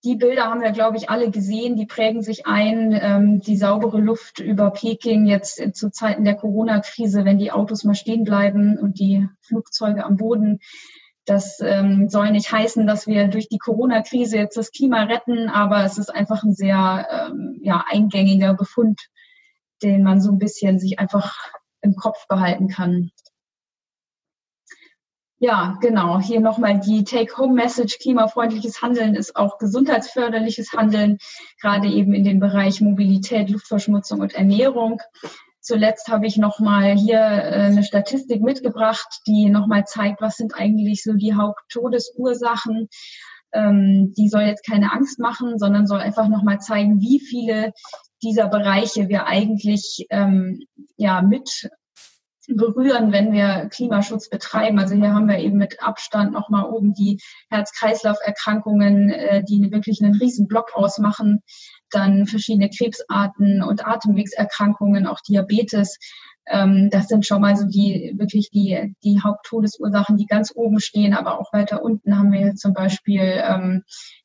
Die 0.04 0.14
Bilder 0.14 0.44
haben 0.44 0.60
wir, 0.60 0.70
glaube 0.70 0.96
ich, 0.96 1.10
alle 1.10 1.30
gesehen. 1.30 1.76
Die 1.76 1.86
prägen 1.86 2.22
sich 2.22 2.46
ein. 2.46 2.92
Ähm, 2.92 3.40
die 3.40 3.56
saubere 3.56 4.00
Luft 4.00 4.38
über 4.38 4.70
Peking 4.70 5.26
jetzt 5.26 5.60
zu 5.74 5.90
Zeiten 5.90 6.24
der 6.24 6.36
Corona-Krise, 6.36 7.24
wenn 7.24 7.38
die 7.38 7.50
Autos 7.50 7.82
mal 7.84 7.94
stehen 7.94 8.22
bleiben 8.22 8.78
und 8.78 9.00
die 9.00 9.26
Flugzeuge 9.40 10.04
am 10.04 10.16
Boden. 10.16 10.60
Das 11.24 11.60
ähm, 11.60 12.08
soll 12.08 12.30
nicht 12.30 12.50
heißen, 12.52 12.86
dass 12.86 13.06
wir 13.06 13.28
durch 13.28 13.48
die 13.48 13.58
Corona-Krise 13.58 14.38
jetzt 14.38 14.56
das 14.56 14.70
Klima 14.70 15.02
retten, 15.02 15.48
aber 15.48 15.84
es 15.84 15.98
ist 15.98 16.14
einfach 16.14 16.42
ein 16.42 16.54
sehr 16.54 17.06
ähm, 17.10 17.58
ja, 17.60 17.84
eingängiger 17.90 18.54
Befund, 18.54 19.08
den 19.82 20.02
man 20.04 20.22
so 20.22 20.30
ein 20.30 20.38
bisschen 20.38 20.78
sich 20.78 20.98
einfach 20.98 21.36
im 21.82 21.96
Kopf 21.96 22.26
behalten 22.28 22.68
kann. 22.68 23.10
Ja, 25.40 25.78
genau. 25.80 26.18
Hier 26.20 26.40
nochmal 26.40 26.80
die 26.80 27.04
Take-Home-Message. 27.04 27.98
Klimafreundliches 28.00 28.82
Handeln 28.82 29.14
ist 29.14 29.36
auch 29.36 29.58
gesundheitsförderliches 29.58 30.72
Handeln, 30.72 31.18
gerade 31.60 31.86
eben 31.86 32.12
in 32.12 32.24
den 32.24 32.40
Bereich 32.40 32.80
Mobilität, 32.80 33.48
Luftverschmutzung 33.48 34.20
und 34.20 34.34
Ernährung. 34.34 35.00
zuletzt 35.60 36.08
habe 36.08 36.26
ich 36.26 36.38
nochmal 36.38 36.94
hier 36.96 37.18
äh, 37.20 37.66
eine 37.66 37.84
Statistik 37.84 38.42
mitgebracht, 38.42 39.20
die 39.26 39.48
nochmal 39.48 39.84
zeigt, 39.84 40.20
was 40.20 40.36
sind 40.36 40.54
eigentlich 40.56 41.04
so 41.04 41.12
die 41.12 41.34
Haupttodesursachen. 41.34 42.88
Ähm, 43.52 44.12
die 44.16 44.28
soll 44.28 44.42
jetzt 44.42 44.66
keine 44.66 44.92
Angst 44.92 45.20
machen, 45.20 45.58
sondern 45.58 45.86
soll 45.86 46.00
einfach 46.00 46.28
nochmal 46.28 46.58
zeigen, 46.58 47.00
wie 47.00 47.20
viele 47.20 47.72
dieser 48.22 48.48
Bereiche 48.48 49.08
wir 49.08 49.26
eigentlich 49.26 50.06
ähm, 50.10 50.60
ja 50.96 51.22
mit 51.22 51.70
berühren, 52.48 53.12
wenn 53.12 53.32
wir 53.32 53.68
Klimaschutz 53.70 54.28
betreiben. 54.28 54.78
Also 54.78 54.94
hier 54.94 55.12
haben 55.12 55.28
wir 55.28 55.38
eben 55.38 55.58
mit 55.58 55.82
Abstand 55.82 56.32
nochmal 56.32 56.64
oben 56.64 56.94
die 56.94 57.20
Herz-Kreislauf-Erkrankungen, 57.50 59.10
äh, 59.10 59.44
die 59.44 59.70
wirklich 59.70 60.02
einen 60.02 60.16
riesen 60.16 60.48
Block 60.48 60.74
ausmachen. 60.74 61.42
Dann 61.90 62.26
verschiedene 62.26 62.70
Krebsarten 62.70 63.62
und 63.62 63.86
Atemwegserkrankungen, 63.86 65.06
auch 65.06 65.20
Diabetes. 65.20 65.98
Ähm, 66.46 66.88
das 66.90 67.08
sind 67.08 67.26
schon 67.26 67.42
mal 67.42 67.56
so 67.56 67.66
die 67.66 68.14
wirklich 68.16 68.50
die, 68.50 68.94
die 69.04 69.20
Haupttodesursachen, 69.22 70.16
die 70.16 70.26
ganz 70.26 70.52
oben 70.54 70.80
stehen. 70.80 71.14
Aber 71.14 71.38
auch 71.38 71.52
weiter 71.52 71.82
unten 71.82 72.18
haben 72.18 72.32
wir 72.32 72.54
zum 72.54 72.72
Beispiel 72.72 73.42
ähm, 73.44 73.84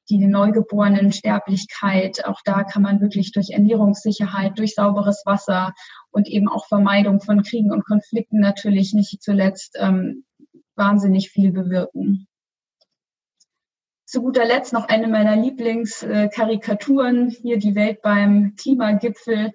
die 0.10 0.26
neugeborenen 0.26 1.12
Sterblichkeit. 1.12 2.26
Auch 2.26 2.42
da 2.46 2.64
kann 2.64 2.84
man 2.84 3.02
wirklich 3.02 3.32
durch 3.32 3.52
Ernährungssicherheit, 3.52 4.58
durch 4.58 4.76
sauberes 4.76 5.24
Wasser 5.26 5.74
und 6.14 6.28
eben 6.28 6.48
auch 6.48 6.68
Vermeidung 6.68 7.20
von 7.20 7.44
Kriegen 7.44 7.72
und 7.72 7.86
Konflikten 7.86 8.40
natürlich 8.40 8.94
nicht 8.94 9.22
zuletzt 9.22 9.78
ähm, 9.80 10.24
wahnsinnig 10.76 11.30
viel 11.30 11.52
bewirken. 11.52 12.28
Zu 14.06 14.22
guter 14.22 14.46
Letzt 14.46 14.74
noch 14.74 14.88
eine 14.88 15.08
meiner 15.08 15.36
Lieblingskarikaturen, 15.36 17.30
hier 17.30 17.58
die 17.58 17.74
Welt 17.74 18.04
beim 18.04 18.54
Klimagipfel. 18.56 19.54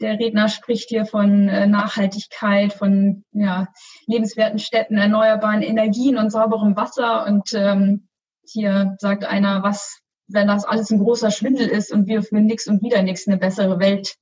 Der 0.00 0.18
Redner 0.18 0.48
spricht 0.48 0.88
hier 0.88 1.04
von 1.04 1.48
äh, 1.48 1.66
Nachhaltigkeit, 1.66 2.72
von 2.72 3.24
ja, 3.32 3.68
lebenswerten 4.06 4.58
Städten, 4.58 4.96
erneuerbaren 4.96 5.60
Energien 5.60 6.16
und 6.16 6.30
sauberem 6.30 6.74
Wasser. 6.74 7.26
Und 7.26 7.52
ähm, 7.52 8.08
hier 8.44 8.96
sagt 8.98 9.24
einer, 9.24 9.62
was, 9.62 10.00
wenn 10.26 10.48
das 10.48 10.64
alles 10.64 10.90
ein 10.90 10.98
großer 10.98 11.30
Schwindel 11.30 11.68
ist 11.68 11.92
und 11.92 12.06
wir 12.06 12.22
für 12.22 12.40
nichts 12.40 12.66
und 12.66 12.82
wieder 12.82 13.02
nichts 13.02 13.28
eine 13.28 13.36
bessere 13.36 13.78
Welt 13.78 14.16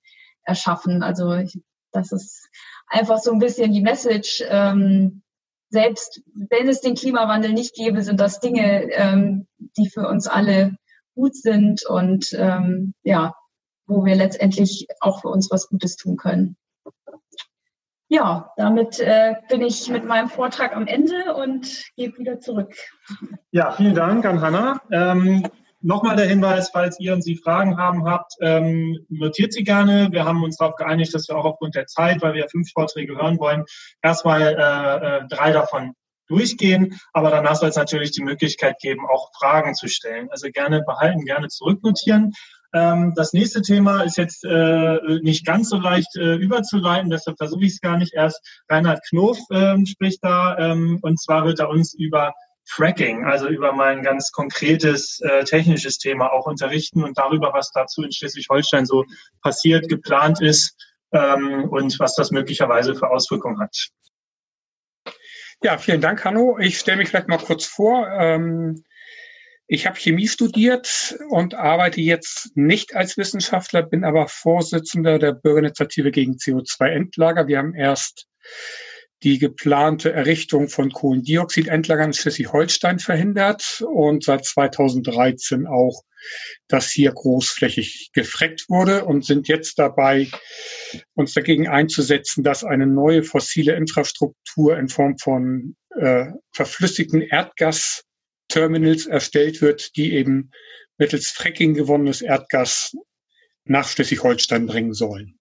erschaffen. 0.51 1.03
Also 1.03 1.43
das 1.93 2.13
ist 2.13 2.49
einfach 2.87 3.19
so 3.19 3.33
ein 3.33 3.39
bisschen 3.39 3.73
die 3.73 3.83
Message. 3.83 4.45
Ähm, 4.49 5.23
selbst 5.71 6.23
wenn 6.35 6.69
es 6.69 6.81
den 6.81 6.97
Klimawandel 6.97 7.53
nicht 7.53 7.75
gäbe, 7.75 8.03
sind 8.03 8.21
das 8.21 8.41
Dinge, 8.41 8.91
ähm, 8.93 9.47
die 9.79 9.89
für 9.89 10.09
uns 10.09 10.27
alle 10.27 10.77
gut 11.15 11.37
sind 11.37 11.87
und 11.87 12.33
ähm, 12.33 12.95
ja, 13.03 13.35
wo 13.87 14.05
wir 14.05 14.17
letztendlich 14.17 14.89
auch 15.01 15.21
für 15.21 15.29
uns 15.29 15.51
was 15.51 15.69
Gutes 15.69 15.97
tun 15.97 16.17
können. 16.17 16.57
Ja, 18.09 18.53
damit 18.57 18.99
äh, 18.99 19.37
bin 19.49 19.63
ich 19.63 19.89
mit 19.89 20.05
meinem 20.05 20.29
Vortrag 20.29 20.75
am 20.75 20.89
Ende 20.89 21.35
und 21.35 21.85
gebe 21.95 22.19
wieder 22.19 22.41
zurück. 22.41 22.75
Ja, 23.53 23.71
vielen 23.71 23.95
Dank 23.95 24.25
an 24.25 24.41
Hanna. 24.41 24.81
Ähm, 24.91 25.47
Nochmal 25.83 26.17
der 26.17 26.29
Hinweis, 26.29 26.69
falls 26.71 27.01
ihr 27.01 27.15
und 27.15 27.23
Sie 27.23 27.37
Fragen 27.37 27.79
haben 27.79 28.05
habt, 28.05 28.35
ähm, 28.41 28.99
notiert 29.09 29.55
sie 29.55 29.65
gerne. 29.65 30.09
Wir 30.13 30.27
haben 30.27 30.45
uns 30.45 30.59
darauf 30.59 30.77
geeinigt, 30.77 31.15
dass 31.15 31.27
wir 31.29 31.39
auch 31.39 31.47
aufgrund 31.47 31.75
der 31.75 31.87
Zeit, 31.87 32.21
weil 32.21 32.35
wir 32.35 32.49
fünf 32.51 32.71
Vorträge 32.71 33.17
hören 33.17 33.39
wollen, 33.39 33.65
erstmal 34.03 34.43
äh, 34.43 35.07
äh, 35.25 35.29
drei 35.29 35.53
davon 35.53 35.95
durchgehen. 36.29 37.01
Aber 37.15 37.31
danach 37.31 37.57
soll 37.57 37.71
es 37.71 37.77
natürlich 37.77 38.11
die 38.11 38.23
Möglichkeit 38.23 38.79
geben, 38.81 39.07
auch 39.11 39.31
Fragen 39.39 39.75
zu 39.75 39.89
stellen. 39.89 40.29
Also 40.31 40.51
gerne 40.51 40.83
behalten, 40.83 41.25
gerne 41.25 41.49
zurücknotieren. 41.49 42.33
Ähm, 42.75 43.15
das 43.17 43.33
nächste 43.33 43.63
Thema 43.63 44.03
ist 44.03 44.17
jetzt 44.17 44.45
äh, 44.45 44.99
nicht 45.23 45.45
ganz 45.47 45.71
so 45.71 45.77
leicht 45.77 46.15
äh, 46.17 46.35
überzuleiten, 46.37 47.11
deshalb 47.11 47.39
versuche 47.39 47.65
ich 47.65 47.73
es 47.73 47.81
gar 47.81 47.97
nicht 47.97 48.15
erst. 48.15 48.63
Reinhard 48.69 49.01
Knof 49.09 49.39
ähm, 49.51 49.87
spricht 49.87 50.23
da 50.23 50.57
ähm, 50.59 50.99
und 51.03 51.21
zwar 51.21 51.45
wird 51.47 51.59
er 51.59 51.69
uns 51.69 51.95
über 51.95 52.33
Fracking, 52.67 53.25
also 53.25 53.49
über 53.49 53.73
mein 53.73 54.03
ganz 54.03 54.31
konkretes 54.31 55.21
äh, 55.21 55.45
technisches 55.45 55.99
Thema 55.99 56.33
auch 56.33 56.47
unterrichten 56.47 57.03
und 57.03 57.19
darüber, 57.19 57.53
was 57.53 57.73
dazu 57.73 58.03
in 58.03 58.13
Schleswig-Holstein 58.13 58.87
so 58.87 59.05
passiert, 59.43 59.89
geplant 59.89 60.41
ist 60.41 60.77
ähm, 61.13 61.69
und 61.69 61.99
was 61.99 62.15
das 62.15 62.31
möglicherweise 62.31 62.95
für 62.95 63.11
Auswirkungen 63.11 63.61
hat. 63.61 63.89
Ja, 65.63 65.79
vielen 65.79 66.01
Dank, 66.01 66.25
Hanno. 66.25 66.59
Ich 66.59 66.79
stelle 66.79 66.99
mich 66.99 67.09
vielleicht 67.09 67.29
mal 67.29 67.39
kurz 67.39 67.67
vor. 67.67 68.09
Ähm, 68.09 68.83
ich 69.67 69.87
habe 69.87 69.99
Chemie 69.99 70.27
studiert 70.27 71.17
und 71.29 71.55
arbeite 71.55 72.01
jetzt 72.01 72.57
nicht 72.57 72.97
als 72.97 73.17
Wissenschaftler, 73.17 73.83
bin 73.83 74.05
aber 74.05 74.27
Vorsitzender 74.27 75.19
der 75.19 75.33
Bürgerinitiative 75.33 76.11
gegen 76.11 76.35
CO2-Endlager. 76.35 77.47
Wir 77.47 77.59
haben 77.59 77.75
erst 77.75 78.27
die 79.23 79.39
geplante 79.39 80.13
Errichtung 80.13 80.69
von 80.69 80.91
Kohlendioxidendlagern 80.91 82.09
in 82.09 82.13
Schleswig-Holstein 82.15 82.99
verhindert 82.99 83.83
und 83.83 84.25
seit 84.25 84.45
2013 84.47 85.67
auch, 85.67 86.03
dass 86.69 86.91
hier 86.91 87.13
großflächig 87.13 88.11
gefreckt 88.13 88.67
wurde 88.69 89.05
und 89.05 89.25
sind 89.25 89.49
jetzt 89.49 89.79
dabei, 89.79 90.29
uns 91.15 91.35
dagegen 91.35 91.69
einzusetzen, 91.69 92.45
dass 92.45 92.65
eine 92.65 92.87
neue 92.87 93.23
fossile 93.23 93.75
Infrastruktur 93.75 94.79
in 94.79 94.89
Form 94.89 95.19
von 95.19 95.77
äh, 95.99 96.27
verflüssigten 96.53 97.23
Erdgasterminals 97.23 99.07
erstellt 99.07 99.61
wird, 99.61 99.97
die 99.97 100.15
eben 100.15 100.51
mittels 100.99 101.29
Fracking 101.29 101.75
gewonnenes 101.75 102.23
Erdgas 102.23 102.95
nach 103.65 103.89
Schleswig-Holstein 103.89 104.67
bringen 104.67 104.95
sollen 104.95 105.39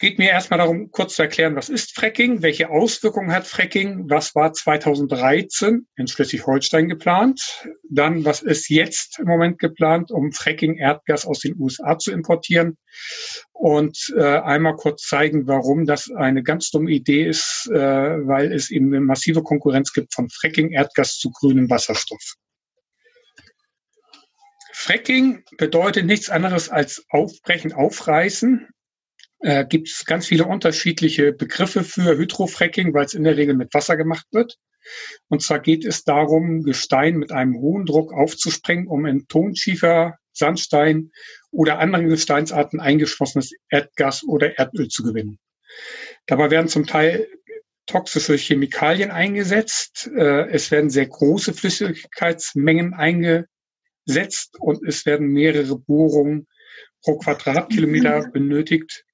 geht 0.00 0.18
mir 0.18 0.30
erstmal 0.30 0.58
darum, 0.58 0.90
kurz 0.90 1.16
zu 1.16 1.22
erklären, 1.22 1.56
was 1.56 1.68
ist 1.68 1.94
Fracking, 1.94 2.40
welche 2.40 2.70
Auswirkungen 2.70 3.32
hat 3.32 3.46
Fracking, 3.46 4.08
was 4.08 4.34
war 4.34 4.54
2013 4.54 5.86
in 5.94 6.06
Schleswig-Holstein 6.06 6.88
geplant, 6.88 7.68
dann 7.88 8.24
was 8.24 8.40
ist 8.40 8.70
jetzt 8.70 9.18
im 9.18 9.26
Moment 9.26 9.58
geplant, 9.58 10.10
um 10.10 10.32
Fracking 10.32 10.78
Erdgas 10.78 11.26
aus 11.26 11.40
den 11.40 11.54
USA 11.60 11.98
zu 11.98 12.12
importieren? 12.12 12.78
Und 13.52 14.10
äh, 14.16 14.22
einmal 14.22 14.76
kurz 14.76 15.02
zeigen, 15.02 15.46
warum 15.46 15.84
das 15.84 16.10
eine 16.10 16.42
ganz 16.42 16.70
dumme 16.70 16.90
Idee 16.90 17.26
ist, 17.26 17.68
äh, 17.70 17.76
weil 17.78 18.52
es 18.54 18.70
eben 18.70 18.86
eine 18.86 19.04
massive 19.04 19.42
Konkurrenz 19.42 19.92
gibt 19.92 20.14
von 20.14 20.30
Fracking 20.30 20.72
Erdgas 20.72 21.18
zu 21.18 21.30
grünem 21.30 21.68
Wasserstoff. 21.68 22.36
Fracking 24.72 25.44
bedeutet 25.58 26.06
nichts 26.06 26.30
anderes 26.30 26.70
als 26.70 27.04
aufbrechen, 27.10 27.74
aufreißen 27.74 28.66
äh, 29.40 29.64
gibt 29.66 29.88
es 29.88 30.04
ganz 30.04 30.26
viele 30.26 30.44
unterschiedliche 30.44 31.32
Begriffe 31.32 31.84
für 31.84 32.16
Hydrofracking, 32.16 32.94
weil 32.94 33.06
es 33.06 33.14
in 33.14 33.24
der 33.24 33.36
Regel 33.36 33.56
mit 33.56 33.72
Wasser 33.74 33.96
gemacht 33.96 34.26
wird. 34.32 34.56
Und 35.28 35.42
zwar 35.42 35.60
geht 35.60 35.84
es 35.84 36.04
darum, 36.04 36.62
Gestein 36.62 37.16
mit 37.16 37.32
einem 37.32 37.54
hohen 37.56 37.86
Druck 37.86 38.12
aufzusprengen, 38.12 38.86
um 38.86 39.06
in 39.06 39.26
Tonschiefer, 39.28 40.16
Sandstein 40.32 41.10
oder 41.50 41.78
anderen 41.78 42.08
Gesteinsarten 42.08 42.80
eingeschlossenes 42.80 43.52
Erdgas 43.68 44.22
oder 44.24 44.58
Erdöl 44.58 44.88
zu 44.88 45.02
gewinnen. 45.02 45.38
Dabei 46.26 46.50
werden 46.50 46.68
zum 46.68 46.86
Teil 46.86 47.26
toxische 47.86 48.36
Chemikalien 48.36 49.10
eingesetzt. 49.10 50.08
Äh, 50.14 50.48
es 50.50 50.70
werden 50.70 50.90
sehr 50.90 51.06
große 51.06 51.52
Flüssigkeitsmengen 51.52 52.94
eingesetzt 52.94 54.56
und 54.58 54.86
es 54.86 55.06
werden 55.06 55.28
mehrere 55.28 55.78
Bohrungen 55.78 56.46
pro 57.02 57.18
Quadratkilometer 57.18 58.30
benötigt, 58.30 59.04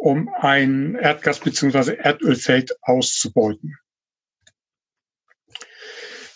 um 0.00 0.28
ein 0.28 0.96
Erdgas- 0.96 1.42
bzw. 1.42 1.96
Erdölfeld 1.96 2.76
auszubeuten. 2.82 3.76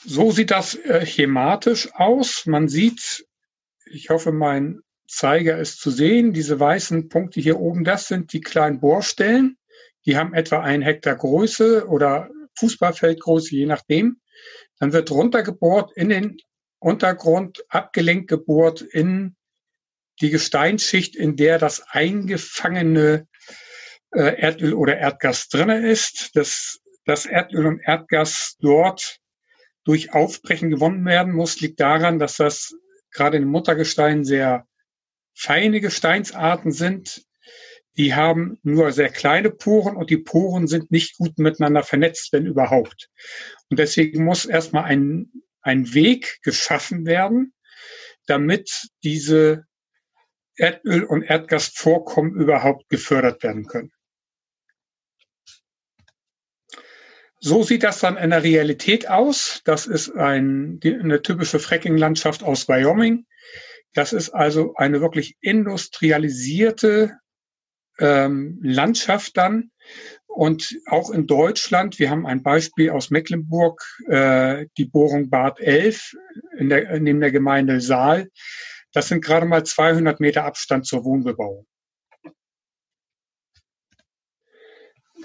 So 0.05 0.33
sieht 0.33 0.51
das 0.51 0.75
äh, 0.75 1.07
schematisch 1.07 1.93
aus. 1.95 2.47
Man 2.47 2.69
sieht, 2.69 3.25
ich 3.87 4.11
hoffe, 4.11 4.33
mein 4.33 4.81
Zeiger 5.07 5.59
ist 5.59 5.81
zu 5.81 5.91
sehen, 5.91 6.33
diese 6.33 6.59
weißen 6.59 7.09
Punkte 7.09 7.41
hier 7.41 7.61
oben, 7.61 7.85
das 7.85 8.09
sind 8.09 8.33
die 8.33 8.41
kleinen 8.41 8.81
Bohrstellen. 8.81 9.59
Die 10.07 10.17
haben 10.17 10.35
etwa 10.35 10.61
einen 10.61 10.83
Hektar 10.83 11.15
Größe 11.15 11.87
oder 11.87 12.31
Fußballfeldgröße, 12.59 13.55
je 13.55 13.67
nachdem. 13.67 14.21
Dann 14.79 14.93
wird 14.93 15.11
runtergebohrt 15.11 15.93
in 15.93 16.09
den 16.09 16.39
Untergrund, 16.81 17.65
abgelenkt 17.69 18.29
gebohrt 18.29 18.81
in 18.81 19.37
die 20.21 20.31
Gesteinsschicht, 20.31 21.15
in 21.15 21.37
der 21.37 21.59
das 21.59 21.83
eingefangene 21.89 23.29
äh, 24.13 24.41
Erdöl 24.41 24.75
oder 24.75 24.99
Erdgas 24.99 25.49
drinne 25.49 25.89
ist, 25.89 26.37
dass 26.37 26.81
das 27.05 27.27
Erdöl 27.27 27.67
und 27.67 27.81
Erdgas 27.81 28.57
dort 28.61 29.19
durch 29.85 30.13
Aufbrechen 30.13 30.71
gewonnen 30.71 31.05
werden 31.05 31.33
muss, 31.33 31.61
liegt 31.61 31.81
daran, 31.81 32.19
dass 32.19 32.37
das 32.37 32.75
gerade 33.11 33.37
in 33.37 33.45
Muttergesteinen 33.45 34.25
sehr 34.25 34.67
feine 35.35 35.81
Gesteinsarten 35.81 36.73
sind. 36.73 37.25
Die 37.97 38.15
haben 38.15 38.59
nur 38.63 38.93
sehr 38.93 39.11
kleine 39.11 39.51
Poren 39.51 39.97
und 39.97 40.09
die 40.11 40.19
Poren 40.19 40.67
sind 40.67 40.91
nicht 40.91 41.17
gut 41.19 41.39
miteinander 41.39 41.83
vernetzt, 41.83 42.33
wenn 42.33 42.47
überhaupt. 42.47 43.11
Und 43.71 43.79
deswegen 43.79 44.25
muss 44.25 44.47
erstmal 44.47 44.85
ein, 44.85 45.31
ein 45.61 45.93
Weg 45.93 46.39
geschaffen 46.43 47.05
werden, 47.05 47.53
damit 48.27 48.89
diese 49.03 49.67
Erdöl- 50.57 51.05
und 51.05 51.23
Erdgasvorkommen 51.23 52.35
überhaupt 52.35 52.89
gefördert 52.89 53.43
werden 53.43 53.67
können. 53.67 53.93
So 57.45 57.65
sieht 57.65 57.83
das 57.83 57.99
dann 57.99 58.17
in 58.17 58.31
der 58.31 58.45
Realität 58.45 59.11
aus. 59.11 59.63
Das 59.65 59.89
ist 59.89 60.15
ein, 60.15 60.79
eine 60.85 61.23
typische 61.23 61.59
Fracking-Landschaft 61.59 62.45
aus 62.45 62.69
Wyoming. 62.69 63.27
Das 63.95 64.13
ist 64.13 64.31
also 64.31 64.75
eine 64.77 65.01
wirklich 65.01 65.37
industrialisierte 65.41 67.19
ähm, 67.99 68.61
Landschaft 68.63 69.37
dann. 69.37 69.73
Und 70.29 70.79
auch 70.87 71.11
in 71.11 71.27
Deutschland, 71.27 71.99
wir 71.99 72.11
haben 72.11 72.27
ein 72.27 72.45
Beispiel 72.45 72.91
aus 72.91 73.11
Mecklenburg, 73.11 73.83
äh, 74.07 74.67
die 74.79 74.87
Bohrung 74.87 75.29
Bad 75.29 75.59
11 75.59 76.15
in 76.59 76.69
der, 76.69 77.01
neben 77.01 77.21
der 77.21 77.33
Gemeinde 77.33 77.81
Saal. 77.81 78.31
Das 78.93 79.09
sind 79.09 79.25
gerade 79.25 79.47
mal 79.47 79.65
200 79.65 80.21
Meter 80.21 80.45
Abstand 80.45 80.87
zur 80.87 81.05
Wohnbebauung. 81.05 81.67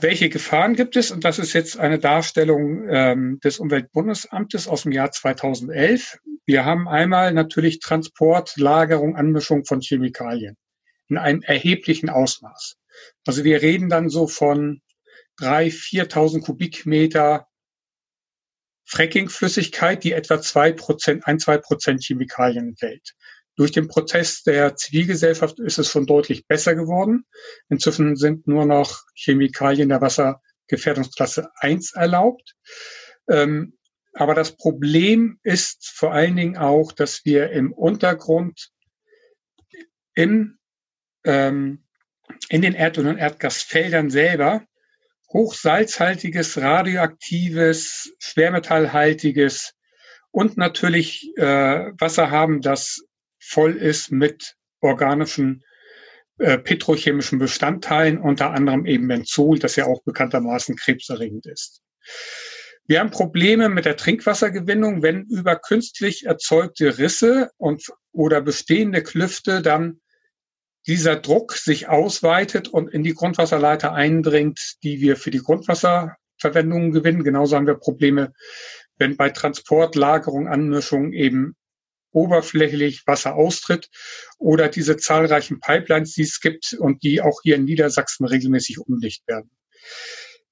Welche 0.02 0.30
Gefahren 0.30 0.76
gibt 0.76 0.96
es? 0.96 1.12
Und 1.12 1.24
das 1.24 1.40
ist 1.40 1.54
jetzt 1.54 1.78
eine 1.78 2.00
Darstellung 2.00 2.88
ähm, 2.90 3.40
des 3.44 3.60
Umweltbundesamtes 3.60 4.68
aus 4.68 4.84
dem 4.84 4.92
Jahr 4.92 5.12
2011. 5.12 6.20
Wir 6.46 6.66
haben 6.66 6.88
einmal 6.88 7.34
natürlich 7.34 7.80
Transport, 7.80 8.58
Lagerung, 8.58 9.16
Anmischung 9.16 9.66
von 9.66 9.82
Chemikalien 9.82 10.56
in 11.10 11.18
einem 11.18 11.42
erheblichen 11.42 12.10
Ausmaß. 12.10 12.76
Also 13.26 13.44
wir 13.44 13.62
reden 13.62 13.90
dann 13.90 14.10
so 14.10 14.28
von 14.28 14.82
drei, 15.38 15.68
4.000 15.68 16.42
Kubikmeter 16.42 17.48
Frackingflüssigkeit, 18.86 20.04
die 20.04 20.14
etwa 20.14 20.42
zwei 20.42 20.72
Prozent, 20.72 21.28
ein, 21.28 21.40
zwei 21.40 21.58
Prozent 21.58 22.04
Chemikalien 22.04 22.70
enthält. 22.70 23.16
Durch 23.58 23.72
den 23.72 23.88
Protest 23.88 24.46
der 24.46 24.76
Zivilgesellschaft 24.76 25.60
ist 25.60 25.80
es 25.80 25.90
schon 25.90 26.06
deutlich 26.06 26.46
besser 26.46 26.76
geworden. 26.76 27.26
Inzwischen 27.70 28.16
sind 28.16 28.48
nur 28.48 28.66
noch 28.66 29.04
Chemikalien 29.16 29.90
der 29.90 30.00
Wassergefährdungsklasse 30.00 31.50
1 31.56 31.94
erlaubt. 31.94 32.56
Ähm, 33.28 33.74
aber 34.14 34.36
das 34.36 34.56
Problem 34.56 35.40
ist 35.42 35.90
vor 35.90 36.14
allen 36.14 36.36
Dingen 36.36 36.58
auch, 36.58 36.92
dass 36.92 37.26
wir 37.26 37.50
im 37.50 37.74
Untergrund 37.74 38.70
im, 40.14 40.60
ähm, 41.24 41.84
in 42.50 42.62
den 42.62 42.76
Erdöl- 42.76 43.08
und 43.08 43.18
Erdgasfeldern 43.18 44.12
selber 44.12 44.64
hochsalzhaltiges, 45.34 46.58
radioaktives, 46.58 48.14
schwermetallhaltiges 48.20 49.74
und 50.30 50.58
natürlich 50.58 51.36
äh, 51.38 51.92
Wasser 52.00 52.30
haben, 52.30 52.62
das 52.62 53.07
voll 53.48 53.76
ist 53.76 54.12
mit 54.12 54.56
organischen 54.82 55.64
äh, 56.40 56.58
petrochemischen 56.58 57.40
Bestandteilen, 57.40 58.20
unter 58.20 58.52
anderem 58.52 58.86
eben 58.86 59.08
Benzol, 59.08 59.58
das 59.60 59.76
ja 59.76 59.86
auch 59.86 60.04
bekanntermaßen 60.04 60.76
krebserregend 60.76 61.46
ist. 61.48 61.82
Wir 62.86 63.00
haben 63.02 63.12
Probleme 63.12 63.68
mit 63.68 63.84
der 63.84 63.98
Trinkwassergewinnung, 63.98 65.02
wenn 65.02 65.26
über 65.26 65.58
künstlich 65.58 66.26
erzeugte 66.26 66.98
Risse 67.00 67.50
und 67.58 67.92
oder 68.14 68.40
bestehende 68.42 69.04
Klüfte 69.04 69.62
dann 69.62 70.00
dieser 70.88 71.18
Druck 71.18 71.54
sich 71.54 71.90
ausweitet 71.90 72.70
und 72.70 72.94
in 72.94 73.04
die 73.04 73.14
Grundwasserleiter 73.14 73.94
eindringt, 73.94 74.78
die 74.84 75.02
wir 75.02 75.18
für 75.18 75.32
die 75.32 75.42
Grundwasserverwendung 75.42 76.92
gewinnen. 76.92 77.26
Genauso 77.26 77.58
haben 77.58 77.68
wir 77.68 77.76
Probleme, 77.76 78.32
wenn 78.98 79.18
bei 79.18 79.32
Transport, 79.32 79.96
Lagerung, 79.96 80.48
Anmischung 80.48 81.12
eben 81.12 81.57
oberflächlich 82.18 83.06
Wasser 83.06 83.36
austritt 83.36 83.90
oder 84.40 84.70
diese 84.70 84.98
zahlreichen 84.98 85.60
Pipelines, 85.60 86.14
die 86.14 86.24
es 86.24 86.40
gibt 86.42 86.74
und 86.74 87.04
die 87.04 87.22
auch 87.22 87.42
hier 87.44 87.56
in 87.56 87.66
Niedersachsen 87.66 88.26
regelmäßig 88.26 88.80
umdicht 88.80 89.28
werden. 89.28 89.52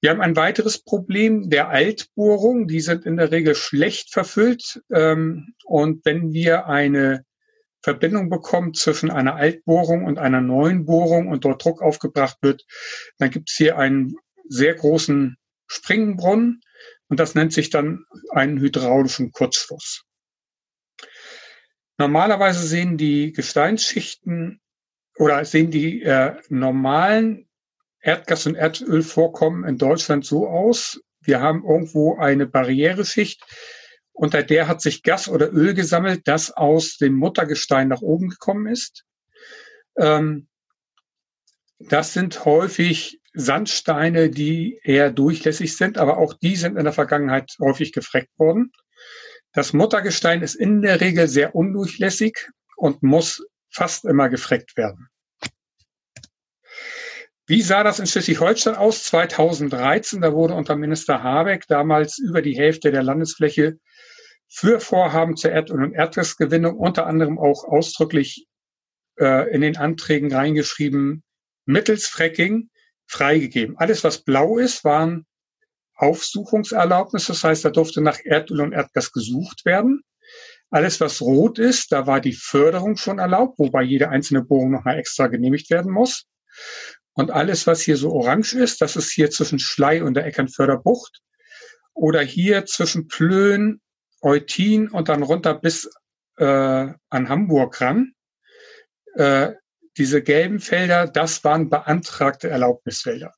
Wir 0.00 0.10
haben 0.10 0.20
ein 0.20 0.36
weiteres 0.36 0.82
Problem 0.82 1.50
der 1.50 1.68
Altbohrung. 1.68 2.68
Die 2.68 2.80
sind 2.80 3.06
in 3.06 3.16
der 3.16 3.32
Regel 3.32 3.54
schlecht 3.54 4.12
verfüllt. 4.12 4.82
Ähm, 4.92 5.54
und 5.64 6.04
wenn 6.04 6.32
wir 6.32 6.66
eine 6.66 7.24
Verbindung 7.82 8.30
bekommen 8.30 8.74
zwischen 8.74 9.10
einer 9.10 9.36
Altbohrung 9.36 10.04
und 10.04 10.18
einer 10.18 10.40
neuen 10.40 10.86
Bohrung 10.86 11.28
und 11.28 11.44
dort 11.44 11.64
Druck 11.64 11.82
aufgebracht 11.82 12.38
wird, 12.42 12.64
dann 13.18 13.30
gibt 13.30 13.50
es 13.50 13.56
hier 13.56 13.78
einen 13.78 14.14
sehr 14.48 14.74
großen 14.74 15.36
Springbrunnen 15.66 16.60
und 17.08 17.20
das 17.20 17.34
nennt 17.34 17.52
sich 17.52 17.70
dann 17.70 18.04
einen 18.30 18.60
hydraulischen 18.60 19.32
Kurzschluss. 19.32 20.05
Normalerweise 21.98 22.66
sehen 22.66 22.96
die 22.96 23.32
Gesteinsschichten 23.32 24.60
oder 25.18 25.44
sehen 25.44 25.70
die 25.70 26.02
äh, 26.02 26.36
normalen 26.48 27.48
Erdgas- 28.00 28.46
und 28.46 28.54
Erdölvorkommen 28.54 29.64
in 29.64 29.78
Deutschland 29.78 30.24
so 30.24 30.46
aus. 30.46 31.00
Wir 31.20 31.40
haben 31.40 31.64
irgendwo 31.64 32.18
eine 32.18 32.46
Barriereschicht, 32.46 33.42
unter 34.12 34.42
der 34.42 34.68
hat 34.68 34.80
sich 34.80 35.02
Gas 35.02 35.28
oder 35.28 35.52
Öl 35.52 35.74
gesammelt, 35.74 36.22
das 36.24 36.50
aus 36.50 36.96
dem 36.96 37.14
Muttergestein 37.14 37.88
nach 37.88 38.02
oben 38.02 38.28
gekommen 38.28 38.66
ist. 38.66 39.04
Ähm, 39.98 40.48
das 41.78 42.12
sind 42.14 42.44
häufig 42.44 43.20
Sandsteine, 43.34 44.30
die 44.30 44.80
eher 44.82 45.10
durchlässig 45.10 45.76
sind, 45.76 45.98
aber 45.98 46.16
auch 46.16 46.32
die 46.32 46.56
sind 46.56 46.78
in 46.78 46.84
der 46.84 46.94
Vergangenheit 46.94 47.54
häufig 47.60 47.92
gefreckt 47.92 48.38
worden. 48.38 48.72
Das 49.52 49.72
Muttergestein 49.72 50.42
ist 50.42 50.54
in 50.54 50.82
der 50.82 51.00
Regel 51.00 51.28
sehr 51.28 51.54
undurchlässig 51.54 52.48
und 52.76 53.02
muss 53.02 53.44
fast 53.70 54.04
immer 54.04 54.28
gefreckt 54.28 54.76
werden. 54.76 55.08
Wie 57.48 57.62
sah 57.62 57.84
das 57.84 58.00
in 58.00 58.06
Schleswig-Holstein 58.06 58.74
aus 58.74 59.04
2013? 59.04 60.20
Da 60.20 60.32
wurde 60.32 60.54
unter 60.54 60.74
Minister 60.74 61.22
Habeck 61.22 61.66
damals 61.68 62.18
über 62.18 62.42
die 62.42 62.56
Hälfte 62.56 62.90
der 62.90 63.04
Landesfläche 63.04 63.78
für 64.48 64.80
Vorhaben 64.80 65.36
zur 65.36 65.52
Erd- 65.52 65.70
und 65.70 65.92
Erdgasgewinnung 65.92 66.76
unter 66.76 67.06
anderem 67.06 67.38
auch 67.38 67.64
ausdrücklich 67.64 68.46
äh, 69.18 69.48
in 69.54 69.60
den 69.60 69.76
Anträgen 69.76 70.32
reingeschrieben, 70.32 71.22
mittels 71.66 72.06
Fracking 72.06 72.70
freigegeben. 73.06 73.76
Alles, 73.78 74.02
was 74.02 74.24
blau 74.24 74.58
ist, 74.58 74.82
waren 74.82 75.24
Aufsuchungserlaubnis. 75.96 77.26
Das 77.26 77.42
heißt, 77.42 77.64
da 77.64 77.70
durfte 77.70 78.00
nach 78.00 78.18
Erdöl 78.24 78.60
und 78.60 78.72
Erdgas 78.72 79.12
gesucht 79.12 79.64
werden. 79.64 80.02
Alles, 80.70 81.00
was 81.00 81.20
rot 81.22 81.58
ist, 81.58 81.92
da 81.92 82.06
war 82.06 82.20
die 82.20 82.32
Förderung 82.32 82.96
schon 82.96 83.18
erlaubt, 83.18 83.58
wobei 83.58 83.82
jede 83.82 84.08
einzelne 84.08 84.42
Bohrung 84.42 84.72
nochmal 84.72 84.98
extra 84.98 85.28
genehmigt 85.28 85.70
werden 85.70 85.92
muss. 85.92 86.26
Und 87.12 87.30
alles, 87.30 87.66
was 87.66 87.80
hier 87.80 87.96
so 87.96 88.12
orange 88.12 88.54
ist, 88.54 88.80
das 88.82 88.96
ist 88.96 89.10
hier 89.12 89.30
zwischen 89.30 89.58
Schlei 89.58 90.02
und 90.02 90.14
der 90.14 90.26
Eckernförder 90.26 90.76
Bucht 90.76 91.20
oder 91.94 92.20
hier 92.20 92.66
zwischen 92.66 93.08
Plön, 93.08 93.80
Eutin 94.20 94.88
und 94.88 95.08
dann 95.08 95.22
runter 95.22 95.54
bis 95.54 95.90
äh, 96.36 96.44
an 96.44 97.28
Hamburg 97.28 97.80
ran. 97.80 98.12
Äh, 99.14 99.52
diese 99.96 100.22
gelben 100.22 100.60
Felder, 100.60 101.06
das 101.06 101.42
waren 101.42 101.70
beantragte 101.70 102.50
Erlaubnisfelder. 102.50 103.32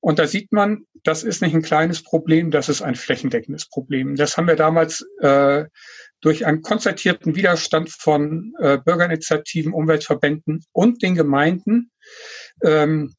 Und 0.00 0.18
da 0.18 0.26
sieht 0.26 0.52
man, 0.52 0.86
das 1.06 1.22
ist 1.22 1.42
nicht 1.42 1.54
ein 1.54 1.62
kleines 1.62 2.02
Problem, 2.02 2.50
das 2.50 2.68
ist 2.68 2.82
ein 2.82 2.96
flächendeckendes 2.96 3.68
Problem. 3.68 4.16
Das 4.16 4.36
haben 4.36 4.48
wir 4.48 4.56
damals 4.56 5.06
äh, 5.20 5.66
durch 6.20 6.46
einen 6.46 6.62
konzertierten 6.62 7.36
Widerstand 7.36 7.90
von 7.90 8.54
äh, 8.58 8.78
Bürgerinitiativen, 8.78 9.72
Umweltverbänden 9.72 10.64
und 10.72 11.02
den 11.02 11.14
Gemeinden, 11.14 11.92
ähm, 12.62 13.14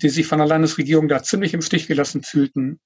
die 0.00 0.08
sich 0.08 0.26
von 0.26 0.38
der 0.38 0.46
Landesregierung 0.46 1.08
da 1.08 1.22
ziemlich 1.22 1.52
im 1.52 1.62
Stich 1.62 1.86
gelassen 1.86 2.22
fühlten, 2.22 2.80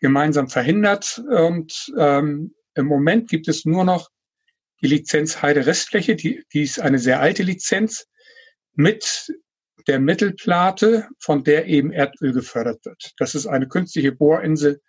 gemeinsam 0.00 0.48
verhindert. 0.48 1.20
Und 1.30 1.92
ähm, 1.98 2.54
im 2.74 2.86
Moment 2.86 3.28
gibt 3.28 3.48
es 3.48 3.64
nur 3.64 3.84
noch 3.84 4.08
die 4.80 4.88
Lizenz 4.88 5.42
Heide 5.42 5.66
Restfläche, 5.66 6.16
die, 6.16 6.44
die 6.52 6.62
ist 6.62 6.80
eine 6.80 6.98
sehr 6.98 7.20
alte 7.20 7.42
Lizenz 7.42 8.06
mit 8.74 9.32
der 9.88 10.00
Mittelplate, 10.00 11.08
von 11.18 11.44
der 11.44 11.66
eben 11.66 11.92
Erdöl 11.92 12.32
gefördert 12.32 12.84
wird. 12.84 13.12
Das 13.18 13.34
ist 13.34 13.46
eine 13.46 13.68
künstliche 13.68 14.12
Bohrinsel 14.12 14.80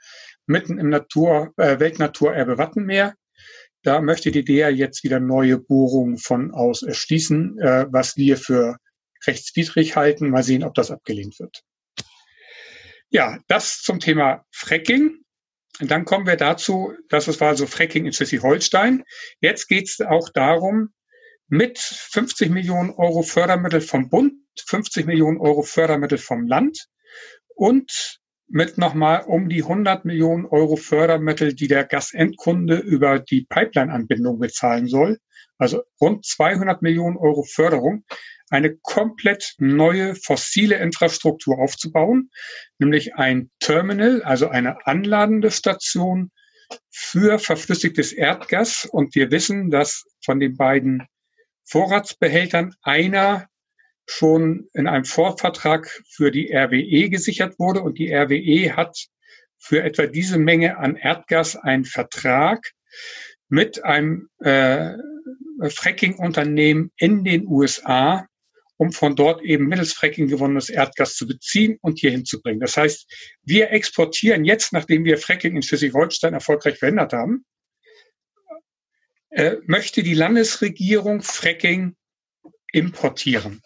mitten 0.46 0.78
im 0.78 0.90
Natur, 0.90 1.54
äh, 1.58 1.80
Weltnaturerbe 1.80 2.58
Wattenmeer. 2.58 3.16
Da 3.84 4.02
möchte 4.02 4.32
die 4.32 4.46
DEA 4.46 4.70
jetzt 4.70 5.04
wieder 5.04 5.20
neue 5.20 5.58
Bohrungen 5.58 6.18
von 6.18 6.52
aus 6.52 6.84
erschließen, 6.84 7.60
äh, 7.60 7.86
was 7.90 8.16
wir 8.18 8.38
für 8.38 8.78
rechtswidrig 9.28 9.96
halten. 9.96 10.30
Mal 10.30 10.44
sehen, 10.44 10.64
ob 10.64 10.74
das 10.74 10.92
abgelehnt 10.92 11.40
wird. 11.40 11.62
Ja, 13.10 13.40
das 13.48 13.82
zum 13.82 14.00
Thema 14.00 14.46
Fracking. 14.52 15.20
Und 15.80 15.92
dann 15.92 16.06
kommen 16.06 16.28
wir 16.28 16.36
dazu, 16.36 16.94
das 17.10 17.40
war 17.40 17.50
also 17.50 17.68
Fracking 17.68 18.06
in 18.06 18.14
Schleswig-Holstein. 18.14 19.04
Jetzt 19.40 19.68
geht 19.68 19.90
es 19.90 20.02
auch 20.02 20.30
darum, 20.30 20.94
mit 21.48 21.78
50 21.78 22.50
Millionen 22.50 22.92
Euro 22.92 23.22
Fördermittel 23.22 23.82
vom 23.82 24.10
Bund 24.10 24.34
50 24.60 25.06
Millionen 25.06 25.40
Euro 25.40 25.62
Fördermittel 25.62 26.18
vom 26.18 26.48
Land 26.48 26.88
und 27.56 28.20
mit 28.48 28.78
nochmal 28.78 29.24
um 29.26 29.50
die 29.50 29.64
100 29.64 30.06
Millionen 30.06 30.46
Euro 30.46 30.76
Fördermittel, 30.76 31.56
die 31.56 31.68
der 31.68 31.86
Gasendkunde 31.86 32.78
über 32.78 33.20
die 33.20 33.46
Pipeline-Anbindung 33.50 34.40
bezahlen 34.40 34.88
soll, 34.88 35.18
also 35.58 35.84
rund 36.00 36.26
200 36.26 36.82
Millionen 36.82 37.18
Euro 37.18 37.44
Förderung, 37.44 38.04
eine 38.50 38.76
komplett 38.78 39.56
neue 39.58 40.16
fossile 40.16 40.76
Infrastruktur 40.78 41.58
aufzubauen, 41.60 42.30
nämlich 42.78 43.16
ein 43.16 43.50
Terminal, 43.60 44.22
also 44.22 44.50
eine 44.50 44.86
anladende 44.86 45.50
Station 45.50 46.32
für 46.92 47.40
verflüssigtes 47.40 48.14
Erdgas. 48.14 48.88
Und 48.92 49.16
wir 49.16 49.32
wissen, 49.32 49.72
dass 49.72 50.04
von 50.24 50.40
den 50.40 50.56
beiden 50.56 51.08
Vorratsbehältern 51.66 52.76
einer 52.84 53.48
schon 54.06 54.68
in 54.74 54.88
einem 54.88 55.06
Vorvertrag 55.06 55.88
für 56.10 56.32
die 56.32 56.52
RWE 56.54 57.10
gesichert 57.10 57.58
wurde 57.60 57.82
und 57.82 57.98
die 57.98 58.14
RWE 58.14 58.76
hat 58.76 58.98
für 59.58 59.82
etwa 59.82 60.08
diese 60.08 60.38
Menge 60.38 60.78
an 60.78 60.96
Erdgas 60.96 61.56
einen 61.56 61.86
Vertrag 61.86 62.72
mit 63.48 63.84
einem 63.84 64.30
äh, 64.40 64.94
Fracking-Unternehmen 65.70 66.92
in 66.98 67.24
den 67.24 67.48
USA, 67.48 68.28
um 68.78 68.92
von 68.92 69.16
dort 69.16 69.42
eben 69.42 69.68
mittels 69.68 69.94
Fracking 69.94 70.28
gewonnenes 70.28 70.70
Erdgas 70.70 71.16
zu 71.16 71.28
beziehen 71.28 71.78
und 71.82 72.00
hier 72.00 72.12
hinzubringen. 72.12 72.60
Das 72.60 72.76
heißt, 72.76 73.10
wir 73.44 73.72
exportieren 73.72 74.44
jetzt, 74.44 74.74
nachdem 74.74 75.06
wir 75.06 75.18
Fracking 75.18 75.56
in 75.56 75.62
Schleswig-Holstein 75.62 76.34
erfolgreich 76.34 76.78
verhindert 76.80 77.14
haben, 77.14 77.46
äh, 79.30 79.58
möchte 79.66 80.04
die 80.04 80.14
Landesregierung 80.14 81.22
Fracking 81.22 81.96
importieren. 82.74 83.62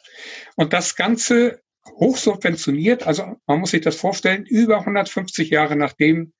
Und 0.55 0.73
das 0.73 0.95
Ganze 0.95 1.61
hochsubventioniert, 1.85 3.07
also 3.07 3.37
man 3.47 3.59
muss 3.59 3.71
sich 3.71 3.81
das 3.81 3.95
vorstellen, 3.95 4.45
über 4.45 4.79
150 4.79 5.49
Jahre 5.49 5.75
nachdem 5.75 6.33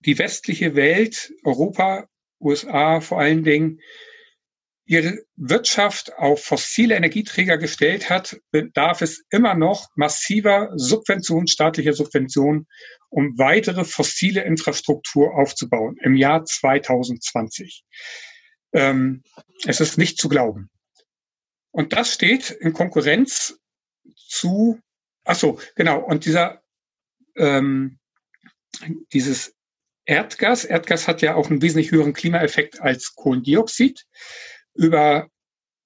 die 0.00 0.18
westliche 0.18 0.74
Welt, 0.74 1.32
Europa, 1.44 2.08
USA 2.40 3.00
vor 3.00 3.20
allen 3.20 3.44
Dingen, 3.44 3.80
ihre 4.86 5.18
Wirtschaft 5.36 6.12
auf 6.16 6.42
fossile 6.42 6.96
Energieträger 6.96 7.58
gestellt 7.58 8.10
hat, 8.10 8.40
bedarf 8.50 9.02
es 9.02 9.22
immer 9.30 9.54
noch 9.54 9.88
massiver 9.94 10.72
Subventionen, 10.74 11.46
staatlicher 11.46 11.92
Subventionen, 11.92 12.66
um 13.08 13.38
weitere 13.38 13.84
fossile 13.84 14.42
Infrastruktur 14.42 15.36
aufzubauen 15.36 15.96
im 16.02 16.16
Jahr 16.16 16.44
2020. 16.44 17.84
Ähm, 18.72 19.22
es 19.64 19.80
ist 19.80 19.96
nicht 19.96 20.18
zu 20.18 20.28
glauben. 20.28 20.70
Und 21.72 21.92
das 21.92 22.14
steht 22.14 22.50
in 22.50 22.72
Konkurrenz 22.72 23.58
zu, 24.16 24.80
ach 25.24 25.36
so, 25.36 25.60
genau, 25.76 26.00
und 26.00 26.24
dieser, 26.24 26.62
ähm, 27.36 27.98
dieses 29.12 29.54
Erdgas, 30.04 30.64
Erdgas 30.64 31.06
hat 31.06 31.22
ja 31.22 31.34
auch 31.34 31.50
einen 31.50 31.62
wesentlich 31.62 31.92
höheren 31.92 32.12
Klimaeffekt 32.12 32.80
als 32.80 33.14
Kohlendioxid 33.14 34.04
über 34.74 35.28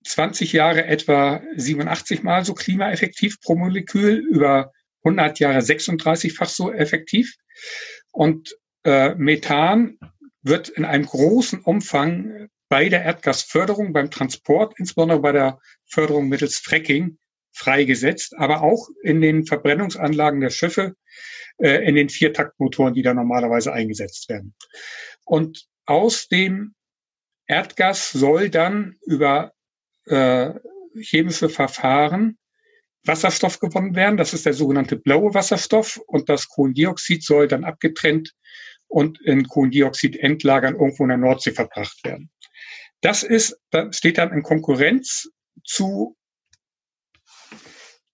20 0.05 0.53
Jahre 0.53 0.85
etwa 0.85 1.43
87 1.57 2.23
mal 2.23 2.45
so 2.45 2.55
klimaeffektiv 2.55 3.41
pro 3.41 3.55
Molekül, 3.57 4.19
über 4.19 4.73
100 5.03 5.39
Jahre 5.39 5.59
36-fach 5.59 6.49
so 6.49 6.73
effektiv. 6.73 7.35
Und 8.13 8.57
äh, 8.85 9.15
Methan 9.15 9.99
wird 10.43 10.69
in 10.69 10.85
einem 10.85 11.07
großen 11.07 11.61
Umfang 11.61 12.49
bei 12.69 12.89
der 12.89 13.03
Erdgasförderung, 13.05 13.93
beim 13.93 14.11
Transport, 14.11 14.75
insbesondere 14.79 15.21
bei 15.21 15.33
der 15.33 15.59
Förderung 15.87 16.29
mittels 16.29 16.57
Fracking, 16.57 17.19
freigesetzt, 17.53 18.35
aber 18.37 18.63
auch 18.63 18.89
in 19.03 19.21
den 19.21 19.47
Verbrennungsanlagen 19.47 20.41
der 20.41 20.51
Schiffe, 20.51 20.97
äh, 21.59 21.87
in 21.87 21.95
den 21.95 22.09
Viertaktmotoren, 22.09 22.95
die 22.95 23.03
da 23.03 23.15
normalerweise 23.15 23.73
eingesetzt 23.73 24.29
werden. 24.29 24.55
Und 25.25 25.67
aus 25.87 26.29
dem 26.29 26.75
Erdgas 27.47 28.11
soll 28.11 28.51
dann 28.51 28.97
über 29.07 29.53
äh, 30.07 30.53
chemische 31.01 31.49
Verfahren 31.49 32.39
Wasserstoff 33.05 33.61
gewonnen 33.61 33.95
werden. 33.95 34.17
Das 34.17 34.33
ist 34.33 34.47
der 34.47 34.55
sogenannte 34.55 34.97
blaue 34.97 35.35
Wasserstoff 35.35 36.01
und 36.07 36.29
das 36.29 36.49
Kohlendioxid 36.49 37.23
soll 37.23 37.49
dann 37.49 37.65
abgetrennt 37.65 38.33
und 38.89 39.21
in 39.21 39.47
Kohlendioxid-Endlagern 39.47 40.75
irgendwo 40.75 41.05
in 41.05 41.11
der 41.11 41.19
Nordsee 41.19 41.53
verbracht 41.53 42.05
werden. 42.05 42.31
Das 43.05 43.23
ist, 43.23 43.59
das 43.71 43.97
steht 43.97 44.19
dann 44.19 44.33
in 44.33 44.43
Konkurrenz 44.43 45.31
zu 45.65 46.17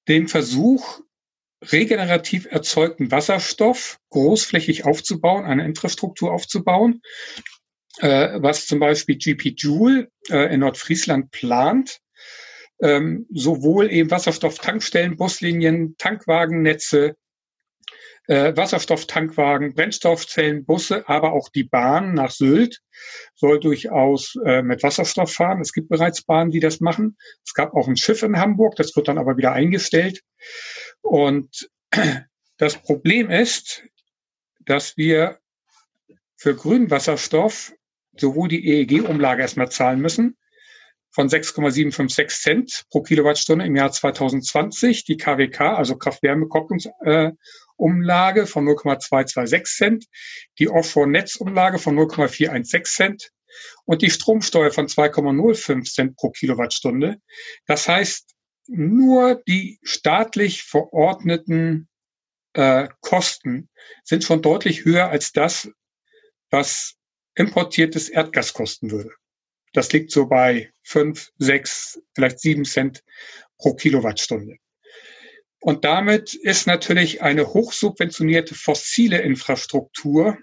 dem 0.09 0.28
Versuch, 0.28 1.01
regenerativ 1.62 2.47
erzeugten 2.47 3.11
Wasserstoff 3.11 3.99
großflächig 4.11 4.84
aufzubauen, 4.86 5.45
eine 5.45 5.64
Infrastruktur 5.64 6.32
aufzubauen 6.32 7.03
äh, 7.99 8.41
was 8.41 8.66
zum 8.66 8.78
Beispiel 8.78 9.16
GP 9.16 9.55
Joule 9.57 10.09
äh, 10.28 10.53
in 10.55 10.61
Nordfriesland 10.61 11.30
plant, 11.30 12.01
ähm, 12.80 13.26
sowohl 13.30 13.91
eben 13.91 14.11
Wasserstofftankstellen, 14.11 15.16
Buslinien, 15.16 15.97
Tankwagennetze, 15.99 17.16
äh, 18.27 18.57
Wasserstofftankwagen, 18.57 19.75
Brennstoffzellen, 19.75 20.64
Busse, 20.64 21.09
aber 21.09 21.33
auch 21.33 21.49
die 21.49 21.64
Bahn 21.64 22.14
nach 22.14 22.31
Sylt 22.31 22.81
soll 23.35 23.61
durchaus 23.61 24.37
äh, 24.45 24.62
mit 24.62 24.83
Wasserstoff 24.83 25.33
fahren. 25.33 25.61
Es 25.61 25.73
gibt 25.73 25.89
bereits 25.89 26.23
Bahnen, 26.23 26.51
die 26.51 26.61
das 26.61 26.81
machen. 26.81 27.16
Es 27.45 27.55
gab 27.55 27.75
auch 27.75 27.89
ein 27.89 27.97
Schiff 27.97 28.23
in 28.23 28.39
Hamburg, 28.39 28.77
das 28.77 28.95
wird 28.95 29.09
dann 29.09 29.18
aber 29.18 29.37
wieder 29.37 29.53
eingestellt. 29.53 30.23
Und 31.01 31.68
das 32.59 32.77
Problem 32.77 33.31
ist, 33.31 33.85
dass 34.61 34.97
wir 34.97 35.39
für 36.37 36.55
grünen 36.55 36.91
Wasserstoff 36.91 37.73
sowohl 38.16 38.49
die 38.49 38.66
EEG-Umlage 38.66 39.43
erstmal 39.43 39.71
zahlen 39.71 40.01
müssen 40.01 40.37
von 41.11 41.29
6,756 41.29 42.41
Cent 42.41 42.85
pro 42.91 43.03
Kilowattstunde 43.03 43.64
im 43.64 43.75
Jahr 43.75 43.91
2020, 43.91 45.05
die 45.05 45.16
KWK, 45.16 45.61
also 45.77 45.97
Kraft-Wärme-Kopplungsumlage 45.97 47.37
äh, 47.81 48.47
von 48.47 48.64
0,226 48.64 49.64
Cent, 49.64 50.07
die 50.59 50.68
Offshore-Netzumlage 50.68 51.78
von 51.78 51.95
0,416 51.95 52.85
Cent 52.85 53.31
und 53.85 54.03
die 54.03 54.11
Stromsteuer 54.11 54.70
von 54.70 54.87
2,05 54.87 55.93
Cent 55.93 56.16
pro 56.16 56.31
Kilowattstunde. 56.31 57.16
Das 57.66 57.89
heißt, 57.89 58.35
nur 58.68 59.43
die 59.49 59.78
staatlich 59.83 60.62
verordneten 60.62 61.89
äh, 62.53 62.89
Kosten 63.01 63.68
sind 64.05 64.24
schon 64.24 64.43
deutlich 64.43 64.85
höher 64.85 65.09
als 65.09 65.33
das, 65.33 65.68
was 66.51 66.95
importiertes 67.35 68.09
Erdgas 68.09 68.53
kosten 68.53 68.91
würde. 68.91 69.11
Das 69.72 69.93
liegt 69.93 70.11
so 70.11 70.26
bei 70.26 70.72
fünf, 70.83 71.31
sechs, 71.39 72.01
vielleicht 72.14 72.41
sieben 72.41 72.64
Cent 72.64 73.03
pro 73.59 73.74
Kilowattstunde. 73.74 74.57
Und 75.61 75.85
damit 75.85 76.35
ist 76.35 76.67
natürlich 76.67 77.23
eine 77.23 77.47
hochsubventionierte 77.47 78.55
fossile 78.55 79.21
Infrastruktur 79.21 80.39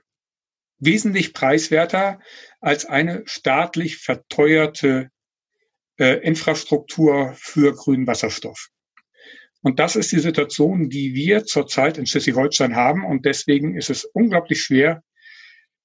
wesentlich 0.80 1.34
preiswerter 1.34 2.20
als 2.62 2.86
eine 2.86 3.24
staatlich 3.26 3.98
verteuerte 3.98 5.10
äh, 6.00 6.20
Infrastruktur 6.22 7.34
für 7.36 7.74
grünen 7.74 8.06
Wasserstoff. 8.06 8.70
Und 9.64 9.80
das 9.80 9.96
ist 9.96 10.12
die 10.12 10.20
Situation, 10.20 10.90
die 10.90 11.16
wir 11.16 11.46
zurzeit 11.46 11.98
in 11.98 12.06
Schleswig-Holstein 12.06 12.76
haben. 12.76 13.04
Und 13.04 13.26
deswegen 13.26 13.76
ist 13.76 13.90
es 13.90 14.06
unglaublich 14.06 14.62
schwer, 14.62 15.04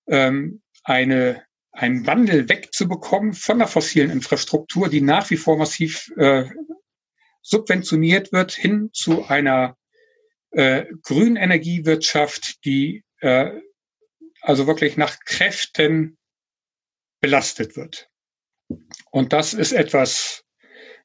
ähm, 0.09 0.61
eine, 0.85 1.43
einen 1.73 2.07
Wandel 2.07 2.51
wegzubekommen 2.51 3.33
von 3.33 3.59
der 3.59 3.69
fossilen 3.69 4.11
Infrastruktur, 4.11 4.91
die 4.91 5.01
nach 5.01 5.31
wie 5.31 5.39
vor 5.39 5.57
massiv 5.57 6.13
äh, 6.19 6.45
subventioniert 7.43 8.33
wird, 8.33 8.53
hin 8.53 8.91
zu 8.93 9.27
einer 9.27 9.77
äh, 10.53 10.87
grünen 11.03 11.37
Energiewirtschaft, 11.37 12.65
die 12.65 13.05
äh, 13.21 13.51
also 14.41 14.67
wirklich 14.67 14.97
nach 14.97 15.19
Kräften 15.25 16.19
belastet 17.21 17.77
wird. 17.77 18.09
Und 19.11 19.33
das 19.33 19.55
ist 19.55 19.73
etwas, 19.73 20.45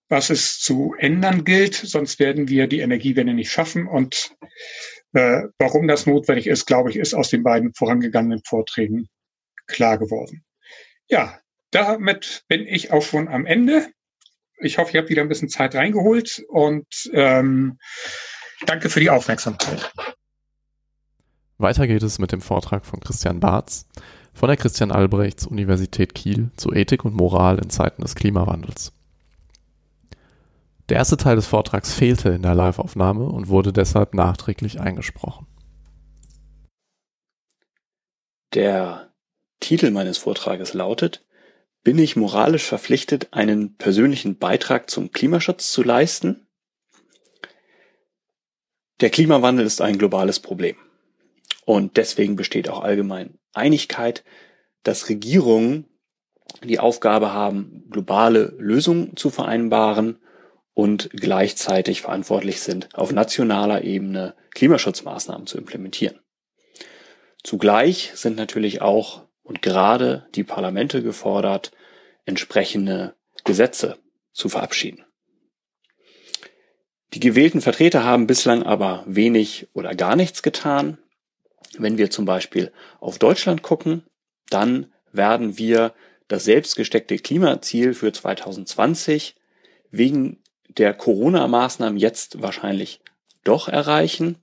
was 0.09 0.29
es 0.29 0.59
zu 0.59 0.95
ändern 0.97 1.43
gilt, 1.43 1.75
sonst 1.75 2.19
werden 2.19 2.47
wir 2.47 2.67
die 2.67 2.79
Energiewende 2.79 3.33
nicht 3.33 3.51
schaffen. 3.51 3.87
Und 3.87 4.35
äh, 5.13 5.43
warum 5.59 5.87
das 5.87 6.05
notwendig 6.05 6.47
ist, 6.47 6.65
glaube 6.65 6.89
ich, 6.89 6.97
ist 6.97 7.13
aus 7.13 7.29
den 7.29 7.43
beiden 7.43 7.73
vorangegangenen 7.73 8.41
Vorträgen 8.45 9.09
klar 9.67 9.97
geworden. 9.97 10.45
Ja, 11.09 11.39
damit 11.71 12.45
bin 12.47 12.65
ich 12.65 12.91
auch 12.91 13.03
schon 13.03 13.27
am 13.27 13.45
Ende. 13.45 13.91
Ich 14.59 14.77
hoffe, 14.77 14.93
ihr 14.93 15.01
habt 15.01 15.09
wieder 15.09 15.21
ein 15.21 15.29
bisschen 15.29 15.49
Zeit 15.49 15.75
reingeholt 15.75 16.43
und 16.49 16.87
ähm, 17.13 17.77
danke 18.65 18.89
für 18.89 18.99
die 18.99 19.09
Aufmerksamkeit. 19.09 19.91
Weiter 21.59 21.87
geht 21.87 22.03
es 22.03 22.19
mit 22.19 22.31
dem 22.31 22.41
Vortrag 22.41 22.85
von 22.85 22.99
Christian 22.99 23.39
Barz 23.39 23.87
von 24.37 24.49
der 24.49 24.57
Christian 24.57 24.91
Albrechts 24.91 25.47
Universität 25.47 26.13
Kiel 26.13 26.51
zu 26.57 26.71
Ethik 26.71 27.03
und 27.03 27.15
Moral 27.15 27.57
in 27.57 27.71
Zeiten 27.71 28.03
des 28.03 28.13
Klimawandels. 28.13 28.93
Der 30.89 30.97
erste 30.97 31.17
Teil 31.17 31.35
des 31.35 31.47
Vortrags 31.47 31.91
fehlte 31.91 32.29
in 32.29 32.43
der 32.43 32.53
Live-Aufnahme 32.53 33.25
und 33.25 33.47
wurde 33.47 33.73
deshalb 33.73 34.13
nachträglich 34.13 34.79
eingesprochen. 34.79 35.47
Der 38.53 39.11
Titel 39.59 39.89
meines 39.89 40.19
Vortrages 40.19 40.73
lautet 40.73 41.25
bin 41.87 41.99
ich 41.99 42.17
moralisch 42.17 42.65
verpflichtet, 42.65 43.29
einen 43.31 43.77
persönlichen 43.77 44.37
Beitrag 44.37 44.89
zum 44.89 45.13
Klimaschutz 45.13 45.71
zu 45.71 45.83
leisten? 45.83 46.45
Der 48.99 49.09
Klimawandel 49.09 49.65
ist 49.65 49.79
ein 49.79 49.97
globales 49.97 50.41
Problem. 50.41 50.75
Und 51.63 51.95
deswegen 51.95 52.35
besteht 52.35 52.67
auch 52.67 52.81
allgemein 52.81 53.39
Einigkeit, 53.53 54.25
dass 54.83 55.07
Regierungen 55.07 55.85
die 56.61 56.77
Aufgabe 56.77 57.31
haben, 57.31 57.85
globale 57.89 58.53
Lösungen 58.57 59.15
zu 59.15 59.29
vereinbaren 59.29 60.19
und 60.73 61.09
gleichzeitig 61.13 62.01
verantwortlich 62.01 62.59
sind, 62.59 62.89
auf 62.95 63.13
nationaler 63.13 63.85
Ebene 63.85 64.35
Klimaschutzmaßnahmen 64.55 65.47
zu 65.47 65.57
implementieren. 65.57 66.19
Zugleich 67.45 68.11
sind 68.13 68.35
natürlich 68.35 68.81
auch 68.81 69.25
und 69.41 69.61
gerade 69.61 70.27
die 70.35 70.43
Parlamente 70.43 71.01
gefordert, 71.01 71.71
entsprechende 72.27 73.15
Gesetze 73.43 73.97
zu 74.31 74.49
verabschieden. 74.49 75.03
Die 77.13 77.19
gewählten 77.19 77.61
Vertreter 77.61 78.03
haben 78.03 78.27
bislang 78.27 78.61
aber 78.61 79.03
wenig 79.07 79.67
oder 79.73 79.95
gar 79.95 80.15
nichts 80.15 80.43
getan. 80.43 80.99
Wenn 81.77 81.97
wir 81.97 82.11
zum 82.11 82.25
Beispiel 82.25 82.71
auf 82.99 83.17
Deutschland 83.17 83.63
gucken, 83.63 84.03
dann 84.49 84.93
werden 85.11 85.57
wir 85.57 85.93
das 86.27 86.43
selbstgesteckte 86.43 87.17
Klimaziel 87.17 87.93
für 87.93 88.11
2020 88.11 89.35
wegen 89.89 90.43
der 90.67 90.93
Corona-Maßnahmen 90.93 91.97
jetzt 91.97 92.41
wahrscheinlich 92.41 93.01
doch 93.43 93.69
erreichen, 93.69 94.37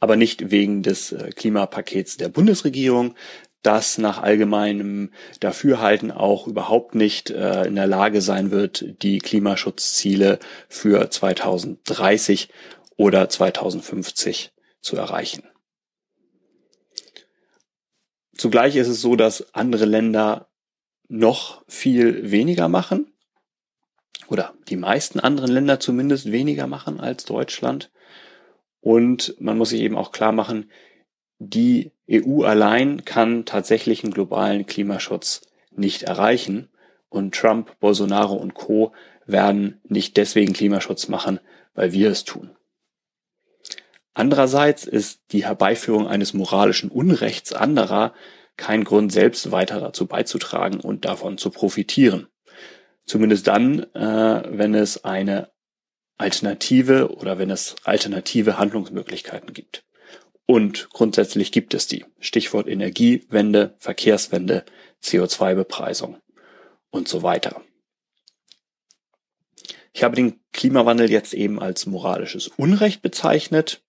aber 0.00 0.16
nicht 0.16 0.50
wegen 0.50 0.82
des 0.82 1.12
äh, 1.12 1.30
Klimapakets 1.30 2.16
der 2.16 2.30
Bundesregierung, 2.30 3.14
das 3.62 3.98
nach 3.98 4.22
allgemeinem 4.22 5.12
Dafürhalten 5.40 6.10
auch 6.10 6.46
überhaupt 6.46 6.94
nicht 6.94 7.30
äh, 7.30 7.64
in 7.64 7.74
der 7.74 7.86
Lage 7.86 8.22
sein 8.22 8.50
wird, 8.50 9.02
die 9.02 9.18
Klimaschutzziele 9.18 10.38
für 10.68 11.10
2030 11.10 12.48
oder 12.96 13.28
2050 13.28 14.52
zu 14.80 14.96
erreichen. 14.96 15.42
Zugleich 18.36 18.76
ist 18.76 18.88
es 18.88 19.00
so, 19.00 19.16
dass 19.16 19.52
andere 19.54 19.84
Länder 19.84 20.48
noch 21.08 21.64
viel 21.66 22.30
weniger 22.30 22.68
machen 22.68 23.12
oder 24.28 24.54
die 24.68 24.76
meisten 24.76 25.18
anderen 25.18 25.50
Länder 25.50 25.80
zumindest 25.80 26.30
weniger 26.30 26.66
machen 26.66 27.00
als 27.00 27.24
Deutschland. 27.24 27.90
Und 28.80 29.34
man 29.40 29.58
muss 29.58 29.70
sich 29.70 29.80
eben 29.80 29.96
auch 29.96 30.12
klar 30.12 30.32
machen, 30.32 30.70
die 31.38 31.92
EU 32.10 32.42
allein 32.42 33.04
kann 33.04 33.44
tatsächlichen 33.44 34.10
globalen 34.10 34.66
Klimaschutz 34.66 35.42
nicht 35.70 36.04
erreichen 36.04 36.68
und 37.08 37.34
Trump, 37.34 37.78
Bolsonaro 37.80 38.34
und 38.34 38.54
Co 38.54 38.92
werden 39.26 39.80
nicht 39.84 40.16
deswegen 40.16 40.52
Klimaschutz 40.52 41.08
machen, 41.08 41.40
weil 41.74 41.92
wir 41.92 42.10
es 42.10 42.24
tun. 42.24 42.50
Andererseits 44.14 44.84
ist 44.84 45.20
die 45.30 45.44
Herbeiführung 45.44 46.08
eines 46.08 46.34
moralischen 46.34 46.90
Unrechts 46.90 47.52
anderer 47.52 48.14
kein 48.56 48.82
Grund, 48.82 49.12
selbst 49.12 49.52
weiter 49.52 49.78
dazu 49.78 50.06
beizutragen 50.06 50.80
und 50.80 51.04
davon 51.04 51.38
zu 51.38 51.50
profitieren. 51.50 52.26
Zumindest 53.04 53.46
dann, 53.46 53.84
äh, 53.94 54.42
wenn 54.48 54.74
es 54.74 55.04
eine 55.04 55.50
Alternative 56.18 57.16
oder 57.16 57.38
wenn 57.38 57.50
es 57.50 57.76
alternative 57.84 58.58
Handlungsmöglichkeiten 58.58 59.52
gibt. 59.54 59.84
Und 60.50 60.88
grundsätzlich 60.88 61.52
gibt 61.52 61.74
es 61.74 61.88
die. 61.88 62.06
Stichwort 62.20 62.68
Energiewende, 62.68 63.74
Verkehrswende, 63.76 64.64
CO2-Bepreisung 65.02 66.16
und 66.88 67.06
so 67.06 67.22
weiter. 67.22 67.60
Ich 69.92 70.02
habe 70.02 70.16
den 70.16 70.40
Klimawandel 70.54 71.10
jetzt 71.10 71.34
eben 71.34 71.60
als 71.60 71.84
moralisches 71.84 72.48
Unrecht 72.48 73.02
bezeichnet. 73.02 73.82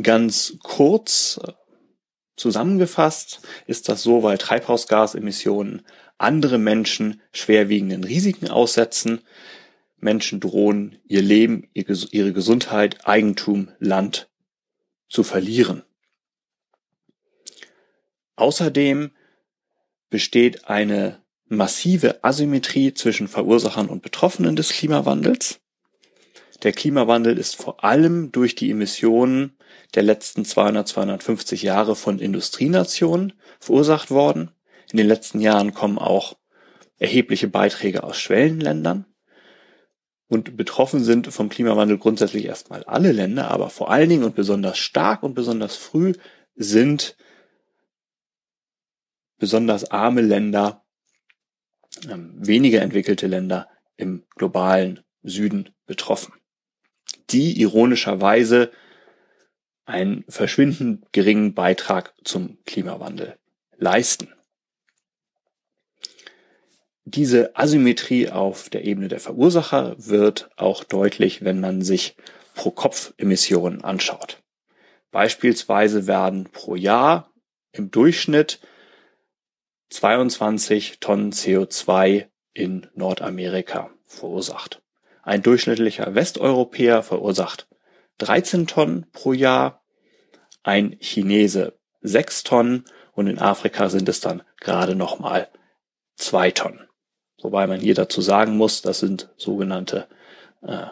Ganz 0.00 0.58
kurz 0.62 1.40
äh, 1.42 1.54
zusammengefasst 2.36 3.40
ist 3.66 3.88
das 3.88 4.00
so, 4.04 4.22
weil 4.22 4.38
Treibhausgasemissionen 4.38 5.84
andere 6.18 6.58
Menschen 6.58 7.20
schwerwiegenden 7.32 8.04
Risiken 8.04 8.48
aussetzen. 8.48 9.22
Menschen 9.96 10.38
drohen 10.38 10.98
ihr 11.04 11.22
Leben, 11.22 11.68
ihre 11.72 12.32
Gesundheit, 12.32 13.08
Eigentum, 13.08 13.72
Land 13.80 14.30
zu 15.08 15.22
verlieren. 15.22 15.82
Außerdem 18.36 19.12
besteht 20.10 20.68
eine 20.68 21.22
massive 21.46 22.24
Asymmetrie 22.24 22.94
zwischen 22.94 23.28
Verursachern 23.28 23.88
und 23.88 24.02
Betroffenen 24.02 24.56
des 24.56 24.70
Klimawandels. 24.70 25.60
Der 26.62 26.72
Klimawandel 26.72 27.38
ist 27.38 27.56
vor 27.56 27.84
allem 27.84 28.32
durch 28.32 28.54
die 28.54 28.70
Emissionen 28.70 29.56
der 29.94 30.02
letzten 30.02 30.44
200, 30.44 30.88
250 30.88 31.62
Jahre 31.62 31.94
von 31.94 32.18
Industrienationen 32.18 33.34
verursacht 33.60 34.10
worden. 34.10 34.50
In 34.90 34.96
den 34.96 35.06
letzten 35.06 35.40
Jahren 35.40 35.74
kommen 35.74 35.98
auch 35.98 36.36
erhebliche 36.98 37.48
Beiträge 37.48 38.02
aus 38.02 38.18
Schwellenländern. 38.18 39.04
Und 40.34 40.56
betroffen 40.56 41.04
sind 41.04 41.32
vom 41.32 41.48
Klimawandel 41.48 41.96
grundsätzlich 41.96 42.46
erstmal 42.46 42.82
alle 42.82 43.12
Länder, 43.12 43.52
aber 43.52 43.70
vor 43.70 43.88
allen 43.92 44.08
Dingen 44.08 44.24
und 44.24 44.34
besonders 44.34 44.78
stark 44.78 45.22
und 45.22 45.34
besonders 45.34 45.76
früh 45.76 46.14
sind 46.56 47.16
besonders 49.38 49.92
arme 49.92 50.22
Länder, 50.22 50.82
ähm, 52.10 52.32
weniger 52.34 52.82
entwickelte 52.82 53.28
Länder 53.28 53.68
im 53.96 54.24
globalen 54.34 55.04
Süden 55.22 55.70
betroffen, 55.86 56.34
die 57.30 57.60
ironischerweise 57.60 58.72
einen 59.84 60.24
verschwindend 60.28 61.12
geringen 61.12 61.54
Beitrag 61.54 62.12
zum 62.24 62.58
Klimawandel 62.66 63.38
leisten. 63.76 64.34
Diese 67.06 67.54
Asymmetrie 67.54 68.30
auf 68.30 68.70
der 68.70 68.84
Ebene 68.84 69.08
der 69.08 69.20
Verursacher 69.20 69.94
wird 69.98 70.48
auch 70.56 70.84
deutlich, 70.84 71.44
wenn 71.44 71.60
man 71.60 71.82
sich 71.82 72.16
pro 72.54 72.70
Kopf 72.70 73.12
Emissionen 73.18 73.84
anschaut. 73.84 74.42
Beispielsweise 75.10 76.06
werden 76.06 76.48
pro 76.50 76.76
Jahr 76.76 77.30
im 77.72 77.90
Durchschnitt 77.90 78.60
22 79.90 80.98
Tonnen 80.98 81.32
CO2 81.32 82.26
in 82.54 82.86
Nordamerika 82.94 83.90
verursacht. 84.06 84.82
Ein 85.22 85.42
durchschnittlicher 85.42 86.14
Westeuropäer 86.14 87.02
verursacht 87.02 87.68
13 88.18 88.66
Tonnen 88.66 89.06
pro 89.12 89.32
Jahr, 89.32 89.84
ein 90.62 90.96
Chinese 91.00 91.78
6 92.00 92.44
Tonnen 92.44 92.84
und 93.12 93.26
in 93.26 93.38
Afrika 93.38 93.88
sind 93.88 94.08
es 94.08 94.20
dann 94.20 94.42
gerade 94.60 94.94
nochmal 94.94 95.48
2 96.16 96.50
Tonnen. 96.52 96.88
Wobei 97.42 97.66
man 97.66 97.80
hier 97.80 97.94
dazu 97.94 98.20
sagen 98.20 98.56
muss, 98.56 98.82
das 98.82 99.00
sind 99.00 99.30
sogenannte 99.36 100.06
äh, 100.62 100.86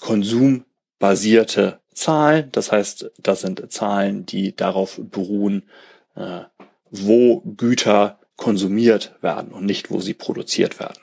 konsumbasierte 0.00 1.80
Zahlen. 1.92 2.50
Das 2.52 2.72
heißt, 2.72 3.10
das 3.18 3.40
sind 3.40 3.70
Zahlen, 3.72 4.26
die 4.26 4.54
darauf 4.54 5.00
beruhen, 5.02 5.68
äh, 6.14 6.42
wo 6.90 7.40
Güter 7.40 8.18
konsumiert 8.36 9.14
werden 9.20 9.52
und 9.52 9.64
nicht, 9.64 9.90
wo 9.90 10.00
sie 10.00 10.14
produziert 10.14 10.80
werden. 10.80 11.02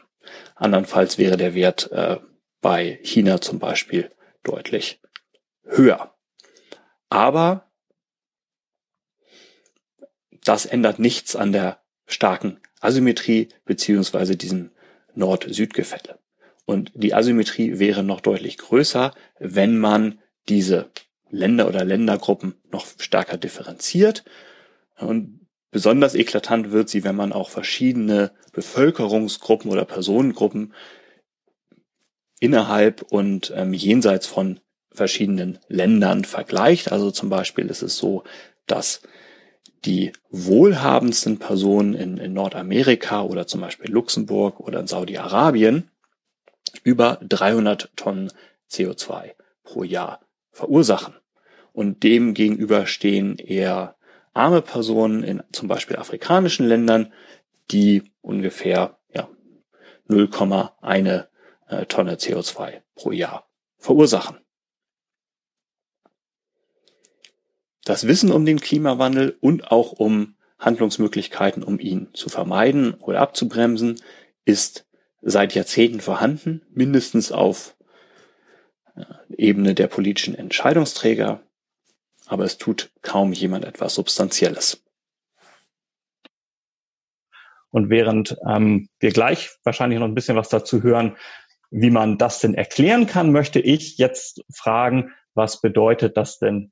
Andernfalls 0.56 1.18
wäre 1.18 1.38
der 1.38 1.54
Wert 1.54 1.92
äh, 1.92 2.18
bei 2.62 3.00
China 3.04 3.42
zum 3.42 3.60
Beispiel 3.60 4.12
deutlich 4.44 5.02
höher. 5.64 6.14
Aber 7.10 7.72
das 10.44 10.66
ändert 10.66 11.00
nichts 11.00 11.36
an 11.36 11.52
der 11.52 11.82
starken 12.06 12.60
Asymmetrie 12.82 13.50
beziehungsweise 13.66 14.36
diesem 14.36 14.72
Nord-Süd-Gefälle. 15.16 16.20
Und 16.66 16.92
die 16.94 17.14
Asymmetrie 17.14 17.80
wäre 17.80 18.04
noch 18.04 18.22
deutlich 18.22 18.58
größer, 18.58 19.14
wenn 19.40 19.78
man 19.78 20.20
diese 20.50 20.90
Länder 21.30 21.68
oder 21.68 21.86
Ländergruppen 21.86 22.56
noch 22.72 22.86
stärker 22.98 23.38
differenziert. 23.38 24.24
Und 24.98 25.48
besonders 25.72 26.16
eklatant 26.16 26.72
wird 26.72 26.90
sie, 26.90 27.04
wenn 27.04 27.16
man 27.16 27.34
auch 27.34 27.50
verschiedene 27.50 28.32
Bevölkerungsgruppen 28.52 29.72
oder 29.72 29.86
Personengruppen 29.86 30.74
innerhalb 32.40 33.04
und 33.04 33.54
ähm, 33.56 33.74
jenseits 33.74 34.28
von 34.28 34.60
verschiedenen 34.92 35.60
Ländern 35.68 36.26
vergleicht. 36.26 36.92
Also 36.92 37.12
zum 37.12 37.30
Beispiel 37.30 37.68
ist 37.68 37.82
es 37.82 37.98
so, 37.98 38.24
dass 38.68 39.02
die 39.86 40.12
wohlhabendsten 40.30 41.40
Personen 41.40 41.94
in, 41.94 42.18
in 42.18 42.34
Nordamerika 42.34 43.24
oder 43.24 43.48
zum 43.48 43.62
Beispiel 43.62 43.92
Luxemburg 43.92 44.60
oder 44.60 44.80
in 44.80 44.88
Saudi-Arabien 44.88 45.90
über 46.84 47.20
300 47.22 47.90
Tonnen 47.96 48.32
CO2 48.70 49.32
pro 49.64 49.84
Jahr 49.84 50.22
verursachen. 50.52 51.16
Und 51.74 52.04
dem 52.04 52.34
gegenüber 52.34 52.86
stehen 52.86 53.38
eher 53.38 53.96
arme 54.34 54.62
Personen 54.62 55.24
in 55.24 55.44
zum 55.52 55.68
Beispiel 55.68 55.98
afrikanischen 55.98 56.68
Ländern, 56.68 57.12
die 57.72 58.04
ungefähr 58.22 58.98
ja, 59.14 59.30
0,1 60.10 61.26
äh, 61.68 61.86
Tonne 61.86 62.16
CO2 62.16 62.82
pro 62.96 63.12
Jahr 63.12 63.48
verursachen. 63.78 64.41
Das 67.84 68.08
Wissen 68.08 68.32
um 68.32 68.46
den 68.46 68.60
Klimawandel 68.60 69.38
und 69.42 69.72
auch 69.72 69.94
um 69.94 70.36
Handlungsmöglichkeiten, 70.60 71.64
um 71.64 71.80
ihn 71.80 72.10
zu 72.14 72.30
vermeiden 72.30 72.94
oder 72.96 73.20
abzubremsen, 73.20 74.00
ist 74.46 74.86
seit 75.22 75.56
Jahrzehnten 75.56 76.00
vorhanden, 76.00 76.62
mindestens 76.74 77.32
auf 77.32 77.76
äh, 78.96 79.04
Ebene 79.36 79.74
der 79.74 79.88
politischen 79.88 80.36
Entscheidungsträger, 80.36 81.42
aber 82.28 82.44
es 82.44 82.58
tut 82.58 82.92
kaum 83.02 83.34
jemand 83.34 83.66
etwas 83.66 83.96
Substanzielles. 83.96 84.84
Und 87.72 87.90
während 87.90 88.38
ähm, 88.48 88.90
wir 89.00 89.12
gleich 89.12 89.52
wahrscheinlich 89.64 90.00
noch 90.00 90.08
ein 90.08 90.16
bisschen 90.16 90.36
was 90.36 90.50
dazu 90.50 90.84
hören, 90.84 91.18
wie 91.72 91.90
man 91.90 92.18
das 92.18 92.40
denn 92.40 92.54
erklären 92.54 93.08
kann, 93.08 93.32
möchte 93.32 93.60
ich 93.60 93.98
jetzt 93.98 94.44
fragen, 94.54 95.14
was 95.34 95.62
bedeutet 95.62 96.18
das 96.18 96.38
denn 96.38 96.72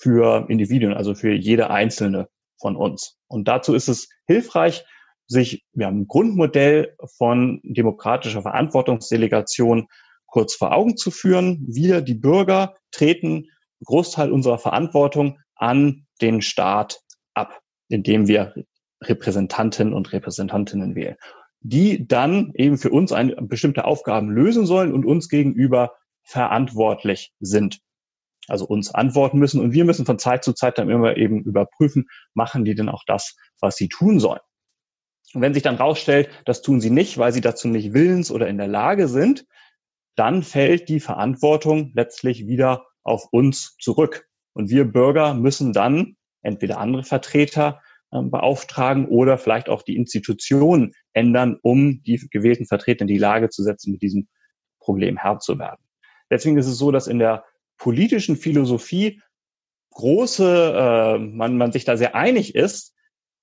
für 0.00 0.46
Individuen, 0.48 0.94
also 0.94 1.14
für 1.14 1.32
jede 1.32 1.70
einzelne 1.70 2.28
von 2.60 2.76
uns? 2.76 3.16
Und 3.28 3.48
dazu 3.48 3.74
ist 3.74 3.88
es 3.88 4.08
hilfreich, 4.26 4.84
sich 5.26 5.64
ja, 5.74 5.88
ein 5.88 6.06
Grundmodell 6.06 6.96
von 7.16 7.60
demokratischer 7.62 8.42
Verantwortungsdelegation 8.42 9.88
kurz 10.26 10.54
vor 10.54 10.72
Augen 10.72 10.96
zu 10.96 11.10
führen. 11.10 11.64
Wir, 11.68 12.00
die 12.00 12.14
Bürger, 12.14 12.74
treten 12.90 13.46
Großteil 13.84 14.32
unserer 14.32 14.58
Verantwortung 14.58 15.38
an 15.54 16.06
den 16.20 16.42
Staat 16.42 17.00
ab, 17.34 17.60
indem 17.88 18.26
wir 18.26 18.54
Repräsentanten 19.02 19.92
und 19.92 20.12
Repräsentantinnen 20.12 20.94
wählen, 20.94 21.16
die 21.60 22.06
dann 22.06 22.52
eben 22.54 22.78
für 22.78 22.90
uns 22.90 23.12
eine 23.12 23.36
bestimmte 23.36 23.84
Aufgaben 23.84 24.30
lösen 24.30 24.66
sollen 24.66 24.92
und 24.92 25.04
uns 25.04 25.28
gegenüber 25.28 25.92
verantwortlich 26.22 27.32
sind. 27.40 27.80
Also 28.48 28.66
uns 28.66 28.94
antworten 28.94 29.38
müssen 29.38 29.60
und 29.60 29.72
wir 29.72 29.84
müssen 29.84 30.06
von 30.06 30.18
Zeit 30.18 30.44
zu 30.44 30.52
Zeit 30.52 30.78
dann 30.78 30.90
immer 30.90 31.16
eben 31.16 31.42
überprüfen, 31.44 32.06
machen 32.34 32.64
die 32.64 32.74
denn 32.74 32.88
auch 32.88 33.04
das, 33.06 33.36
was 33.60 33.76
sie 33.76 33.88
tun 33.88 34.20
sollen. 34.20 34.40
Und 35.34 35.42
wenn 35.42 35.54
sich 35.54 35.62
dann 35.62 35.76
rausstellt, 35.76 36.30
das 36.46 36.62
tun 36.62 36.80
sie 36.80 36.90
nicht, 36.90 37.18
weil 37.18 37.32
sie 37.32 37.42
dazu 37.42 37.68
nicht 37.68 37.92
willens 37.92 38.30
oder 38.30 38.48
in 38.48 38.56
der 38.56 38.68
Lage 38.68 39.08
sind, 39.08 39.44
dann 40.16 40.42
fällt 40.42 40.88
die 40.88 41.00
Verantwortung 41.00 41.92
letztlich 41.94 42.46
wieder 42.46 42.86
auf 43.02 43.28
uns 43.30 43.76
zurück. 43.78 44.26
Und 44.54 44.70
wir 44.70 44.84
Bürger 44.84 45.34
müssen 45.34 45.72
dann 45.72 46.16
entweder 46.42 46.78
andere 46.78 47.04
Vertreter 47.04 47.80
äh, 48.10 48.22
beauftragen 48.22 49.06
oder 49.06 49.38
vielleicht 49.38 49.68
auch 49.68 49.82
die 49.82 49.96
Institutionen 49.96 50.94
ändern, 51.12 51.58
um 51.62 52.02
die 52.02 52.26
gewählten 52.30 52.66
Vertreter 52.66 53.02
in 53.02 53.08
die 53.08 53.18
Lage 53.18 53.50
zu 53.50 53.62
setzen, 53.62 53.92
mit 53.92 54.02
diesem 54.02 54.28
Problem 54.80 55.18
Herr 55.18 55.38
zu 55.38 55.58
werden. 55.58 55.82
Deswegen 56.30 56.58
ist 56.58 56.66
es 56.66 56.78
so, 56.78 56.90
dass 56.90 57.06
in 57.06 57.18
der 57.18 57.44
politischen 57.78 58.36
Philosophie 58.36 59.22
große, 59.92 60.74
äh, 60.76 61.18
man, 61.18 61.56
man 61.56 61.72
sich 61.72 61.84
da 61.84 61.96
sehr 61.96 62.14
einig 62.14 62.54
ist, 62.54 62.94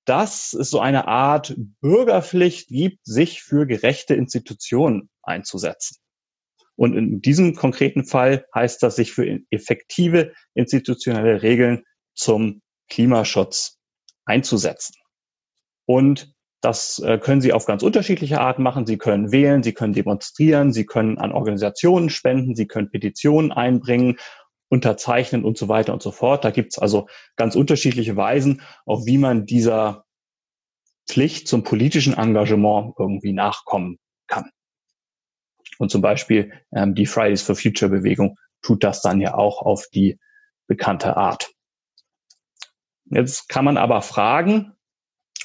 dass 0.06 0.52
es 0.52 0.70
so 0.70 0.78
eine 0.80 1.08
Art 1.08 1.54
Bürgerpflicht 1.80 2.68
gibt, 2.68 3.04
sich 3.04 3.42
für 3.42 3.66
gerechte 3.66 4.14
Institutionen 4.14 5.10
einzusetzen. 5.22 5.96
Und 6.76 6.94
in 6.94 7.20
diesem 7.20 7.54
konkreten 7.54 8.04
Fall 8.04 8.46
heißt 8.54 8.82
das, 8.82 8.96
sich 8.96 9.12
für 9.12 9.40
effektive 9.50 10.32
institutionelle 10.54 11.42
Regeln 11.42 11.84
zum 12.14 12.62
Klimaschutz 12.88 13.78
einzusetzen. 14.24 14.94
Und 15.86 16.35
das 16.60 16.98
äh, 16.98 17.18
können 17.18 17.40
Sie 17.40 17.52
auf 17.52 17.66
ganz 17.66 17.82
unterschiedliche 17.82 18.40
Arten 18.40 18.62
machen. 18.62 18.86
Sie 18.86 18.98
können 18.98 19.30
wählen, 19.30 19.62
Sie 19.62 19.72
können 19.72 19.92
demonstrieren, 19.92 20.72
Sie 20.72 20.86
können 20.86 21.18
an 21.18 21.32
Organisationen 21.32 22.10
spenden, 22.10 22.56
Sie 22.56 22.66
können 22.66 22.90
Petitionen 22.90 23.52
einbringen, 23.52 24.18
unterzeichnen 24.68 25.44
und 25.44 25.58
so 25.58 25.68
weiter 25.68 25.92
und 25.92 26.02
so 26.02 26.10
fort. 26.10 26.44
Da 26.44 26.50
gibt 26.50 26.72
es 26.72 26.78
also 26.78 27.08
ganz 27.36 27.54
unterschiedliche 27.54 28.16
Weisen, 28.16 28.62
auf 28.84 29.06
wie 29.06 29.18
man 29.18 29.46
dieser 29.46 30.04
Pflicht 31.08 31.46
zum 31.46 31.62
politischen 31.62 32.14
Engagement 32.14 32.94
irgendwie 32.98 33.32
nachkommen 33.32 33.98
kann. 34.26 34.50
Und 35.78 35.90
zum 35.90 36.00
Beispiel 36.00 36.52
ähm, 36.72 36.94
die 36.94 37.06
Fridays 37.06 37.42
for 37.42 37.54
Future 37.54 37.90
Bewegung 37.90 38.38
tut 38.62 38.82
das 38.82 39.02
dann 39.02 39.20
ja 39.20 39.34
auch 39.34 39.62
auf 39.62 39.86
die 39.92 40.18
bekannte 40.66 41.16
Art. 41.16 41.52
Jetzt 43.04 43.48
kann 43.48 43.64
man 43.64 43.76
aber 43.76 44.02
fragen, 44.02 44.75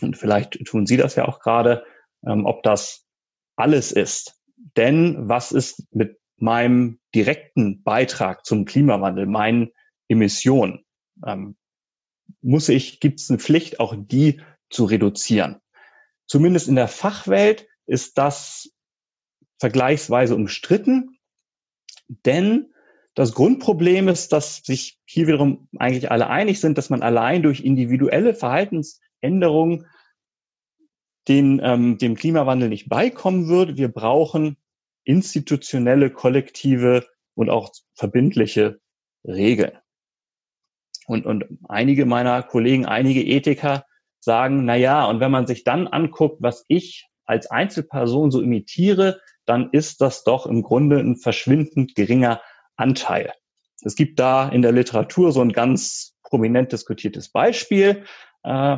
und 0.03 0.17
vielleicht 0.17 0.63
tun 0.65 0.85
Sie 0.85 0.97
das 0.97 1.15
ja 1.15 1.27
auch 1.27 1.39
gerade, 1.39 1.83
ähm, 2.25 2.45
ob 2.45 2.63
das 2.63 3.05
alles 3.55 3.91
ist. 3.91 4.39
Denn 4.77 5.29
was 5.29 5.51
ist 5.51 5.87
mit 5.93 6.19
meinem 6.37 6.99
direkten 7.13 7.83
Beitrag 7.83 8.45
zum 8.45 8.65
Klimawandel, 8.65 9.25
meinen 9.25 9.71
Emissionen? 10.07 10.85
Ähm, 11.25 11.55
muss 12.41 12.69
ich, 12.69 12.99
gibt 12.99 13.19
es 13.19 13.29
eine 13.29 13.39
Pflicht, 13.39 13.79
auch 13.79 13.95
die 13.97 14.41
zu 14.69 14.85
reduzieren? 14.85 15.59
Zumindest 16.25 16.67
in 16.67 16.75
der 16.75 16.87
Fachwelt 16.87 17.67
ist 17.85 18.17
das 18.17 18.71
vergleichsweise 19.59 20.35
umstritten, 20.35 21.19
denn 22.25 22.73
das 23.13 23.33
Grundproblem 23.33 24.07
ist, 24.07 24.31
dass 24.31 24.57
sich 24.57 24.99
hier 25.05 25.27
wiederum 25.27 25.67
eigentlich 25.77 26.09
alle 26.09 26.29
einig 26.29 26.61
sind, 26.61 26.77
dass 26.77 26.89
man 26.89 27.01
allein 27.01 27.43
durch 27.43 27.59
individuelle 27.61 28.33
Verhaltensänderungen 29.21 29.87
den, 31.27 31.61
ähm, 31.63 31.97
dem 31.97 32.15
Klimawandel 32.15 32.69
nicht 32.69 32.89
beikommen 32.89 33.47
würde. 33.47 33.77
Wir 33.77 33.89
brauchen 33.89 34.57
institutionelle, 35.03 36.09
kollektive 36.09 37.05
und 37.35 37.49
auch 37.49 37.71
verbindliche 37.93 38.79
Regeln. 39.23 39.77
Und, 41.07 41.25
und 41.25 41.45
einige 41.67 42.05
meiner 42.05 42.41
Kollegen, 42.43 42.85
einige 42.85 43.23
Ethiker 43.23 43.85
sagen, 44.19 44.65
na 44.65 44.75
ja, 44.75 45.05
und 45.05 45.19
wenn 45.19 45.31
man 45.31 45.47
sich 45.47 45.63
dann 45.63 45.87
anguckt, 45.87 46.37
was 46.41 46.65
ich 46.67 47.07
als 47.25 47.49
Einzelperson 47.49 48.31
so 48.31 48.41
imitiere, 48.41 49.19
dann 49.45 49.69
ist 49.71 50.01
das 50.01 50.23
doch 50.23 50.45
im 50.45 50.63
Grunde 50.63 50.99
ein 50.99 51.17
verschwindend 51.17 51.95
geringer 51.95 52.41
Anteil. 52.75 53.33
Es 53.81 53.95
gibt 53.95 54.19
da 54.19 54.49
in 54.49 54.61
der 54.61 54.71
Literatur 54.71 55.31
so 55.31 55.41
ein 55.41 55.53
ganz 55.53 56.15
prominent 56.23 56.71
diskutiertes 56.71 57.31
Beispiel. 57.31 58.05
Äh, 58.43 58.77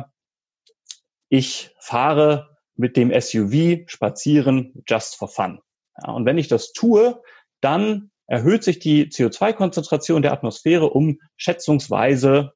ich 1.28 1.70
fahre 1.78 2.56
mit 2.76 2.96
dem 2.96 3.12
SUV 3.12 3.86
spazieren 3.86 4.82
just 4.88 5.16
for 5.16 5.28
fun. 5.28 5.60
und 6.06 6.26
wenn 6.26 6.38
ich 6.38 6.48
das 6.48 6.72
tue, 6.72 7.22
dann 7.60 8.10
erhöht 8.26 8.64
sich 8.64 8.78
die 8.78 9.06
CO2-Konzentration 9.06 10.22
der 10.22 10.32
Atmosphäre 10.32 10.90
um 10.90 11.20
schätzungsweise 11.36 12.52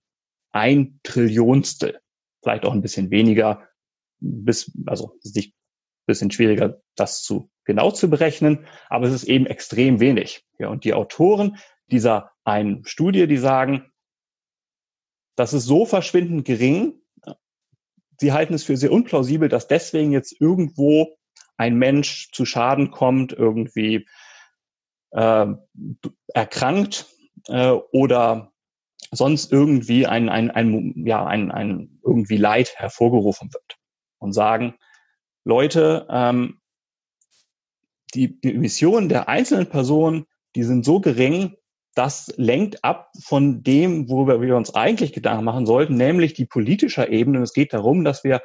ein 0.51 0.99
Trillionstel. 1.03 2.01
Vielleicht 2.43 2.65
auch 2.65 2.73
ein 2.73 2.83
bisschen 2.83 3.11
weniger, 3.11 3.69
bis, 4.21 4.73
also 4.87 5.15
es 5.19 5.27
ist 5.27 5.37
nicht 5.37 5.53
ein 5.53 6.07
bisschen 6.07 6.31
schwieriger, 6.31 6.81
das 6.97 7.23
zu 7.23 7.51
genau 7.65 7.91
zu 7.91 8.09
berechnen, 8.09 8.67
aber 8.89 9.07
es 9.07 9.13
ist 9.13 9.25
eben 9.25 9.47
extrem 9.47 10.01
wenig. 10.01 10.45
Ja, 10.59 10.69
und 10.69 10.85
die 10.85 10.95
Autoren 10.95 11.59
dieser 11.91 12.33
einen 12.45 12.85
Studie, 12.85 13.27
die 13.27 13.37
sagen, 13.37 13.93
das 15.37 15.53
ist 15.53 15.67
so 15.67 15.85
verschwindend 15.87 16.45
gering, 16.47 17.01
sie 18.19 18.33
halten 18.33 18.55
es 18.55 18.65
für 18.65 18.77
sehr 18.77 18.93
unplausibel, 18.93 19.49
dass 19.49 19.69
deswegen 19.69 20.13
jetzt 20.13 20.41
irgendwo 20.41 21.17
ein 21.57 21.77
Mensch 21.77 22.31
zu 22.33 22.45
Schaden 22.45 22.91
kommt, 22.91 23.33
irgendwie 23.33 24.07
äh, 25.11 25.47
erkrankt 26.35 27.07
äh, 27.49 27.71
oder 27.71 28.53
sonst 29.11 29.53
irgendwie 29.53 30.07
ein, 30.07 30.29
ein, 30.29 30.51
ein, 30.51 31.07
ja, 31.07 31.25
ein, 31.27 31.51
ein 31.51 32.01
irgendwie 32.05 32.37
Leid 32.37 32.75
hervorgerufen 32.77 33.53
wird. 33.53 33.79
Und 34.19 34.33
sagen, 34.33 34.75
Leute, 35.45 36.07
ähm, 36.11 36.61
die, 38.15 38.41
die 38.41 38.55
Emissionen 38.55 39.09
der 39.09 39.29
einzelnen 39.29 39.69
Personen, 39.69 40.27
die 40.57 40.65
sind 40.65 40.85
so 40.85 41.01
gering, 41.01 41.57
das 41.99 42.33
lenkt 42.37 42.85
ab 42.85 43.11
von 43.21 43.65
dem, 43.65 44.09
worüber 44.09 44.41
wir 44.41 44.57
uns 44.57 44.73
eigentlich 44.73 45.13
Gedanken 45.13 45.45
machen 45.45 45.67
sollten, 45.67 45.97
nämlich 45.97 46.33
die 46.33 46.47
politischer 46.47 47.09
Ebene. 47.09 47.43
es 47.43 47.53
geht 47.53 47.73
darum, 47.73 48.05
dass 48.05 48.23
wir 48.23 48.41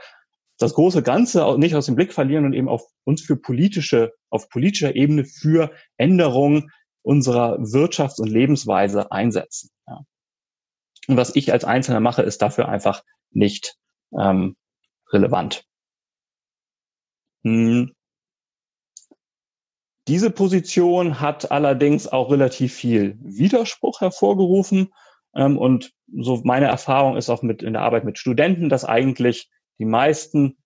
das 0.58 0.74
große 0.74 1.04
Ganze 1.04 1.56
nicht 1.60 1.76
aus 1.76 1.86
dem 1.86 1.95
Blick 1.95 2.14
verlieren 2.14 2.45
und 2.45 2.54
eben 2.54 2.68
auf 2.68 2.84
uns 3.04 3.22
für 3.22 3.36
politische, 3.36 4.14
auf 4.32 4.49
politischer 4.49 4.95
Ebene 4.95 5.24
für 5.24 5.72
Änderungen 5.97 6.72
unserer 7.04 7.60
Wirtschafts- 7.60 8.20
und 8.20 8.30
Lebensweise 8.30 9.12
einsetzen. 9.12 9.70
Ja. 9.88 10.01
Und 11.08 11.18
was 11.18 11.36
ich 11.36 11.51
als 11.51 11.64
Einzelner 11.64 11.99
mache, 11.99 12.24
ist 12.24 12.41
dafür 12.41 12.70
einfach 12.70 13.04
nicht 13.30 13.76
ähm, 14.18 14.56
relevant. 15.12 15.64
Hm. 17.43 17.93
Diese 20.08 20.32
Position 20.32 21.22
hat 21.22 21.51
allerdings 21.51 22.08
auch 22.08 22.30
relativ 22.30 22.74
viel 22.74 23.18
Widerspruch 23.22 24.01
hervorgerufen. 24.01 24.93
Ähm, 25.36 25.58
und 25.58 25.93
so 26.14 26.41
meine 26.43 26.66
Erfahrung 26.66 27.16
ist 27.16 27.30
auch 27.30 27.41
mit 27.41 27.64
in 27.64 27.74
der 27.74 27.84
Arbeit 27.84 28.04
mit 28.04 28.18
Studenten, 28.18 28.70
dass 28.70 28.86
eigentlich 28.86 29.49
die 29.80 29.86
meisten, 29.86 30.58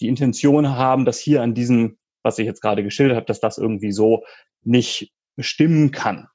die 0.00 0.08
Intention 0.08 0.70
haben, 0.70 1.04
dass 1.04 1.18
hier 1.18 1.42
an 1.42 1.54
diesem, 1.54 1.98
was 2.22 2.38
ich 2.38 2.46
jetzt 2.46 2.60
gerade 2.60 2.82
geschildert 2.82 3.16
habe, 3.16 3.26
dass 3.26 3.40
das 3.40 3.58
irgendwie 3.58 3.92
so 3.92 4.24
nicht 4.62 5.12
stimmen 5.38 5.90
kann. 5.90 6.28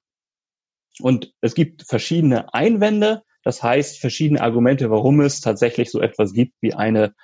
Und 0.99 1.33
es 1.41 1.55
gibt 1.55 1.83
verschiedene 1.83 2.53
Einwände, 2.53 3.23
das 3.43 3.63
heißt 3.63 3.99
verschiedene 3.99 4.41
Argumente, 4.41 4.91
warum 4.91 5.21
es 5.21 5.39
tatsächlich 5.39 5.91
so 5.91 6.01
etwas 6.01 6.33
gibt 6.33 6.55
wie 6.61 6.73
eine, 6.73 7.15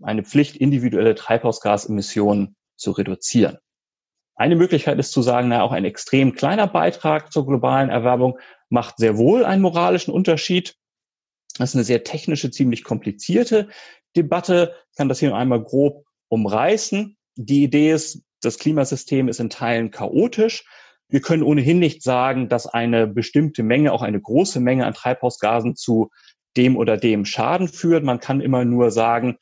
eine 0.00 0.22
Pflicht, 0.22 0.56
individuelle 0.56 1.16
Treibhausgasemissionen 1.16 2.56
zu 2.76 2.92
reduzieren. 2.92 3.58
Eine 4.34 4.56
Möglichkeit 4.56 4.98
ist 4.98 5.12
zu 5.12 5.22
sagen, 5.22 5.48
na, 5.48 5.62
auch 5.62 5.72
ein 5.72 5.84
extrem 5.84 6.34
kleiner 6.34 6.66
Beitrag 6.66 7.32
zur 7.32 7.46
globalen 7.46 7.90
Erwerbung 7.90 8.38
macht 8.70 8.98
sehr 8.98 9.18
wohl 9.18 9.44
einen 9.44 9.62
moralischen 9.62 10.12
Unterschied. 10.12 10.74
Das 11.58 11.70
ist 11.70 11.76
eine 11.76 11.84
sehr 11.84 12.04
technische, 12.04 12.50
ziemlich 12.50 12.82
komplizierte 12.82 13.68
Debatte. 14.16 14.74
Ich 14.90 14.96
kann 14.96 15.08
das 15.08 15.20
hier 15.20 15.34
einmal 15.34 15.62
grob 15.62 16.06
umreißen. 16.28 17.16
Die 17.36 17.62
Idee 17.62 17.92
ist, 17.92 18.22
das 18.40 18.58
Klimasystem 18.58 19.28
ist 19.28 19.40
in 19.40 19.50
Teilen 19.50 19.90
chaotisch. 19.90 20.64
Wir 21.08 21.20
können 21.20 21.42
ohnehin 21.42 21.78
nicht 21.78 22.02
sagen, 22.02 22.48
dass 22.48 22.66
eine 22.66 23.06
bestimmte 23.06 23.62
Menge, 23.62 23.92
auch 23.92 24.00
eine 24.00 24.20
große 24.20 24.60
Menge 24.60 24.86
an 24.86 24.94
Treibhausgasen 24.94 25.76
zu 25.76 26.10
dem 26.56 26.76
oder 26.76 26.96
dem 26.96 27.26
Schaden 27.26 27.68
führt. 27.68 28.02
Man 28.02 28.18
kann 28.18 28.40
immer 28.40 28.64
nur 28.64 28.90
sagen, 28.90 29.36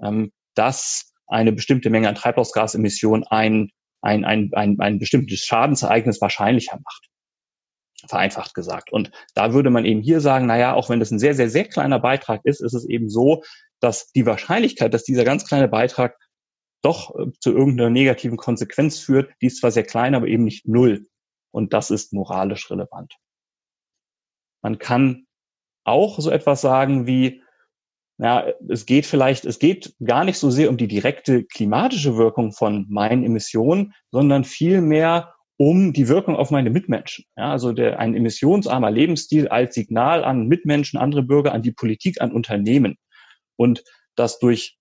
ähm, 0.00 0.32
dass 0.54 1.12
eine 1.26 1.52
bestimmte 1.52 1.90
Menge 1.90 2.08
an 2.08 2.14
Treibhausgasemissionen 2.14 3.24
ein, 3.24 3.70
ein, 4.06 4.24
ein, 4.24 4.50
ein, 4.54 4.80
ein 4.80 4.98
bestimmtes 4.98 5.40
Schadensereignis 5.40 6.20
wahrscheinlicher 6.20 6.78
macht. 6.82 7.08
Vereinfacht 8.08 8.54
gesagt. 8.54 8.92
Und 8.92 9.10
da 9.34 9.52
würde 9.52 9.70
man 9.70 9.84
eben 9.84 10.00
hier 10.00 10.20
sagen, 10.20 10.46
naja, 10.46 10.74
auch 10.74 10.88
wenn 10.88 11.00
das 11.00 11.10
ein 11.10 11.18
sehr, 11.18 11.34
sehr, 11.34 11.50
sehr 11.50 11.64
kleiner 11.64 11.98
Beitrag 11.98 12.40
ist, 12.44 12.60
ist 12.60 12.74
es 12.74 12.88
eben 12.88 13.10
so, 13.10 13.42
dass 13.80 14.12
die 14.12 14.24
Wahrscheinlichkeit, 14.24 14.94
dass 14.94 15.02
dieser 15.02 15.24
ganz 15.24 15.46
kleine 15.46 15.68
Beitrag 15.68 16.16
doch 16.82 17.14
äh, 17.16 17.32
zu 17.40 17.50
irgendeiner 17.52 17.90
negativen 17.90 18.36
Konsequenz 18.36 19.00
führt, 19.00 19.32
die 19.40 19.46
ist 19.46 19.58
zwar 19.58 19.72
sehr 19.72 19.84
klein, 19.84 20.14
aber 20.14 20.28
eben 20.28 20.44
nicht 20.44 20.68
null. 20.68 21.06
Und 21.50 21.72
das 21.72 21.90
ist 21.90 22.12
moralisch 22.12 22.70
relevant. 22.70 23.14
Man 24.62 24.78
kann 24.78 25.26
auch 25.84 26.20
so 26.20 26.30
etwas 26.30 26.60
sagen 26.60 27.06
wie, 27.06 27.42
ja, 28.18 28.46
es 28.68 28.86
geht 28.86 29.06
vielleicht, 29.06 29.44
es 29.44 29.58
geht 29.58 29.94
gar 30.04 30.24
nicht 30.24 30.38
so 30.38 30.50
sehr 30.50 30.70
um 30.70 30.76
die 30.76 30.88
direkte 30.88 31.44
klimatische 31.44 32.16
Wirkung 32.16 32.52
von 32.52 32.86
meinen 32.88 33.24
Emissionen, 33.24 33.92
sondern 34.10 34.44
vielmehr 34.44 35.34
um 35.58 35.92
die 35.92 36.08
Wirkung 36.08 36.36
auf 36.36 36.50
meine 36.50 36.70
Mitmenschen. 36.70 37.24
Ja, 37.36 37.50
also 37.52 37.72
der, 37.72 37.98
ein 37.98 38.14
emissionsarmer 38.14 38.90
Lebensstil 38.90 39.48
als 39.48 39.74
Signal 39.74 40.24
an 40.24 40.48
Mitmenschen, 40.48 40.98
andere 40.98 41.22
Bürger, 41.22 41.52
an 41.52 41.62
die 41.62 41.72
Politik, 41.72 42.20
an 42.20 42.32
Unternehmen. 42.32 42.96
Und 43.56 43.84
dass 44.16 44.38
durch 44.38 44.76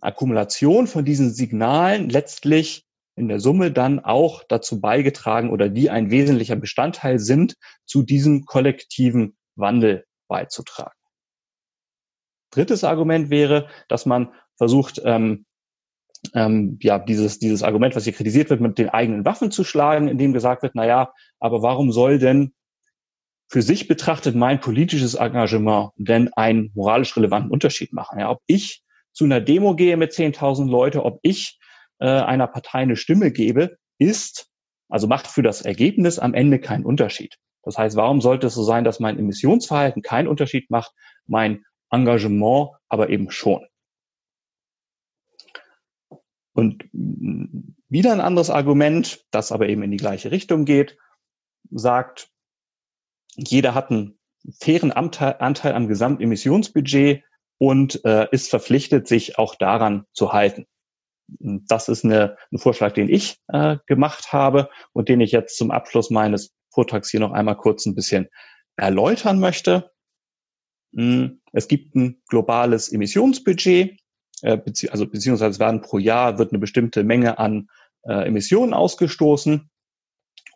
Akkumulation 0.00 0.86
von 0.86 1.04
diesen 1.04 1.32
Signalen 1.32 2.08
letztlich 2.08 2.84
in 3.16 3.28
der 3.28 3.40
Summe 3.40 3.70
dann 3.70 4.00
auch 4.00 4.44
dazu 4.44 4.80
beigetragen 4.80 5.50
oder 5.50 5.68
die 5.68 5.90
ein 5.90 6.10
wesentlicher 6.10 6.56
Bestandteil 6.56 7.18
sind, 7.18 7.54
zu 7.84 8.02
diesem 8.02 8.44
kollektiven 8.44 9.36
Wandel 9.56 10.04
beizutragen. 10.28 10.99
Drittes 12.50 12.84
Argument 12.84 13.30
wäre, 13.30 13.68
dass 13.88 14.06
man 14.06 14.32
versucht, 14.56 15.00
ähm, 15.04 15.46
ähm, 16.34 16.78
ja, 16.82 16.98
dieses, 16.98 17.38
dieses 17.38 17.62
Argument, 17.62 17.96
was 17.96 18.04
hier 18.04 18.12
kritisiert 18.12 18.50
wird, 18.50 18.60
mit 18.60 18.78
den 18.78 18.90
eigenen 18.90 19.24
Waffen 19.24 19.50
zu 19.50 19.64
schlagen, 19.64 20.08
indem 20.08 20.32
gesagt 20.32 20.62
wird, 20.62 20.74
na 20.74 20.86
ja, 20.86 21.12
aber 21.38 21.62
warum 21.62 21.92
soll 21.92 22.18
denn 22.18 22.52
für 23.48 23.62
sich 23.62 23.88
betrachtet 23.88 24.36
mein 24.36 24.60
politisches 24.60 25.14
Engagement 25.14 25.90
denn 25.96 26.30
einen 26.34 26.70
moralisch 26.74 27.16
relevanten 27.16 27.50
Unterschied 27.50 27.92
machen? 27.92 28.20
Ja, 28.20 28.30
ob 28.30 28.42
ich 28.46 28.82
zu 29.12 29.24
einer 29.24 29.40
Demo 29.40 29.74
gehe 29.74 29.96
mit 29.96 30.12
10.000 30.12 30.70
Leute, 30.70 31.04
ob 31.04 31.18
ich 31.22 31.58
äh, 31.98 32.06
einer 32.06 32.46
Partei 32.46 32.80
eine 32.80 32.96
Stimme 32.96 33.32
gebe, 33.32 33.76
ist, 33.98 34.48
also 34.88 35.06
macht 35.06 35.26
für 35.26 35.42
das 35.42 35.62
Ergebnis 35.62 36.18
am 36.18 36.34
Ende 36.34 36.60
keinen 36.60 36.84
Unterschied. 36.84 37.36
Das 37.62 37.76
heißt, 37.76 37.96
warum 37.96 38.20
sollte 38.20 38.46
es 38.46 38.54
so 38.54 38.62
sein, 38.62 38.84
dass 38.84 39.00
mein 39.00 39.18
Emissionsverhalten 39.18 40.02
keinen 40.02 40.28
Unterschied 40.28 40.70
macht, 40.70 40.92
mein 41.26 41.64
Engagement 41.90 42.70
aber 42.88 43.10
eben 43.10 43.30
schon? 43.30 43.66
Und 46.52 46.84
wieder 46.92 48.12
ein 48.12 48.20
anderes 48.20 48.50
Argument, 48.50 49.24
das 49.30 49.52
aber 49.52 49.68
eben 49.68 49.82
in 49.82 49.90
die 49.90 49.96
gleiche 49.96 50.30
Richtung 50.30 50.64
geht, 50.64 50.98
sagt, 51.70 52.30
jeder 53.36 53.74
hat 53.74 53.90
einen 53.90 54.18
fairen 54.60 54.92
Anteil, 54.92 55.74
am 55.74 55.88
Gesamtemissionsbudget 55.88 57.22
und 57.58 58.04
äh, 58.04 58.26
ist 58.30 58.50
verpflichtet, 58.50 59.06
sich 59.06 59.38
auch 59.38 59.54
daran 59.54 60.06
zu 60.12 60.32
halten. 60.32 60.66
Das 61.28 61.88
ist 61.88 62.04
eine, 62.04 62.36
ein 62.50 62.58
Vorschlag, 62.58 62.92
den 62.92 63.08
ich 63.08 63.38
äh, 63.48 63.76
gemacht 63.86 64.32
habe 64.32 64.68
und 64.92 65.08
den 65.08 65.20
ich 65.20 65.30
jetzt 65.30 65.56
zum 65.56 65.70
Abschluss 65.70 66.10
meines 66.10 66.52
Vortrags 66.70 67.10
hier 67.10 67.20
noch 67.20 67.32
einmal 67.32 67.56
kurz 67.56 67.86
ein 67.86 67.94
bisschen 67.94 68.28
erläutern 68.76 69.38
möchte. 69.38 69.90
Hm, 70.94 71.40
es 71.52 71.68
gibt 71.68 71.94
ein 71.94 72.20
globales 72.28 72.92
Emissionsbudget, 72.92 73.98
äh, 74.42 74.56
bezieh 74.56 74.90
also 74.90 75.06
beziehungsweise 75.06 75.58
werden 75.58 75.80
pro 75.80 75.98
Jahr 75.98 76.38
wird 76.38 76.52
eine 76.52 76.58
bestimmte 76.58 77.04
Menge 77.04 77.38
an 77.38 77.68
äh, 78.02 78.26
Emissionen 78.26 78.74
ausgestoßen. 78.74 79.70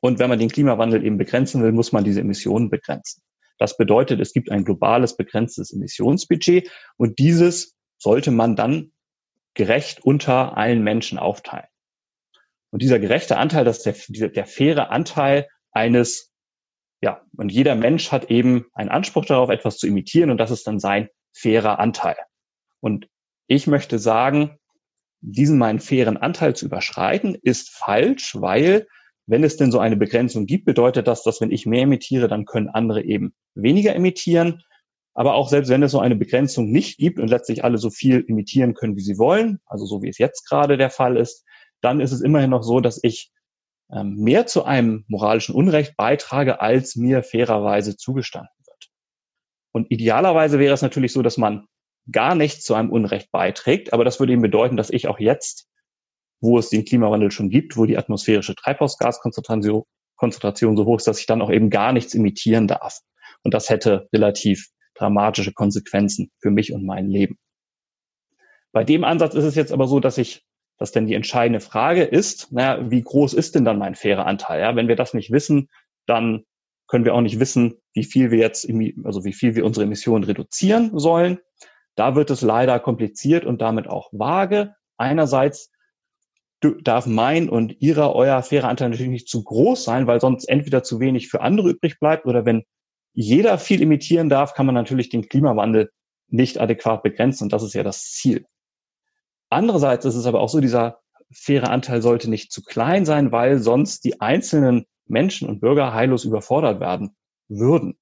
Und 0.01 0.19
wenn 0.19 0.29
man 0.29 0.39
den 0.39 0.51
Klimawandel 0.51 1.05
eben 1.05 1.19
begrenzen 1.19 1.63
will, 1.63 1.73
muss 1.73 1.93
man 1.93 2.05
diese 2.05 2.21
Emissionen 2.21 2.71
begrenzen. 2.71 3.23
Das 3.59 3.77
bedeutet, 3.77 4.21
es 4.21 4.33
gibt 4.33 4.51
ein 4.51 4.65
globales 4.65 5.17
begrenztes 5.17 5.73
Emissionsbudget 5.73 6.71
und 6.97 7.19
dieses 7.19 7.77
sollte 7.99 8.31
man 8.31 8.57
dann 8.57 8.93
gerecht 9.55 10.05
unter 10.05 10.57
allen 10.57 10.83
Menschen 10.83 11.19
aufteilen. 11.19 11.69
Und 12.71 12.83
dieser 12.83 12.99
gerechte 12.99 13.37
Anteil, 13.37 13.65
das 13.65 13.87
ist 13.87 14.09
der, 14.09 14.29
der 14.29 14.47
faire 14.47 14.91
Anteil 14.91 15.47
eines, 15.71 16.34
ja, 17.05 17.21
und 17.37 17.53
jeder 17.53 17.75
Mensch 17.75 18.11
hat 18.13 18.31
eben 18.31 18.65
einen 18.73 18.89
Anspruch 18.89 19.27
darauf, 19.27 19.51
etwas 19.51 19.77
zu 19.77 19.87
imitieren 19.87 20.31
und 20.31 20.39
das 20.39 20.51
ist 20.51 20.67
dann 20.67 20.81
sein 20.81 21.11
fairer 21.35 21.79
Anteil. 21.79 22.17
Und 22.81 23.09
ich 23.47 23.67
möchte 23.67 23.99
sagen, 23.99 24.57
diesen 25.21 25.59
meinen 25.59 25.81
fairen 25.81 26.17
Anteil 26.17 26.57
zu 26.57 26.65
überschreiten, 26.65 27.35
ist 27.35 27.69
falsch, 27.69 28.41
weil 28.41 28.87
wenn 29.27 29.45
es 29.45 29.59
denn 29.59 29.71
so 29.71 29.81
eine 29.81 29.99
Begrenzung 29.99 30.47
gibt, 30.47 30.65
bedeutet 30.65 31.07
das, 31.07 31.23
dass 31.23 31.43
wenn 31.43 31.51
ich 31.51 31.67
mehr 31.67 31.83
emitiere, 31.83 32.27
dann 32.27 32.47
können 32.47 32.71
andere 32.71 33.05
eben 33.05 33.35
weniger 33.55 33.95
emittieren. 33.95 34.63
Aber 35.13 35.35
auch 35.35 35.51
selbst 35.51 35.69
wenn 35.69 35.83
es 35.83 35.93
so 35.93 36.01
eine 36.01 36.17
Begrenzung 36.17 36.73
nicht 36.73 36.97
gibt 36.97 37.21
und 37.21 37.29
letztlich 37.29 37.65
alle 37.65 37.77
so 37.77 37.91
viel 37.91 38.21
imitieren 38.21 38.73
können, 38.73 38.97
wie 38.97 39.03
sie 39.03 39.19
wollen, 39.19 39.61
also 39.67 39.85
so 39.85 40.01
wie 40.01 40.09
es 40.09 40.17
jetzt 40.17 40.49
gerade 40.49 40.79
der 40.79 40.89
Fall 40.89 41.19
ist, 41.19 41.45
dann 41.83 42.01
ist 42.01 42.13
es 42.13 42.23
immerhin 42.23 42.49
noch 42.49 42.63
so, 42.63 42.81
dass 42.81 42.99
ich 43.03 43.31
mehr 43.89 44.47
zu 44.47 44.65
einem 44.65 45.05
moralischen 45.09 45.55
Unrecht 45.55 45.97
beitrage, 45.97 46.61
als 46.61 46.97
mir 46.97 47.23
fairerweise 47.23 47.97
zugestanden 47.97 48.55
wird. 48.67 48.89
Und 49.73 49.91
idealerweise 49.91 50.59
wäre 50.59 50.75
es 50.75 50.83
natürlich 50.83 51.13
so, 51.13 51.23
dass 51.23 51.37
man 51.37 51.67
gar 52.11 52.35
nichts 52.35 52.65
zu 52.65 52.75
einem 52.75 52.91
Unrecht 52.91 53.31
beiträgt, 53.31 53.93
aber 53.93 54.05
das 54.05 54.21
würde 54.21 54.33
eben 54.33 54.43
bedeuten, 54.43 54.77
dass 54.77 54.91
ich 54.91 55.09
auch 55.09 55.19
jetzt, 55.19 55.69
wo 56.41 56.59
es 56.59 56.69
den 56.69 56.85
Klimawandel 56.85 57.31
schon 57.31 57.51
gibt, 57.51 57.77
wo 57.77 57.87
die 57.87 57.97
atmosphärische 57.97 58.55
Treibhausgaskonzentration 58.55 59.85
Konzentration 60.17 60.77
so 60.77 60.85
hoch 60.85 60.99
ist, 60.99 61.07
dass 61.07 61.21
ich 61.21 61.27
dann 61.27 61.43
auch 61.43 61.51
eben 61.51 61.71
gar 61.71 61.93
nichts 61.93 62.15
imitieren 62.15 62.69
darf. 62.69 63.01
Und 63.43 63.55
das 63.55 63.69
hätte 63.69 64.09
relativ 64.13 64.69
dramatische 64.95 65.53
Konsequenzen 65.53 66.31
für 66.41 66.51
mich 66.51 66.73
und 66.73 66.85
mein 66.85 67.09
Leben. 67.09 67.39
Bei 68.73 68.85
dem 68.85 69.05
Ansatz 69.05 69.35
ist 69.35 69.45
es 69.45 69.55
jetzt 69.55 69.73
aber 69.73 69.87
so, 69.87 70.01
dass 70.01 70.19
ich, 70.19 70.45
dass 70.79 70.93
denn 70.93 71.07
die 71.07 71.15
entscheidende 71.15 71.61
Frage 71.61 72.03
ist, 72.03 72.53
naja, 72.53 72.91
wie 72.91 73.03
groß 73.03 73.35
ist 73.35 73.55
denn 73.55 73.65
dann 73.65 73.79
mein 73.79 73.95
fairer 73.95 74.27
Anteil? 74.27 74.61
Ja, 74.61 74.77
wenn 74.77 74.89
wir 74.89 74.97
das 74.97 75.15
nicht 75.15 75.31
wissen, 75.31 75.69
dann 76.07 76.45
können 76.87 77.05
wir 77.05 77.15
auch 77.15 77.21
nicht 77.21 77.41
wissen, 77.41 77.75
wie 77.93 78.05
viel 78.05 78.31
wir 78.31 78.39
jetzt, 78.39 78.69
also 79.05 79.25
wie 79.25 79.33
viel 79.33 79.55
wir 79.55 79.65
unsere 79.65 79.85
Emissionen 79.85 80.25
reduzieren 80.25 80.99
sollen. 80.99 81.39
Da 81.95 82.17
wird 82.17 82.31
es 82.31 82.43
leider 82.43 82.81
kompliziert 82.81 83.45
und 83.45 83.63
damit 83.63 83.89
auch 83.89 84.11
vage. 84.13 84.75
Einerseits 84.97 85.71
darf 86.83 87.07
mein 87.07 87.49
und 87.49 87.81
ihrer, 87.81 88.15
euer 88.15 88.43
fairer 88.43 88.69
Anteil 88.69 88.91
natürlich 88.91 89.11
nicht 89.11 89.29
zu 89.29 89.45
groß 89.45 89.85
sein, 89.85 90.07
weil 90.07 90.21
sonst 90.21 90.49
entweder 90.49 90.83
zu 90.83 90.99
wenig 90.99 91.29
für 91.29 91.41
andere 91.41 91.71
übrig 91.71 91.99
bleibt 92.01 92.27
oder 92.27 92.45
wenn 92.45 92.65
jeder 93.13 93.59
viel 93.59 93.83
emittieren 93.83 94.29
darf, 94.29 94.55
kann 94.55 94.67
man 94.67 94.75
natürlich 94.75 95.09
den 95.09 95.29
Klimawandel 95.29 95.91
nicht 96.29 96.61
adäquat 96.61 97.03
begrenzen 97.03 97.45
und 97.45 97.53
das 97.53 97.63
ist 97.63 97.75
ja 97.75 97.83
das 97.83 98.11
Ziel. 98.11 98.47
Andererseits 99.55 100.05
ist 100.05 100.17
es 100.17 100.27
aber 100.27 100.41
auch 100.41 100.49
so, 100.49 100.61
dieser 100.61 100.99
faire 101.31 101.71
Anteil 101.71 102.03
sollte 102.03 102.29
nicht 102.29 102.51
zu 102.51 102.63
klein 102.63 103.05
sein, 103.05 103.31
weil 103.31 103.61
sonst 103.61 104.05
die 104.05 104.21
einzelnen 104.21 104.85
Menschen 105.07 105.49
und 105.49 105.61
Bürger 105.61 105.95
heillos 105.95 106.25
überfordert 106.25 106.81
werden 106.81 107.15
würden. 107.49 107.97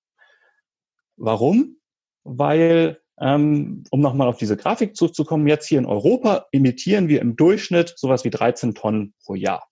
Warum? 1.17 1.77
Weil, 2.25 3.01
ähm, 3.21 3.85
um 3.91 4.01
nochmal 4.01 4.29
auf 4.29 4.39
diese 4.39 4.57
Grafik 4.57 4.97
zurückzukommen, 4.97 5.47
jetzt 5.47 5.67
hier 5.67 5.79
in 5.79 5.85
Europa 5.85 6.47
emittieren 6.53 7.09
wir 7.09 7.21
im 7.21 7.37
Durchschnitt 7.37 7.93
sowas 7.97 8.25
wie 8.25 8.31
13 8.31 8.75
Tonnen 8.75 9.13
pro 9.23 9.35
Jahr. 9.35 9.69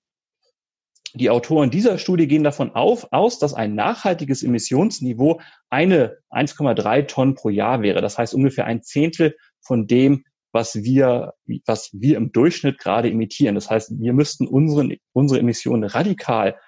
Die 1.15 1.31
Autoren 1.31 1.71
dieser 1.71 1.97
Studie 1.97 2.29
gehen 2.29 2.45
davon 2.45 2.73
auf, 2.73 3.09
aus, 3.11 3.39
dass 3.39 3.55
ein 3.55 3.75
nachhaltiges 3.75 4.43
Emissionsniveau 4.43 5.41
eine 5.71 6.19
1,3 6.31 7.07
Tonnen 7.07 7.35
pro 7.37 7.49
Jahr 7.49 7.81
wäre. 7.81 8.03
Das 8.03 8.19
heißt 8.19 8.35
ungefähr 8.35 8.67
ein 8.67 8.83
Zehntel 8.83 9.35
von 9.63 9.87
dem, 9.87 10.25
was 10.53 10.77
wir, 10.77 11.35
was 11.67 11.91
wir 11.93 12.17
im 12.17 12.33
Durchschnitt 12.33 12.79
gerade 12.79 13.11
emittieren. 13.11 13.55
Das 13.55 13.71
heißt, 13.71 14.01
wir 14.01 14.13
müssten 14.13 14.47
unsere, 14.47 14.97
unsere 15.13 15.41
Emissionen 15.41 15.85
radikal 15.85 16.59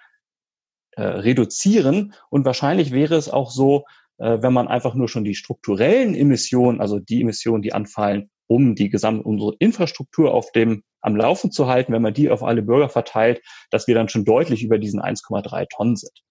äh, 0.92 1.02
reduzieren. 1.02 2.14
Und 2.30 2.44
wahrscheinlich 2.44 2.92
wäre 2.92 3.16
es 3.16 3.28
auch 3.28 3.50
so, 3.50 3.84
äh, 4.18 4.38
wenn 4.40 4.52
man 4.52 4.68
einfach 4.68 4.94
nur 4.94 5.08
schon 5.08 5.24
die 5.24 5.34
strukturellen 5.34 6.14
Emissionen, 6.14 6.80
also 6.80 6.98
die 6.98 7.22
Emissionen, 7.22 7.62
die 7.62 7.72
anfallen, 7.72 8.30
um 8.46 8.74
die 8.74 8.90
gesamte 8.90 9.24
unsere 9.24 9.54
Infrastruktur 9.58 10.34
auf 10.34 10.52
dem 10.52 10.82
am 11.00 11.16
Laufen 11.16 11.50
zu 11.50 11.66
halten, 11.66 11.92
wenn 11.92 12.02
man 12.02 12.14
die 12.14 12.30
auf 12.30 12.44
alle 12.44 12.62
Bürger 12.62 12.88
verteilt, 12.88 13.42
dass 13.70 13.88
wir 13.88 13.94
dann 13.94 14.08
schon 14.08 14.24
deutlich 14.24 14.62
über 14.62 14.78
diesen 14.78 15.00
1,3 15.00 15.66
Tonnen 15.68 15.96
sind. 15.96 16.22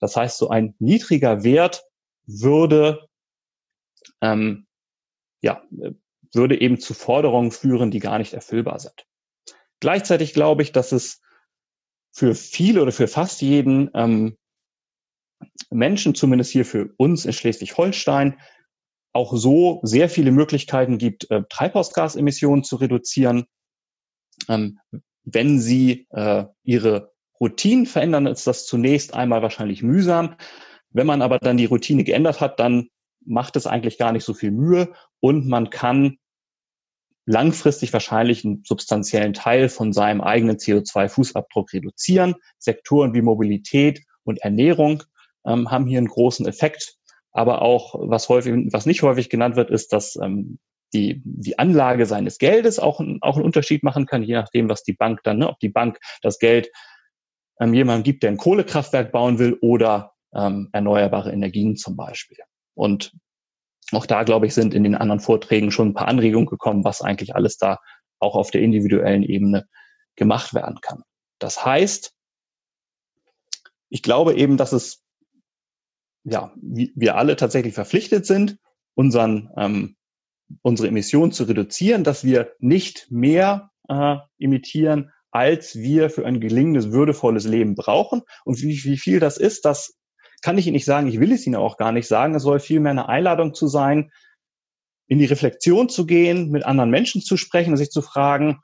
Das 0.00 0.16
heißt, 0.16 0.38
so 0.38 0.48
ein 0.48 0.74
niedriger 0.78 1.44
Wert 1.44 1.84
würde 2.26 3.06
ähm, 4.22 4.66
ja 5.42 5.62
würde 6.34 6.60
eben 6.60 6.78
zu 6.78 6.94
Forderungen 6.94 7.50
führen, 7.50 7.90
die 7.90 8.00
gar 8.00 8.18
nicht 8.18 8.34
erfüllbar 8.34 8.78
sind. 8.78 9.06
Gleichzeitig 9.80 10.34
glaube 10.34 10.62
ich, 10.62 10.72
dass 10.72 10.92
es 10.92 11.20
für 12.12 12.34
viele 12.34 12.82
oder 12.82 12.92
für 12.92 13.08
fast 13.08 13.42
jeden 13.42 13.90
ähm, 13.94 14.36
Menschen, 15.70 16.14
zumindest 16.14 16.52
hier 16.52 16.64
für 16.64 16.94
uns 16.96 17.24
in 17.24 17.32
Schleswig-Holstein, 17.32 18.38
auch 19.12 19.34
so 19.34 19.80
sehr 19.82 20.08
viele 20.08 20.32
Möglichkeiten 20.32 20.98
gibt, 20.98 21.30
äh, 21.30 21.42
Treibhausgasemissionen 21.48 22.64
zu 22.64 22.76
reduzieren. 22.76 23.46
Ähm, 24.48 24.78
wenn 25.24 25.60
Sie 25.60 26.06
äh, 26.10 26.44
Ihre 26.62 27.12
Routinen 27.40 27.86
verändern, 27.86 28.26
ist 28.26 28.46
das 28.46 28.66
zunächst 28.66 29.14
einmal 29.14 29.42
wahrscheinlich 29.42 29.82
mühsam. 29.82 30.36
Wenn 30.90 31.06
man 31.06 31.22
aber 31.22 31.38
dann 31.38 31.56
die 31.56 31.64
Routine 31.64 32.04
geändert 32.04 32.40
hat, 32.40 32.60
dann 32.60 32.88
macht 33.24 33.56
es 33.56 33.66
eigentlich 33.66 33.98
gar 33.98 34.12
nicht 34.12 34.24
so 34.24 34.34
viel 34.34 34.50
Mühe 34.50 34.92
und 35.20 35.48
man 35.48 35.70
kann 35.70 36.18
langfristig 37.26 37.92
wahrscheinlich 37.92 38.44
einen 38.44 38.62
substanziellen 38.64 39.32
Teil 39.32 39.68
von 39.68 39.92
seinem 39.92 40.20
eigenen 40.20 40.56
CO2-Fußabdruck 40.56 41.72
reduzieren. 41.72 42.34
Sektoren 42.58 43.14
wie 43.14 43.22
Mobilität 43.22 44.02
und 44.24 44.38
Ernährung 44.42 45.02
ähm, 45.46 45.70
haben 45.70 45.86
hier 45.86 45.98
einen 45.98 46.08
großen 46.08 46.46
Effekt. 46.46 46.96
Aber 47.32 47.62
auch, 47.62 47.94
was 47.98 48.28
häufig, 48.28 48.52
was 48.72 48.86
nicht 48.86 49.02
häufig 49.02 49.28
genannt 49.28 49.56
wird, 49.56 49.70
ist, 49.70 49.92
dass 49.92 50.16
ähm, 50.16 50.58
die, 50.92 51.20
die 51.24 51.58
Anlage 51.58 52.06
seines 52.06 52.38
Geldes 52.38 52.78
auch, 52.78 53.00
auch 53.20 53.36
einen 53.36 53.44
Unterschied 53.44 53.82
machen 53.82 54.06
kann, 54.06 54.22
je 54.22 54.34
nachdem, 54.34 54.68
was 54.68 54.84
die 54.84 54.92
Bank 54.92 55.20
dann, 55.24 55.38
ne, 55.38 55.48
ob 55.48 55.58
die 55.58 55.68
Bank 55.68 55.98
das 56.22 56.38
Geld 56.38 56.70
ähm, 57.58 57.74
jemandem 57.74 58.04
gibt, 58.04 58.22
der 58.22 58.30
ein 58.30 58.36
Kohlekraftwerk 58.36 59.10
bauen 59.10 59.38
will 59.38 59.58
oder 59.60 60.12
ähm, 60.34 60.68
erneuerbare 60.72 61.32
Energien 61.32 61.76
zum 61.76 61.96
Beispiel. 61.96 62.38
Und 62.74 63.12
auch 63.92 64.06
da, 64.06 64.22
glaube 64.22 64.46
ich, 64.46 64.54
sind 64.54 64.74
in 64.74 64.84
den 64.84 64.94
anderen 64.94 65.20
Vorträgen 65.20 65.70
schon 65.70 65.88
ein 65.88 65.94
paar 65.94 66.08
Anregungen 66.08 66.46
gekommen, 66.46 66.84
was 66.84 67.02
eigentlich 67.02 67.34
alles 67.34 67.58
da 67.58 67.78
auch 68.18 68.34
auf 68.34 68.50
der 68.50 68.62
individuellen 68.62 69.22
Ebene 69.22 69.66
gemacht 70.16 70.54
werden 70.54 70.80
kann. 70.80 71.02
Das 71.38 71.64
heißt, 71.64 72.14
ich 73.90 74.02
glaube 74.02 74.34
eben, 74.34 74.56
dass 74.56 74.72
es 74.72 75.04
ja, 76.24 76.52
wir 76.56 77.16
alle 77.16 77.36
tatsächlich 77.36 77.74
verpflichtet 77.74 78.26
sind, 78.26 78.58
unseren, 78.94 79.50
ähm, 79.56 79.96
unsere 80.62 80.88
Emissionen 80.88 81.32
zu 81.32 81.44
reduzieren, 81.44 82.02
dass 82.02 82.24
wir 82.24 82.52
nicht 82.58 83.08
mehr 83.10 83.70
äh, 83.88 84.16
emittieren, 84.38 85.12
als 85.30 85.76
wir 85.76 86.10
für 86.10 86.24
ein 86.24 86.40
gelingendes, 86.40 86.92
würdevolles 86.92 87.44
Leben 87.44 87.74
brauchen. 87.74 88.22
Und 88.44 88.62
wie, 88.62 88.82
wie 88.84 88.96
viel 88.96 89.20
das 89.20 89.36
ist, 89.36 89.64
das 89.64 89.98
kann 90.44 90.58
ich 90.58 90.66
Ihnen 90.66 90.74
nicht 90.74 90.84
sagen. 90.84 91.06
Ich 91.06 91.20
will 91.20 91.32
es 91.32 91.46
Ihnen 91.46 91.56
auch 91.56 91.78
gar 91.78 91.90
nicht 91.90 92.06
sagen. 92.06 92.34
Es 92.34 92.42
soll 92.42 92.60
vielmehr 92.60 92.90
eine 92.90 93.08
Einladung 93.08 93.54
zu 93.54 93.66
sein, 93.66 94.12
in 95.06 95.18
die 95.18 95.24
Reflexion 95.24 95.88
zu 95.88 96.04
gehen, 96.04 96.50
mit 96.50 96.66
anderen 96.66 96.90
Menschen 96.90 97.22
zu 97.22 97.38
sprechen 97.38 97.78
sich 97.78 97.88
zu 97.88 98.02
fragen, 98.02 98.60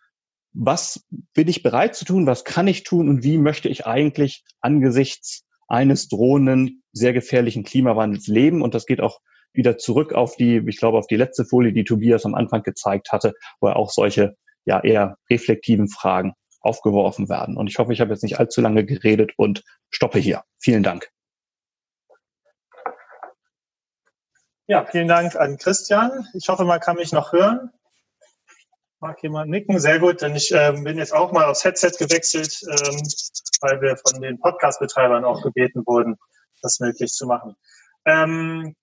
was 0.52 1.06
bin 1.32 1.48
ich 1.48 1.62
bereit 1.62 1.94
zu 1.94 2.04
tun, 2.04 2.26
was 2.26 2.44
kann 2.44 2.68
ich 2.68 2.82
tun 2.82 3.08
und 3.08 3.24
wie 3.24 3.38
möchte 3.38 3.70
ich 3.70 3.86
eigentlich 3.86 4.44
angesichts 4.60 5.46
eines 5.68 6.08
drohenden, 6.08 6.82
sehr 6.92 7.14
gefährlichen 7.14 7.64
Klimawandels 7.64 8.26
leben. 8.26 8.60
Und 8.60 8.74
das 8.74 8.84
geht 8.84 9.00
auch 9.00 9.20
wieder 9.54 9.78
zurück 9.78 10.12
auf 10.12 10.36
die, 10.36 10.62
ich 10.66 10.76
glaube, 10.76 10.98
auf 10.98 11.06
die 11.06 11.16
letzte 11.16 11.46
Folie, 11.46 11.72
die 11.72 11.84
Tobias 11.84 12.26
am 12.26 12.34
Anfang 12.34 12.62
gezeigt 12.62 13.10
hatte, 13.10 13.32
wo 13.58 13.68
er 13.68 13.76
auch 13.76 13.90
solche 13.90 14.36
ja 14.66 14.80
eher 14.80 15.16
reflektiven 15.30 15.88
Fragen 15.88 16.34
aufgeworfen 16.60 17.30
werden. 17.30 17.56
Und 17.56 17.68
ich 17.68 17.78
hoffe, 17.78 17.94
ich 17.94 18.02
habe 18.02 18.10
jetzt 18.10 18.22
nicht 18.22 18.38
allzu 18.38 18.60
lange 18.60 18.84
geredet 18.84 19.32
und 19.38 19.62
stoppe 19.88 20.18
hier. 20.18 20.42
Vielen 20.58 20.82
Dank. 20.82 21.10
Ja, 24.70 24.84
vielen 24.84 25.08
Dank 25.08 25.34
an 25.34 25.58
Christian. 25.58 26.28
Ich 26.32 26.48
hoffe, 26.48 26.64
man 26.64 26.78
kann 26.78 26.94
mich 26.94 27.10
noch 27.10 27.32
hören. 27.32 27.72
Mag 29.00 29.20
jemand 29.20 29.50
nicken? 29.50 29.80
Sehr 29.80 29.98
gut, 29.98 30.22
denn 30.22 30.36
ich 30.36 30.52
ähm, 30.54 30.84
bin 30.84 30.96
jetzt 30.96 31.12
auch 31.12 31.32
mal 31.32 31.46
aufs 31.46 31.64
Headset 31.64 31.90
gewechselt, 31.98 32.62
ähm, 32.68 33.02
weil 33.62 33.80
wir 33.80 33.96
von 33.96 34.22
den 34.22 34.38
Podcast-Betreibern 34.38 35.24
auch 35.24 35.42
gebeten 35.42 35.82
wurden, 35.86 36.20
das 36.62 36.78
möglich 36.78 37.10
zu 37.10 37.26
machen. 37.26 37.56
Ähm, 38.04 38.76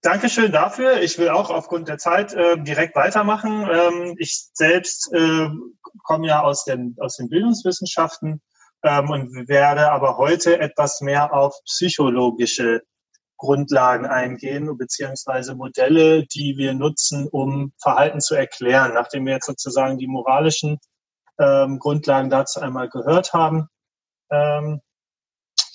Dankeschön 0.00 0.50
dafür. 0.50 1.02
Ich 1.02 1.18
will 1.18 1.28
auch 1.28 1.50
aufgrund 1.50 1.88
der 1.88 1.98
Zeit 1.98 2.32
äh, 2.32 2.56
direkt 2.56 2.96
weitermachen. 2.96 3.68
Ähm, 3.70 4.16
ich 4.18 4.48
selbst 4.54 5.12
äh, 5.12 5.50
komme 6.04 6.26
ja 6.26 6.40
aus 6.40 6.64
den, 6.64 6.96
aus 7.00 7.16
den 7.16 7.28
Bildungswissenschaften 7.28 8.40
ähm, 8.82 9.10
und 9.10 9.46
werde 9.46 9.90
aber 9.90 10.16
heute 10.16 10.58
etwas 10.58 11.02
mehr 11.02 11.34
auf 11.34 11.54
psychologische 11.66 12.80
Grundlagen 13.38 14.04
eingehen, 14.04 14.76
beziehungsweise 14.76 15.54
Modelle, 15.54 16.26
die 16.26 16.56
wir 16.58 16.74
nutzen, 16.74 17.28
um 17.28 17.72
Verhalten 17.80 18.20
zu 18.20 18.34
erklären. 18.34 18.92
Nachdem 18.94 19.24
wir 19.26 19.34
jetzt 19.34 19.46
sozusagen 19.46 19.96
die 19.96 20.08
moralischen 20.08 20.78
ähm, 21.38 21.78
Grundlagen 21.78 22.30
dazu 22.30 22.60
einmal 22.60 22.88
gehört 22.88 23.32
haben, 23.32 23.68
ähm, 24.30 24.80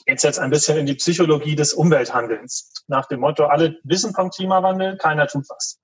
geht 0.05 0.21
jetzt 0.21 0.39
ein 0.39 0.49
bisschen 0.49 0.77
in 0.77 0.85
die 0.85 0.95
Psychologie 0.95 1.55
des 1.55 1.73
Umwelthandelns. 1.73 2.71
Nach 2.87 3.07
dem 3.07 3.21
Motto, 3.21 3.45
alle 3.45 3.79
wissen 3.83 4.13
vom 4.13 4.29
Klimawandel, 4.29 4.97
keiner 4.97 5.27
tut 5.27 5.49
was. 5.49 5.79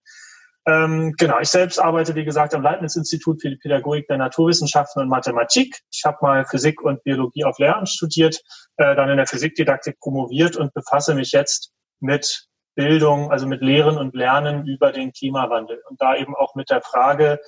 Ähm, 0.66 1.14
genau, 1.18 1.40
ich 1.40 1.50
selbst 1.50 1.80
arbeite, 1.80 2.16
wie 2.16 2.26
gesagt, 2.26 2.54
am 2.54 2.62
Leibniz-Institut 2.62 3.42
für 3.42 3.50
die 3.50 3.56
Pädagogik 3.56 4.08
der 4.08 4.18
Naturwissenschaften 4.18 5.02
und 5.02 5.10
Mathematik. 5.10 5.80
Ich 5.92 6.04
habe 6.06 6.18
mal 6.22 6.46
Physik 6.46 6.82
und 6.82 7.04
Biologie 7.04 7.46
auf 7.46 7.58
Lehramt 7.60 7.90
studiert, 7.90 8.42
äh, 8.78 8.96
dann 8.96 9.10
in 9.10 9.18
der 9.18 9.28
Physikdidaktik 9.28 10.00
promoviert 10.00 10.58
und 10.58 10.74
befasse 10.74 11.16
mich 11.16 11.32
jetzt 11.32 11.72
mit 12.00 12.48
Bildung, 12.76 13.32
also 13.32 13.48
mit 13.48 13.62
Lehren 13.62 13.98
und 13.98 14.16
Lernen 14.16 14.66
über 14.68 14.92
den 14.92 15.12
Klimawandel 15.12 15.82
und 15.90 16.02
da 16.02 16.16
eben 16.16 16.36
auch 16.36 16.56
mit 16.56 16.70
der 16.70 16.82
Frage, 16.82 17.40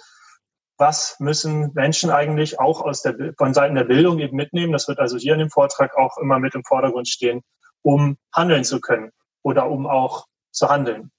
was 0.78 1.18
müssen 1.20 1.72
Menschen 1.74 2.10
eigentlich 2.10 2.60
auch 2.60 2.82
aus 2.82 3.04
der, 3.04 3.34
von 3.38 3.54
Seiten 3.54 3.76
der 3.76 3.84
Bildung 3.84 4.20
eben 4.20 4.36
mitnehmen. 4.36 4.74
Das 4.74 4.88
wird 4.88 5.00
also 5.00 5.18
hier 5.18 5.34
in 5.34 5.40
dem 5.40 5.52
Vortrag 5.52 5.96
auch 5.96 6.18
immer 6.18 6.40
mit 6.40 6.56
im 6.56 6.64
Vordergrund 6.64 7.08
stehen, 7.08 7.44
um 7.84 8.18
handeln 8.34 8.64
zu 8.64 8.82
können 8.82 9.12
oder 9.44 9.70
um 9.70 9.86
auch 9.86 10.26
zu 10.52 10.70
handeln. 10.70 11.12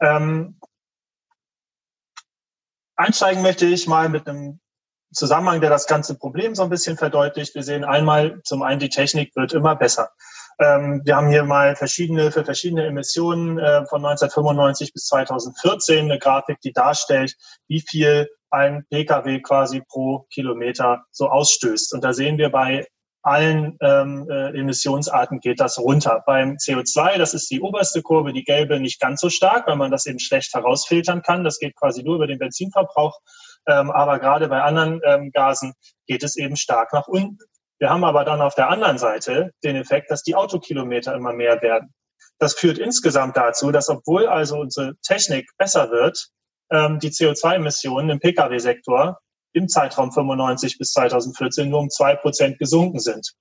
Ähm, 0.00 0.60
Einsteigen 3.00 3.42
möchte 3.42 3.64
ich 3.64 3.86
mal 3.86 4.10
mit 4.10 4.28
einem 4.28 4.60
Zusammenhang, 5.12 5.62
der 5.62 5.70
das 5.70 5.86
ganze 5.86 6.16
Problem 6.18 6.54
so 6.54 6.62
ein 6.62 6.68
bisschen 6.68 6.98
verdeutlicht. 6.98 7.54
Wir 7.54 7.62
sehen 7.62 7.82
einmal, 7.82 8.42
zum 8.44 8.62
einen, 8.62 8.78
die 8.78 8.90
Technik 8.90 9.34
wird 9.34 9.54
immer 9.54 9.74
besser. 9.74 10.10
Ähm, 10.58 11.00
wir 11.04 11.16
haben 11.16 11.30
hier 11.30 11.44
mal 11.44 11.74
verschiedene, 11.76 12.30
für 12.30 12.44
verschiedene 12.44 12.86
Emissionen 12.86 13.58
äh, 13.58 13.86
von 13.86 14.04
1995 14.04 14.92
bis 14.92 15.06
2014 15.06 16.04
eine 16.04 16.18
Grafik, 16.18 16.60
die 16.60 16.72
darstellt, 16.72 17.34
wie 17.68 17.80
viel 17.80 18.28
ein 18.50 18.84
Pkw 18.90 19.40
quasi 19.40 19.80
pro 19.80 20.26
Kilometer 20.30 21.04
so 21.10 21.30
ausstößt. 21.30 21.94
Und 21.94 22.04
da 22.04 22.12
sehen 22.12 22.36
wir 22.36 22.50
bei 22.50 22.86
allen 23.22 23.76
ähm, 23.80 24.26
äh, 24.30 24.58
Emissionsarten 24.58 25.40
geht 25.40 25.60
das 25.60 25.78
runter. 25.78 26.22
Beim 26.26 26.56
CO2, 26.56 27.18
das 27.18 27.34
ist 27.34 27.50
die 27.50 27.60
oberste 27.60 28.02
Kurve, 28.02 28.32
die 28.32 28.44
gelbe, 28.44 28.80
nicht 28.80 29.00
ganz 29.00 29.20
so 29.20 29.28
stark, 29.28 29.66
weil 29.66 29.76
man 29.76 29.90
das 29.90 30.06
eben 30.06 30.18
schlecht 30.18 30.54
herausfiltern 30.54 31.22
kann. 31.22 31.44
Das 31.44 31.58
geht 31.58 31.76
quasi 31.76 32.02
nur 32.02 32.16
über 32.16 32.26
den 32.26 32.38
Benzinverbrauch. 32.38 33.20
Ähm, 33.66 33.90
aber 33.90 34.18
gerade 34.18 34.48
bei 34.48 34.62
anderen 34.62 35.00
ähm, 35.04 35.30
Gasen 35.32 35.74
geht 36.06 36.22
es 36.22 36.36
eben 36.36 36.56
stark 36.56 36.92
nach 36.92 37.08
unten. 37.08 37.38
Wir 37.78 37.90
haben 37.90 38.04
aber 38.04 38.24
dann 38.24 38.42
auf 38.42 38.54
der 38.54 38.68
anderen 38.68 38.98
Seite 38.98 39.52
den 39.64 39.76
Effekt, 39.76 40.10
dass 40.10 40.22
die 40.22 40.34
Autokilometer 40.34 41.14
immer 41.14 41.32
mehr 41.32 41.60
werden. 41.62 41.94
Das 42.38 42.54
führt 42.54 42.78
insgesamt 42.78 43.36
dazu, 43.36 43.70
dass 43.70 43.88
obwohl 43.88 44.26
also 44.26 44.58
unsere 44.58 44.94
Technik 45.02 45.48
besser 45.58 45.90
wird, 45.90 46.28
ähm, 46.70 46.98
die 46.98 47.10
CO2-Emissionen 47.10 48.10
im 48.10 48.20
Pkw-Sektor 48.20 49.18
im 49.52 49.68
Zeitraum 49.68 50.12
95 50.12 50.78
bis 50.78 50.92
2014 50.92 51.68
nur 51.68 51.80
um 51.80 51.90
zwei 51.90 52.16
Prozent 52.16 52.58
gesunken 52.58 52.98
sind, 52.98 53.32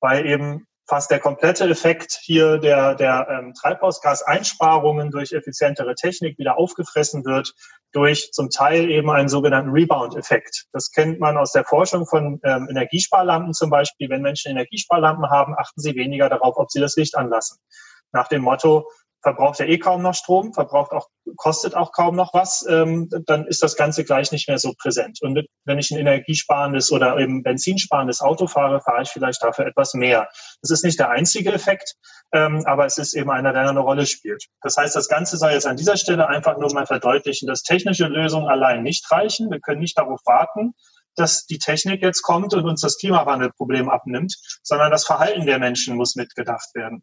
weil 0.00 0.26
eben 0.26 0.66
fast 0.86 1.10
der 1.10 1.18
komplette 1.18 1.64
Effekt 1.64 2.18
hier 2.22 2.58
der, 2.58 2.94
der 2.94 3.26
ähm, 3.30 3.54
Treibhausgaseinsparungen 3.54 5.10
durch 5.10 5.32
effizientere 5.32 5.94
Technik 5.94 6.38
wieder 6.38 6.58
aufgefressen 6.58 7.24
wird 7.24 7.54
durch 7.92 8.32
zum 8.32 8.50
Teil 8.50 8.90
eben 8.90 9.08
einen 9.08 9.28
sogenannten 9.28 9.70
Rebound-Effekt. 9.70 10.66
Das 10.72 10.90
kennt 10.90 11.20
man 11.20 11.36
aus 11.38 11.52
der 11.52 11.64
Forschung 11.64 12.06
von 12.06 12.40
ähm, 12.42 12.66
Energiesparlampen 12.68 13.54
zum 13.54 13.70
Beispiel. 13.70 14.10
Wenn 14.10 14.20
Menschen 14.20 14.50
Energiesparlampen 14.50 15.30
haben, 15.30 15.54
achten 15.56 15.80
sie 15.80 15.94
weniger 15.94 16.28
darauf, 16.28 16.56
ob 16.56 16.70
sie 16.70 16.80
das 16.80 16.96
Licht 16.96 17.16
anlassen. 17.16 17.58
Nach 18.12 18.28
dem 18.28 18.42
Motto, 18.42 18.88
verbraucht 19.24 19.58
ja 19.58 19.64
eh 19.64 19.78
kaum 19.78 20.02
noch 20.02 20.14
Strom, 20.14 20.52
verbraucht 20.52 20.92
auch, 20.92 21.08
kostet 21.36 21.74
auch 21.74 21.92
kaum 21.92 22.14
noch 22.14 22.34
was, 22.34 22.64
ähm, 22.68 23.08
dann 23.26 23.46
ist 23.46 23.62
das 23.62 23.74
Ganze 23.74 24.04
gleich 24.04 24.30
nicht 24.30 24.48
mehr 24.48 24.58
so 24.58 24.74
präsent. 24.78 25.18
Und 25.22 25.32
mit, 25.32 25.48
wenn 25.64 25.78
ich 25.78 25.90
ein 25.90 25.98
energiesparendes 25.98 26.92
oder 26.92 27.18
eben 27.18 27.42
benzinsparendes 27.42 28.20
Auto 28.20 28.46
fahre, 28.46 28.80
fahre 28.82 29.02
ich 29.02 29.08
vielleicht 29.08 29.42
dafür 29.42 29.66
etwas 29.66 29.94
mehr. 29.94 30.28
Das 30.60 30.70
ist 30.70 30.84
nicht 30.84 30.98
der 31.00 31.10
einzige 31.10 31.52
Effekt, 31.52 31.94
ähm, 32.32 32.62
aber 32.66 32.84
es 32.84 32.98
ist 32.98 33.14
eben 33.14 33.30
einer, 33.30 33.52
der 33.52 33.68
eine 33.68 33.80
Rolle 33.80 34.06
spielt. 34.06 34.44
Das 34.60 34.76
heißt, 34.76 34.94
das 34.94 35.08
Ganze 35.08 35.38
soll 35.38 35.52
jetzt 35.52 35.66
an 35.66 35.76
dieser 35.76 35.96
Stelle 35.96 36.28
einfach 36.28 36.58
nur 36.58 36.72
mal 36.74 36.86
verdeutlichen, 36.86 37.48
dass 37.48 37.62
technische 37.62 38.06
Lösungen 38.06 38.48
allein 38.48 38.82
nicht 38.82 39.10
reichen. 39.10 39.50
Wir 39.50 39.60
können 39.60 39.80
nicht 39.80 39.96
darauf 39.96 40.20
warten, 40.26 40.74
dass 41.16 41.46
die 41.46 41.58
Technik 41.58 42.02
jetzt 42.02 42.22
kommt 42.22 42.52
und 42.52 42.66
uns 42.66 42.82
das 42.82 42.98
Klimawandelproblem 42.98 43.88
abnimmt, 43.88 44.36
sondern 44.62 44.90
das 44.90 45.06
Verhalten 45.06 45.46
der 45.46 45.58
Menschen 45.58 45.96
muss 45.96 46.14
mitgedacht 46.14 46.74
werden. 46.74 47.02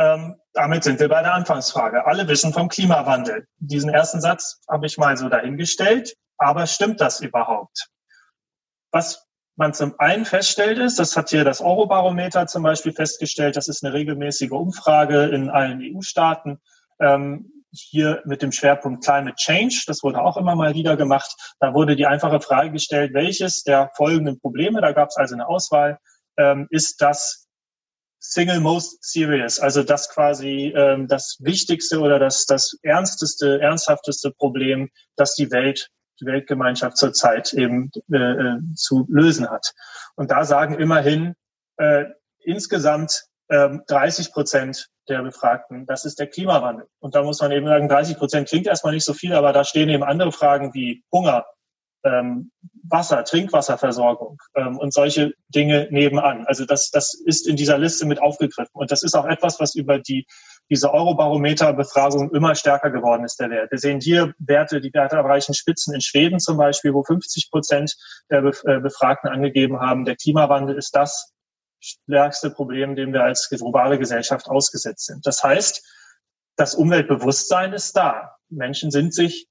Ähm, 0.00 0.36
damit 0.54 0.82
sind 0.82 0.98
wir 0.98 1.10
bei 1.10 1.20
der 1.20 1.34
Anfangsfrage. 1.34 2.06
Alle 2.06 2.26
wissen 2.26 2.54
vom 2.54 2.68
Klimawandel. 2.68 3.46
Diesen 3.58 3.90
ersten 3.90 4.22
Satz 4.22 4.62
habe 4.66 4.86
ich 4.86 4.96
mal 4.96 5.16
so 5.18 5.28
dahingestellt. 5.28 6.16
Aber 6.38 6.66
stimmt 6.66 7.02
das 7.02 7.20
überhaupt? 7.20 7.90
Was 8.92 9.26
man 9.56 9.74
zum 9.74 9.94
einen 9.98 10.24
feststellt 10.24 10.78
ist, 10.78 10.98
das 10.98 11.18
hat 11.18 11.28
hier 11.28 11.44
das 11.44 11.60
Eurobarometer 11.60 12.46
zum 12.46 12.62
Beispiel 12.62 12.94
festgestellt, 12.94 13.56
das 13.56 13.68
ist 13.68 13.84
eine 13.84 13.92
regelmäßige 13.92 14.52
Umfrage 14.52 15.24
in 15.24 15.50
allen 15.50 15.82
EU-Staaten, 15.82 16.60
ähm, 16.98 17.52
hier 17.70 18.22
mit 18.24 18.40
dem 18.40 18.52
Schwerpunkt 18.52 19.04
Climate 19.04 19.36
Change, 19.36 19.84
das 19.86 20.02
wurde 20.02 20.22
auch 20.22 20.38
immer 20.38 20.56
mal 20.56 20.72
wieder 20.72 20.96
gemacht, 20.96 21.54
da 21.60 21.74
wurde 21.74 21.94
die 21.94 22.06
einfache 22.06 22.40
Frage 22.40 22.72
gestellt, 22.72 23.12
welches 23.12 23.62
der 23.62 23.90
folgenden 23.96 24.40
Probleme, 24.40 24.80
da 24.80 24.92
gab 24.92 25.10
es 25.10 25.18
also 25.18 25.34
eine 25.34 25.46
Auswahl, 25.46 25.98
ähm, 26.38 26.66
ist 26.70 27.02
das 27.02 27.49
single 28.20 28.60
most 28.60 29.02
serious, 29.02 29.58
also 29.58 29.82
das 29.82 30.08
quasi 30.10 30.72
ähm, 30.76 31.08
das 31.08 31.38
wichtigste 31.40 32.00
oder 32.00 32.18
das, 32.18 32.44
das 32.46 32.78
ernsteste, 32.82 33.60
ernsthafteste 33.60 34.30
Problem, 34.30 34.90
das 35.16 35.34
die 35.34 35.50
Welt, 35.50 35.88
die 36.20 36.26
Weltgemeinschaft 36.26 36.98
zurzeit 36.98 37.52
eben 37.54 37.90
äh, 38.12 38.18
äh, 38.18 38.58
zu 38.76 39.06
lösen 39.08 39.50
hat. 39.50 39.72
Und 40.16 40.30
da 40.30 40.44
sagen 40.44 40.74
immerhin 40.74 41.34
äh, 41.78 42.04
insgesamt 42.40 43.24
äh, 43.48 43.70
30 43.88 44.32
Prozent 44.32 44.88
der 45.08 45.22
Befragten, 45.22 45.86
das 45.86 46.04
ist 46.04 46.18
der 46.20 46.28
Klimawandel. 46.28 46.86
Und 47.00 47.14
da 47.14 47.22
muss 47.22 47.40
man 47.40 47.52
eben 47.52 47.66
sagen, 47.66 47.88
30 47.88 48.18
Prozent 48.18 48.48
klingt 48.48 48.66
erstmal 48.66 48.92
nicht 48.92 49.04
so 49.04 49.14
viel, 49.14 49.32
aber 49.32 49.52
da 49.52 49.64
stehen 49.64 49.88
eben 49.88 50.04
andere 50.04 50.30
Fragen 50.30 50.74
wie 50.74 51.02
Hunger, 51.10 51.46
ähm, 52.04 52.50
Wasser, 52.82 53.24
Trinkwasserversorgung 53.24 54.38
ähm, 54.54 54.78
und 54.78 54.92
solche 54.92 55.32
Dinge 55.48 55.88
nebenan. 55.90 56.46
Also 56.46 56.64
das, 56.64 56.90
das 56.90 57.14
ist 57.14 57.46
in 57.46 57.56
dieser 57.56 57.78
Liste 57.78 58.06
mit 58.06 58.20
aufgegriffen. 58.20 58.72
Und 58.72 58.90
das 58.90 59.02
ist 59.02 59.14
auch 59.14 59.26
etwas, 59.26 59.60
was 59.60 59.74
über 59.74 59.98
die 59.98 60.26
diese 60.70 60.92
Eurobarometer-Befragung 60.94 62.32
immer 62.32 62.54
stärker 62.54 62.90
geworden 62.90 63.24
ist, 63.24 63.40
der 63.40 63.50
Wert. 63.50 63.72
Wir 63.72 63.78
sehen 63.78 64.00
hier 64.00 64.34
Werte, 64.38 64.80
die 64.80 64.94
Werte 64.94 65.16
erreichen 65.16 65.52
Spitzen 65.52 65.94
in 65.94 66.00
Schweden 66.00 66.38
zum 66.38 66.56
Beispiel, 66.56 66.94
wo 66.94 67.02
50 67.02 67.50
Prozent 67.50 67.96
der 68.30 68.44
äh, 68.44 68.78
Befragten 68.78 69.28
angegeben 69.28 69.80
haben, 69.80 70.04
der 70.04 70.14
Klimawandel 70.14 70.76
ist 70.76 70.94
das 70.94 71.32
stärkste 71.80 72.50
Problem, 72.50 72.94
dem 72.94 73.12
wir 73.12 73.24
als 73.24 73.48
globale 73.48 73.98
Gesellschaft 73.98 74.48
ausgesetzt 74.48 75.06
sind. 75.06 75.26
Das 75.26 75.42
heißt, 75.42 75.84
das 76.56 76.74
Umweltbewusstsein 76.74 77.72
ist 77.72 77.96
da. 77.96 78.36
Menschen 78.48 78.90
sind 78.90 79.12
sich 79.12 79.48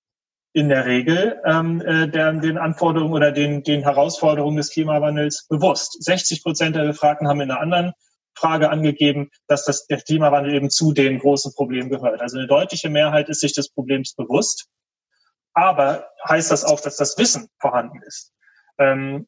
in 0.60 0.70
der 0.70 0.86
Regel 0.86 1.42
ähm, 1.46 1.82
äh, 1.82 2.08
der, 2.08 2.34
den 2.34 2.58
Anforderungen 2.58 3.14
oder 3.14 3.32
den, 3.32 3.64
den 3.64 3.82
Herausforderungen 3.82 4.58
des 4.58 4.72
Klimawandels 4.72 5.48
bewusst. 5.48 6.04
60 6.04 6.44
Prozent 6.44 6.76
der 6.76 6.86
Befragten 6.86 7.28
haben 7.28 7.42
in 7.42 7.50
einer 7.50 7.62
anderen 7.62 7.94
Frage 8.36 8.70
angegeben, 8.70 9.30
dass 9.48 9.66
das, 9.66 9.88
der 9.88 10.02
Klimawandel 10.02 10.54
eben 10.54 10.70
zu 10.70 10.92
den 10.94 11.20
großen 11.20 11.54
Problemen 11.54 11.90
gehört. 11.90 12.22
Also 12.22 12.38
eine 12.38 12.48
deutliche 12.48 12.90
Mehrheit 12.90 13.30
ist 13.30 13.40
sich 13.42 13.54
des 13.54 13.70
Problems 13.70 14.14
bewusst. 14.16 14.68
Aber 15.54 16.08
heißt 16.28 16.52
das 16.52 16.64
auch, 16.64 16.80
dass 16.80 16.98
das 16.98 17.18
Wissen 17.18 17.48
vorhanden 17.60 18.02
ist? 18.06 18.34
Ähm, 18.78 19.28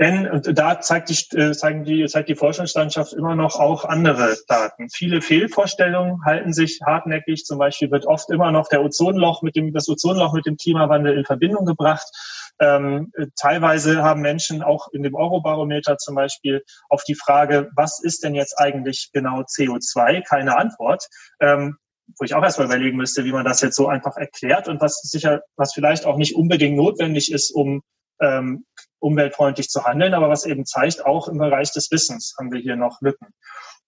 denn 0.00 0.30
und 0.30 0.58
da 0.58 0.80
zeigt 0.80 1.10
die, 1.10 1.36
äh, 1.36 1.52
zeigen 1.52 1.84
die, 1.84 2.06
zeigt 2.06 2.30
die 2.30 2.34
Forschungslandschaft 2.34 3.12
immer 3.12 3.34
noch 3.34 3.56
auch 3.60 3.84
andere 3.84 4.34
Daten. 4.48 4.88
Viele 4.88 5.20
Fehlvorstellungen 5.20 6.24
halten 6.24 6.54
sich 6.54 6.80
hartnäckig. 6.84 7.44
Zum 7.44 7.58
Beispiel 7.58 7.90
wird 7.90 8.06
oft 8.06 8.30
immer 8.30 8.50
noch 8.50 8.68
der 8.68 8.82
Ozonloch 8.82 9.42
mit 9.42 9.56
dem, 9.56 9.74
das 9.74 9.88
Ozonloch 9.90 10.32
mit 10.32 10.46
dem 10.46 10.56
Klimawandel 10.56 11.18
in 11.18 11.26
Verbindung 11.26 11.66
gebracht. 11.66 12.08
Ähm, 12.58 13.12
teilweise 13.38 14.02
haben 14.02 14.22
Menschen 14.22 14.62
auch 14.62 14.88
in 14.92 15.02
dem 15.02 15.14
Eurobarometer 15.14 15.98
zum 15.98 16.14
Beispiel 16.14 16.64
auf 16.88 17.04
die 17.04 17.14
Frage, 17.14 17.70
was 17.76 18.02
ist 18.02 18.24
denn 18.24 18.34
jetzt 18.34 18.58
eigentlich 18.58 19.10
genau 19.12 19.42
CO2, 19.42 20.22
keine 20.26 20.56
Antwort. 20.56 21.06
Ähm, 21.40 21.76
wo 22.18 22.24
ich 22.24 22.34
auch 22.34 22.42
erstmal 22.42 22.66
überlegen 22.66 22.96
müsste, 22.96 23.24
wie 23.24 23.32
man 23.32 23.44
das 23.44 23.60
jetzt 23.60 23.76
so 23.76 23.86
einfach 23.86 24.16
erklärt 24.16 24.66
und 24.66 24.80
was 24.80 25.00
sicher, 25.02 25.42
was 25.56 25.72
vielleicht 25.72 26.06
auch 26.06 26.16
nicht 26.16 26.34
unbedingt 26.34 26.76
notwendig 26.76 27.30
ist, 27.30 27.50
um 27.50 27.82
ähm, 28.20 28.64
umweltfreundlich 29.00 29.68
zu 29.68 29.84
handeln, 29.84 30.14
aber 30.14 30.28
was 30.28 30.46
eben 30.46 30.64
zeigt, 30.64 31.04
auch 31.04 31.28
im 31.28 31.38
Bereich 31.38 31.72
des 31.72 31.90
Wissens 31.90 32.34
haben 32.38 32.52
wir 32.52 32.60
hier 32.60 32.76
noch 32.76 33.00
Lücken. 33.00 33.28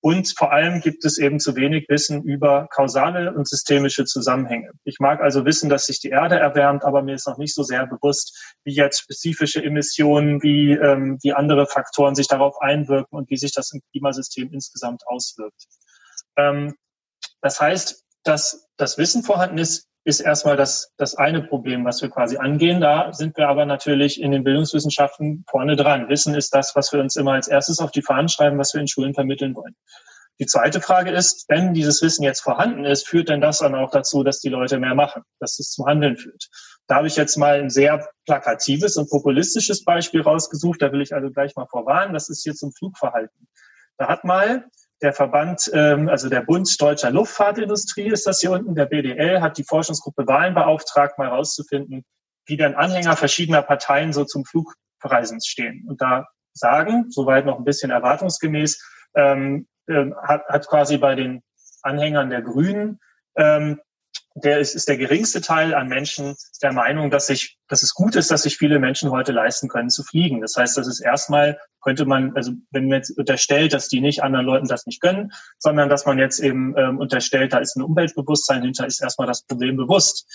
Und 0.05 0.35
vor 0.37 0.51
allem 0.51 0.81
gibt 0.81 1.05
es 1.05 1.17
eben 1.17 1.39
zu 1.39 1.55
wenig 1.55 1.89
Wissen 1.89 2.25
über 2.25 2.67
kausale 2.75 3.33
und 3.33 3.47
systemische 3.47 4.05
Zusammenhänge. 4.05 4.73
Ich 4.83 4.99
mag 4.99 5.21
also 5.21 5.45
wissen, 5.45 5.71
dass 5.71 5.87
sich 5.87 6.01
die 6.01 6.09
Erde 6.09 6.41
erwärmt, 6.41 6.83
aber 6.83 7.03
mir 7.03 7.15
ist 7.15 7.29
noch 7.29 7.39
nicht 7.39 7.55
so 7.55 7.63
sehr 7.63 7.87
bewusst, 7.87 8.57
wie 8.65 8.75
jetzt 8.75 9.03
spezifische 9.03 9.63
Emissionen, 9.63 10.43
wie, 10.43 10.73
ähm, 10.73 11.19
wie 11.23 11.33
andere 11.33 11.69
Faktoren 11.69 12.17
sich 12.17 12.27
darauf 12.27 12.61
einwirken 12.61 13.17
und 13.17 13.31
wie 13.31 13.37
sich 13.37 13.53
das 13.53 13.71
im 13.73 13.81
Klimasystem 13.93 14.53
insgesamt 14.53 15.07
auswirkt. 15.07 15.69
Ähm, 16.37 16.75
das 17.41 17.61
heißt, 17.61 18.05
dass 18.25 18.69
das 18.77 18.99
Wissen 18.99 19.23
vorhanden 19.23 19.59
ist, 19.59 19.87
ist 20.05 20.21
erstmal 20.21 20.57
das, 20.57 20.93
das 20.97 21.15
eine 21.15 21.43
Problem, 21.43 21.85
was 21.85 22.03
wir 22.03 22.11
quasi 22.11 22.37
angehen. 22.37 22.81
Da 22.81 23.13
sind 23.13 23.37
wir 23.37 23.49
aber 23.49 23.67
natürlich 23.67 24.21
in 24.21 24.33
den 24.33 24.43
Bildungswissenschaften 24.43 25.45
vorne 25.49 25.77
dran. 25.77 26.09
Wissen 26.09 26.35
ist 26.35 26.55
das, 26.55 26.75
was 26.75 26.93
wir 26.93 27.01
uns 27.01 27.17
immer 27.17 27.33
als 27.33 27.49
erstes 27.49 27.79
auf 27.79 27.93
die 27.93 28.03
Fahnen 28.03 28.29
schreiben, 28.29 28.59
was 28.59 28.75
wir 28.75 28.81
in 28.81 28.89
Schulen 28.89 29.15
vermitteln 29.15 29.55
wollen. 29.55 29.77
Die 30.41 30.47
zweite 30.47 30.81
Frage 30.81 31.11
ist, 31.13 31.45
wenn 31.49 31.73
dieses 31.73 32.03
Wissen 32.03 32.25
jetzt 32.25 32.41
vorhanden 32.41 32.85
ist, 32.85 33.07
führt 33.07 33.29
denn 33.29 33.41
das 33.41 33.59
dann 33.59 33.77
auch 33.77 33.91
dazu, 33.91 34.25
dass 34.25 34.41
die 34.41 34.49
Leute 34.49 34.79
mehr 34.79 34.95
machen, 34.95 35.23
dass 35.39 35.59
es 35.61 35.71
zum 35.71 35.87
Handeln 35.87 36.17
führt? 36.17 36.49
Da 36.89 36.97
habe 36.97 37.07
ich 37.07 37.17
jetzt 37.17 37.37
mal 37.37 37.61
ein 37.61 37.71
sehr 37.71 38.09
plakatives 38.27 38.97
und 38.97 39.09
populistisches 39.09 39.85
Beispiel 39.85 40.23
rausgesucht. 40.23 40.83
Da 40.83 40.91
will 40.91 41.03
ich 41.03 41.15
also 41.15 41.31
gleich 41.31 41.55
mal 41.55 41.67
vorwarnen. 41.67 42.13
Das 42.13 42.29
ist 42.29 42.43
hier 42.43 42.55
zum 42.55 42.73
Flugverhalten. 42.73 43.47
Da 43.99 44.09
hat 44.09 44.25
mal 44.25 44.65
der 45.03 45.13
Verband, 45.13 45.71
ähm, 45.75 46.09
also 46.09 46.29
der 46.29 46.43
Bund 46.43 46.81
Deutscher 46.81 47.11
Luftfahrtindustrie 47.11 48.09
ist 48.09 48.27
das 48.27 48.41
hier 48.41 48.53
unten, 48.53 48.75
der 48.75 48.87
BDL, 48.87 49.41
hat 49.41 49.59
die 49.59 49.65
Forschungsgruppe 49.65 50.27
Wahlen 50.27 50.55
beauftragt, 50.55 51.19
mal 51.19 51.29
herauszufinden, 51.29 52.05
wie 52.47 52.57
denn 52.57 52.75
Anhänger 52.75 53.17
verschiedener 53.17 53.63
Parteien 53.63 54.13
so 54.13 54.25
zum 54.25 54.45
Flugreisen 54.45 55.41
stehen. 55.43 55.85
Und 55.89 56.01
da 56.01 56.27
sagen, 56.53 57.07
soweit 57.11 57.47
noch 57.47 57.59
ein 57.59 57.65
bisschen 57.65 57.91
erwartungsgemäß, 57.91 58.81
ähm, 59.17 59.67
äh, 59.87 60.11
hat, 60.23 60.47
hat 60.47 60.69
quasi 60.69 60.99
bei 60.99 61.15
den 61.15 61.43
Anhängern 61.83 62.31
der 62.31 62.43
Grünen 62.43 63.01
ähm, 63.37 63.81
der 64.35 64.59
ist, 64.61 64.75
ist 64.75 64.89
der 64.89 64.97
geringste 64.97 65.41
Teil 65.41 65.75
an 65.75 65.89
Menschen 65.89 66.35
der 66.63 66.73
Meinung, 66.73 67.11
dass 67.11 67.27
sich, 67.27 67.59
dass 67.69 67.83
es 67.83 67.95
gut 67.95 68.17
ist, 68.17 68.31
dass 68.31 68.43
sich 68.43 68.57
viele 68.57 68.79
Menschen 68.79 69.11
heute 69.11 69.33
leisten 69.33 69.69
können 69.69 69.91
zu 69.91 70.03
fliegen. 70.03 70.41
Das 70.41 70.57
heißt, 70.57 70.77
das 70.77 70.87
ist 70.87 71.01
erstmal, 71.01 71.59
könnte 71.81 72.05
man, 72.05 72.35
also 72.35 72.53
wenn 72.71 72.89
man 72.89 72.99
jetzt 72.99 73.17
unterstellt, 73.17 73.73
dass 73.73 73.89
die 73.89 74.01
nicht 74.01 74.23
anderen 74.23 74.47
Leuten 74.47 74.69
das 74.69 74.87
nicht 74.87 75.01
gönnen, 75.01 75.33
sondern 75.59 75.89
dass 75.89 76.07
man 76.07 76.19
jetzt 76.19 76.41
eben 76.41 76.75
ähm, 76.77 76.99
unterstellt, 76.99 77.53
da 77.53 77.59
ist 77.59 77.77
ein 77.77 77.83
Umweltbewusstsein 77.83 78.63
hinter, 78.63 78.87
ist 78.87 79.03
erstmal 79.03 79.27
das 79.27 79.43
Problem 79.43 79.77
bewusst. 79.77 80.27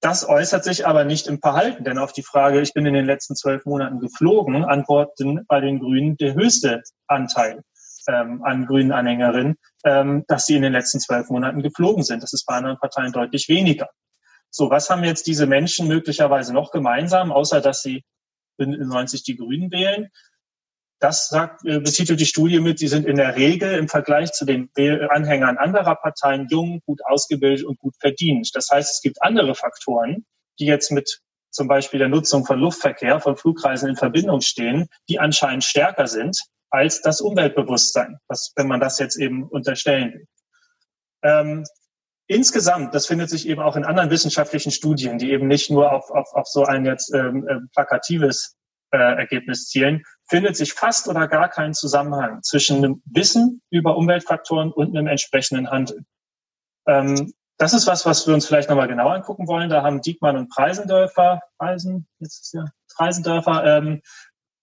Das 0.00 0.28
äußert 0.28 0.64
sich 0.64 0.86
aber 0.86 1.04
nicht 1.04 1.26
im 1.26 1.40
Verhalten, 1.40 1.84
denn 1.84 1.98
auf 1.98 2.12
die 2.12 2.22
Frage, 2.22 2.60
ich 2.60 2.74
bin 2.74 2.86
in 2.86 2.94
den 2.94 3.06
letzten 3.06 3.34
zwölf 3.34 3.64
Monaten 3.64 3.98
geflogen, 4.00 4.64
antworten 4.64 5.44
bei 5.48 5.60
den 5.60 5.78
Grünen 5.78 6.16
der 6.16 6.34
höchste 6.34 6.82
Anteil 7.06 7.62
ähm, 8.08 8.42
an 8.44 8.66
grünen 8.66 8.92
Anhängerinnen, 8.92 9.56
ähm, 9.86 10.24
dass 10.26 10.46
sie 10.46 10.56
in 10.56 10.62
den 10.62 10.72
letzten 10.72 11.00
zwölf 11.00 11.30
Monaten 11.30 11.62
geflogen 11.62 12.02
sind. 12.02 12.22
Das 12.22 12.32
ist 12.32 12.44
bei 12.44 12.54
anderen 12.54 12.78
Parteien 12.78 13.12
deutlich 13.12 13.48
weniger. 13.48 13.88
So, 14.50 14.68
was 14.68 14.90
haben 14.90 15.04
jetzt 15.04 15.26
diese 15.26 15.46
Menschen 15.46 15.86
möglicherweise 15.86 16.52
noch 16.52 16.72
gemeinsam, 16.72 17.30
außer 17.30 17.60
dass 17.60 17.82
sie 17.82 18.04
90 18.58 19.22
die 19.22 19.36
Grünen 19.36 19.70
wählen? 19.70 20.10
Das 20.98 21.28
sagt, 21.28 21.64
äh, 21.64 21.78
betitelt 21.78 22.20
die 22.20 22.26
Studie 22.26 22.58
mit, 22.58 22.78
sie 22.78 22.88
sind 22.88 23.06
in 23.06 23.16
der 23.16 23.36
Regel 23.36 23.74
im 23.74 23.88
Vergleich 23.88 24.32
zu 24.32 24.44
den 24.44 24.70
Anhängern 25.10 25.58
anderer 25.58 25.94
Parteien 25.94 26.48
jung, 26.50 26.80
gut 26.86 27.00
ausgebildet 27.04 27.64
und 27.64 27.78
gut 27.78 27.94
verdient. 28.00 28.50
Das 28.54 28.68
heißt, 28.70 28.90
es 28.90 29.00
gibt 29.02 29.22
andere 29.22 29.54
Faktoren, 29.54 30.24
die 30.58 30.66
jetzt 30.66 30.90
mit 30.90 31.20
zum 31.50 31.68
Beispiel 31.68 31.98
der 31.98 32.08
Nutzung 32.08 32.44
von 32.44 32.58
Luftverkehr, 32.58 33.20
von 33.20 33.36
Flugreisen 33.36 33.90
in 33.90 33.96
Verbindung 33.96 34.40
stehen, 34.40 34.88
die 35.08 35.20
anscheinend 35.20 35.64
stärker 35.64 36.06
sind 36.06 36.38
als 36.70 37.00
das 37.00 37.20
Umweltbewusstsein, 37.20 38.18
was, 38.28 38.52
wenn 38.56 38.68
man 38.68 38.80
das 38.80 38.98
jetzt 38.98 39.16
eben 39.16 39.44
unterstellen 39.44 40.12
will. 40.12 40.26
Ähm, 41.22 41.64
insgesamt, 42.26 42.94
das 42.94 43.06
findet 43.06 43.30
sich 43.30 43.48
eben 43.48 43.60
auch 43.60 43.76
in 43.76 43.84
anderen 43.84 44.10
wissenschaftlichen 44.10 44.70
Studien, 44.70 45.18
die 45.18 45.30
eben 45.30 45.46
nicht 45.46 45.70
nur 45.70 45.92
auf, 45.92 46.10
auf, 46.10 46.32
auf 46.34 46.46
so 46.46 46.64
ein 46.64 46.84
jetzt 46.84 47.12
ähm, 47.14 47.46
äh, 47.48 47.60
plakatives 47.74 48.56
äh, 48.92 48.98
Ergebnis 48.98 49.68
zielen, 49.68 50.02
findet 50.28 50.56
sich 50.56 50.72
fast 50.72 51.08
oder 51.08 51.28
gar 51.28 51.48
kein 51.48 51.74
Zusammenhang 51.74 52.42
zwischen 52.42 52.78
einem 52.78 53.02
Wissen 53.06 53.62
über 53.70 53.96
Umweltfaktoren 53.96 54.72
und 54.72 54.96
einem 54.96 55.06
entsprechenden 55.06 55.70
Handeln. 55.70 56.06
Ähm, 56.86 57.32
das 57.58 57.72
ist 57.72 57.86
was, 57.86 58.04
was 58.04 58.26
wir 58.26 58.34
uns 58.34 58.46
vielleicht 58.46 58.68
nochmal 58.68 58.88
genau 58.88 59.08
angucken 59.08 59.48
wollen. 59.48 59.70
Da 59.70 59.82
haben 59.82 60.02
Diekmann 60.02 60.36
und 60.36 60.50
Preisendörfer, 60.50 61.40
Preisen, 61.58 62.06
jetzt 62.18 62.42
ist 62.42 62.54
ja 62.54 62.64
Preisendörfer, 62.96 63.64
ähm, 63.78 64.02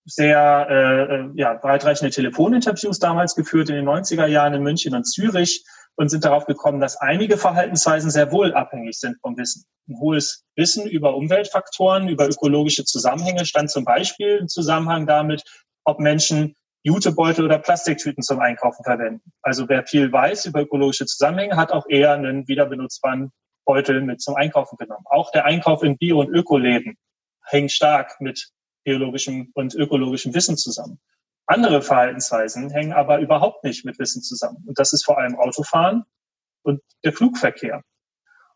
sehr 0.05 0.67
äh, 0.69 1.15
äh 1.15 1.29
ja, 1.35 1.59
weitreichende 1.63 2.11
Telefoninterviews 2.11 2.99
damals 2.99 3.35
geführt 3.35 3.69
in 3.69 3.75
den 3.75 3.87
90er 3.87 4.25
Jahren 4.27 4.53
in 4.53 4.63
München 4.63 4.95
und 4.95 5.05
Zürich 5.05 5.63
und 5.95 6.09
sind 6.09 6.25
darauf 6.25 6.45
gekommen, 6.45 6.79
dass 6.79 6.97
einige 6.97 7.37
Verhaltensweisen 7.37 8.09
sehr 8.09 8.31
wohl 8.31 8.53
abhängig 8.53 8.99
sind 8.99 9.17
vom 9.21 9.37
Wissen. 9.37 9.63
Ein 9.87 9.99
hohes 9.99 10.43
Wissen 10.55 10.87
über 10.87 11.15
Umweltfaktoren, 11.15 12.07
über 12.07 12.27
ökologische 12.27 12.85
Zusammenhänge 12.85 13.45
stand 13.45 13.69
zum 13.69 13.85
Beispiel 13.85 14.37
im 14.37 14.47
Zusammenhang 14.47 15.05
damit, 15.05 15.43
ob 15.83 15.99
Menschen 15.99 16.55
Jutebeutel 16.83 17.45
oder 17.45 17.59
Plastiktüten 17.59 18.23
zum 18.23 18.39
Einkaufen 18.39 18.83
verwenden. 18.83 19.31
Also 19.41 19.69
wer 19.69 19.85
viel 19.85 20.11
weiß 20.11 20.45
über 20.45 20.61
ökologische 20.61 21.05
Zusammenhänge, 21.05 21.55
hat 21.55 21.71
auch 21.71 21.85
eher 21.87 22.13
einen 22.13 22.47
wiederbenutzbaren 22.47 23.31
Beutel 23.65 24.01
mit 24.01 24.21
zum 24.21 24.35
Einkaufen 24.35 24.77
genommen. 24.77 25.05
Auch 25.05 25.31
der 25.31 25.45
Einkauf 25.45 25.83
in 25.83 25.97
Bio- 25.97 26.19
und 26.19 26.29
Ökoläden 26.29 26.97
hängt 27.45 27.71
stark 27.71 28.19
mit 28.19 28.49
biologischem 28.83 29.51
und 29.53 29.75
ökologischem 29.75 30.33
Wissen 30.33 30.57
zusammen. 30.57 30.99
Andere 31.45 31.81
Verhaltensweisen 31.81 32.69
hängen 32.69 32.93
aber 32.93 33.19
überhaupt 33.19 33.63
nicht 33.63 33.83
mit 33.85 33.99
Wissen 33.99 34.21
zusammen. 34.21 34.63
Und 34.65 34.79
das 34.79 34.93
ist 34.93 35.03
vor 35.05 35.17
allem 35.17 35.35
Autofahren 35.35 36.03
und 36.63 36.81
der 37.03 37.13
Flugverkehr. 37.13 37.83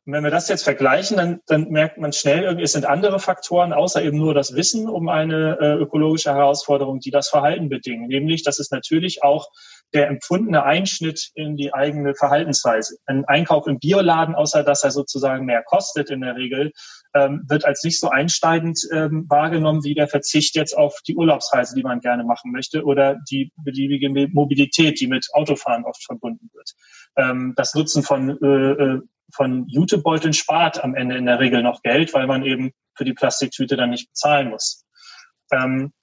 Und 0.08 0.14
wenn 0.14 0.24
wir 0.24 0.32
das 0.32 0.48
jetzt 0.48 0.64
vergleichen, 0.64 1.18
dann, 1.18 1.41
dann 1.48 1.70
merkt 1.70 1.98
man 1.98 2.14
schnell, 2.14 2.62
es 2.62 2.72
sind 2.72 2.86
andere 2.86 3.20
Faktoren, 3.20 3.74
außer 3.74 4.02
eben 4.02 4.18
nur 4.18 4.34
das 4.34 4.56
Wissen 4.56 4.88
um 4.88 5.10
eine 5.10 5.58
äh, 5.60 5.74
ökologische 5.74 6.34
Herausforderung, 6.34 7.02
die 7.02 7.12
das 7.12 7.28
Verhalten 7.28 7.68
bedingen. 7.68 8.08
Nämlich, 8.08 8.41
dass 8.41 8.58
es 8.58 8.72
natürlich 8.72 9.22
auch 9.22 9.49
der 9.94 10.08
empfundene 10.08 10.64
Einschnitt 10.64 11.32
in 11.36 11.58
die 11.58 11.74
eigene 11.74 12.16
Verhaltensweise. 12.16 12.98
Ein 13.06 13.26
Einkauf 13.26 13.68
im 13.68 13.80
Bioladen, 13.80 14.34
außer 14.34 14.64
dass 14.64 14.86
er 14.86 14.91
sozusagen 14.91 15.45
mehr 15.45 15.64
kostet 15.64 16.10
in 16.10 16.22
der 16.22 16.38
Regel, 16.38 16.72
ähm, 17.18 17.44
wird 17.48 17.65
als 17.65 17.84
nicht 17.84 17.99
so 17.99 18.10
einsteigend 18.10 18.80
ähm, 18.91 19.26
wahrgenommen 19.27 19.84
wie 19.84 19.95
der 19.95 20.07
Verzicht 20.07 20.56
jetzt 20.56 20.77
auf 20.77 20.99
die 21.07 21.15
Urlaubsreise, 21.15 21.76
die 21.76 21.84
man 21.84 21.99
gerne 21.99 22.23
machen 22.23 22.52
möchte 22.52 22.84
oder 22.84 23.18
die 23.30 23.52
beliebige 23.57 24.10
Mobilität, 24.30 24.99
die 24.99 25.07
mit 25.07 25.27
Autofahren 25.34 25.85
oft 25.85 26.03
verbunden 26.03 26.49
wird. 26.53 26.73
Ähm, 27.15 27.53
das 27.56 27.73
Nutzen 27.73 28.03
von, 28.03 28.30
äh, 28.30 28.45
äh, 28.45 29.02
von 29.34 29.68
Jutebeuteln 29.68 30.34
spart 30.34 30.84
am 30.84 30.95
Ende 30.95 31.18
in 31.18 31.26
der 31.26 31.39
Regel 31.39 31.64
noch 31.64 31.81
Geld, 31.81 32.14
weil 32.14 32.27
man 32.27 32.44
eben 32.44 32.72
für 32.95 33.06
die 33.06 33.14
Plastiktüte 33.14 33.76
dann 33.76 33.89
nicht 33.89 34.10
bezahlen 34.10 34.49
muss. 34.49 34.85
Ähm, 35.52 35.94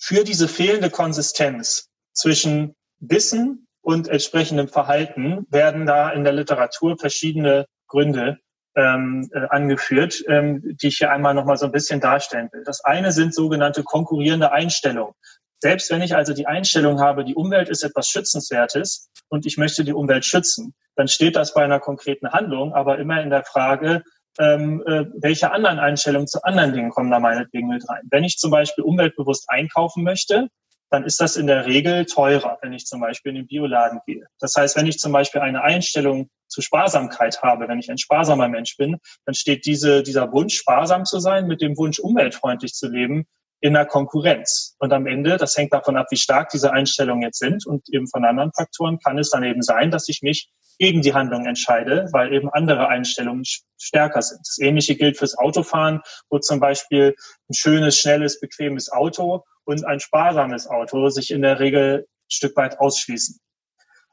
für 0.00 0.24
diese 0.24 0.48
fehlende 0.48 0.90
Konsistenz 0.90 1.88
zwischen 2.12 2.76
Wissen 2.98 3.66
und 3.80 4.08
entsprechendem 4.08 4.68
Verhalten 4.68 5.46
werden 5.50 5.86
da 5.86 6.10
in 6.10 6.24
der 6.24 6.32
Literatur 6.32 6.98
verschiedene 6.98 7.66
Gründe 7.86 8.38
ähm, 8.76 9.28
äh, 9.32 9.46
angeführt, 9.48 10.22
ähm, 10.28 10.76
die 10.76 10.88
ich 10.88 10.98
hier 10.98 11.10
einmal 11.10 11.34
noch 11.34 11.44
mal 11.44 11.56
so 11.56 11.66
ein 11.66 11.72
bisschen 11.72 12.00
darstellen 12.00 12.50
will. 12.52 12.62
Das 12.64 12.84
eine 12.84 13.10
sind 13.10 13.34
sogenannte 13.34 13.82
konkurrierende 13.82 14.52
Einstellungen. 14.52 15.14
Selbst 15.58 15.90
wenn 15.90 16.02
ich 16.02 16.14
also 16.14 16.34
die 16.34 16.46
Einstellung 16.46 17.00
habe, 17.00 17.24
die 17.24 17.34
Umwelt 17.34 17.70
ist 17.70 17.82
etwas 17.82 18.08
Schützenswertes 18.08 19.10
und 19.28 19.46
ich 19.46 19.56
möchte 19.56 19.84
die 19.84 19.94
Umwelt 19.94 20.24
schützen, 20.24 20.74
dann 20.94 21.08
steht 21.08 21.36
das 21.36 21.54
bei 21.54 21.64
einer 21.64 21.80
konkreten 21.80 22.30
Handlung, 22.32 22.74
aber 22.74 22.98
immer 22.98 23.22
in 23.22 23.30
der 23.30 23.44
Frage, 23.44 24.02
ähm, 24.38 24.82
äh, 24.86 25.06
welche 25.16 25.50
anderen 25.50 25.78
Einstellungen 25.78 26.26
zu 26.26 26.42
anderen 26.44 26.74
Dingen 26.74 26.90
kommen 26.90 27.10
da 27.10 27.18
meinetwegen 27.18 27.68
mit 27.68 27.88
rein. 27.88 28.02
Wenn 28.10 28.24
ich 28.24 28.36
zum 28.36 28.50
Beispiel 28.50 28.84
umweltbewusst 28.84 29.46
einkaufen 29.48 30.04
möchte, 30.04 30.48
dann 30.90 31.04
ist 31.04 31.20
das 31.20 31.36
in 31.36 31.46
der 31.46 31.66
Regel 31.66 32.04
teurer, 32.04 32.58
wenn 32.60 32.74
ich 32.74 32.84
zum 32.84 33.00
Beispiel 33.00 33.30
in 33.30 33.36
den 33.36 33.46
Bioladen 33.46 34.00
gehe. 34.06 34.26
Das 34.38 34.54
heißt, 34.56 34.76
wenn 34.76 34.86
ich 34.86 34.98
zum 34.98 35.12
Beispiel 35.12 35.40
eine 35.40 35.62
Einstellung 35.62 36.28
zu 36.48 36.62
Sparsamkeit 36.62 37.42
habe, 37.42 37.68
wenn 37.68 37.78
ich 37.78 37.90
ein 37.90 37.98
sparsamer 37.98 38.48
Mensch 38.48 38.76
bin, 38.76 38.98
dann 39.24 39.34
steht 39.34 39.66
diese, 39.66 40.02
dieser 40.02 40.32
Wunsch, 40.32 40.56
sparsam 40.56 41.04
zu 41.04 41.18
sein, 41.18 41.46
mit 41.46 41.60
dem 41.60 41.76
Wunsch, 41.76 41.98
umweltfreundlich 41.98 42.72
zu 42.72 42.88
leben, 42.88 43.26
in 43.60 43.72
der 43.72 43.86
Konkurrenz. 43.86 44.76
Und 44.78 44.92
am 44.92 45.06
Ende, 45.06 45.36
das 45.36 45.56
hängt 45.56 45.72
davon 45.72 45.96
ab, 45.96 46.06
wie 46.10 46.16
stark 46.16 46.50
diese 46.50 46.72
Einstellungen 46.72 47.22
jetzt 47.22 47.38
sind 47.38 47.66
und 47.66 47.88
eben 47.92 48.06
von 48.06 48.24
anderen 48.24 48.52
Faktoren, 48.52 48.98
kann 48.98 49.18
es 49.18 49.30
dann 49.30 49.44
eben 49.44 49.62
sein, 49.62 49.90
dass 49.90 50.08
ich 50.08 50.22
mich 50.22 50.50
gegen 50.78 51.00
die 51.00 51.14
Handlung 51.14 51.46
entscheide, 51.46 52.06
weil 52.12 52.34
eben 52.34 52.50
andere 52.50 52.88
Einstellungen 52.88 53.44
stärker 53.78 54.20
sind. 54.20 54.40
Das 54.40 54.58
Ähnliche 54.58 54.94
gilt 54.94 55.16
fürs 55.16 55.36
Autofahren, 55.38 56.02
wo 56.28 56.38
zum 56.38 56.60
Beispiel 56.60 57.14
ein 57.48 57.54
schönes, 57.54 57.98
schnelles, 57.98 58.40
bequemes 58.40 58.92
Auto 58.92 59.44
und 59.64 59.84
ein 59.86 60.00
sparsames 60.00 60.68
Auto 60.68 61.08
sich 61.08 61.30
in 61.30 61.42
der 61.42 61.58
Regel 61.60 62.00
ein 62.00 62.30
Stück 62.30 62.56
weit 62.56 62.78
ausschließen. 62.78 63.40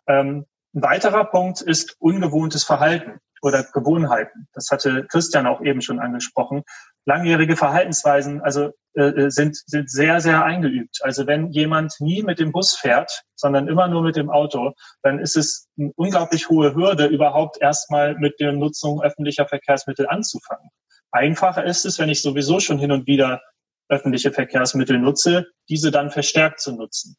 Ähm, 0.08 0.46
ein 0.74 0.82
weiterer 0.82 1.26
Punkt 1.26 1.62
ist 1.62 1.96
ungewohntes 2.00 2.64
Verhalten 2.64 3.20
oder 3.44 3.64
Gewohnheiten. 3.64 4.48
Das 4.54 4.70
hatte 4.72 5.06
Christian 5.08 5.46
auch 5.46 5.62
eben 5.62 5.82
schon 5.82 6.00
angesprochen. 6.00 6.64
Langjährige 7.06 7.58
Verhaltensweisen 7.58 8.42
also 8.42 8.72
äh, 8.96 9.04
äh, 9.04 9.30
sind 9.30 9.58
sind 9.68 9.92
sehr 9.92 10.22
sehr 10.22 10.44
eingeübt. 10.44 11.00
Also 11.04 11.28
wenn 11.28 11.52
jemand 11.52 11.96
nie 12.00 12.24
mit 12.24 12.40
dem 12.40 12.52
Bus 12.52 12.76
fährt, 12.76 13.24
sondern 13.36 13.68
immer 13.68 13.88
nur 13.88 14.02
mit 14.02 14.16
dem 14.16 14.30
Auto, 14.30 14.72
dann 15.02 15.20
ist 15.20 15.36
es 15.36 15.68
eine 15.78 15.92
unglaublich 15.96 16.50
hohe 16.50 16.74
Hürde 16.74 17.08
überhaupt 17.08 17.62
erstmal 17.62 18.16
mit 18.16 18.40
der 18.40 18.54
Nutzung 18.54 19.02
öffentlicher 19.02 19.46
Verkehrsmittel 19.46 20.08
anzufangen. 20.08 20.70
Einfacher 21.12 21.66
ist 21.66 21.86
es, 21.86 22.00
wenn 22.00 22.10
ich 22.10 22.22
sowieso 22.22 22.60
schon 22.60 22.80
hin 22.80 22.92
und 22.92 23.06
wieder 23.06 23.42
öffentliche 23.90 24.32
Verkehrsmittel 24.32 24.98
nutze, 24.98 25.48
diese 25.70 25.92
dann 25.92 26.10
verstärkt 26.10 26.62
zu 26.62 26.72
nutzen. 26.74 27.18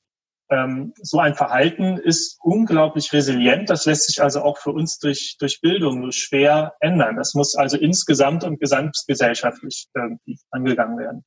Ähm, 0.50 0.92
so 1.00 1.18
ein 1.18 1.34
Verhalten 1.34 1.96
ist 1.96 2.38
unglaublich 2.42 3.12
resilient. 3.12 3.70
Das 3.70 3.86
lässt 3.86 4.06
sich 4.06 4.22
also 4.22 4.42
auch 4.42 4.58
für 4.58 4.70
uns 4.70 4.98
durch, 4.98 5.36
durch 5.38 5.60
Bildung 5.60 6.00
nur 6.00 6.12
schwer 6.12 6.74
ändern. 6.80 7.16
Das 7.16 7.34
muss 7.34 7.54
also 7.54 7.76
insgesamt 7.76 8.44
und 8.44 8.60
gesamtgesellschaftlich 8.60 9.88
irgendwie 9.94 10.38
angegangen 10.50 10.98
werden. 10.98 11.24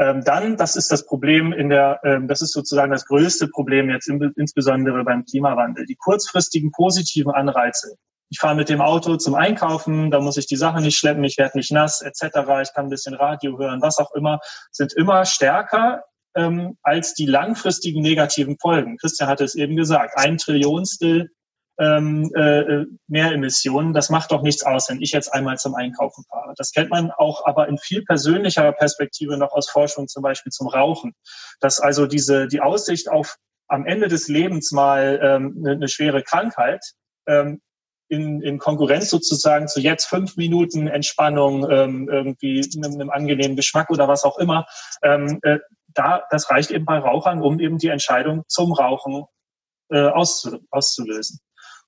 Ähm, 0.00 0.22
dann, 0.24 0.56
das 0.56 0.76
ist 0.76 0.92
das 0.92 1.06
Problem 1.06 1.52
in 1.52 1.70
der, 1.70 2.00
ähm, 2.04 2.28
das 2.28 2.40
ist 2.40 2.52
sozusagen 2.52 2.92
das 2.92 3.06
größte 3.06 3.48
Problem 3.48 3.90
jetzt 3.90 4.08
in, 4.08 4.32
insbesondere 4.36 5.02
beim 5.04 5.24
Klimawandel. 5.24 5.86
Die 5.86 5.96
kurzfristigen 5.96 6.70
positiven 6.70 7.32
Anreize. 7.32 7.96
Ich 8.30 8.38
fahre 8.38 8.54
mit 8.54 8.68
dem 8.68 8.80
Auto 8.80 9.16
zum 9.16 9.34
Einkaufen, 9.34 10.10
da 10.10 10.20
muss 10.20 10.36
ich 10.36 10.46
die 10.46 10.56
Sachen 10.56 10.82
nicht 10.82 10.98
schleppen, 10.98 11.24
ich 11.24 11.38
werde 11.38 11.56
nicht 11.56 11.72
nass, 11.72 12.02
etc. 12.02 12.22
Ich 12.62 12.74
kann 12.74 12.86
ein 12.86 12.90
bisschen 12.90 13.14
Radio 13.14 13.58
hören, 13.58 13.80
was 13.80 13.98
auch 13.98 14.12
immer, 14.14 14.38
sind 14.70 14.92
immer 14.92 15.24
stärker 15.24 16.02
ähm, 16.36 16.76
als 16.82 17.14
die 17.14 17.26
langfristigen 17.26 18.02
negativen 18.02 18.58
Folgen. 18.58 18.96
Christian 18.98 19.28
hatte 19.28 19.44
es 19.44 19.54
eben 19.54 19.76
gesagt, 19.76 20.14
ein 20.16 20.38
Trillionstel 20.38 21.30
ähm, 21.80 22.30
äh, 22.34 22.86
mehr 23.06 23.32
Emissionen, 23.32 23.92
das 23.92 24.10
macht 24.10 24.32
doch 24.32 24.42
nichts 24.42 24.64
aus, 24.64 24.90
wenn 24.90 25.00
ich 25.00 25.12
jetzt 25.12 25.32
einmal 25.32 25.58
zum 25.58 25.74
Einkaufen 25.76 26.24
fahre. 26.28 26.52
Das 26.56 26.72
kennt 26.72 26.90
man 26.90 27.12
auch 27.12 27.46
aber 27.46 27.68
in 27.68 27.78
viel 27.78 28.02
persönlicherer 28.04 28.72
Perspektive 28.72 29.38
noch 29.38 29.52
aus 29.52 29.70
Forschung, 29.70 30.08
zum 30.08 30.22
Beispiel 30.22 30.50
zum 30.50 30.66
Rauchen. 30.66 31.14
Dass 31.60 31.78
also 31.78 32.06
diese 32.06 32.48
die 32.48 32.60
Aussicht 32.60 33.08
auf 33.08 33.36
am 33.68 33.86
Ende 33.86 34.08
des 34.08 34.28
Lebens 34.28 34.72
mal 34.72 35.20
ähm, 35.22 35.56
eine, 35.58 35.72
eine 35.72 35.88
schwere 35.88 36.22
Krankheit 36.22 36.84
ähm, 37.26 37.60
in, 38.08 38.40
in 38.40 38.58
Konkurrenz 38.58 39.10
sozusagen 39.10 39.68
zu 39.68 39.80
jetzt 39.80 40.06
fünf 40.06 40.36
Minuten 40.36 40.88
Entspannung, 40.88 41.70
ähm, 41.70 42.08
irgendwie 42.10 42.66
einem, 42.76 42.94
einem 42.94 43.10
angenehmen 43.10 43.56
Geschmack 43.56 43.90
oder 43.90 44.08
was 44.08 44.24
auch 44.24 44.38
immer, 44.38 44.66
ähm, 45.02 45.38
äh, 45.42 45.58
da, 45.94 46.22
das 46.30 46.50
reicht 46.50 46.70
eben 46.70 46.84
bei 46.84 46.98
Rauchern, 46.98 47.42
um 47.42 47.60
eben 47.60 47.78
die 47.78 47.88
Entscheidung 47.88 48.44
zum 48.48 48.72
Rauchen 48.72 49.24
äh, 49.90 50.08
auszu, 50.08 50.58
auszulösen. 50.70 51.40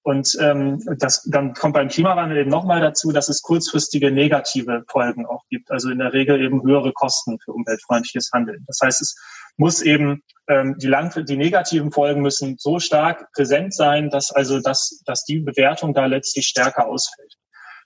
Und 0.02 0.34
ähm, 0.40 0.82
das, 0.98 1.24
dann 1.24 1.52
kommt 1.52 1.74
beim 1.74 1.88
Klimawandel 1.88 2.38
eben 2.38 2.50
nochmal 2.50 2.80
dazu, 2.80 3.12
dass 3.12 3.28
es 3.28 3.42
kurzfristige 3.42 4.10
negative 4.10 4.84
Folgen 4.88 5.26
auch 5.26 5.44
gibt. 5.50 5.70
Also 5.70 5.90
in 5.90 5.98
der 5.98 6.14
Regel 6.14 6.40
eben 6.40 6.62
höhere 6.62 6.92
Kosten 6.92 7.38
für 7.38 7.52
umweltfreundliches 7.52 8.30
Handeln. 8.32 8.64
Das 8.66 8.78
heißt, 8.82 9.02
es 9.02 9.14
muss 9.58 9.82
eben 9.82 10.22
ähm, 10.48 10.76
die, 10.78 10.86
lang, 10.86 11.12
die 11.26 11.36
negativen 11.36 11.92
Folgen 11.92 12.22
müssen 12.22 12.56
so 12.58 12.78
stark 12.78 13.30
präsent 13.32 13.74
sein, 13.74 14.08
dass 14.08 14.32
also 14.32 14.60
dass, 14.60 15.02
dass 15.04 15.24
die 15.24 15.40
Bewertung 15.40 15.92
da 15.92 16.06
letztlich 16.06 16.46
stärker 16.46 16.88
ausfällt. 16.88 17.34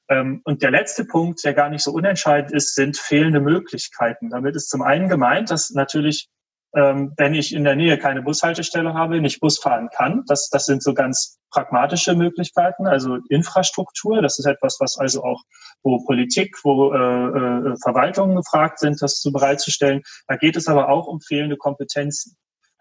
Ähm, 0.09 0.43
und 0.45 0.63
der 0.63 0.71
letzte 0.71 1.05
Punkt, 1.05 1.43
der 1.45 1.55
gar 1.55 1.71
nicht 1.71 1.83
so 1.83 1.93
unentscheidend 1.93 2.53
ist, 2.53 2.75
sind 2.75 2.97
fehlende 2.97 3.41
Möglichkeiten. 3.41 4.31
Damit 4.31 4.55
ist 4.57 4.69
zum 4.69 4.83
einen 4.83 5.09
gemeint, 5.09 5.51
dass 5.51 5.71
natürlich, 5.71 6.29
ähm, 6.75 7.15
wenn 7.17 7.35
ich 7.35 7.55
in 7.55 7.65
der 7.65 7.77
Nähe 7.77 7.99
keine 7.99 8.23
Bushaltestelle 8.23 8.95
habe, 8.95 9.21
nicht 9.21 9.41
Bus 9.41 9.59
fahren 9.59 9.89
kann. 9.95 10.25
Das, 10.27 10.51
das 10.51 10.67
sind 10.67 10.83
so 10.83 10.93
ganz 10.93 11.39
pragmatische 11.51 12.15
Möglichkeiten, 12.15 12.87
also 12.87 13.19
Infrastruktur. 13.29 14.21
Das 14.21 14.39
ist 14.39 14.47
etwas, 14.47 14.79
was 14.81 14.99
also 14.99 15.23
auch, 15.23 15.43
wo 15.83 16.05
Politik, 16.05 16.57
wo 16.65 16.93
äh, 16.93 16.97
äh, 16.97 17.77
Verwaltungen 17.83 18.37
gefragt 18.37 18.81
sind, 18.81 19.01
das 19.01 19.21
zu 19.21 19.33
bereitzustellen. 19.33 20.03
Da 20.27 20.37
geht 20.37 20.57
es 20.57 20.69
aber 20.69 20.89
auch 20.89 21.07
um 21.07 21.21
fehlende 21.21 21.57
Kompetenzen 21.57 22.37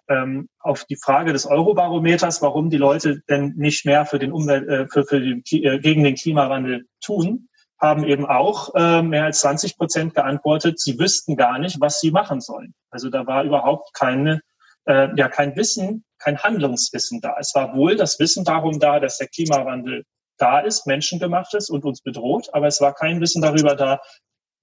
ähm, 0.10 0.50
auf 0.60 0.86
die 0.86 0.98
Frage 0.98 1.34
des 1.34 1.46
Eurobarometers, 1.46 2.42
warum 2.42 2.70
die 2.70 2.78
Leute 2.78 3.22
denn 3.30 3.54
nicht 3.56 3.86
mehr 3.86 4.06
für 4.06 4.20
den 4.20 4.32
Umwelt, 4.32 4.68
äh, 4.68 4.88
für, 4.88 5.06
für 5.06 5.20
den, 5.20 5.44
äh, 5.52 5.80
gegen 5.80 6.04
den 6.04 6.16
Klimawandel 6.16 6.86
tun, 7.02 7.50
haben 7.80 8.06
eben 8.06 8.26
auch 8.26 8.74
äh, 8.76 9.02
mehr 9.02 9.26
als 9.26 9.42
20 9.42 9.78
Prozent 9.78 10.16
geantwortet, 10.16 10.80
sie 10.80 10.98
wüssten 11.00 11.36
gar 11.36 11.60
nicht, 11.60 11.82
was 11.82 12.00
sie 12.00 12.12
machen 12.12 12.40
sollen. 12.40 12.74
Also 12.90 13.10
da 13.10 13.28
war 13.28 13.44
überhaupt 13.44 13.94
keine, 13.94 14.42
äh, 14.86 15.10
ja, 15.16 15.28
kein 15.28 15.56
Wissen, 15.56 16.06
kein 16.18 16.38
Handlungswissen 16.38 17.20
da. 17.20 17.36
Es 17.40 17.54
war 17.56 17.76
wohl 17.76 17.98
das 17.98 18.20
Wissen 18.20 18.46
darum 18.46 18.80
da, 18.80 19.00
dass 19.00 19.18
der 19.18 19.28
Klimawandel 19.28 20.06
da 20.38 20.60
ist, 20.60 20.88
menschengemacht 20.88 21.54
ist 21.54 21.70
und 21.70 21.84
uns 21.84 22.02
bedroht, 22.02 22.50
aber 22.54 22.68
es 22.68 22.80
war 22.80 22.94
kein 22.94 23.20
Wissen 23.20 23.42
darüber 23.42 23.76
da, 23.76 24.02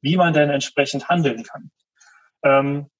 wie 0.00 0.16
man 0.16 0.32
denn 0.32 0.50
entsprechend 0.50 1.08
handeln 1.08 1.42
kann. 1.42 1.70
Ähm, 2.42 2.90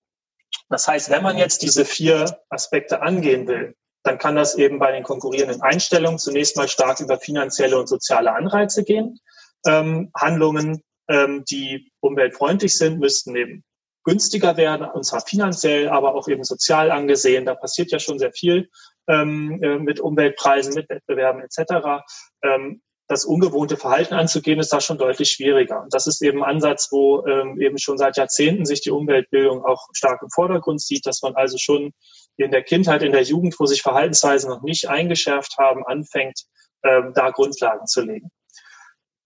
das 0.71 0.87
heißt, 0.87 1.11
wenn 1.11 1.23
man 1.23 1.37
jetzt 1.37 1.63
diese 1.63 1.85
vier 1.85 2.41
Aspekte 2.49 3.03
angehen 3.03 3.47
will, 3.47 3.75
dann 4.03 4.19
kann 4.19 4.37
das 4.37 4.55
eben 4.55 4.79
bei 4.79 4.93
den 4.93 5.03
konkurrierenden 5.03 5.61
Einstellungen 5.61 6.19
zunächst 6.19 6.57
mal 6.57 6.69
stark 6.69 7.01
über 7.01 7.19
finanzielle 7.19 7.79
und 7.79 7.89
soziale 7.89 8.33
Anreize 8.33 8.85
gehen. 8.85 9.19
Ähm, 9.67 10.11
Handlungen, 10.17 10.83
ähm, 11.09 11.45
die 11.51 11.93
umweltfreundlich 12.01 12.79
sind, 12.79 12.99
müssten 12.99 13.37
eben 13.37 13.65
günstiger 14.05 14.57
werden, 14.57 14.87
und 14.89 15.05
zwar 15.05 15.21
finanziell, 15.21 15.89
aber 15.89 16.15
auch 16.15 16.29
eben 16.29 16.45
sozial 16.45 16.91
angesehen. 16.91 17.45
Da 17.45 17.55
passiert 17.55 17.91
ja 17.91 17.99
schon 17.99 18.19
sehr 18.19 18.33
viel 18.33 18.71
ähm, 19.09 19.63
äh, 19.63 19.79
mit 19.79 20.01
Umweltpreisen, 20.01 20.75
mit 20.75 20.89
Wettbewerben 20.89 21.43
etc. 21.43 22.05
Ähm, 22.43 22.81
das 23.11 23.25
ungewohnte 23.25 23.77
Verhalten 23.77 24.15
anzugehen, 24.15 24.61
ist 24.61 24.73
da 24.73 24.81
schon 24.81 24.97
deutlich 24.97 25.33
schwieriger. 25.33 25.83
Und 25.83 25.93
das 25.93 26.07
ist 26.07 26.23
eben 26.23 26.45
ein 26.45 26.55
Ansatz, 26.55 26.93
wo 26.93 27.27
ähm, 27.27 27.61
eben 27.61 27.77
schon 27.77 27.99
seit 27.99 28.17
Jahrzehnten 28.17 28.65
sich 28.65 28.83
die 28.83 28.93
Umweltbildung 28.93 29.65
auch 29.65 29.89
stark 29.93 30.23
im 30.23 30.31
Vordergrund 30.31 30.81
sieht, 30.81 31.07
dass 31.07 31.21
man 31.21 31.35
also 31.35 31.59
schon 31.59 31.91
in 32.37 32.53
der 32.53 32.63
Kindheit, 32.63 33.03
in 33.03 33.11
der 33.11 33.25
Jugend, 33.25 33.59
wo 33.59 33.67
sich 33.67 33.83
Verhaltensweisen 33.83 34.49
noch 34.49 34.63
nicht 34.63 34.89
eingeschärft 34.89 35.59
haben, 35.59 35.85
anfängt, 35.85 36.45
ähm, 36.85 37.11
da 37.13 37.31
Grundlagen 37.31 37.85
zu 37.89 38.03
legen. 38.03 38.31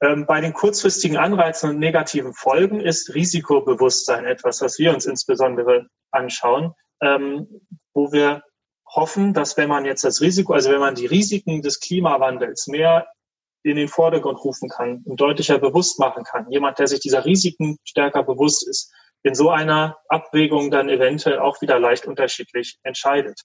Ähm, 0.00 0.24
bei 0.24 0.40
den 0.40 0.54
kurzfristigen 0.54 1.18
Anreizen 1.18 1.68
und 1.68 1.78
negativen 1.78 2.32
Folgen 2.32 2.80
ist 2.80 3.14
Risikobewusstsein 3.14 4.24
etwas, 4.24 4.62
was 4.62 4.78
wir 4.78 4.94
uns 4.94 5.04
insbesondere 5.04 5.88
anschauen, 6.10 6.72
ähm, 7.02 7.60
wo 7.92 8.12
wir 8.12 8.44
hoffen, 8.88 9.34
dass 9.34 9.58
wenn 9.58 9.68
man 9.68 9.84
jetzt 9.84 10.04
das 10.04 10.22
Risiko, 10.22 10.54
also 10.54 10.70
wenn 10.70 10.80
man 10.80 10.94
die 10.94 11.04
Risiken 11.04 11.60
des 11.60 11.80
Klimawandels 11.80 12.66
mehr 12.66 13.08
in 13.64 13.76
den 13.76 13.88
Vordergrund 13.88 14.38
rufen 14.44 14.68
kann 14.68 15.02
und 15.06 15.20
deutlicher 15.20 15.58
bewusst 15.58 15.98
machen 15.98 16.22
kann, 16.22 16.50
jemand, 16.50 16.78
der 16.78 16.86
sich 16.86 17.00
dieser 17.00 17.24
Risiken 17.24 17.78
stärker 17.84 18.22
bewusst 18.22 18.68
ist, 18.68 18.92
in 19.22 19.34
so 19.34 19.50
einer 19.50 19.96
Abwägung 20.08 20.70
dann 20.70 20.90
eventuell 20.90 21.38
auch 21.38 21.60
wieder 21.62 21.80
leicht 21.80 22.06
unterschiedlich 22.06 22.78
entscheidet. 22.82 23.40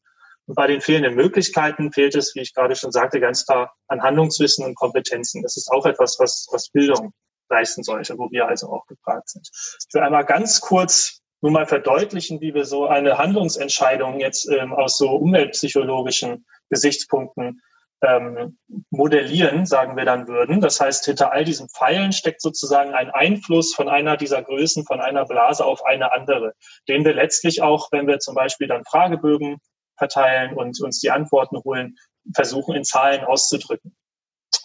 Und 0.45 0.55
bei 0.55 0.67
den 0.67 0.81
fehlenden 0.81 1.15
Möglichkeiten 1.15 1.93
fehlt 1.93 2.15
es, 2.15 2.35
wie 2.35 2.41
ich 2.41 2.53
gerade 2.53 2.75
schon 2.75 2.91
sagte, 2.91 3.21
ganz 3.21 3.45
klar 3.45 3.73
an 3.87 4.01
Handlungswissen 4.01 4.65
und 4.65 4.75
Kompetenzen. 4.75 5.41
Das 5.41 5.55
ist 5.55 5.71
auch 5.71 5.85
etwas, 5.85 6.19
was, 6.19 6.47
was 6.51 6.69
Bildung 6.69 7.13
leisten 7.49 7.83
sollte, 7.83 8.17
wo 8.17 8.29
wir 8.29 8.47
also 8.47 8.67
auch 8.67 8.85
gefragt 8.87 9.29
sind. 9.29 9.49
Ich 9.53 9.93
will 9.93 10.01
einmal 10.01 10.25
ganz 10.25 10.59
kurz 10.59 11.21
nur 11.41 11.51
mal 11.51 11.65
verdeutlichen, 11.65 12.41
wie 12.41 12.53
wir 12.53 12.65
so 12.65 12.87
eine 12.87 13.17
Handlungsentscheidung 13.17 14.19
jetzt 14.19 14.49
ähm, 14.49 14.73
aus 14.73 14.97
so 14.97 15.11
umweltpsychologischen 15.11 16.45
Gesichtspunkten 16.69 17.61
ähm, 18.01 18.57
modellieren, 18.89 19.65
sagen 19.65 19.97
wir 19.97 20.05
dann 20.05 20.27
würden. 20.27 20.61
Das 20.61 20.79
heißt, 20.79 21.05
hinter 21.05 21.31
all 21.31 21.43
diesen 21.43 21.69
Pfeilen 21.69 22.11
steckt 22.11 22.41
sozusagen 22.41 22.93
ein 22.93 23.09
Einfluss 23.09 23.73
von 23.73 23.89
einer 23.89 24.17
dieser 24.17 24.41
Größen, 24.41 24.85
von 24.85 25.01
einer 25.01 25.25
Blase 25.25 25.65
auf 25.65 25.85
eine 25.85 26.13
andere, 26.13 26.53
den 26.87 27.03
wir 27.03 27.13
letztlich 27.13 27.61
auch, 27.61 27.91
wenn 27.91 28.07
wir 28.07 28.19
zum 28.19 28.35
Beispiel 28.35 28.67
dann 28.67 28.85
Fragebögen 28.85 29.57
verteilen 29.97 30.55
und 30.55 30.79
uns 30.81 30.99
die 30.99 31.11
Antworten 31.11 31.57
holen, 31.63 31.95
versuchen 32.33 32.75
in 32.75 32.85
Zahlen 32.85 33.23
auszudrücken. 33.23 33.95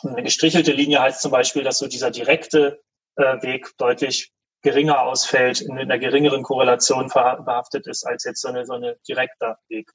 Eine 0.03 0.23
gestrichelte 0.23 0.73
Linie 0.73 1.01
heißt 1.01 1.21
zum 1.21 1.31
Beispiel, 1.31 1.65
dass 1.65 1.79
so 1.79 1.89
dieser 1.89 2.11
direkte 2.11 2.81
äh, 3.17 3.43
Weg 3.43 3.71
deutlich 3.79 4.33
geringer 4.63 5.03
ausfällt, 5.03 5.61
in 5.61 5.79
einer 5.79 5.99
geringeren 5.99 6.43
Korrelation 6.43 7.09
behaftet 7.09 7.87
ist 7.87 8.05
als 8.05 8.25
jetzt 8.25 8.41
so 8.41 8.49
eine, 8.49 8.65
so 8.65 8.73
eine 8.73 8.97
direkter 9.07 9.59
Weg. 9.69 9.93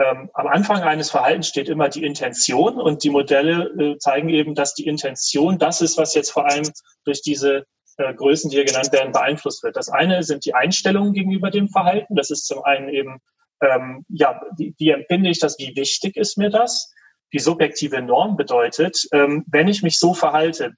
Ähm, 0.00 0.30
am 0.32 0.46
Anfang 0.46 0.82
eines 0.82 1.10
Verhaltens 1.10 1.48
steht 1.48 1.68
immer 1.68 1.88
die 1.88 2.04
Intention 2.04 2.80
und 2.80 3.04
die 3.04 3.10
Modelle 3.10 3.64
äh, 3.78 3.98
zeigen 3.98 4.30
eben, 4.30 4.54
dass 4.54 4.74
die 4.74 4.86
Intention 4.86 5.58
das 5.58 5.82
ist, 5.82 5.98
was 5.98 6.14
jetzt 6.14 6.30
vor 6.30 6.46
allem 6.46 6.70
durch 7.04 7.20
diese 7.20 7.66
äh, 7.98 8.14
Größen, 8.14 8.50
die 8.50 8.56
hier 8.56 8.64
genannt 8.64 8.92
werden, 8.92 9.12
beeinflusst 9.12 9.62
wird. 9.62 9.76
Das 9.76 9.90
eine 9.90 10.22
sind 10.22 10.46
die 10.46 10.54
Einstellungen 10.54 11.12
gegenüber 11.12 11.50
dem 11.50 11.68
Verhalten. 11.68 12.14
Das 12.14 12.30
ist 12.30 12.46
zum 12.46 12.62
einen 12.64 12.88
eben 12.88 13.20
ähm, 13.60 14.04
ja, 14.08 14.40
wie, 14.56 14.74
wie 14.78 14.90
empfinde 14.90 15.30
ich 15.30 15.38
das, 15.38 15.58
wie 15.58 15.74
wichtig 15.76 16.16
ist 16.16 16.38
mir 16.38 16.50
das? 16.50 16.92
Die 17.32 17.38
subjektive 17.38 18.02
Norm 18.02 18.36
bedeutet, 18.36 19.06
ähm, 19.12 19.44
wenn 19.48 19.68
ich 19.68 19.82
mich 19.82 19.98
so 19.98 20.14
verhalte, 20.14 20.72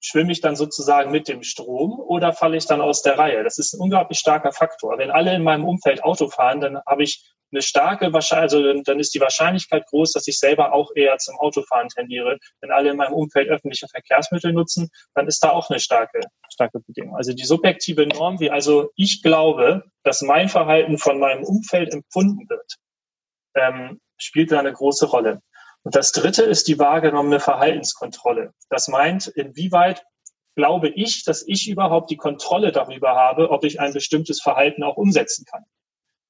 schwimme 0.00 0.32
ich 0.32 0.40
dann 0.40 0.56
sozusagen 0.56 1.12
mit 1.12 1.28
dem 1.28 1.42
Strom 1.42 2.00
oder 2.00 2.32
falle 2.32 2.56
ich 2.56 2.66
dann 2.66 2.80
aus 2.80 3.02
der 3.02 3.18
Reihe? 3.18 3.44
Das 3.44 3.58
ist 3.58 3.74
ein 3.74 3.80
unglaublich 3.80 4.18
starker 4.18 4.52
Faktor. 4.52 4.98
Wenn 4.98 5.10
alle 5.10 5.34
in 5.34 5.44
meinem 5.44 5.64
Umfeld 5.64 6.02
Auto 6.02 6.28
fahren, 6.28 6.60
dann 6.60 6.80
habe 6.86 7.04
ich 7.04 7.32
eine 7.52 7.62
starke 7.62 8.12
Wahrscheinlichkeit, 8.12 8.58
also 8.64 8.82
dann 8.82 8.98
ist 8.98 9.14
die 9.14 9.20
Wahrscheinlichkeit 9.20 9.86
groß, 9.86 10.12
dass 10.12 10.26
ich 10.26 10.38
selber 10.38 10.72
auch 10.72 10.90
eher 10.94 11.18
zum 11.18 11.38
Autofahren 11.38 11.88
tendiere. 11.88 12.38
Wenn 12.60 12.70
alle 12.70 12.90
in 12.90 12.96
meinem 12.96 13.12
Umfeld 13.12 13.48
öffentliche 13.48 13.88
Verkehrsmittel 13.88 14.52
nutzen, 14.52 14.90
dann 15.14 15.26
ist 15.26 15.44
da 15.44 15.50
auch 15.50 15.70
eine 15.70 15.80
starke, 15.80 16.20
starke 16.50 16.80
Bedingung. 16.80 17.16
Also 17.16 17.32
die 17.32 17.44
subjektive 17.44 18.06
Norm, 18.06 18.40
wie 18.40 18.50
also 18.50 18.90
ich 18.96 19.22
glaube, 19.22 19.84
dass 20.02 20.22
mein 20.22 20.48
Verhalten 20.48 20.98
von 20.98 21.18
meinem 21.18 21.44
Umfeld 21.44 21.92
empfunden 21.92 22.48
wird, 22.48 22.76
ähm, 23.54 24.00
spielt 24.16 24.52
da 24.52 24.58
eine 24.58 24.72
große 24.72 25.06
Rolle. 25.06 25.40
Und 25.82 25.96
das 25.96 26.12
dritte 26.12 26.44
ist 26.44 26.68
die 26.68 26.78
wahrgenommene 26.78 27.40
Verhaltenskontrolle. 27.40 28.52
Das 28.70 28.88
meint, 28.88 29.26
inwieweit 29.26 30.04
glaube 30.54 30.88
ich, 30.88 31.24
dass 31.24 31.46
ich 31.46 31.68
überhaupt 31.68 32.10
die 32.10 32.16
Kontrolle 32.16 32.72
darüber 32.72 33.16
habe, 33.16 33.50
ob 33.50 33.64
ich 33.64 33.80
ein 33.80 33.92
bestimmtes 33.92 34.40
Verhalten 34.40 34.82
auch 34.82 34.96
umsetzen 34.96 35.44
kann. 35.44 35.64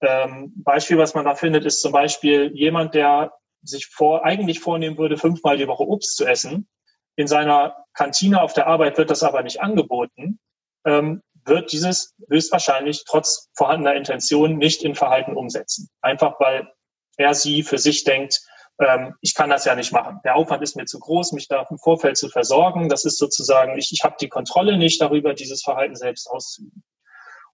Ähm, 0.03 0.53
Beispiel, 0.57 0.99
was 0.99 1.15
man 1.15 1.25
da 1.25 1.35
findet, 1.35 1.65
ist 1.65 1.81
zum 1.81 1.93
Beispiel 1.93 2.51
jemand, 2.55 2.95
der 2.95 3.33
sich 3.63 3.87
vor, 3.87 4.25
eigentlich 4.25 4.61
vornehmen 4.61 4.99
würde, 4.99 5.17
fünfmal 5.17 5.57
die 5.57 5.69
Woche 5.69 5.87
Obst 5.87 6.17
zu 6.17 6.27
essen. 6.27 6.69
In 7.15 7.29
seiner 7.29 7.77
Kantine 7.95 8.43
auf 8.43 8.53
der 8.53 8.67
Arbeit 8.67 8.99
wird 8.99 9.11
das 9.11 9.23
aber 9.23 9.43
nicht 9.43 9.61
angeboten, 9.61 10.41
ähm, 10.85 11.23
wird 11.45 11.73
dieses 11.73 12.15
höchstwahrscheinlich 12.29 13.05
trotz 13.07 13.51
vorhandener 13.55 13.95
Intention 13.95 14.59
nicht 14.59 14.83
in 14.83 14.95
Verhalten 14.95 15.37
umsetzen. 15.37 15.89
Einfach 16.01 16.41
weil 16.41 16.69
er 17.17 17.35
sie 17.35 17.63
für 17.63 17.79
sich 17.79 18.05
denkt, 18.05 18.41
ähm, 18.81 19.15
ich 19.21 19.35
kann 19.35 19.51
das 19.51 19.65
ja 19.65 19.75
nicht 19.75 19.93
machen. 19.93 20.21
Der 20.25 20.37
Aufwand 20.37 20.63
ist 20.63 20.77
mir 20.77 20.87
zu 20.87 20.99
groß, 20.99 21.33
mich 21.33 21.47
da 21.49 21.67
im 21.71 21.79
Vorfeld 21.79 22.17
zu 22.17 22.29
versorgen. 22.29 22.89
Das 22.89 23.05
ist 23.05 23.19
sozusagen, 23.19 23.79
ich, 23.79 23.93
ich 23.93 24.03
habe 24.03 24.17
die 24.21 24.29
Kontrolle 24.29 24.79
nicht 24.79 25.01
darüber, 25.01 25.35
dieses 25.35 25.63
Verhalten 25.63 25.95
selbst 25.95 26.29
auszuüben. 26.29 26.83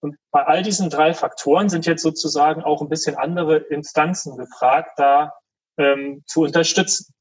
Und 0.01 0.17
bei 0.31 0.45
all 0.45 0.63
diesen 0.63 0.91
drei 0.91 1.15
Faktoren 1.15 1.69
sind 1.69 1.87
jetzt 1.87 2.03
sozusagen 2.03 2.63
auch 2.63 2.81
ein 2.83 2.89
bisschen 2.89 3.17
andere 3.17 3.57
Instanzen 3.57 4.37
gefragt, 4.37 4.93
da 4.97 5.33
ähm, 5.77 6.23
zu 6.27 6.43
unterstützen. 6.43 7.13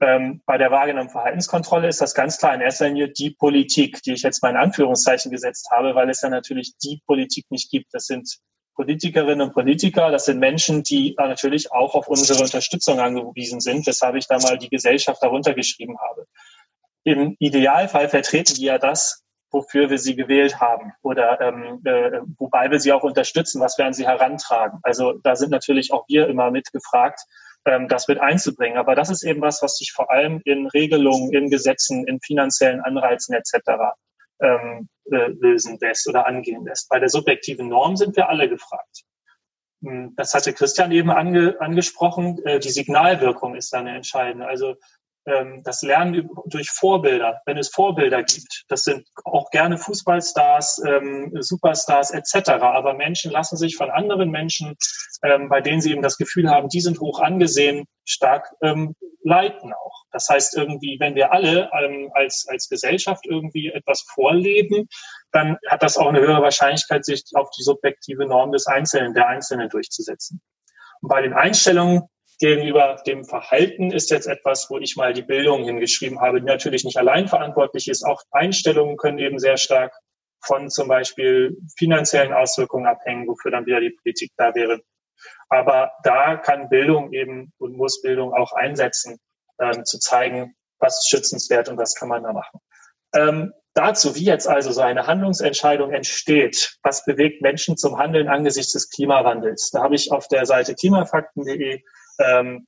Ähm, 0.00 0.42
bei 0.46 0.58
der 0.58 0.70
wahrgenommenen 0.70 1.10
Verhaltenskontrolle 1.10 1.88
ist 1.88 2.00
das 2.00 2.14
ganz 2.14 2.38
klar 2.38 2.54
in 2.54 2.60
erster 2.60 2.86
Linie 2.86 3.10
die 3.10 3.30
Politik, 3.30 4.02
die 4.02 4.12
ich 4.12 4.22
jetzt 4.22 4.42
mal 4.42 4.50
in 4.50 4.56
Anführungszeichen 4.56 5.30
gesetzt 5.30 5.68
habe, 5.70 5.94
weil 5.94 6.08
es 6.08 6.22
ja 6.22 6.28
natürlich 6.28 6.76
die 6.78 7.02
Politik 7.04 7.46
nicht 7.50 7.70
gibt. 7.70 7.92
Das 7.92 8.06
sind 8.06 8.38
Politikerinnen 8.74 9.40
und 9.40 9.54
Politiker, 9.54 10.12
das 10.12 10.26
sind 10.26 10.38
Menschen, 10.38 10.84
die 10.84 11.16
natürlich 11.18 11.72
auch 11.72 11.96
auf 11.96 12.06
unsere 12.06 12.40
Unterstützung 12.40 13.00
angewiesen 13.00 13.60
sind, 13.60 13.84
weshalb 13.88 14.14
ich 14.14 14.28
da 14.28 14.38
mal 14.38 14.56
die 14.56 14.68
Gesellschaft 14.68 15.20
darunter 15.20 15.52
geschrieben 15.54 15.96
habe. 15.98 16.26
Im 17.02 17.34
Idealfall 17.40 18.08
vertreten 18.08 18.54
die 18.54 18.66
ja 18.66 18.78
das, 18.78 19.24
wofür 19.50 19.90
wir 19.90 19.98
sie 19.98 20.16
gewählt 20.16 20.60
haben 20.60 20.92
oder 21.02 21.40
ähm, 21.40 21.80
äh, 21.84 22.20
wobei 22.38 22.70
wir 22.70 22.80
sie 22.80 22.92
auch 22.92 23.02
unterstützen, 23.02 23.60
was 23.60 23.78
werden 23.78 23.94
sie 23.94 24.06
herantragen. 24.06 24.80
Also 24.82 25.14
da 25.22 25.36
sind 25.36 25.50
natürlich 25.50 25.92
auch 25.92 26.04
wir 26.08 26.28
immer 26.28 26.50
mitgefragt, 26.50 27.20
ähm, 27.64 27.88
das 27.88 28.08
mit 28.08 28.20
einzubringen. 28.20 28.78
Aber 28.78 28.94
das 28.94 29.10
ist 29.10 29.22
eben 29.22 29.40
was, 29.40 29.62
was 29.62 29.76
sich 29.76 29.92
vor 29.92 30.10
allem 30.10 30.40
in 30.44 30.66
Regelungen, 30.68 31.32
in 31.32 31.50
Gesetzen, 31.50 32.06
in 32.06 32.20
finanziellen 32.20 32.80
Anreizen 32.80 33.34
etc. 33.34 33.94
Ähm, 34.40 34.88
äh, 35.10 35.28
lösen 35.40 35.78
lässt 35.80 36.08
oder 36.08 36.26
angehen 36.26 36.64
lässt. 36.64 36.88
Bei 36.88 36.98
der 36.98 37.08
subjektiven 37.08 37.68
Norm 37.68 37.96
sind 37.96 38.16
wir 38.16 38.28
alle 38.28 38.48
gefragt. 38.48 39.02
Hm, 39.82 40.14
das 40.16 40.34
hatte 40.34 40.52
Christian 40.52 40.92
eben 40.92 41.10
ange, 41.10 41.56
angesprochen. 41.60 42.38
Äh, 42.44 42.58
die 42.58 42.70
Signalwirkung 42.70 43.54
ist 43.54 43.72
dann 43.72 43.86
entscheidend. 43.86 44.42
Also 44.42 44.76
das 45.64 45.82
Lernen 45.82 46.28
durch 46.46 46.70
Vorbilder, 46.70 47.40
wenn 47.46 47.58
es 47.58 47.68
Vorbilder 47.68 48.22
gibt, 48.22 48.64
das 48.68 48.84
sind 48.84 49.06
auch 49.24 49.50
gerne 49.50 49.78
Fußballstars, 49.78 50.82
ähm, 50.86 51.32
Superstars 51.40 52.10
etc. 52.10 52.50
Aber 52.50 52.94
Menschen 52.94 53.30
lassen 53.30 53.56
sich 53.56 53.76
von 53.76 53.90
anderen 53.90 54.30
Menschen, 54.30 54.76
ähm, 55.22 55.48
bei 55.48 55.60
denen 55.60 55.80
sie 55.80 55.92
eben 55.92 56.02
das 56.02 56.16
Gefühl 56.16 56.50
haben, 56.50 56.68
die 56.68 56.80
sind 56.80 57.00
hoch 57.00 57.20
angesehen, 57.20 57.86
stark 58.04 58.50
ähm, 58.62 58.94
leiten 59.22 59.72
auch. 59.72 60.04
Das 60.10 60.28
heißt 60.28 60.56
irgendwie, 60.56 60.96
wenn 61.00 61.14
wir 61.14 61.32
alle 61.32 61.70
ähm, 61.72 62.10
als, 62.14 62.46
als 62.48 62.68
Gesellschaft 62.68 63.26
irgendwie 63.26 63.68
etwas 63.68 64.06
vorleben, 64.14 64.88
dann 65.32 65.58
hat 65.68 65.82
das 65.82 65.98
auch 65.98 66.08
eine 66.08 66.20
höhere 66.20 66.42
Wahrscheinlichkeit, 66.42 67.04
sich 67.04 67.24
auf 67.34 67.50
die 67.50 67.62
subjektive 67.62 68.26
Norm 68.26 68.52
des 68.52 68.66
Einzelnen, 68.66 69.14
der 69.14 69.28
Einzelnen 69.28 69.68
durchzusetzen. 69.68 70.40
Und 71.00 71.08
bei 71.10 71.20
den 71.20 71.34
Einstellungen 71.34 72.08
gegenüber 72.38 73.02
dem 73.06 73.24
Verhalten 73.24 73.90
ist 73.90 74.10
jetzt 74.10 74.26
etwas, 74.26 74.70
wo 74.70 74.78
ich 74.78 74.96
mal 74.96 75.12
die 75.12 75.22
Bildung 75.22 75.64
hingeschrieben 75.64 76.20
habe, 76.20 76.40
die 76.40 76.46
natürlich 76.46 76.84
nicht 76.84 76.96
allein 76.96 77.28
verantwortlich 77.28 77.88
ist. 77.88 78.04
Auch 78.04 78.22
Einstellungen 78.30 78.96
können 78.96 79.18
eben 79.18 79.38
sehr 79.38 79.56
stark 79.56 79.92
von 80.44 80.70
zum 80.70 80.88
Beispiel 80.88 81.56
finanziellen 81.76 82.32
Auswirkungen 82.32 82.86
abhängen, 82.86 83.26
wofür 83.26 83.50
dann 83.50 83.66
wieder 83.66 83.80
die 83.80 83.90
Politik 83.90 84.32
da 84.36 84.54
wäre. 84.54 84.80
Aber 85.48 85.92
da 86.04 86.36
kann 86.36 86.68
Bildung 86.68 87.12
eben 87.12 87.52
und 87.58 87.76
muss 87.76 88.02
Bildung 88.02 88.32
auch 88.32 88.52
einsetzen, 88.52 89.18
ähm, 89.60 89.84
zu 89.84 89.98
zeigen, 89.98 90.54
was 90.78 90.98
ist 90.98 91.10
schützenswert 91.10 91.68
und 91.68 91.76
was 91.76 91.94
kann 91.96 92.08
man 92.08 92.22
da 92.22 92.32
machen. 92.32 92.60
Ähm, 93.14 93.52
dazu, 93.74 94.14
wie 94.14 94.24
jetzt 94.24 94.46
also 94.46 94.70
so 94.70 94.80
eine 94.80 95.08
Handlungsentscheidung 95.08 95.92
entsteht, 95.92 96.76
was 96.84 97.04
bewegt 97.04 97.42
Menschen 97.42 97.76
zum 97.76 97.98
Handeln 97.98 98.28
angesichts 98.28 98.74
des 98.74 98.90
Klimawandels, 98.90 99.70
da 99.70 99.82
habe 99.82 99.96
ich 99.96 100.12
auf 100.12 100.28
der 100.28 100.46
Seite 100.46 100.76
klimafakten.de 100.76 101.82
ähm, 102.18 102.66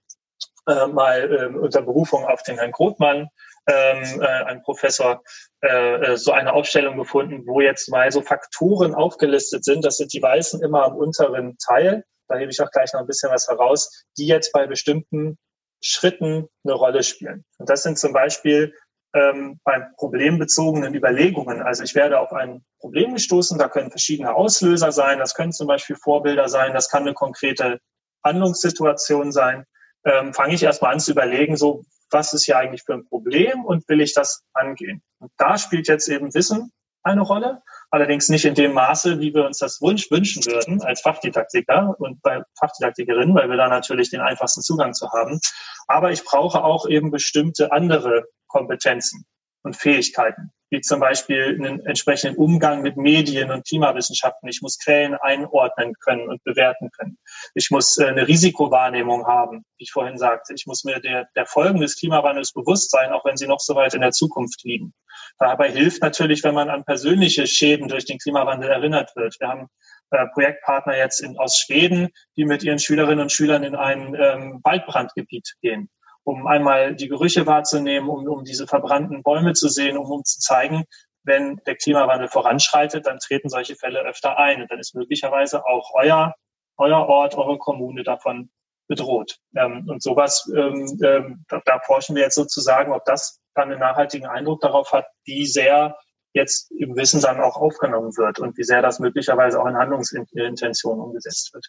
äh, 0.66 0.86
mal 0.86 1.32
äh, 1.32 1.56
unter 1.56 1.82
Berufung 1.82 2.24
auf 2.24 2.42
den 2.42 2.58
Herrn 2.58 2.72
Grothmann, 2.72 3.28
ähm, 3.66 4.20
äh, 4.20 4.26
ein 4.26 4.62
Professor, 4.62 5.22
äh, 5.62 6.12
äh, 6.12 6.16
so 6.16 6.32
eine 6.32 6.52
Aufstellung 6.52 6.96
gefunden, 6.96 7.46
wo 7.46 7.60
jetzt 7.60 7.88
mal 7.90 8.10
so 8.10 8.22
Faktoren 8.22 8.94
aufgelistet 8.94 9.64
sind. 9.64 9.84
Das 9.84 9.96
sind 9.96 10.12
die 10.12 10.22
Weißen 10.22 10.62
immer 10.62 10.84
am 10.84 10.96
unteren 10.96 11.56
Teil. 11.58 12.04
Da 12.28 12.36
hebe 12.36 12.50
ich 12.50 12.60
auch 12.60 12.70
gleich 12.70 12.92
noch 12.92 13.00
ein 13.00 13.06
bisschen 13.06 13.30
was 13.30 13.48
heraus, 13.48 14.06
die 14.16 14.26
jetzt 14.26 14.52
bei 14.52 14.66
bestimmten 14.66 15.38
Schritten 15.82 16.48
eine 16.64 16.74
Rolle 16.74 17.02
spielen. 17.02 17.44
Und 17.58 17.68
das 17.68 17.82
sind 17.82 17.98
zum 17.98 18.12
Beispiel 18.12 18.74
ähm, 19.14 19.60
bei 19.64 19.80
problembezogenen 19.96 20.94
Überlegungen. 20.94 21.62
Also 21.62 21.82
ich 21.82 21.94
werde 21.94 22.20
auf 22.20 22.32
ein 22.32 22.64
Problem 22.78 23.14
gestoßen, 23.14 23.58
da 23.58 23.68
können 23.68 23.90
verschiedene 23.90 24.34
Auslöser 24.34 24.92
sein, 24.92 25.18
das 25.18 25.34
können 25.34 25.52
zum 25.52 25.66
Beispiel 25.66 25.96
Vorbilder 25.96 26.48
sein, 26.48 26.74
das 26.74 26.88
kann 26.88 27.02
eine 27.02 27.14
konkrete 27.14 27.80
Handlungssituation 28.24 29.32
sein. 29.32 29.64
Ähm, 30.04 30.32
fange 30.32 30.54
ich 30.54 30.62
erstmal 30.62 30.92
an 30.92 31.00
zu 31.00 31.12
überlegen, 31.12 31.56
so 31.56 31.84
was 32.10 32.32
ist 32.32 32.44
hier 32.44 32.58
eigentlich 32.58 32.82
für 32.82 32.94
ein 32.94 33.06
Problem 33.06 33.64
und 33.64 33.88
will 33.88 34.00
ich 34.00 34.14
das 34.14 34.42
angehen? 34.52 35.02
Und 35.18 35.30
da 35.36 35.58
spielt 35.58 35.88
jetzt 35.88 36.08
eben 36.08 36.34
Wissen 36.34 36.72
eine 37.02 37.22
Rolle, 37.22 37.62
allerdings 37.90 38.28
nicht 38.28 38.44
in 38.44 38.54
dem 38.54 38.74
Maße, 38.74 39.20
wie 39.20 39.32
wir 39.34 39.46
uns 39.46 39.58
das 39.58 39.80
Wunsch 39.80 40.10
wünschen 40.10 40.44
würden 40.44 40.82
als 40.82 41.00
Fachdidaktiker 41.00 41.94
und 41.98 42.20
bei 42.22 42.42
Fachdidaktikerinnen, 42.58 43.34
weil 43.34 43.48
wir 43.48 43.56
da 43.56 43.68
natürlich 43.68 44.10
den 44.10 44.20
einfachsten 44.20 44.60
Zugang 44.60 44.92
zu 44.92 45.10
haben. 45.10 45.40
Aber 45.86 46.12
ich 46.12 46.24
brauche 46.24 46.62
auch 46.62 46.86
eben 46.88 47.10
bestimmte 47.10 47.72
andere 47.72 48.24
Kompetenzen 48.48 49.24
und 49.62 49.76
Fähigkeiten, 49.76 50.52
wie 50.70 50.80
zum 50.80 51.00
Beispiel 51.00 51.56
einen 51.58 51.84
entsprechenden 51.84 52.36
Umgang 52.36 52.82
mit 52.82 52.96
Medien 52.96 53.50
und 53.50 53.66
Klimawissenschaften. 53.66 54.48
Ich 54.48 54.62
muss 54.62 54.78
Quellen 54.78 55.14
einordnen 55.14 55.94
können 56.00 56.28
und 56.28 56.42
bewerten 56.44 56.90
können. 56.90 57.18
Ich 57.54 57.70
muss 57.70 57.98
äh, 57.98 58.06
eine 58.06 58.28
Risikowahrnehmung 58.28 59.26
haben, 59.26 59.64
wie 59.76 59.84
ich 59.84 59.92
vorhin 59.92 60.16
sagte. 60.16 60.54
Ich 60.54 60.66
muss 60.66 60.84
mir 60.84 61.00
der, 61.00 61.28
der 61.34 61.46
Folgen 61.46 61.80
des 61.80 61.98
Klimawandels 61.98 62.52
bewusst 62.52 62.90
sein, 62.90 63.12
auch 63.12 63.24
wenn 63.24 63.36
sie 63.36 63.48
noch 63.48 63.60
so 63.60 63.74
weit 63.74 63.94
in 63.94 64.00
der 64.00 64.12
Zukunft 64.12 64.62
liegen. 64.64 64.94
Dabei 65.38 65.70
hilft 65.70 66.02
natürlich, 66.02 66.44
wenn 66.44 66.54
man 66.54 66.70
an 66.70 66.84
persönliche 66.84 67.46
Schäden 67.46 67.88
durch 67.88 68.04
den 68.04 68.18
Klimawandel 68.18 68.70
erinnert 68.70 69.14
wird. 69.16 69.36
Wir 69.40 69.48
haben 69.48 69.66
äh, 70.10 70.26
Projektpartner 70.32 70.96
jetzt 70.96 71.20
in, 71.20 71.36
aus 71.36 71.56
Schweden, 71.58 72.08
die 72.36 72.44
mit 72.44 72.62
ihren 72.62 72.78
Schülerinnen 72.78 73.20
und 73.20 73.32
Schülern 73.32 73.64
in 73.64 73.74
ein 73.74 74.14
ähm, 74.14 74.60
Waldbrandgebiet 74.62 75.54
gehen 75.60 75.90
um 76.30 76.46
einmal 76.46 76.94
die 76.94 77.08
Gerüche 77.08 77.46
wahrzunehmen, 77.46 78.08
um, 78.08 78.26
um 78.26 78.44
diese 78.44 78.66
verbrannten 78.66 79.22
Bäume 79.22 79.52
zu 79.52 79.68
sehen, 79.68 79.98
um, 79.98 80.10
um 80.10 80.24
zu 80.24 80.38
zeigen, 80.38 80.84
wenn 81.24 81.60
der 81.66 81.76
Klimawandel 81.76 82.28
voranschreitet, 82.28 83.06
dann 83.06 83.18
treten 83.18 83.48
solche 83.48 83.74
Fälle 83.74 84.00
öfter 84.00 84.38
ein 84.38 84.62
und 84.62 84.70
dann 84.70 84.78
ist 84.78 84.94
möglicherweise 84.94 85.66
auch 85.66 85.90
euer, 85.94 86.34
euer 86.78 87.06
Ort, 87.06 87.34
eure 87.36 87.58
Kommune 87.58 88.04
davon 88.04 88.50
bedroht. 88.88 89.38
Ähm, 89.56 89.86
und 89.88 90.02
sowas, 90.02 90.50
ähm, 90.56 90.98
ähm, 91.04 91.44
da, 91.48 91.60
da 91.64 91.80
forschen 91.80 92.16
wir 92.16 92.22
jetzt 92.22 92.36
sozusagen, 92.36 92.92
ob 92.92 93.04
das 93.04 93.40
dann 93.54 93.70
einen 93.70 93.80
nachhaltigen 93.80 94.26
Eindruck 94.26 94.60
darauf 94.60 94.92
hat, 94.92 95.06
wie 95.24 95.46
sehr 95.46 95.96
jetzt 96.32 96.70
im 96.72 96.96
Wissen 96.96 97.20
dann 97.20 97.40
auch 97.40 97.56
aufgenommen 97.56 98.16
wird 98.16 98.38
und 98.38 98.56
wie 98.56 98.64
sehr 98.64 98.82
das 98.82 99.00
möglicherweise 99.00 99.60
auch 99.60 99.66
in 99.66 99.76
Handlungsintentionen 99.76 101.02
umgesetzt 101.02 101.52
wird. 101.54 101.66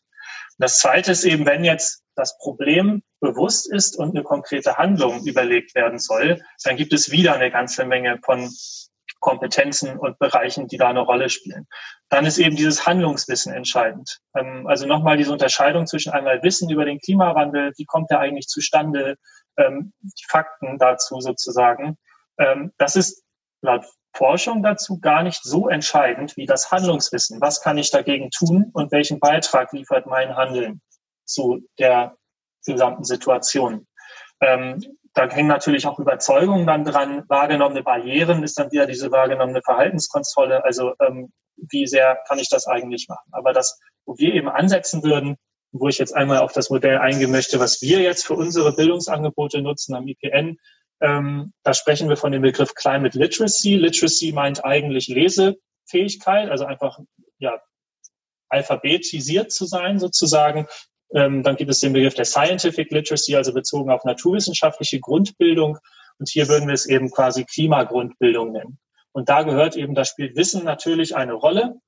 Das 0.57 0.77
Zweite 0.77 1.11
ist 1.11 1.23
eben, 1.23 1.45
wenn 1.45 1.63
jetzt 1.63 2.03
das 2.15 2.37
Problem 2.37 3.01
bewusst 3.19 3.71
ist 3.71 3.97
und 3.97 4.11
eine 4.11 4.23
konkrete 4.23 4.77
Handlung 4.77 5.25
überlegt 5.25 5.75
werden 5.75 5.99
soll, 5.99 6.41
dann 6.63 6.77
gibt 6.77 6.93
es 6.93 7.11
wieder 7.11 7.33
eine 7.33 7.51
ganze 7.51 7.85
Menge 7.85 8.19
von 8.23 8.49
Kompetenzen 9.19 9.97
und 9.97 10.17
Bereichen, 10.19 10.67
die 10.67 10.77
da 10.77 10.89
eine 10.89 11.01
Rolle 11.01 11.29
spielen. 11.29 11.67
Dann 12.09 12.25
ist 12.25 12.39
eben 12.39 12.55
dieses 12.55 12.85
Handlungswissen 12.85 13.53
entscheidend. 13.53 14.19
Ähm, 14.35 14.67
also 14.67 14.87
nochmal 14.87 15.17
diese 15.17 15.31
Unterscheidung 15.31 15.87
zwischen 15.87 16.11
einmal 16.11 16.41
Wissen 16.43 16.69
über 16.69 16.85
den 16.85 16.99
Klimawandel, 16.99 17.71
wie 17.77 17.85
kommt 17.85 18.09
der 18.09 18.19
eigentlich 18.19 18.47
zustande, 18.47 19.15
ähm, 19.57 19.93
die 20.01 20.25
Fakten 20.27 20.77
dazu 20.79 21.19
sozusagen. 21.21 21.97
Ähm, 22.39 22.73
das 22.77 22.95
ist 22.95 23.23
laut 23.61 23.85
Forschung 24.13 24.61
dazu 24.63 24.99
gar 24.99 25.23
nicht 25.23 25.43
so 25.43 25.69
entscheidend 25.69 26.35
wie 26.37 26.45
das 26.45 26.71
Handlungswissen. 26.71 27.39
Was 27.41 27.61
kann 27.61 27.77
ich 27.77 27.91
dagegen 27.91 28.29
tun 28.29 28.69
und 28.73 28.91
welchen 28.91 29.19
Beitrag 29.19 29.71
liefert 29.73 30.05
mein 30.05 30.35
Handeln 30.35 30.81
zu 31.25 31.61
der 31.79 32.15
gesamten 32.65 33.03
Situation? 33.03 33.87
Ähm, 34.41 34.83
da 35.13 35.29
hängen 35.29 35.47
natürlich 35.47 35.85
auch 35.87 35.99
Überzeugungen 35.99 36.65
dann 36.65 36.85
dran. 36.85 37.23
Wahrgenommene 37.27 37.83
Barrieren 37.83 38.43
ist 38.43 38.57
dann 38.57 38.71
wieder 38.71 38.85
diese 38.85 39.11
wahrgenommene 39.11 39.61
Verhaltenskontrolle. 39.61 40.63
Also 40.63 40.93
ähm, 41.01 41.31
wie 41.55 41.85
sehr 41.85 42.19
kann 42.27 42.39
ich 42.39 42.49
das 42.49 42.67
eigentlich 42.67 43.07
machen? 43.07 43.29
Aber 43.31 43.53
das, 43.53 43.79
wo 44.05 44.17
wir 44.17 44.33
eben 44.33 44.49
ansetzen 44.49 45.03
würden, 45.03 45.37
wo 45.71 45.87
ich 45.87 45.97
jetzt 45.97 46.15
einmal 46.15 46.39
auf 46.39 46.53
das 46.53 46.69
Modell 46.69 46.97
eingehen 46.97 47.31
möchte, 47.31 47.59
was 47.59 47.81
wir 47.81 47.99
jetzt 47.99 48.25
für 48.25 48.33
unsere 48.33 48.73
Bildungsangebote 48.73 49.61
nutzen 49.61 49.95
am 49.95 50.07
IPN, 50.07 50.57
ähm, 51.01 51.53
da 51.63 51.73
sprechen 51.73 52.09
wir 52.09 52.17
von 52.17 52.31
dem 52.31 52.41
Begriff 52.41 52.73
Climate 52.75 53.17
Literacy. 53.17 53.75
Literacy 53.75 54.31
meint 54.31 54.63
eigentlich 54.63 55.07
Lesefähigkeit, 55.07 56.49
also 56.49 56.65
einfach 56.65 56.99
ja, 57.39 57.59
alphabetisiert 58.49 59.51
zu 59.51 59.65
sein 59.65 59.99
sozusagen. 59.99 60.67
Ähm, 61.13 61.43
dann 61.43 61.55
gibt 61.55 61.71
es 61.71 61.79
den 61.79 61.93
Begriff 61.93 62.13
der 62.13 62.25
Scientific 62.25 62.91
Literacy, 62.91 63.35
also 63.35 63.53
bezogen 63.53 63.91
auf 63.91 64.03
naturwissenschaftliche 64.05 64.99
Grundbildung. 64.99 65.77
Und 66.19 66.29
hier 66.29 66.47
würden 66.47 66.67
wir 66.67 66.75
es 66.75 66.85
eben 66.85 67.09
quasi 67.09 67.45
Klimagrundbildung 67.45 68.51
nennen. 68.51 68.79
Und 69.11 69.27
da 69.27 69.43
gehört 69.43 69.75
eben, 69.75 69.95
da 69.95 70.05
spielt 70.05 70.35
Wissen 70.35 70.63
natürlich 70.63 71.15
eine 71.15 71.33
Rolle 71.33 71.81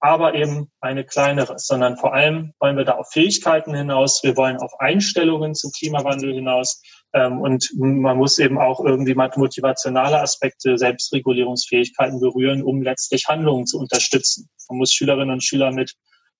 aber 0.00 0.34
eben 0.34 0.70
eine 0.80 1.04
kleinere, 1.04 1.58
sondern 1.58 1.98
vor 1.98 2.14
allem 2.14 2.54
wollen 2.58 2.76
wir 2.76 2.84
da 2.84 2.94
auf 2.94 3.10
Fähigkeiten 3.10 3.74
hinaus, 3.74 4.22
wir 4.24 4.36
wollen 4.36 4.56
auf 4.56 4.72
Einstellungen 4.80 5.54
zum 5.54 5.70
Klimawandel 5.72 6.32
hinaus 6.32 6.82
und 7.12 7.70
man 7.76 8.16
muss 8.16 8.38
eben 8.38 8.58
auch 8.58 8.84
irgendwie 8.84 9.14
motivationale 9.14 10.20
Aspekte, 10.20 10.78
Selbstregulierungsfähigkeiten 10.78 12.20
berühren, 12.20 12.62
um 12.62 12.82
letztlich 12.82 13.26
Handlungen 13.28 13.66
zu 13.66 13.78
unterstützen. 13.78 14.48
Man 14.68 14.78
muss 14.78 14.92
Schülerinnen 14.92 15.32
und 15.32 15.44
Schüler 15.44 15.72
mit 15.72 15.94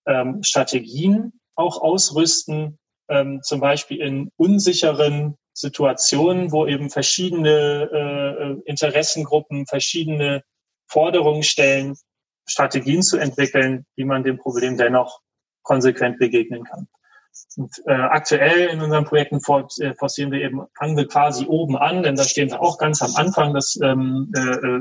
ähm, 0.06 0.42
Strategien 0.42 1.32
auch 1.56 1.80
ausrüsten, 1.80 2.78
ähm, 3.08 3.40
zum 3.42 3.60
Beispiel 3.60 4.00
in 4.00 4.30
unsicheren 4.36 5.36
Situationen, 5.52 6.52
wo 6.52 6.66
eben 6.66 6.90
verschiedene 6.90 7.90
äh 7.92 8.70
Interessengruppen 8.70 9.66
verschiedene 9.66 10.42
Forderungen 10.86 11.42
stellen, 11.42 11.96
Strategien 12.46 13.02
zu 13.02 13.18
entwickeln, 13.18 13.84
wie 13.96 14.04
man 14.04 14.24
dem 14.24 14.38
Problem 14.38 14.76
dennoch 14.76 15.20
konsequent 15.62 16.18
begegnen 16.18 16.64
kann. 16.64 16.88
Und, 17.56 17.70
äh, 17.86 17.92
aktuell 17.92 18.68
in 18.68 18.80
unseren 18.80 19.04
Projekten 19.04 19.36
äh, 19.36 19.94
forcieren 19.94 20.30
wir 20.30 20.40
eben, 20.40 20.62
fangen 20.76 20.96
wir 20.96 21.06
quasi 21.06 21.46
oben 21.46 21.76
an, 21.76 22.02
denn 22.02 22.16
da 22.16 22.24
stehen 22.24 22.50
wir 22.50 22.60
auch 22.60 22.78
ganz 22.78 23.02
am 23.02 23.14
Anfang, 23.16 23.54
das 23.54 23.78
ähm, 23.82 24.32
äh, 24.36 24.40
äh, 24.40 24.80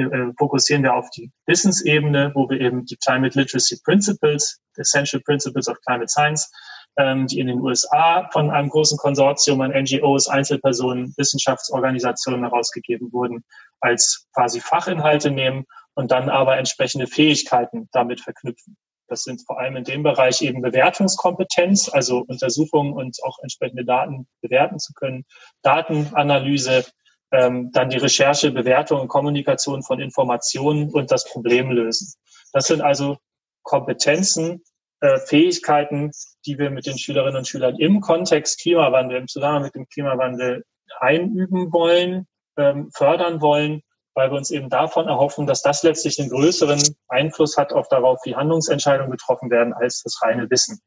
äh, 0.00 0.32
fokussieren 0.38 0.82
wir 0.82 0.94
auf 0.94 1.10
die 1.10 1.30
Wissensebene, 1.46 2.32
wo 2.34 2.48
wir 2.48 2.60
eben 2.60 2.84
die 2.84 2.96
Climate 2.96 3.38
Literacy 3.38 3.80
Principles, 3.84 4.60
Essential 4.76 5.22
Principles 5.22 5.68
of 5.68 5.80
Climate 5.82 6.08
Science, 6.08 6.50
ähm, 6.98 7.26
die 7.26 7.40
in 7.40 7.46
den 7.46 7.60
USA 7.60 8.28
von 8.32 8.50
einem 8.50 8.70
großen 8.70 8.98
Konsortium 8.98 9.60
an 9.60 9.72
NGOs, 9.72 10.28
Einzelpersonen, 10.28 11.14
Wissenschaftsorganisationen 11.16 12.42
herausgegeben 12.42 13.12
wurden, 13.12 13.44
als 13.80 14.26
quasi 14.34 14.60
Fachinhalte 14.60 15.30
nehmen 15.30 15.66
und 15.94 16.10
dann 16.10 16.28
aber 16.28 16.56
entsprechende 16.58 17.06
Fähigkeiten 17.06 17.88
damit 17.92 18.20
verknüpfen. 18.20 18.76
Das 19.08 19.22
sind 19.22 19.42
vor 19.46 19.60
allem 19.60 19.76
in 19.76 19.84
dem 19.84 20.02
Bereich 20.02 20.42
eben 20.42 20.62
Bewertungskompetenz, 20.62 21.88
also 21.92 22.24
Untersuchungen 22.26 22.92
und 22.92 23.16
auch 23.22 23.38
entsprechende 23.40 23.84
Daten 23.84 24.26
bewerten 24.40 24.78
zu 24.78 24.92
können, 24.94 25.24
Datenanalyse, 25.62 26.84
ähm, 27.32 27.70
dann 27.72 27.90
die 27.90 27.98
Recherche, 27.98 28.50
Bewertung 28.50 29.00
und 29.00 29.08
Kommunikation 29.08 29.82
von 29.82 30.00
Informationen 30.00 30.90
und 30.90 31.10
das 31.10 31.24
Problem 31.30 31.70
lösen. 31.70 32.14
Das 32.52 32.66
sind 32.66 32.80
also 32.80 33.18
Kompetenzen, 33.62 34.62
äh, 35.00 35.18
Fähigkeiten, 35.18 36.10
die 36.46 36.58
wir 36.58 36.70
mit 36.70 36.86
den 36.86 36.98
Schülerinnen 36.98 37.36
und 37.36 37.48
Schülern 37.48 37.76
im 37.76 38.00
Kontext 38.00 38.60
Klimawandel, 38.60 39.18
im 39.18 39.28
Zusammenhang 39.28 39.64
mit 39.64 39.74
dem 39.74 39.88
Klimawandel 39.88 40.64
einüben 41.00 41.72
wollen, 41.72 42.26
ähm, 42.56 42.90
fördern 42.94 43.40
wollen 43.40 43.82
weil 44.16 44.30
wir 44.30 44.38
uns 44.38 44.50
eben 44.50 44.70
davon 44.70 45.06
erhoffen, 45.06 45.46
dass 45.46 45.62
das 45.62 45.82
letztlich 45.82 46.18
einen 46.18 46.30
größeren 46.30 46.82
Einfluss 47.08 47.56
hat 47.56 47.72
auf 47.72 47.88
darauf, 47.88 48.18
wie 48.24 48.34
Handlungsentscheidungen 48.34 49.10
getroffen 49.10 49.50
werden, 49.50 49.72
als 49.74 50.02
das 50.02 50.20
reine 50.22 50.50
Wissen. 50.50 50.80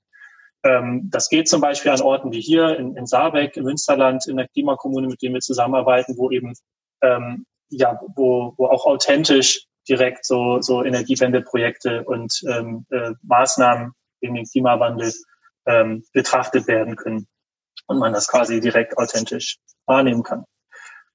Ähm, 0.63 1.09
das 1.11 1.29
geht 1.29 1.47
zum 1.47 1.61
Beispiel 1.61 1.91
an 1.91 2.01
Orten 2.01 2.31
wie 2.31 2.41
hier 2.41 2.75
in, 2.77 2.97
in 2.97 3.05
Saarbeck, 3.05 3.55
im 3.55 3.63
Münsterland, 3.63 4.27
in 4.27 4.35
der 4.35 4.47
Klimakommune, 4.47 5.07
mit 5.07 5.21
dem 5.21 5.33
wir 5.33 5.41
zusammenarbeiten, 5.41 6.17
wo 6.17 6.31
eben 6.31 6.53
ähm, 7.01 7.45
ja, 7.69 7.99
wo, 8.15 8.55
wo 8.57 8.65
auch 8.65 8.85
authentisch 8.85 9.65
direkt 9.87 10.25
so, 10.25 10.59
so 10.61 10.83
Energiewendeprojekte 10.83 12.03
und 12.03 12.41
ähm, 12.47 12.85
äh, 12.89 13.11
Maßnahmen 13.21 13.93
gegen 14.21 14.35
den 14.35 14.45
Klimawandel 14.45 15.13
ähm, 15.65 16.03
betrachtet 16.13 16.67
werden 16.67 16.95
können 16.95 17.27
und 17.87 17.99
man 17.99 18.11
das 18.11 18.27
quasi 18.27 18.59
direkt 18.59 18.97
authentisch 18.97 19.57
wahrnehmen 19.85 20.23
kann. 20.23 20.45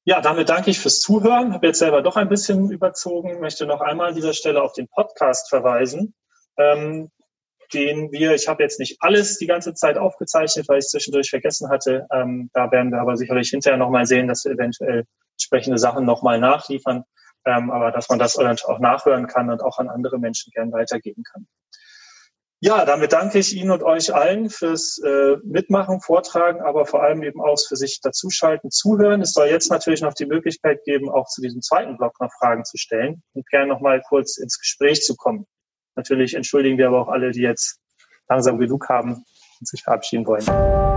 Ja, 0.07 0.21
damit 0.21 0.51
danke 0.51 0.71
ich 0.71 0.81
fürs 0.81 1.01
Zuhören. 1.01 1.55
Habe 1.55 1.69
jetzt 1.69 1.79
selber 1.79 2.03
doch 2.03 2.17
ein 2.17 2.29
bisschen 2.29 2.71
überzogen. 2.71 3.41
Möchte 3.41 3.65
noch 3.65 3.81
einmal 3.81 4.09
an 4.09 4.15
dieser 4.15 4.35
Stelle 4.35 4.63
auf 4.63 4.75
den 4.75 4.87
Podcast 4.87 5.49
verweisen, 5.49 6.15
ähm, 6.59 7.11
den 7.73 8.13
wir, 8.13 8.35
ich 8.35 8.47
habe 8.47 8.63
jetzt 8.63 8.79
nicht 8.79 8.99
alles 9.01 9.39
die 9.39 9.47
ganze 9.47 9.73
Zeit 9.73 9.97
aufgezeichnet, 9.97 10.69
weil 10.69 10.81
ich 10.81 10.89
zwischendurch 10.89 11.31
vergessen 11.31 11.71
hatte. 11.71 12.07
Ähm, 12.13 12.51
da 12.53 12.71
werden 12.71 12.93
wir 12.93 13.01
aber 13.01 13.17
sicherlich 13.17 13.49
hinterher 13.49 13.79
nochmal 13.79 14.05
sehen, 14.05 14.29
dass 14.29 14.45
wir 14.45 14.53
eventuell 14.53 15.05
entsprechende 15.39 15.79
Sachen 15.79 16.05
nochmal 16.05 16.39
nachliefern, 16.39 17.05
ähm, 17.47 17.71
aber 17.71 17.91
dass 17.91 18.11
man 18.11 18.19
das 18.19 18.37
auch 18.37 18.79
nachhören 18.79 19.27
kann 19.27 19.49
und 19.49 19.63
auch 19.63 19.79
an 19.79 19.89
andere 19.89 20.19
Menschen 20.19 20.53
gern 20.55 20.71
weitergeben 20.71 21.23
kann. 21.23 21.47
Ja, 22.61 22.85
damit 22.87 23.13
danke 23.13 23.39
ich 23.39 23.55
Ihnen 23.55 23.71
und 23.71 23.83
euch 23.83 24.15
allen 24.15 24.49
fürs 24.49 24.99
äh, 24.99 25.37
Mitmachen, 25.45 26.01
Vortragen, 26.01 26.63
aber 26.63 26.87
vor 26.87 27.03
allem 27.03 27.23
eben 27.23 27.41
auch 27.41 27.59
für 27.59 27.77
sich 27.77 28.01
dazuschalten, 28.01 28.71
zuhören. 28.71 29.21
Es 29.21 29.33
soll 29.33 29.49
jetzt 29.49 29.71
natürlich 29.71 30.01
noch 30.01 30.15
die 30.15 30.25
Möglichkeit 30.25 30.83
geben, 30.85 31.11
auch 31.11 31.27
zu 31.27 31.43
diesem 31.43 31.61
zweiten 31.61 31.99
Block 31.99 32.19
noch 32.21 32.33
Fragen 32.39 32.65
zu 32.65 32.79
stellen 32.79 33.23
und 33.35 33.47
gerne 33.49 33.67
noch 33.67 33.81
mal 33.81 34.01
kurz 34.09 34.39
ins 34.39 34.59
Gespräch 34.59 35.03
zu 35.03 35.15
kommen. 35.15 35.47
Natürlich 35.95 36.35
entschuldigen 36.35 36.79
wir 36.79 36.89
aber 36.89 37.03
auch 37.03 37.09
alle, 37.09 37.33
die 37.33 37.43
jetzt 37.43 37.81
langsam 38.29 38.59
genug 38.59 38.89
haben 38.89 39.25
und 39.61 39.69
sich 39.69 39.83
verabschieden 39.83 40.27
wollen. 40.27 40.94